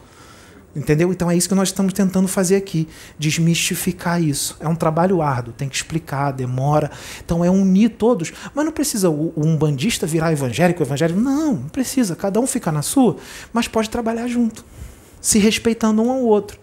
[0.74, 1.12] Entendeu?
[1.12, 4.56] Então é isso que nós estamos tentando fazer aqui, desmistificar isso.
[4.58, 6.90] É um trabalho árduo, tem que explicar, demora.
[7.24, 8.32] Então é unir todos.
[8.52, 11.20] Mas não precisa o, umbandista virar evangélico, evangélico.
[11.20, 12.16] Não, não precisa.
[12.16, 13.16] Cada um fica na sua,
[13.52, 14.64] mas pode trabalhar junto,
[15.20, 16.58] se respeitando um ao outro.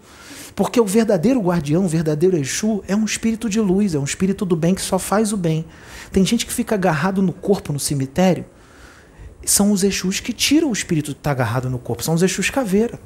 [0.54, 4.44] Porque o verdadeiro guardião, o verdadeiro Exu, é um espírito de luz, é um espírito
[4.44, 5.64] do bem que só faz o bem.
[6.10, 8.44] Tem gente que fica agarrado no corpo no cemitério.
[9.46, 12.50] São os Exus que tiram o espírito que está agarrado no corpo, são os Exus
[12.50, 13.00] caveira.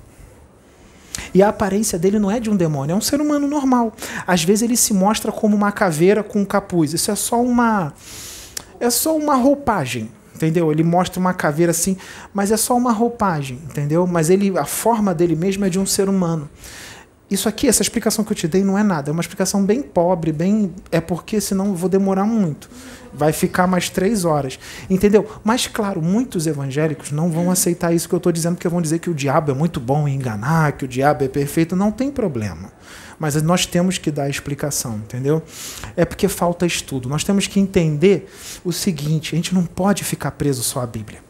[1.32, 3.92] E a aparência dele não é de um demônio, é um ser humano normal.
[4.26, 6.92] Às vezes ele se mostra como uma caveira com um capuz.
[6.92, 7.92] Isso é só uma
[8.78, 10.70] é só uma roupagem, entendeu?
[10.70, 11.96] Ele mostra uma caveira assim,
[12.32, 14.06] mas é só uma roupagem, entendeu?
[14.06, 16.48] Mas ele a forma dele mesmo é de um ser humano.
[17.28, 19.82] Isso aqui, essa explicação que eu te dei não é nada, é uma explicação bem
[19.82, 22.70] pobre, bem é porque senão eu vou demorar muito
[23.16, 24.58] vai ficar mais três horas.
[24.88, 25.28] Entendeu?
[25.42, 28.98] Mas, claro, muitos evangélicos não vão aceitar isso que eu estou dizendo, porque vão dizer
[28.98, 31.74] que o diabo é muito bom em enganar, que o diabo é perfeito.
[31.74, 32.72] Não tem problema.
[33.18, 35.42] Mas nós temos que dar a explicação, entendeu?
[35.96, 37.08] É porque falta estudo.
[37.08, 38.30] Nós temos que entender
[38.64, 41.20] o seguinte: a gente não pode ficar preso só à Bíblia.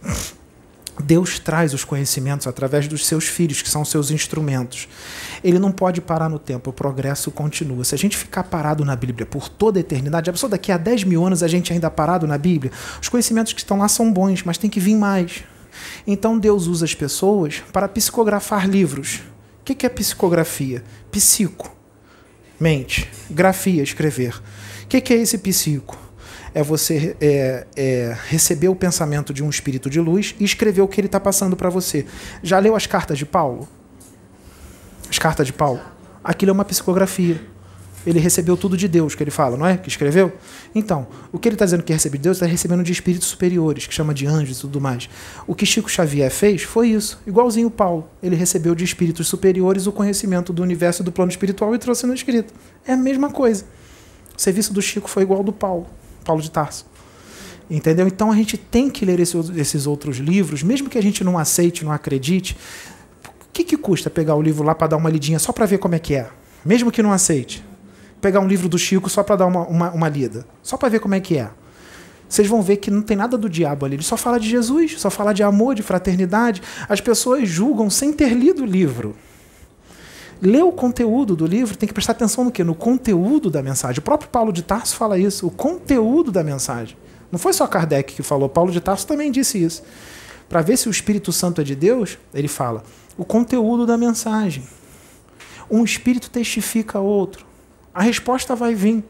[1.03, 4.89] Deus traz os conhecimentos através dos seus filhos, que são seus instrumentos.
[5.45, 7.85] Ele não pode parar no tempo, o progresso continua.
[7.85, 10.79] Se a gente ficar parado na Bíblia por toda a eternidade, a pessoa daqui a
[10.79, 14.13] 10 mil anos a gente ainda parado na Bíblia, os conhecimentos que estão lá são
[14.13, 15.45] bons, mas tem que vir mais.
[16.07, 19.21] Então Deus usa as pessoas para psicografar livros.
[19.61, 20.83] O que é psicografia?
[21.11, 21.75] Psico,
[22.59, 24.41] mente, grafia, escrever.
[24.85, 26.06] O que é esse psico?
[26.57, 30.89] É você é, é, receber o pensamento de um espírito de luz e escrever o
[30.89, 32.07] que ele está passando para você.
[32.43, 33.69] Já leu as cartas de Paulo?
[35.11, 35.83] As cartas de Paulo?
[36.25, 37.39] Aquilo é uma psicografia.
[38.07, 39.77] Ele recebeu tudo de Deus, que ele fala, não é?
[39.77, 40.33] Que escreveu?
[40.75, 43.87] Então, o que ele está dizendo que recebe de Deus, está recebendo de espíritos superiores,
[43.87, 45.11] que chama de anjos e tudo mais.
[45.47, 48.09] O que Chico Xavier fez foi isso, igualzinho Paulo.
[48.23, 52.07] Ele recebeu de espíritos superiores o conhecimento do universo e do plano espiritual e trouxe
[52.07, 52.55] no escrito.
[52.87, 53.67] É a mesma coisa.
[54.35, 55.87] O serviço do Chico foi igual ao do Paulo.
[56.27, 56.85] Paulo de Tarso.
[57.71, 58.07] Entendeu?
[58.07, 61.39] Então a gente tem que ler esse, esses outros livros, mesmo que a gente não
[61.39, 62.57] aceite, não acredite.
[63.25, 65.79] O que, que custa pegar o livro lá para dar uma lidinha só para ver
[65.79, 66.29] como é que é?
[66.65, 67.65] Mesmo que não aceite.
[68.21, 70.47] Pegar um livro do Chico só para dar uma, uma, uma lida.
[70.63, 71.51] Só para ver como é que é.
[72.29, 73.97] Vocês vão ver que não tem nada do diabo ali.
[73.97, 76.63] Ele só fala de Jesus, só fala de amor, de fraternidade.
[76.89, 79.17] As pessoas julgam sem ter lido o livro.
[80.41, 82.63] Ler o conteúdo do livro, tem que prestar atenção no quê?
[82.63, 83.99] No conteúdo da mensagem.
[84.01, 86.97] O próprio Paulo de Tarso fala isso, o conteúdo da mensagem.
[87.33, 89.83] Não foi só Kardec que falou, Paulo de Tarso também disse isso.
[90.49, 92.85] Para ver se o Espírito Santo é de Deus, ele fala
[93.17, 94.63] o conteúdo da mensagem.
[95.71, 97.45] Um espírito testifica outro.
[97.93, 99.03] A resposta vai vir.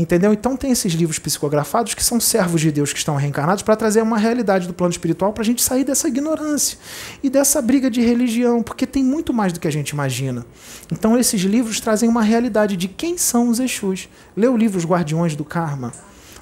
[0.00, 0.32] Entendeu?
[0.32, 4.00] Então tem esses livros psicografados que são servos de Deus que estão reencarnados para trazer
[4.00, 6.78] uma realidade do plano espiritual para a gente sair dessa ignorância
[7.20, 10.46] e dessa briga de religião, porque tem muito mais do que a gente imagina.
[10.92, 14.08] Então esses livros trazem uma realidade de quem são os Exus.
[14.36, 15.92] Lê o livro Os Guardiões do Karma,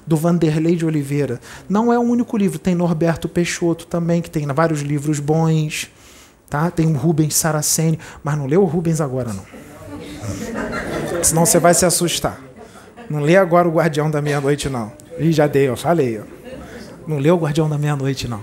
[0.05, 1.41] do Vanderlei de Oliveira.
[1.67, 5.89] Não é o único livro, tem Norberto Peixoto também, que tem vários livros bons.
[6.47, 6.69] Tá?
[6.69, 9.45] Tem o Rubens Saraceni, mas não lê o Rubens agora não.
[11.23, 12.45] Senão você vai se assustar.
[13.09, 14.91] Não lê agora o Guardião da Meia-Noite, não.
[15.17, 16.19] Ih, já dei, eu falei.
[16.19, 16.23] Ó.
[17.07, 18.41] Não lê o Guardião da Meia-Noite, não.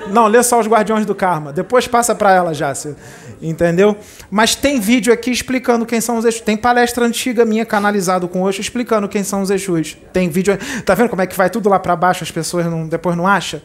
[0.09, 1.51] Não, lê só os Guardiões do Karma.
[1.51, 2.95] Depois passa para ela, Jácia.
[3.41, 3.97] Entendeu?
[4.29, 6.41] Mas tem vídeo aqui explicando quem são os Exus.
[6.41, 9.97] Tem palestra antiga minha canalizado com Oxo explicando quem são os Exus.
[10.13, 10.57] Tem vídeo.
[10.85, 13.27] Tá vendo como é que vai tudo lá para baixo, as pessoas não, depois não
[13.27, 13.59] acham?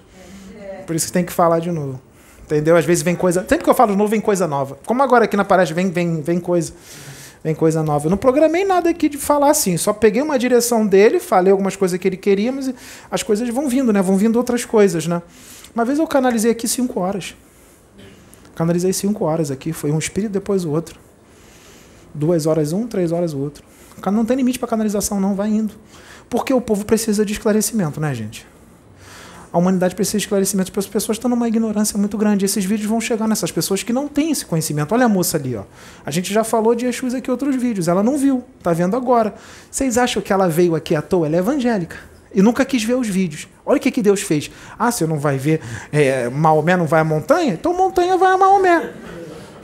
[0.86, 2.00] Por isso que tem que falar de novo.
[2.48, 2.78] Entendeu?
[2.78, 3.40] Às vezes vem coisa.
[3.40, 4.78] Sempre que eu falo novo, vem coisa nova.
[4.86, 6.72] Como agora aqui na palestra, vem, vem, vem coisa.
[7.44, 8.06] Vem coisa nova.
[8.06, 9.76] Eu não programei nada aqui de falar assim.
[9.76, 12.72] Só peguei uma direção dele, falei algumas coisas que ele queria, mas
[13.10, 14.00] as coisas vão vindo, né?
[14.00, 15.20] Vão vindo outras coisas, né?
[15.74, 17.36] Uma vez eu canalizei aqui cinco horas.
[18.54, 19.74] Canalizei cinco horas aqui.
[19.74, 20.98] Foi um espírito depois o outro.
[22.14, 23.62] Duas horas um, três horas o outro.
[24.10, 25.34] Não tem limite para canalização, não.
[25.34, 25.74] Vai indo.
[26.30, 28.46] Porque o povo precisa de esclarecimento, né, gente?
[29.52, 32.44] A humanidade precisa de esclarecimento, porque as pessoas estão numa ignorância muito grande.
[32.44, 34.92] Esses vídeos vão chegar nessas pessoas que não têm esse conhecimento.
[34.92, 35.64] Olha a moça ali, ó.
[36.04, 37.88] A gente já falou de Exus aqui em outros vídeos.
[37.88, 39.34] Ela não viu, tá vendo agora.
[39.70, 41.26] Vocês acham que ela veio aqui à toa?
[41.26, 41.96] Ela é evangélica.
[42.34, 43.48] E nunca quis ver os vídeos.
[43.64, 44.50] Olha o que, que Deus fez.
[44.78, 45.60] Ah, você não vai ver
[45.90, 47.54] é, Maomé não vai à montanha?
[47.54, 48.92] Então montanha vai a Maomé.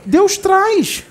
[0.03, 1.03] Deus traz.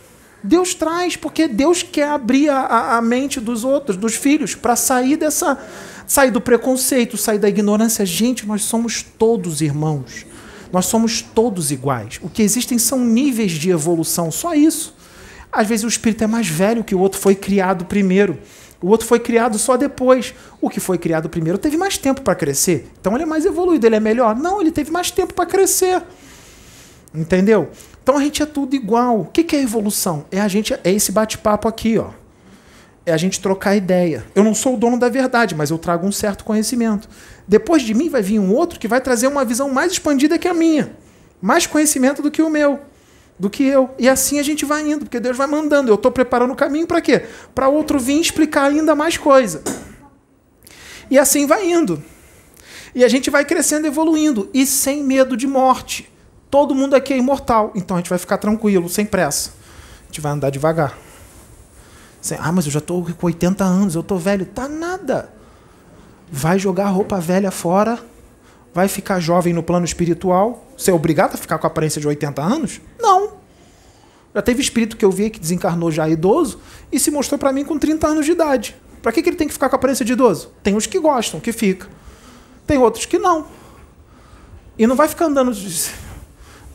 [0.43, 5.17] Deus traz, porque Deus quer abrir a, a mente dos outros, dos filhos, para sair
[5.17, 5.59] dessa.
[6.07, 8.05] Sair do preconceito, sair da ignorância.
[8.05, 10.27] Gente, nós somos todos irmãos.
[10.73, 12.19] Nós somos todos iguais.
[12.23, 14.95] O que existem são níveis de evolução, só isso.
[15.53, 18.39] Às vezes o espírito é mais velho que o outro foi criado primeiro.
[18.83, 20.35] O outro foi criado só depois.
[20.61, 22.91] O que foi criado primeiro teve mais tempo para crescer.
[23.01, 24.35] Então ele é mais evoluído, ele é melhor.
[24.35, 26.03] Não, ele teve mais tempo para crescer.
[27.15, 27.71] Entendeu?
[28.03, 29.21] Então a gente é tudo igual.
[29.21, 30.25] O que é evolução?
[30.31, 32.11] É a gente é esse bate-papo aqui, ó.
[33.07, 34.25] É a gente trocar ideia.
[34.35, 37.09] Eu não sou o dono da verdade, mas eu trago um certo conhecimento.
[37.47, 40.49] Depois de mim vai vir um outro que vai trazer uma visão mais expandida que
[40.49, 40.97] a minha.
[41.41, 42.81] Mais conhecimento do que o meu
[43.39, 43.91] do que eu.
[43.99, 45.91] E assim a gente vai indo, porque Deus vai mandando.
[45.91, 47.25] Eu estou preparando o caminho para quê?
[47.55, 49.63] Para outro vir explicar ainda mais coisa.
[51.11, 52.03] E assim vai indo.
[52.95, 56.11] E a gente vai crescendo, evoluindo, e sem medo de morte.
[56.49, 59.51] Todo mundo aqui é imortal, então a gente vai ficar tranquilo, sem pressa.
[60.03, 60.97] A gente vai andar devagar.
[62.39, 64.47] Ah, mas eu já estou com 80 anos, eu estou velho.
[64.47, 65.31] Tá nada.
[66.31, 67.99] Vai jogar a roupa velha fora,
[68.73, 70.67] vai ficar jovem no plano espiritual.
[70.77, 72.81] Você é obrigado a ficar com a aparência de 80 anos?
[72.99, 73.35] Não.
[74.35, 76.59] Já teve espírito que eu vi que desencarnou já idoso
[76.91, 78.75] e se mostrou para mim com 30 anos de idade.
[79.01, 80.51] Para que, que ele tem que ficar com a aparência de idoso?
[80.63, 81.89] Tem uns que gostam, que fica.
[82.67, 83.47] Tem outros que não.
[84.79, 85.53] E não vai ficar andando.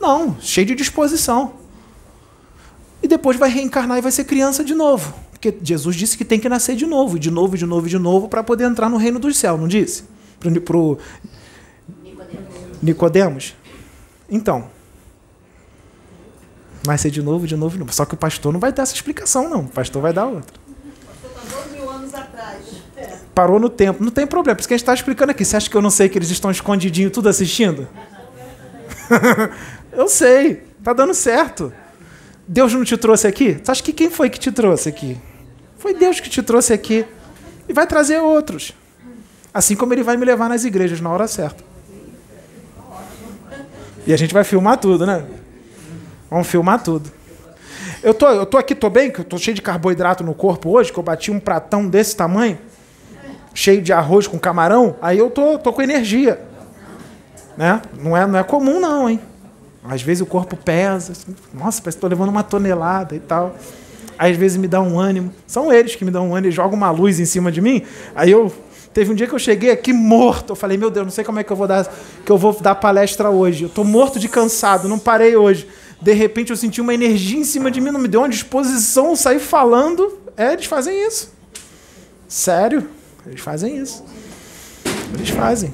[0.00, 1.54] Não, cheio de disposição.
[3.02, 5.12] E depois vai reencarnar e vai ser criança de novo.
[5.40, 8.28] Porque Jesus disse que tem que nascer de novo, de novo, de novo, de novo,
[8.28, 10.04] para poder entrar no reino dos céus, não disse?
[10.38, 10.98] Pro, pro
[12.82, 13.56] Nicodemos.
[14.28, 14.68] Então,
[16.82, 17.90] vai ser de novo, de novo, de novo.
[17.90, 19.60] Só que o pastor não vai dar essa explicação, não.
[19.60, 20.60] O pastor vai dar outra.
[23.34, 24.04] Parou no tempo.
[24.04, 25.42] Não tem problema, porque a gente está explicando aqui.
[25.42, 27.88] Você acha que eu não sei que eles estão escondidinho tudo assistindo?
[29.90, 30.64] eu sei.
[30.84, 31.72] Tá dando certo.
[32.46, 33.54] Deus não te trouxe aqui?
[33.54, 35.16] Você acha que quem foi que te trouxe aqui?
[35.80, 37.06] Foi Deus que te trouxe aqui.
[37.66, 38.72] E vai trazer outros.
[39.52, 41.64] Assim como ele vai me levar nas igrejas na hora certa.
[44.06, 45.24] E a gente vai filmar tudo, né?
[46.30, 47.10] Vamos filmar tudo.
[48.02, 50.70] Eu tô, eu tô aqui, tô bem, que eu tô cheio de carboidrato no corpo
[50.70, 52.58] hoje, que eu bati um pratão desse tamanho,
[53.54, 56.40] cheio de arroz com camarão, aí eu tô, tô com energia.
[57.56, 57.82] Né?
[57.98, 59.20] Não, é, não é comum, não, hein?
[59.84, 63.54] Às vezes o corpo pesa, assim, nossa, parece que tô levando uma tonelada e tal.
[64.20, 65.32] Às vezes me dá um ânimo.
[65.46, 67.82] São eles que me dão um ânimo, jogam uma luz em cima de mim,
[68.14, 68.52] aí eu
[68.92, 70.50] Teve um dia que eu cheguei aqui morto.
[70.50, 71.88] Eu falei, meu Deus, não sei como é que eu vou dar,
[72.26, 73.62] que eu vou dar palestra hoje.
[73.62, 75.68] Eu estou morto de cansado, não parei hoje.
[76.02, 79.10] De repente eu senti uma energia em cima de mim, não me deu uma disposição,
[79.10, 80.18] eu saí falando.
[80.36, 81.32] É, eles fazem isso.
[82.26, 82.90] Sério,
[83.24, 84.04] eles fazem isso.
[85.14, 85.72] Eles fazem.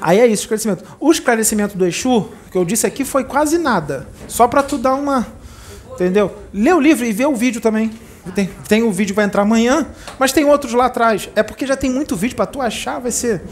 [0.00, 0.84] Aí é isso, esclarecimento.
[0.98, 4.08] O esclarecimento do Exu, que eu disse aqui, foi quase nada.
[4.28, 5.26] Só para tu dar uma.
[6.00, 6.34] Entendeu?
[6.50, 7.90] Lê o livro e vê o vídeo também.
[8.34, 9.86] Tem, tem um vídeo que vai entrar amanhã,
[10.18, 11.28] mas tem outros lá atrás.
[11.36, 13.42] É porque já tem muito vídeo para tu achar, vai ser.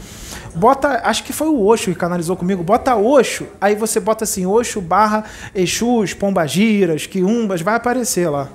[0.55, 2.63] Bota, acho que foi o Oxo que canalizou comigo.
[2.63, 8.49] Bota Oxo, aí você bota assim, Oxo barra Exus, Pombagiras, Quiumbas, vai aparecer lá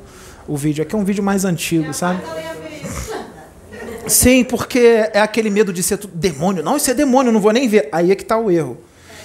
[0.49, 0.83] o vídeo.
[0.83, 2.21] Aqui é um vídeo mais antigo, sabe?
[4.09, 6.65] Sim, porque é aquele medo de ser tudo demônio.
[6.65, 7.89] Não, isso é demônio, não vou nem ver.
[7.93, 8.77] Aí é que está o erro.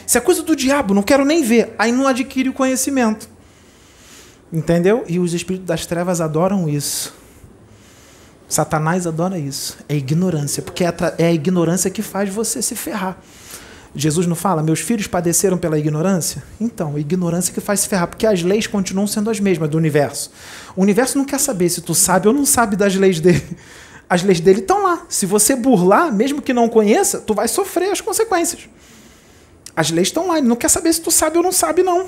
[0.06, 1.74] Isso é coisa do diabo, não quero nem ver.
[1.78, 3.39] Aí não adquire o conhecimento.
[4.52, 5.03] Entendeu?
[5.08, 7.14] E os espíritos das trevas adoram isso.
[8.48, 9.78] Satanás adora isso.
[9.88, 13.18] É ignorância, porque é, é a ignorância que faz você se ferrar.
[13.95, 16.44] Jesus não fala, meus filhos padeceram pela ignorância?
[16.60, 20.32] Então, ignorância que faz se ferrar, porque as leis continuam sendo as mesmas do universo.
[20.76, 23.44] O universo não quer saber se tu sabe ou não sabe das leis dele.
[24.10, 25.06] As leis dele estão lá.
[25.08, 28.68] Se você burlar, mesmo que não conheça, tu vai sofrer as consequências.
[29.76, 32.08] As leis estão lá, ele não quer saber se tu sabe ou não sabe, não.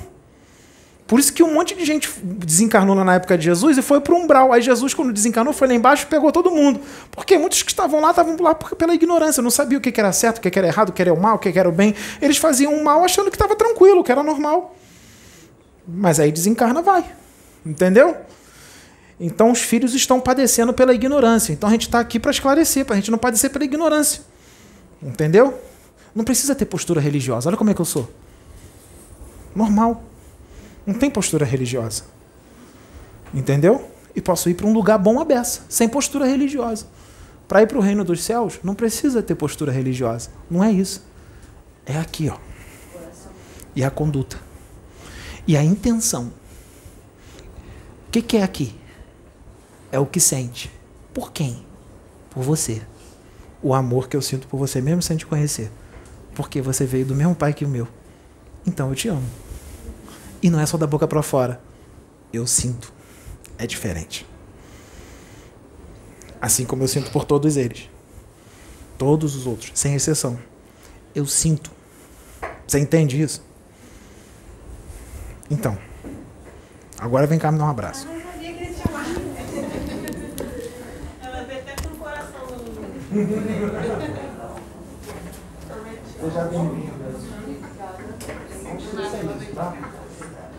[1.12, 4.14] Por isso que um monte de gente desencarnou na época de Jesus e foi para
[4.14, 4.54] o umbral.
[4.54, 6.80] Aí Jesus, quando desencarnou, foi lá embaixo e pegou todo mundo.
[7.12, 10.38] Porque muitos que estavam lá estavam lá pela ignorância, não sabiam o que era certo,
[10.38, 11.94] o que era errado, o que era o mal, o que era o bem.
[12.22, 14.74] Eles faziam o mal achando que estava tranquilo, que era normal.
[15.86, 17.04] Mas aí desencarna, vai.
[17.66, 18.16] Entendeu?
[19.20, 21.52] Então os filhos estão padecendo pela ignorância.
[21.52, 24.22] Então a gente está aqui para esclarecer, para a gente não padecer pela ignorância.
[25.04, 25.60] Entendeu?
[26.16, 27.50] Não precisa ter postura religiosa.
[27.50, 28.10] Olha como é que eu sou.
[29.54, 30.06] Normal.
[30.92, 32.04] Não tem postura religiosa.
[33.34, 33.90] Entendeu?
[34.14, 36.86] E posso ir para um lugar bom a beça, sem postura religiosa.
[37.48, 40.30] Para ir para o reino dos céus, não precisa ter postura religiosa.
[40.50, 41.02] Não é isso.
[41.86, 42.38] É aqui, ó.
[43.74, 44.38] E a conduta.
[45.48, 46.34] E a intenção.
[48.08, 48.76] O que, que é aqui?
[49.94, 50.70] É o que sente.
[51.14, 51.66] Por quem?
[52.30, 52.82] Por você.
[53.64, 55.72] O amor que eu sinto por você, mesmo sem te conhecer.
[56.36, 57.88] Porque você veio do mesmo pai que o meu.
[58.68, 59.51] Então eu te amo.
[60.42, 61.62] E não é só da boca para fora.
[62.34, 62.92] eu sinto.
[63.58, 64.26] É diferente.
[66.42, 67.90] Assim como eu sinto por todos eles.
[68.98, 70.40] Todos os outros, sem exceção.
[71.14, 71.70] Eu sinto.
[72.66, 73.44] Você entende isso?
[75.50, 75.78] Então,
[76.98, 78.08] agora vem cá me dar um abraço.
[86.22, 86.94] Seja bem-vindo.
[88.64, 89.76] Vamos ser isso, tá?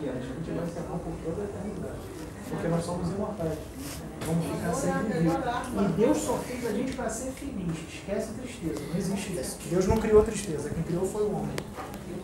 [0.01, 1.99] E a gente vai se amar por toda a eternidade.
[2.49, 3.57] Porque nós somos imortais.
[4.25, 5.35] Vamos ficar sempre vivos.
[5.35, 7.75] E Deus só fez a gente para ser feliz.
[7.93, 8.81] Esquece a tristeza.
[8.89, 9.57] Não existe isso.
[9.69, 10.69] Deus não criou tristeza.
[10.69, 11.55] Quem criou foi o homem.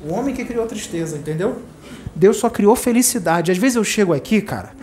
[0.05, 1.61] O homem que criou tristeza, entendeu?
[2.15, 3.51] Deus só criou felicidade.
[3.51, 4.73] Às vezes eu chego aqui, cara,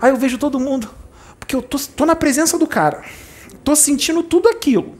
[0.00, 0.90] aí eu vejo todo mundo.
[1.38, 3.04] Porque eu tô, tô na presença do cara.
[3.62, 4.94] Tô sentindo tudo aquilo.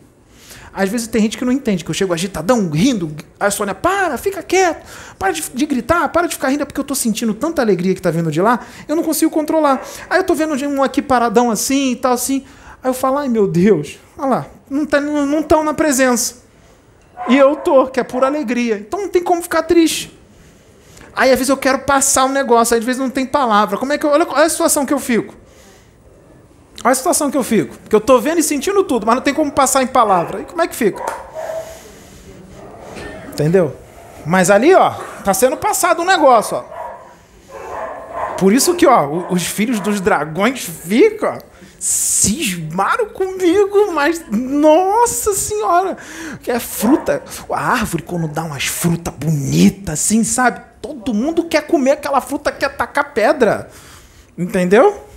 [0.74, 3.14] Às vezes tem gente que não entende, que eu chego agitadão, rindo.
[3.38, 4.84] Aí a Sônia, para, fica quieto,
[5.16, 7.94] para de, de gritar, para de ficar rindo, é porque eu tô sentindo tanta alegria
[7.94, 9.80] que tá vindo de lá, eu não consigo controlar.
[10.10, 12.44] Aí eu tô vendo um aqui paradão assim e tal, assim.
[12.82, 16.42] Aí eu falo, ai meu Deus, olha lá, não estão tá, não tão na presença.
[17.28, 18.76] E eu tô, que é pura alegria.
[18.76, 20.18] Então não tem como ficar triste.
[21.14, 23.78] Aí às vezes eu quero passar um negócio, às vezes não tem palavra.
[23.78, 25.43] Como é que eu, olha, olha a situação que eu fico.
[26.84, 27.74] Olha a situação que eu fico.
[27.78, 30.42] Porque eu estou vendo e sentindo tudo, mas não tem como passar em palavra.
[30.42, 31.02] E como é que fica?
[33.28, 33.74] Entendeu?
[34.26, 34.90] Mas ali, ó,
[35.24, 36.74] tá sendo passado um negócio, ó.
[38.36, 41.38] Por isso que, ó, os filhos dos dragões ficam,
[41.78, 45.96] cismaram comigo, mas nossa senhora,
[46.42, 50.60] que é fruta, a árvore quando dá umas frutas bonitas assim, sabe?
[50.82, 53.70] Todo mundo quer comer aquela fruta, quer tacar pedra.
[54.36, 55.13] Entendeu?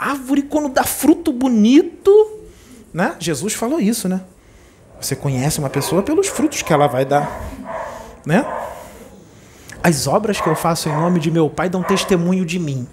[0.00, 2.10] Árvore, quando dá fruto bonito,
[2.90, 3.16] né?
[3.18, 4.22] Jesus falou isso, né?
[4.98, 7.30] Você conhece uma pessoa pelos frutos que ela vai dar,
[8.24, 8.46] né?
[9.82, 12.88] As obras que eu faço em nome de meu Pai dão testemunho de mim.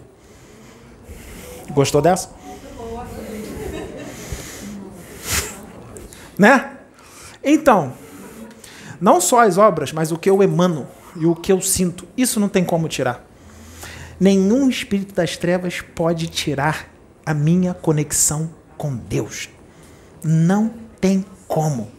[1.71, 2.35] Gostou dessa?
[6.37, 6.71] né?
[7.41, 7.93] Então,
[8.99, 12.37] não só as obras, mas o que eu emano e o que eu sinto, isso
[12.37, 13.25] não tem como tirar.
[14.19, 16.96] Nenhum espírito das trevas pode tirar
[17.27, 19.49] a minha conexão com Deus.
[20.23, 21.91] Não tem como.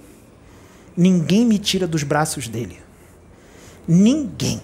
[0.97, 2.81] Ninguém me tira dos braços dele.
[3.87, 4.63] Ninguém.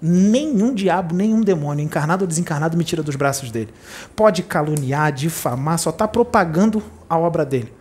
[0.00, 3.74] Nenhum diabo, nenhum demônio, encarnado ou desencarnado, me tira dos braços dele.
[4.14, 7.72] Pode caluniar, difamar, só está propagando a obra dele.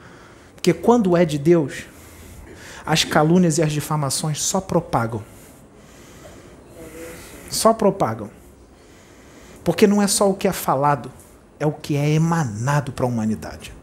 [0.55, 1.83] Porque quando é de Deus,
[2.83, 5.23] as calúnias e as difamações só propagam.
[7.51, 8.31] Só propagam.
[9.63, 11.11] Porque não é só o que é falado,
[11.65, 13.73] é o que é emanado para a humanidade.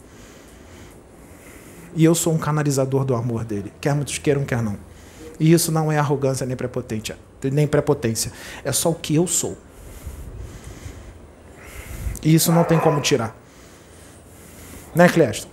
[1.95, 4.79] E eu sou um canalizador do amor dele, quer muitos queiram, quer não.
[5.39, 8.33] E isso não é arrogância nem prepotência, nem prepotência.
[8.65, 9.59] É só o que eu sou.
[12.23, 13.37] E isso não tem como tirar.
[14.95, 15.49] Né, Clesto?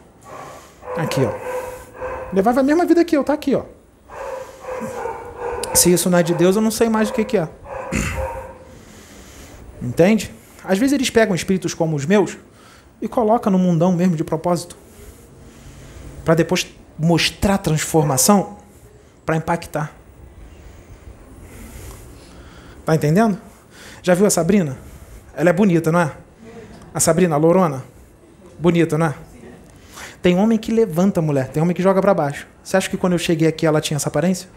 [0.96, 1.34] Aqui, ó.
[2.32, 3.64] Levava a mesma vida que eu, tá aqui, ó.
[5.74, 7.50] Se isso não é de Deus, eu não sei mais o que, que é.
[9.82, 10.39] Entende?
[10.64, 12.38] Às vezes eles pegam espíritos como os meus
[13.02, 14.76] e colocam no mundão mesmo de propósito.
[16.26, 18.58] Para depois mostrar transformação
[19.26, 19.94] para impactar.
[22.86, 23.38] Tá entendendo?
[24.02, 24.78] Já viu a Sabrina?
[25.36, 26.12] Ela é bonita, não é?
[26.94, 27.84] A Sabrina, a Lorona?
[28.58, 29.14] Bonita, não é?
[30.22, 32.48] Tem homem que levanta a mulher, tem homem que joga para baixo.
[32.62, 34.50] Você acha que quando eu cheguei aqui ela tinha essa aparência?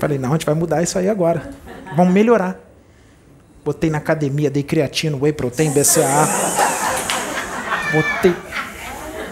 [0.00, 1.50] Falei, não, a gente vai mudar isso aí agora.
[1.94, 2.58] Vamos melhorar.
[3.62, 6.26] Botei na academia, dei creatino, whey protein, BCAA.
[7.92, 8.34] Botei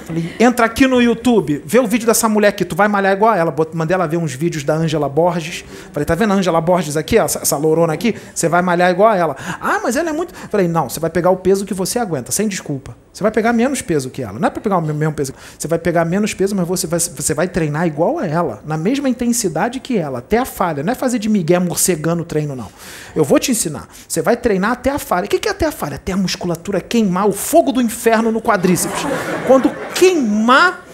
[0.09, 3.31] Falei, entra aqui no YouTube, vê o vídeo dessa mulher aqui, tu vai malhar igual
[3.31, 3.55] a ela.
[3.75, 5.67] Mandei ela ver uns vídeos da Ângela Borges.
[5.93, 8.15] Falei, tá vendo a Ângela Borges aqui, essa, essa lourona aqui?
[8.35, 9.37] Você vai malhar igual a ela.
[9.61, 10.33] Ah, mas ela é muito.
[10.49, 12.97] Falei, não, você vai pegar o peso que você aguenta, sem desculpa.
[13.13, 14.39] Você vai pegar menos peso que ela.
[14.39, 15.35] Não é para pegar o mesmo peso.
[15.59, 18.79] Você vai pegar menos peso, mas você vai, você vai treinar igual a ela, na
[18.79, 20.83] mesma intensidade que ela, até a falha.
[20.83, 22.71] Não é fazer de migué morcegando o treino, não.
[23.15, 23.89] Eu vou te ensinar.
[24.09, 25.27] Você vai treinar até a falha.
[25.27, 25.97] O que é até a falha?
[25.97, 29.03] Até a musculatura queimar o fogo do inferno no quadríceps.
[29.47, 30.85] Quando queimar,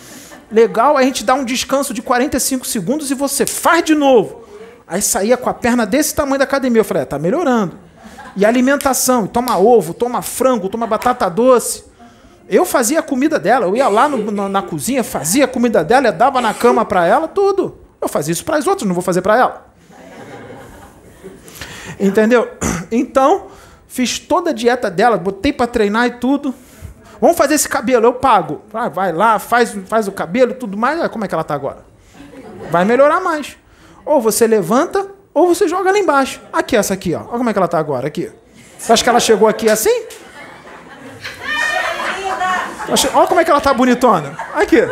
[0.50, 4.44] legal, a gente dá um descanso de 45 segundos e você faz de novo.
[4.86, 6.80] Aí saía com a perna desse tamanho da academia.
[6.80, 7.78] Eu falei, é, tá melhorando.
[8.36, 11.84] E alimentação, toma ovo, toma frango, toma batata doce.
[12.48, 15.82] Eu fazia a comida dela, eu ia lá no, na, na, cozinha, fazia a comida
[15.82, 17.78] dela, dava na cama para ela, tudo.
[18.00, 19.66] Eu fazia isso para as outras, não vou fazer para ela.
[21.98, 22.50] Entendeu?
[22.90, 23.46] Então,
[23.86, 26.54] fiz toda a dieta dela, botei para treinar e tudo.
[27.24, 28.60] Vamos fazer esse cabelo, eu pago.
[28.74, 31.00] Ah, vai lá, faz, faz o cabelo tudo mais.
[31.00, 31.78] Ah, como é que ela está agora?
[32.70, 33.56] Vai melhorar mais.
[34.04, 36.38] Ou você levanta, ou você joga lá embaixo.
[36.52, 37.20] Aqui, essa aqui, ó.
[37.20, 38.30] Olha como é que ela tá agora, aqui.
[38.76, 40.04] Você acha que ela chegou aqui assim?
[43.14, 44.36] Olha como é que ela tá bonitona.
[44.54, 44.82] Aqui.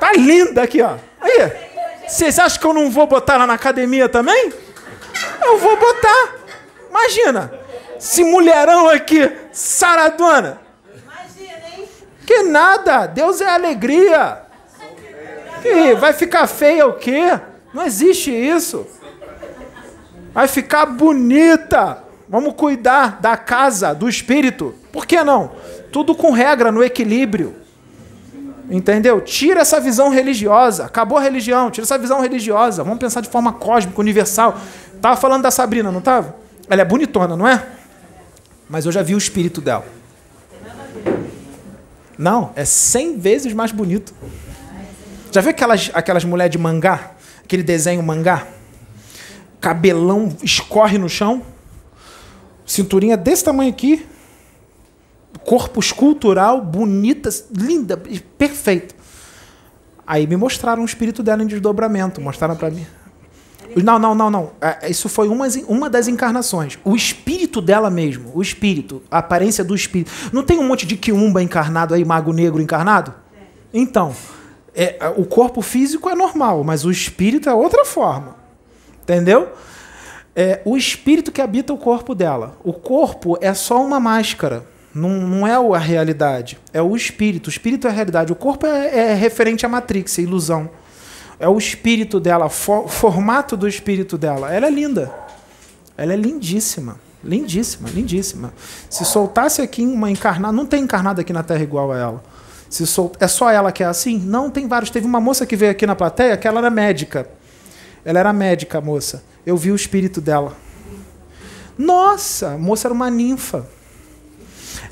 [0.00, 0.96] Tá linda aqui, ó.
[1.20, 1.52] Aí.
[2.08, 4.52] Vocês acham que eu não vou botar ela na academia também?
[5.44, 6.34] Eu vou botar.
[6.90, 7.52] Imagina.
[7.96, 10.71] Esse mulherão aqui, saradona.
[12.32, 13.06] Que nada.
[13.06, 14.38] Deus é alegria.
[15.60, 17.38] Que vai ficar feia o quê?
[17.74, 18.86] Não existe isso.
[20.32, 22.02] Vai ficar bonita.
[22.26, 24.74] Vamos cuidar da casa, do espírito.
[24.90, 25.52] Por que não?
[25.92, 27.54] Tudo com regra, no equilíbrio.
[28.70, 29.20] Entendeu?
[29.20, 30.86] Tira essa visão religiosa.
[30.86, 32.82] Acabou a religião, tira essa visão religiosa.
[32.82, 34.58] Vamos pensar de forma cósmica, universal.
[35.02, 36.34] Tava falando da Sabrina, não tava?
[36.66, 37.62] Ela é bonitona, não é?
[38.70, 39.84] Mas eu já vi o espírito dela.
[42.18, 44.14] Não, é 100 vezes mais bonito.
[45.30, 47.12] Já viu aquelas, aquelas mulheres de mangá?
[47.42, 48.46] Aquele desenho mangá?
[49.60, 51.42] Cabelão escorre no chão.
[52.66, 54.06] Cinturinha desse tamanho aqui.
[55.44, 57.96] Corpo escultural, bonita, linda,
[58.38, 58.94] perfeita.
[60.06, 62.20] Aí me mostraram o espírito dela em desdobramento.
[62.20, 62.86] Mostraram para mim.
[63.82, 64.50] Não, não, não, não.
[64.60, 66.78] É, Isso foi uma, uma das encarnações.
[66.84, 68.30] O espírito dela mesmo.
[68.34, 69.02] O espírito.
[69.10, 70.10] A aparência do espírito.
[70.32, 73.14] Não tem um monte de quiumba encarnado aí, mago negro encarnado?
[73.72, 74.14] Então,
[74.74, 78.36] é, o corpo físico é normal, mas o espírito é outra forma.
[79.02, 79.48] Entendeu?
[80.34, 82.56] É o espírito que habita o corpo dela.
[82.64, 84.64] O corpo é só uma máscara.
[84.94, 86.58] Não, não é a realidade.
[86.72, 87.46] É o espírito.
[87.46, 88.32] O espírito é a realidade.
[88.32, 90.70] O corpo é, é referente à Matrix, a ilusão.
[91.42, 94.54] É o espírito dela, o formato do espírito dela.
[94.54, 95.12] Ela é linda.
[95.96, 97.00] Ela é lindíssima.
[97.24, 98.54] Lindíssima, lindíssima.
[98.88, 100.52] Se soltasse aqui uma encarnada.
[100.52, 102.24] Não tem encarnada aqui na Terra igual a ela.
[102.70, 103.10] Se sol...
[103.18, 104.20] É só ela que é assim?
[104.20, 104.88] Não, tem vários.
[104.88, 107.28] Teve uma moça que veio aqui na plateia que ela era médica.
[108.04, 109.24] Ela era médica, moça.
[109.44, 110.56] Eu vi o espírito dela.
[111.76, 113.66] Nossa, a moça era uma ninfa.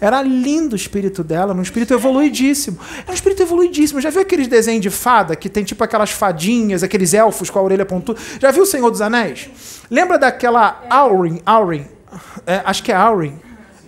[0.01, 2.79] Era lindo o espírito dela, um espírito evoluidíssimo.
[3.07, 4.01] É um espírito evoluidíssimo.
[4.01, 7.63] Já viu aqueles desenhos de fada que tem tipo aquelas fadinhas, aqueles elfos com a
[7.63, 8.21] orelha pontuda?
[8.41, 9.51] Já viu o Senhor dos Anéis?
[9.91, 11.87] Lembra daquela Aurin, Aurin,
[12.47, 13.39] é, acho que é Aurin,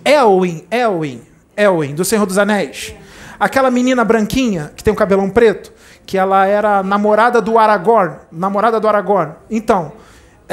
[0.05, 1.21] Elwin, Elwin,
[1.55, 2.93] Elwin, do Senhor dos Anéis?
[3.39, 5.71] Aquela menina branquinha que tem o cabelão preto,
[6.05, 9.33] que ela era namorada do Aragorn, namorada do Aragorn.
[9.49, 9.93] Então,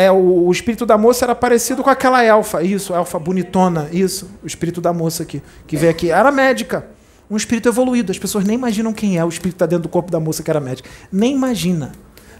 [0.00, 2.62] é, o, o espírito da moça era parecido com aquela elfa.
[2.62, 3.88] Isso, elfa bonitona.
[3.92, 6.10] Isso, o espírito da moça aqui, que veio aqui.
[6.10, 6.86] Era médica.
[7.30, 8.10] Um espírito evoluído.
[8.10, 10.50] As pessoas nem imaginam quem é o espírito está dentro do corpo da moça que
[10.50, 10.88] era médica.
[11.12, 11.92] Nem imagina.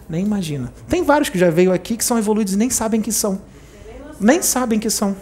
[0.09, 0.73] Nem imagina.
[0.89, 3.41] Tem vários que já veio aqui que são evoluídos e nem sabem que são.
[4.19, 5.15] Nem sabem que são.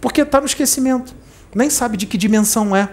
[0.00, 1.14] Porque está no esquecimento.
[1.54, 2.88] Nem sabe de que dimensão é.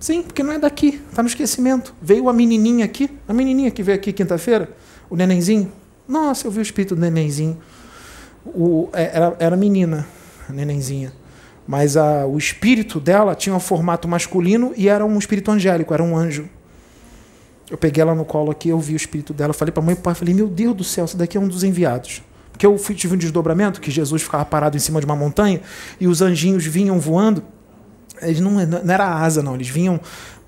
[0.00, 1.00] Sim, porque não é daqui.
[1.10, 1.94] Está no esquecimento.
[2.00, 3.10] Veio a menininha aqui.
[3.28, 4.74] A menininha que veio aqui quinta-feira.
[5.08, 5.70] O nenenzinho.
[6.06, 7.58] Nossa, eu vi o espírito do nenenzinho.
[8.44, 10.06] O, é, era, era menina,
[10.48, 11.12] a nenenzinha.
[11.66, 16.02] Mas a, o espírito dela tinha um formato masculino e era um espírito angélico, era
[16.02, 16.48] um anjo.
[17.70, 19.54] Eu peguei ela no colo aqui, eu vi o espírito dela.
[19.54, 21.64] Falei para mãe e pai, falei, meu Deus do céu, esse daqui é um dos
[21.64, 22.22] enviados.
[22.52, 25.60] Porque eu fui, tive um desdobramento, que Jesus ficava parado em cima de uma montanha
[25.98, 27.42] e os anjinhos vinham voando.
[28.20, 29.98] Eles não, não era asa, não, eles vinham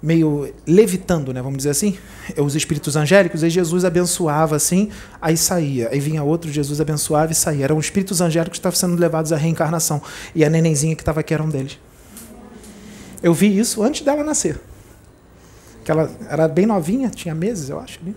[0.03, 1.97] meio levitando, né, vamos dizer assim,
[2.37, 7.35] os espíritos angélicos, aí Jesus abençoava assim, aí saía, aí vinha outro, Jesus abençoava e
[7.35, 7.65] saía.
[7.65, 10.01] Eram os espíritos angélicos que estavam sendo levados à reencarnação,
[10.35, 11.79] e a nenenzinha que estava aqui era um deles.
[13.23, 14.61] Eu vi isso antes dela nascer.
[15.85, 17.99] Que ela era bem novinha, tinha meses, eu acho.
[18.03, 18.15] Ali.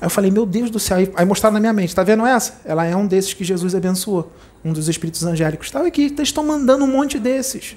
[0.00, 0.98] Aí eu falei, meu Deus do céu.
[0.98, 2.60] Aí, aí mostraram na minha mente, tá vendo essa?
[2.64, 4.30] Ela é um desses que Jesus abençoou.
[4.64, 5.66] Um dos espíritos angélicos.
[5.66, 7.76] Estava aqui, eles estão mandando um monte desses.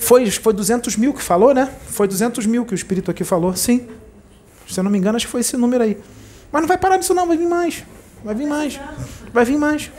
[0.00, 1.70] Foi, foi 200 mil que falou, né?
[1.88, 3.86] Foi 200 mil que o espírito aqui falou, sim.
[4.68, 5.96] Se eu não me engano, acho que foi esse número aí.
[6.50, 7.84] Mas não vai parar nisso, não, vai vir mais.
[8.24, 8.80] Vai vir mais.
[9.32, 9.90] Vai vir mais.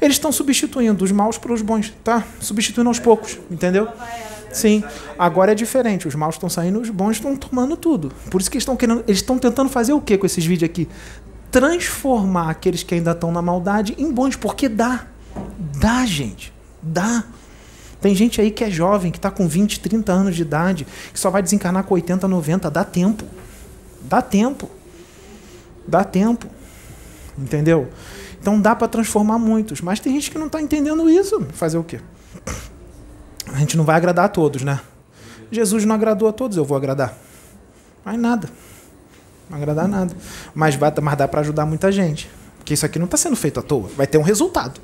[0.00, 2.24] Eles estão substituindo os maus para os bons, tá?
[2.40, 3.88] Substituindo aos poucos, entendeu?
[4.52, 4.84] Sim.
[5.18, 6.06] Agora é diferente.
[6.06, 8.12] Os maus estão saindo, os bons estão tomando tudo.
[8.30, 9.04] Por isso que estão querendo.
[9.06, 10.88] Eles estão tentando fazer o que com esses vídeos aqui?
[11.50, 15.06] Transformar aqueles que ainda estão na maldade em bons, porque dá.
[15.58, 16.52] Dá, gente.
[16.82, 17.24] Dá.
[18.04, 21.18] Tem gente aí que é jovem, que está com 20, 30 anos de idade, que
[21.18, 22.70] só vai desencarnar com 80, 90.
[22.70, 23.24] Dá tempo.
[24.02, 24.68] Dá tempo.
[25.88, 26.46] Dá tempo.
[27.38, 27.88] Entendeu?
[28.38, 29.80] Então dá para transformar muitos.
[29.80, 31.46] Mas tem gente que não está entendendo isso.
[31.54, 31.98] Fazer o quê?
[33.50, 34.80] A gente não vai agradar a todos, né?
[35.50, 37.16] Jesus não agradou a todos, eu vou agradar.
[38.04, 38.50] Mas nada.
[39.48, 40.14] Não agradar nada.
[40.54, 42.30] Mas, mas dá para ajudar muita gente.
[42.58, 43.88] Porque isso aqui não está sendo feito à toa.
[43.96, 44.78] Vai ter um resultado.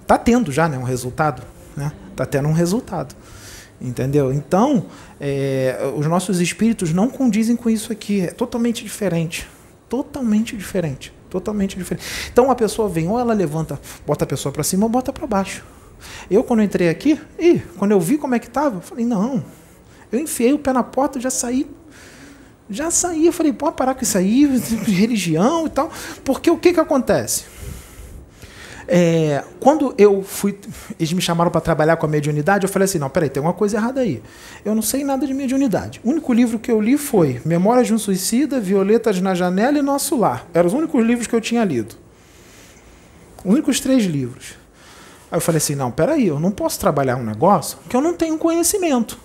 [0.00, 1.42] Está tendo já né, um resultado.
[1.76, 1.92] Né?
[2.10, 3.14] Está tendo um resultado.
[3.80, 4.32] Entendeu?
[4.32, 4.86] Então,
[5.20, 8.20] é, os nossos espíritos não condizem com isso aqui.
[8.20, 9.48] É totalmente diferente.
[9.88, 11.12] totalmente diferente.
[11.28, 12.04] Totalmente diferente.
[12.30, 15.26] Então a pessoa vem, ou ela levanta, bota a pessoa para cima ou bota para
[15.26, 15.64] baixo.
[16.30, 19.42] Eu, quando entrei aqui, e quando eu vi como é que estava, falei, não.
[20.10, 21.66] Eu enfiei o pé na porta, já saí.
[22.68, 23.26] Já saí.
[23.26, 24.46] Eu falei, pode parar com isso aí,
[24.86, 25.90] religião e tal.
[26.24, 27.44] Porque o que, que acontece?
[28.88, 30.58] É, quando eu fui,
[30.98, 33.52] eles me chamaram para trabalhar com a mediunidade, eu falei assim, não, peraí, tem uma
[33.52, 34.22] coisa errada aí.
[34.64, 36.00] Eu não sei nada de mediunidade.
[36.04, 39.82] O único livro que eu li foi Memórias de um Suicida, Violetas na Janela e
[39.82, 40.46] Nosso Lar.
[40.52, 41.94] Eram os únicos livros que eu tinha lido.
[43.44, 44.54] Os únicos três livros.
[45.30, 48.14] Aí eu falei assim, não, peraí, eu não posso trabalhar um negócio que eu não
[48.14, 49.18] tenho conhecimento.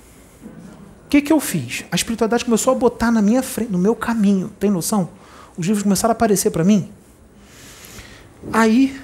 [1.06, 1.86] O que, que eu fiz?
[1.92, 4.52] A espiritualidade começou a botar na minha frente, no meu caminho.
[4.60, 5.10] Tem noção?
[5.58, 6.92] Os livros começaram a aparecer para mim.
[8.52, 9.00] Aí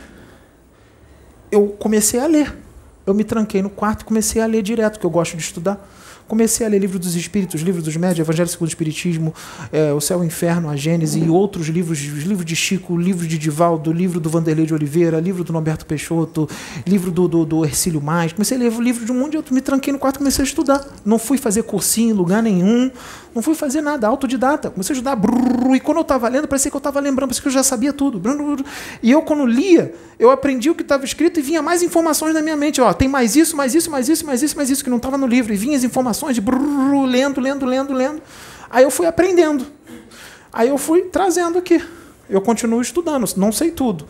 [1.53, 2.53] eu comecei a ler.
[3.05, 5.87] Eu me tranquei no quarto e comecei a ler direto, que eu gosto de estudar.
[6.27, 9.33] Comecei a ler livro dos Espíritos, livro dos Médios, Evangelho segundo o Espiritismo,
[9.71, 13.27] é, O Céu e o Inferno, a Gênese e outros livros, livro de Chico, livro
[13.27, 16.49] de Divaldo, livro do Vanderlei de Oliveira, livro do Norberto Peixoto,
[16.87, 18.31] livro do, do, do Ercílio Mais.
[18.31, 20.47] Comecei a ler livro de um monte, eu me tranquei no quarto e comecei a
[20.47, 20.85] estudar.
[21.05, 22.89] Não fui fazer cursinho em lugar nenhum,
[23.35, 24.69] não fui fazer nada, autodidata.
[24.69, 27.41] Comecei a estudar, brrr, e quando eu estava lendo, parecia que eu estava lembrando, parecia
[27.41, 28.17] que eu já sabia tudo.
[28.17, 28.63] Brrr,
[29.01, 32.41] e eu, quando lia, eu aprendi o que estava escrito e vinha mais informações na
[32.41, 32.79] minha mente.
[32.79, 35.17] Ó, tem mais isso, mais isso, mais isso, mais isso, mais isso, que não estava
[35.17, 35.53] no livro.
[35.53, 38.21] E vinha as informações de brrr, lendo, lendo, lendo, lendo.
[38.69, 39.65] Aí eu fui aprendendo.
[40.51, 41.83] Aí eu fui trazendo aqui.
[42.29, 44.07] Eu continuo estudando, não sei tudo.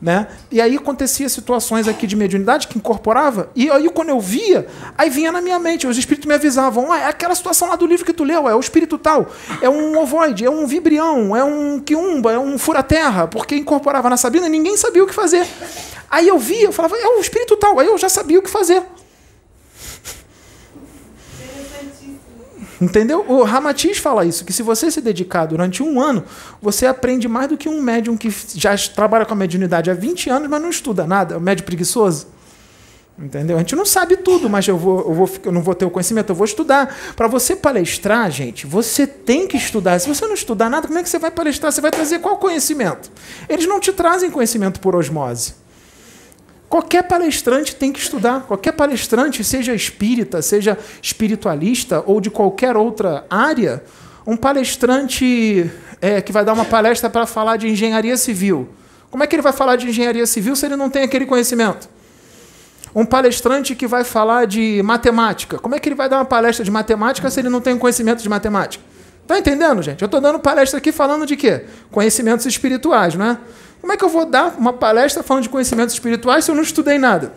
[0.00, 0.26] Né?
[0.50, 4.66] E aí acontecia situações aqui de mediunidade que incorporava, e aí quando eu via,
[4.98, 7.86] aí vinha na minha mente, os espíritos me avisavam, ah, é aquela situação lá do
[7.86, 9.28] livro que tu leu, é o espírito tal,
[9.60, 14.16] é um ovoide, é um vibrião, é um quiumba, é um fura-terra, porque incorporava na
[14.16, 15.46] Sabina ninguém sabia o que fazer.
[16.10, 18.50] Aí eu via, eu falava, é o espírito tal, aí eu já sabia o que
[18.50, 18.82] fazer.
[22.82, 23.24] Entendeu?
[23.28, 26.24] O Ramatiz fala isso, que se você se dedicar durante um ano,
[26.60, 30.28] você aprende mais do que um médium que já trabalha com a mediunidade há 20
[30.28, 32.26] anos, mas não estuda nada, é um médium preguiçoso.
[33.16, 33.56] Entendeu?
[33.56, 35.90] A gente não sabe tudo, mas eu, vou, eu, vou, eu não vou ter o
[35.90, 36.92] conhecimento, eu vou estudar.
[37.14, 40.00] Para você palestrar, gente, você tem que estudar.
[40.00, 41.70] Se você não estudar nada, como é que você vai palestrar?
[41.70, 43.12] Você vai trazer qual conhecimento?
[43.48, 45.54] Eles não te trazem conhecimento por osmose.
[46.72, 48.46] Qualquer palestrante tem que estudar.
[48.46, 53.84] Qualquer palestrante, seja espírita, seja espiritualista ou de qualquer outra área,
[54.26, 55.70] um palestrante
[56.00, 58.70] é, que vai dar uma palestra para falar de engenharia civil.
[59.10, 61.90] Como é que ele vai falar de engenharia civil se ele não tem aquele conhecimento?
[62.94, 65.58] Um palestrante que vai falar de matemática.
[65.58, 68.22] Como é que ele vai dar uma palestra de matemática se ele não tem conhecimento
[68.22, 68.82] de matemática?
[69.26, 70.00] Tá entendendo, gente?
[70.00, 71.66] Eu estou dando palestra aqui falando de quê?
[71.90, 73.38] Conhecimentos espirituais, não é?
[73.82, 76.62] Como é que eu vou dar uma palestra falando de conhecimentos espirituais se eu não
[76.62, 77.32] estudei nada?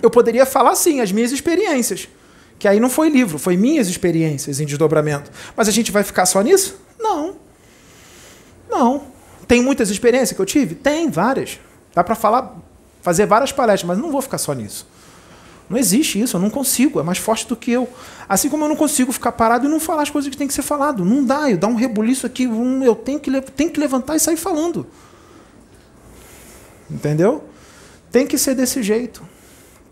[0.00, 2.08] Eu poderia falar sim as minhas experiências,
[2.60, 5.32] que aí não foi livro, foi minhas experiências em desdobramento.
[5.56, 6.80] Mas a gente vai ficar só nisso?
[6.96, 7.34] Não.
[8.70, 9.02] Não.
[9.48, 10.76] Tem muitas experiências que eu tive?
[10.76, 11.58] Tem, várias.
[11.92, 12.56] Dá para falar,
[13.02, 14.86] fazer várias palestras, mas não vou ficar só nisso.
[15.68, 17.88] Não existe isso, eu não consigo, é mais forte do que eu.
[18.28, 20.54] Assim como eu não consigo ficar parado e não falar as coisas que tem que
[20.54, 21.04] ser falado.
[21.04, 24.20] Não dá, eu dar um rebuliço aqui, um, eu tenho que, tenho que levantar e
[24.20, 24.86] sair falando.
[26.90, 27.44] Entendeu?
[28.10, 29.22] Tem que ser desse jeito.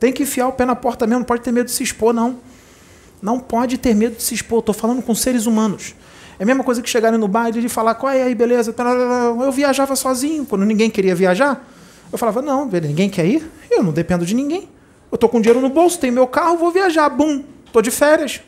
[0.01, 2.13] Tem que enfiar o pé na porta mesmo, não pode ter medo de se expor,
[2.13, 2.39] não.
[3.21, 4.61] Não pode ter medo de se expor.
[4.61, 5.95] Estou falando com seres humanos.
[6.39, 8.75] É a mesma coisa que chegarem no bar e falar, qual é aí, beleza?
[9.45, 11.69] Eu viajava sozinho, quando ninguém queria viajar.
[12.13, 13.51] Eu falava, não, ninguém quer ir?
[13.71, 14.69] Eu não dependo de ninguém.
[15.11, 17.09] Eu estou com dinheiro no bolso, tenho meu carro, vou viajar.
[17.09, 18.41] Bum, estou de férias.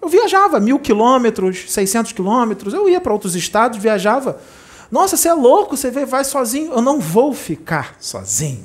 [0.00, 2.72] Eu viajava mil quilômetros, 600 quilômetros.
[2.72, 4.40] Eu ia para outros estados, viajava.
[4.90, 6.72] Nossa, você é louco, você vai sozinho.
[6.72, 8.64] Eu não vou ficar sozinho.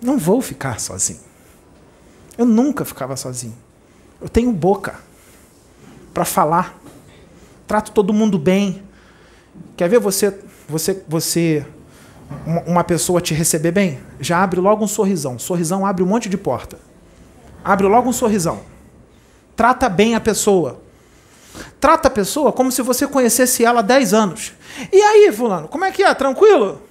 [0.00, 1.20] Não vou ficar sozinho.
[2.36, 3.56] Eu nunca ficava sozinho.
[4.20, 5.00] Eu tenho boca
[6.14, 6.78] para falar.
[7.66, 8.82] Trato todo mundo bem.
[9.76, 11.66] Quer ver você, você, você,
[12.66, 14.00] uma pessoa te receber bem?
[14.20, 15.38] Já abre logo um sorrisão.
[15.38, 16.78] Sorrisão abre um monte de porta.
[17.64, 18.60] Abre logo um sorrisão.
[19.56, 20.80] Trata bem a pessoa.
[21.80, 24.52] Trata a pessoa como se você conhecesse ela há 10 anos.
[24.92, 26.14] E aí, fulano, como é que é?
[26.14, 26.82] Tranquilo?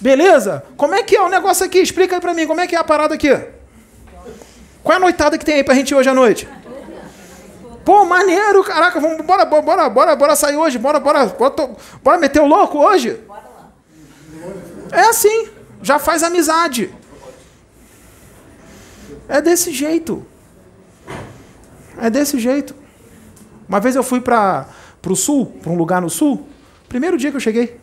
[0.00, 0.64] Beleza?
[0.76, 1.78] Como é que é o negócio aqui?
[1.78, 3.28] Explica aí pra mim, como é que é a parada aqui?
[4.82, 6.48] Qual é a noitada que tem aí pra gente hoje à noite?
[7.84, 11.70] Pô, maneiro, caraca, vamos, bora, bora, bora, bora sair hoje, bora, bora, bora,
[12.02, 13.18] bora meter o louco hoje?
[14.92, 15.48] É assim,
[15.82, 16.94] já faz amizade.
[19.28, 20.24] É desse jeito.
[22.00, 22.74] É desse jeito.
[23.68, 24.66] Uma vez eu fui para
[25.06, 26.48] o sul, para um lugar no sul,
[26.88, 27.78] primeiro dia que eu cheguei.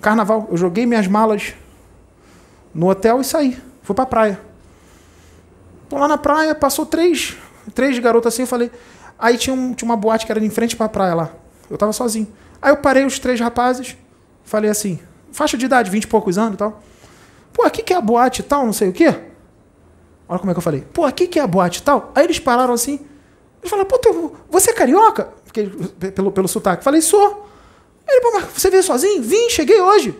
[0.00, 1.54] Carnaval, eu joguei minhas malas
[2.74, 3.58] no hotel e saí.
[3.82, 4.40] Fui para a praia.
[5.88, 7.36] Tô lá na praia, passou três,
[7.74, 8.70] três garotas assim, eu falei.
[9.18, 11.30] Aí tinha, um, tinha uma boate que era em frente para a praia lá.
[11.70, 12.28] Eu tava sozinho.
[12.60, 13.96] Aí eu parei os três rapazes,
[14.44, 15.00] falei assim,
[15.32, 16.82] faixa de idade, 20 e poucos anos e tal.
[17.52, 19.14] Pô, aqui que é a boate e tal, não sei o quê.
[20.28, 20.82] Olha como é que eu falei.
[20.92, 22.12] Pô, aqui que é a boate e tal.
[22.14, 23.00] Aí eles pararam assim.
[23.60, 25.32] Eles falaram, pô, tu- você é carioca?
[25.44, 25.66] Fiquei
[26.14, 26.84] pelo, pelo sotaque.
[26.84, 27.46] Falei, sou.
[28.08, 29.22] Ele, pô, mas você veio sozinho?
[29.22, 30.16] Vim, cheguei hoje.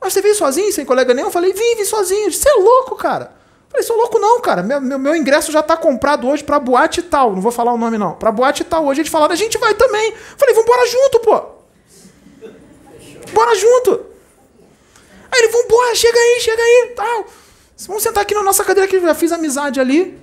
[0.00, 1.30] Mas você veio sozinho, sem colega nenhum?
[1.30, 2.32] Falei, vim, vim sozinho.
[2.32, 3.32] Você é louco, cara.
[3.68, 4.62] Falei, sou louco não, cara.
[4.62, 7.32] Meu, meu, meu ingresso já tá comprado hoje pra boate tal.
[7.34, 8.12] Não vou falar o nome, não.
[8.14, 8.86] Pra boate tal.
[8.86, 10.14] Hoje eles falaram, a gente vai também.
[10.36, 11.42] Falei, vambora junto, pô.
[13.32, 14.06] Bora junto.
[15.30, 17.26] Aí ele, vambora, chega aí, chega aí, tal.
[17.86, 20.18] Vamos sentar aqui na nossa cadeira que eu já fiz amizade ali.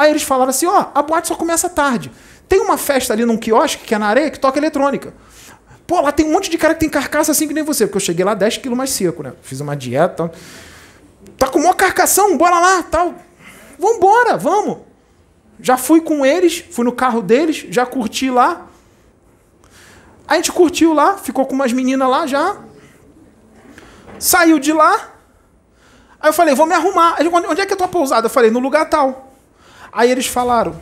[0.00, 2.10] Aí eles falaram assim, ó, a boate só começa tarde.
[2.48, 5.12] Tem uma festa ali num quiosque, que é na areia, que toca eletrônica.
[5.86, 7.98] Pô, lá tem um monte de cara que tem carcaça assim que nem você, porque
[7.98, 9.34] eu cheguei lá 10 quilos mais seco, né?
[9.42, 10.32] Fiz uma dieta.
[11.36, 13.14] Tá com uma carcação, bora lá, tal.
[13.78, 14.78] Vambora, vamos.
[15.60, 18.68] Já fui com eles, fui no carro deles, já curti lá.
[20.26, 22.56] A gente curtiu lá, ficou com umas meninas lá já.
[24.18, 25.10] Saiu de lá.
[26.18, 27.18] Aí eu falei, vou me arrumar.
[27.46, 28.28] Onde é que é a tua pousada?
[28.28, 29.26] Eu falei, no lugar tal.
[29.92, 30.80] Aí eles falaram.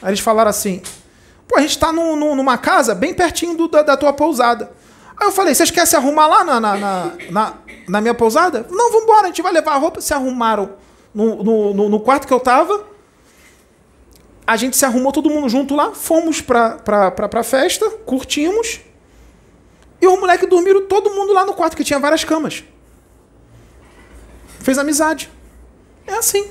[0.00, 0.82] Aí eles falaram assim,
[1.48, 4.70] pô, a gente tá num- num- numa casa bem pertinho do- da, da tua pousada.
[5.16, 7.54] Aí eu falei, vocês querem se arrumar lá na, na, na, na-
[7.88, 8.66] na minha pousada?
[8.70, 10.00] Não, vambora, a gente vai levar a roupa.
[10.00, 10.72] Se arrumaram
[11.14, 12.84] no, no, no- no quarto que eu tava.
[14.46, 18.80] A gente se arrumou todo mundo junto lá, fomos pra, pra, pra, pra festa, curtimos.
[20.00, 22.64] E os moleques dormiram todo mundo lá no quarto, que tinha várias camas.
[24.58, 25.30] Fez amizade.
[26.06, 26.50] É assim.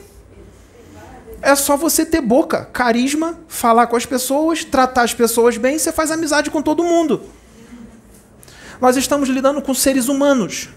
[1.42, 5.92] É só você ter boca, carisma, falar com as pessoas, tratar as pessoas bem, você
[5.92, 7.22] faz amizade com todo mundo.
[8.80, 10.70] Nós estamos lidando com seres humanos.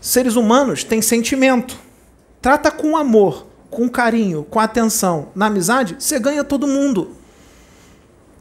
[0.00, 1.78] Seres humanos têm sentimento.
[2.42, 7.16] Trata com amor, com carinho, com atenção, na amizade, você ganha todo mundo.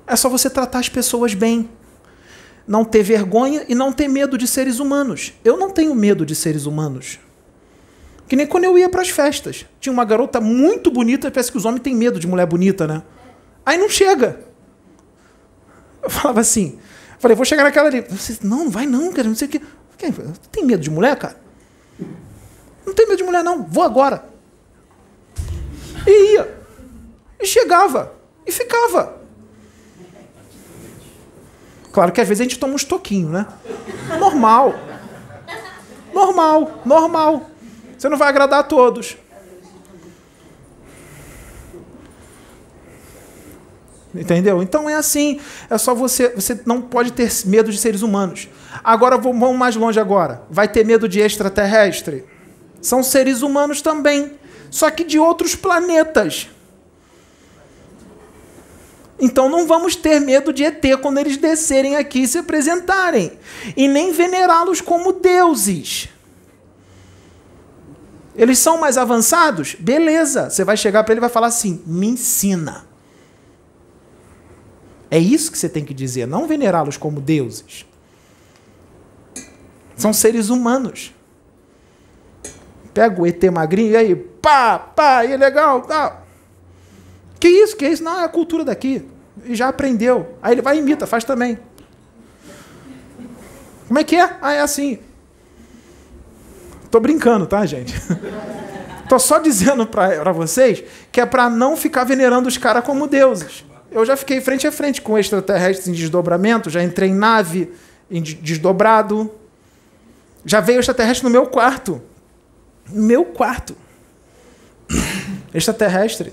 [0.06, 1.70] É só você tratar as pessoas bem.
[2.68, 5.34] Não ter vergonha e não ter medo de seres humanos.
[5.44, 7.20] Eu não tenho medo de seres humanos.
[8.34, 9.64] Que nem quando eu ia para as festas.
[9.80, 13.04] Tinha uma garota muito bonita, parece que os homens têm medo de mulher bonita, né?
[13.64, 14.40] Aí não chega.
[16.02, 16.80] Eu falava assim,
[17.20, 18.04] falei, vou chegar naquela ali.
[18.42, 19.62] Não, não vai não, cara, não sei o quê.
[20.52, 21.38] Tem medo de mulher, cara?
[22.84, 23.68] Não tem medo de mulher, não.
[23.68, 24.26] Vou agora.
[26.08, 26.58] E ia.
[27.40, 28.14] E chegava.
[28.48, 29.22] E ficava.
[31.92, 33.46] Claro que às vezes a gente toma uns toquinhos, né?
[34.20, 34.74] Normal.
[36.12, 37.53] Normal, normal.
[38.04, 39.16] Você não vai agradar a todos.
[44.14, 44.62] Entendeu?
[44.62, 45.40] Então é assim.
[45.70, 46.28] É só você.
[46.36, 48.50] Você não pode ter medo de seres humanos.
[48.84, 50.44] Agora vamos mais longe agora.
[50.50, 52.26] Vai ter medo de extraterrestre?
[52.82, 54.34] São seres humanos também.
[54.70, 56.50] Só que de outros planetas.
[59.18, 63.40] Então não vamos ter medo de ET quando eles descerem aqui e se apresentarem.
[63.78, 66.10] E nem venerá-los como deuses.
[68.36, 69.76] Eles são mais avançados?
[69.76, 70.50] Beleza.
[70.50, 72.86] Você vai chegar para ele e vai falar assim: me ensina.
[75.10, 77.86] É isso que você tem que dizer, não venerá-los como deuses.
[79.96, 81.14] São seres humanos.
[82.94, 86.24] Pega o ET magrinho e aí, pá, pá, e é legal, tá.
[87.40, 88.04] Que isso, que isso?
[88.04, 89.08] Não, é a cultura daqui.
[89.46, 90.36] E já aprendeu.
[90.42, 91.60] Aí ele vai e imita, faz também.
[93.88, 94.38] Como é que é?
[94.42, 94.98] Ah, é assim.
[96.94, 97.92] Tô brincando, tá, gente?
[99.10, 103.66] Tô só dizendo para vocês que é para não ficar venerando os caras como deuses.
[103.92, 107.74] Eu já fiquei frente a frente com extraterrestres em desdobramento, já entrei em nave
[108.12, 109.32] em de- desdobrado.
[110.46, 112.00] Já veio extraterrestre no meu quarto.
[112.88, 113.76] Meu quarto.
[115.52, 116.32] Extraterrestre.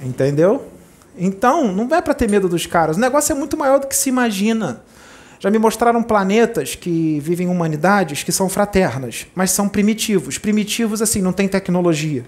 [0.00, 0.66] Entendeu?
[1.14, 2.96] Então, não é para ter medo dos caras.
[2.96, 4.82] O negócio é muito maior do que se imagina.
[5.42, 10.38] Já me mostraram planetas que vivem humanidades que são fraternas, mas são primitivos.
[10.38, 12.24] Primitivos, assim, não tem tecnologia.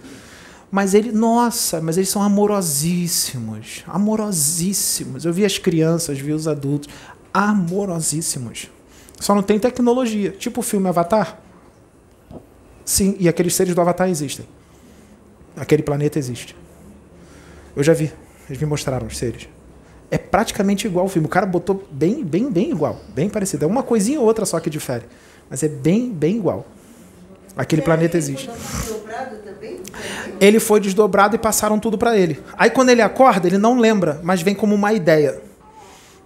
[0.69, 3.85] Mas ele, nossa, mas eles são amorosíssimos.
[3.87, 5.25] Amorosíssimos.
[5.25, 6.93] Eu vi as crianças, vi os adultos.
[7.33, 8.69] Amorosíssimos.
[9.21, 10.33] Só não tem tecnologia.
[10.33, 11.39] Tipo o filme Avatar.
[12.85, 14.45] Sim, e aqueles seres do Avatar existem.
[15.57, 16.57] Aquele planeta existe.
[17.77, 18.13] Eu já vi.
[18.49, 19.49] Eles me mostraram os seres.
[20.15, 21.27] É praticamente igual o filme.
[21.27, 23.01] O cara botou bem, bem, bem igual.
[23.13, 23.65] Bem parecido.
[23.65, 25.03] É uma coisinha ou outra só que difere.
[25.51, 26.65] Mas é bem, bem igual.
[27.57, 28.49] Aquele planeta existe.
[30.41, 32.41] Ele foi desdobrado e passaram tudo para ele.
[32.57, 35.43] Aí quando ele acorda, ele não lembra, mas vem como uma ideia.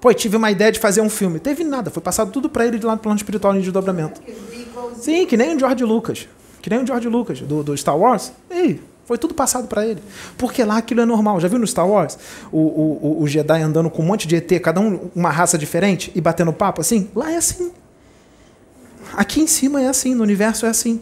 [0.03, 1.41] Pô, tive uma ideia de fazer um filme.
[1.41, 4.21] Teve nada, foi passado tudo para ele de lá no plano espiritual em desdobramento.
[5.01, 6.29] Sim, que nem o George Lucas.
[6.61, 8.33] Que nem o George Lucas, do, do Star Wars.
[8.51, 10.03] Ei, Foi tudo passado para ele.
[10.37, 11.41] Porque lá aquilo é normal.
[11.41, 12.19] Já viu no Star Wars?
[12.53, 16.13] O, o, o- Jedi andando com um monte de ET, cada um uma raça diferente,
[16.15, 17.09] e batendo papo assim?
[17.17, 17.73] Lá é assim.
[19.15, 21.01] Aqui em cima é assim, no universo é assim.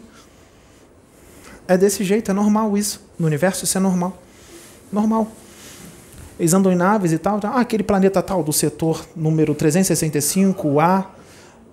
[1.67, 3.01] É desse jeito, é normal isso.
[3.19, 4.15] No universo isso é normal.
[4.89, 5.27] Normal.
[6.39, 7.41] Eles andam em naves e tal.
[7.43, 11.05] Ah, aquele planeta tal, do setor número 365A,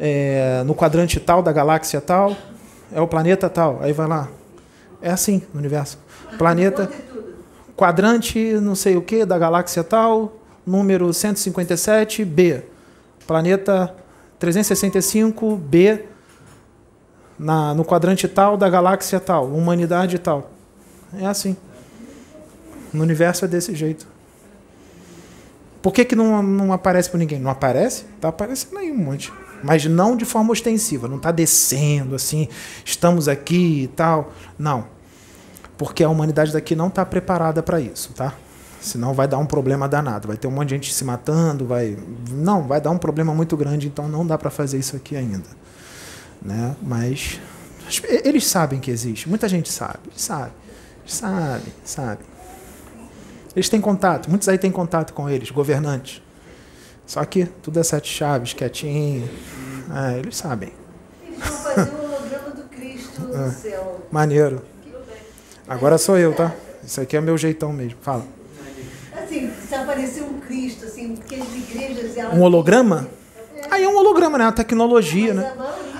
[0.00, 2.36] é, no quadrante tal da galáxia tal,
[2.92, 3.78] é o planeta tal.
[3.82, 4.28] Aí vai lá.
[5.00, 5.98] É assim no universo.
[6.38, 6.90] Planeta,
[7.76, 12.62] quadrante não sei o que da galáxia tal, número 157B.
[13.26, 13.94] Planeta
[14.40, 16.02] 365B
[17.38, 20.50] na, no quadrante tal da galáxia tal, humanidade tal.
[21.18, 21.56] É assim.
[22.92, 24.06] No universo é desse jeito.
[25.82, 27.38] Por que, que não, não aparece para ninguém?
[27.38, 28.04] Não aparece?
[28.20, 29.32] Tá aparecendo aí um monte.
[29.62, 32.48] Mas não de forma ostensiva, não está descendo assim,
[32.84, 34.32] estamos aqui e tal.
[34.58, 34.86] Não.
[35.76, 38.34] Porque a humanidade daqui não está preparada para isso, tá?
[38.80, 40.28] Senão vai dar um problema danado.
[40.28, 41.96] Vai ter um monte de gente se matando, vai.
[42.30, 45.48] Não, vai dar um problema muito grande, então não dá para fazer isso aqui ainda.
[46.42, 46.76] Né?
[46.82, 47.40] Mas
[48.24, 49.28] eles sabem que existe.
[49.28, 50.00] Muita gente sabe.
[50.14, 50.52] Sabe.
[51.06, 52.24] Sabe, sabe.
[53.54, 56.22] Eles têm contato, muitos aí têm contato com eles, governantes.
[57.06, 59.28] Só que tudo é sete chaves, quietinho.
[59.94, 60.72] É, eles sabem.
[61.22, 64.06] Eles vão fazer o holograma do Cristo no céu.
[64.10, 64.62] Maneiro.
[65.66, 66.52] Agora sou eu, tá?
[66.84, 67.98] Isso aqui é meu jeitão mesmo.
[68.02, 68.24] Fala.
[69.16, 72.16] Assim, se aparecer um Cristo, assim, porque as igrejas...
[72.16, 73.08] Elas Um holograma?
[73.70, 74.44] Aí é um holograma, né?
[74.44, 75.52] Uma tecnologia, né?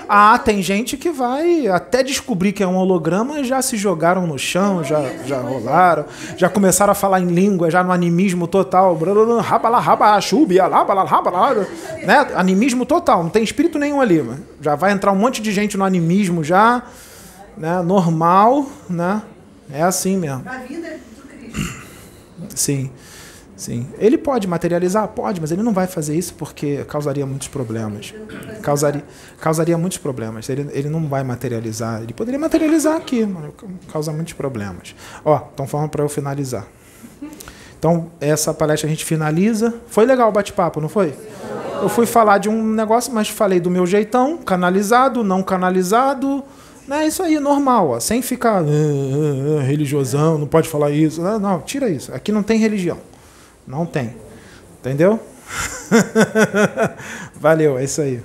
[0.07, 4.37] Ah, tem gente que vai até descobrir que é um holograma já se jogaram no
[4.37, 6.05] chão, já, já rolaram,
[6.37, 8.95] já começaram a falar em língua, já no animismo total.
[9.41, 11.67] Rabala, rabala, chubia, rabala, rabala,
[12.03, 12.27] né?
[12.35, 14.21] Animismo total, não tem espírito nenhum ali.
[14.21, 16.83] Mas já vai entrar um monte de gente no animismo já,
[17.57, 17.81] né?
[17.81, 19.23] Normal, né?
[19.69, 20.43] É assim mesmo.
[20.47, 21.83] A vida do Cristo.
[22.55, 22.91] Sim,
[23.55, 23.87] sim.
[23.97, 25.07] Ele pode materializar?
[25.09, 28.13] Pode, mas ele não vai fazer isso porque causaria muitos problemas.
[28.61, 29.03] Causaria,
[29.39, 30.49] causaria muitos problemas.
[30.49, 32.01] Ele, ele não vai materializar.
[32.01, 33.51] Ele poderia materializar aqui, mas
[33.91, 34.95] causa muitos problemas.
[35.23, 36.67] Ó, estão falando para eu finalizar.
[37.77, 39.73] Então, essa palestra a gente finaliza.
[39.87, 41.13] Foi legal o bate-papo, não foi?
[41.81, 46.43] Eu fui falar de um negócio, mas falei do meu jeitão, canalizado, não canalizado.
[46.89, 51.21] É isso aí, normal, ó, sem ficar "Ah, ah, ah, religiosão, não pode falar isso.
[51.21, 52.13] Não, não, tira isso.
[52.13, 52.99] Aqui não tem religião.
[53.67, 54.15] Não tem.
[54.79, 55.19] Entendeu?
[57.39, 58.21] Valeu, é isso aí.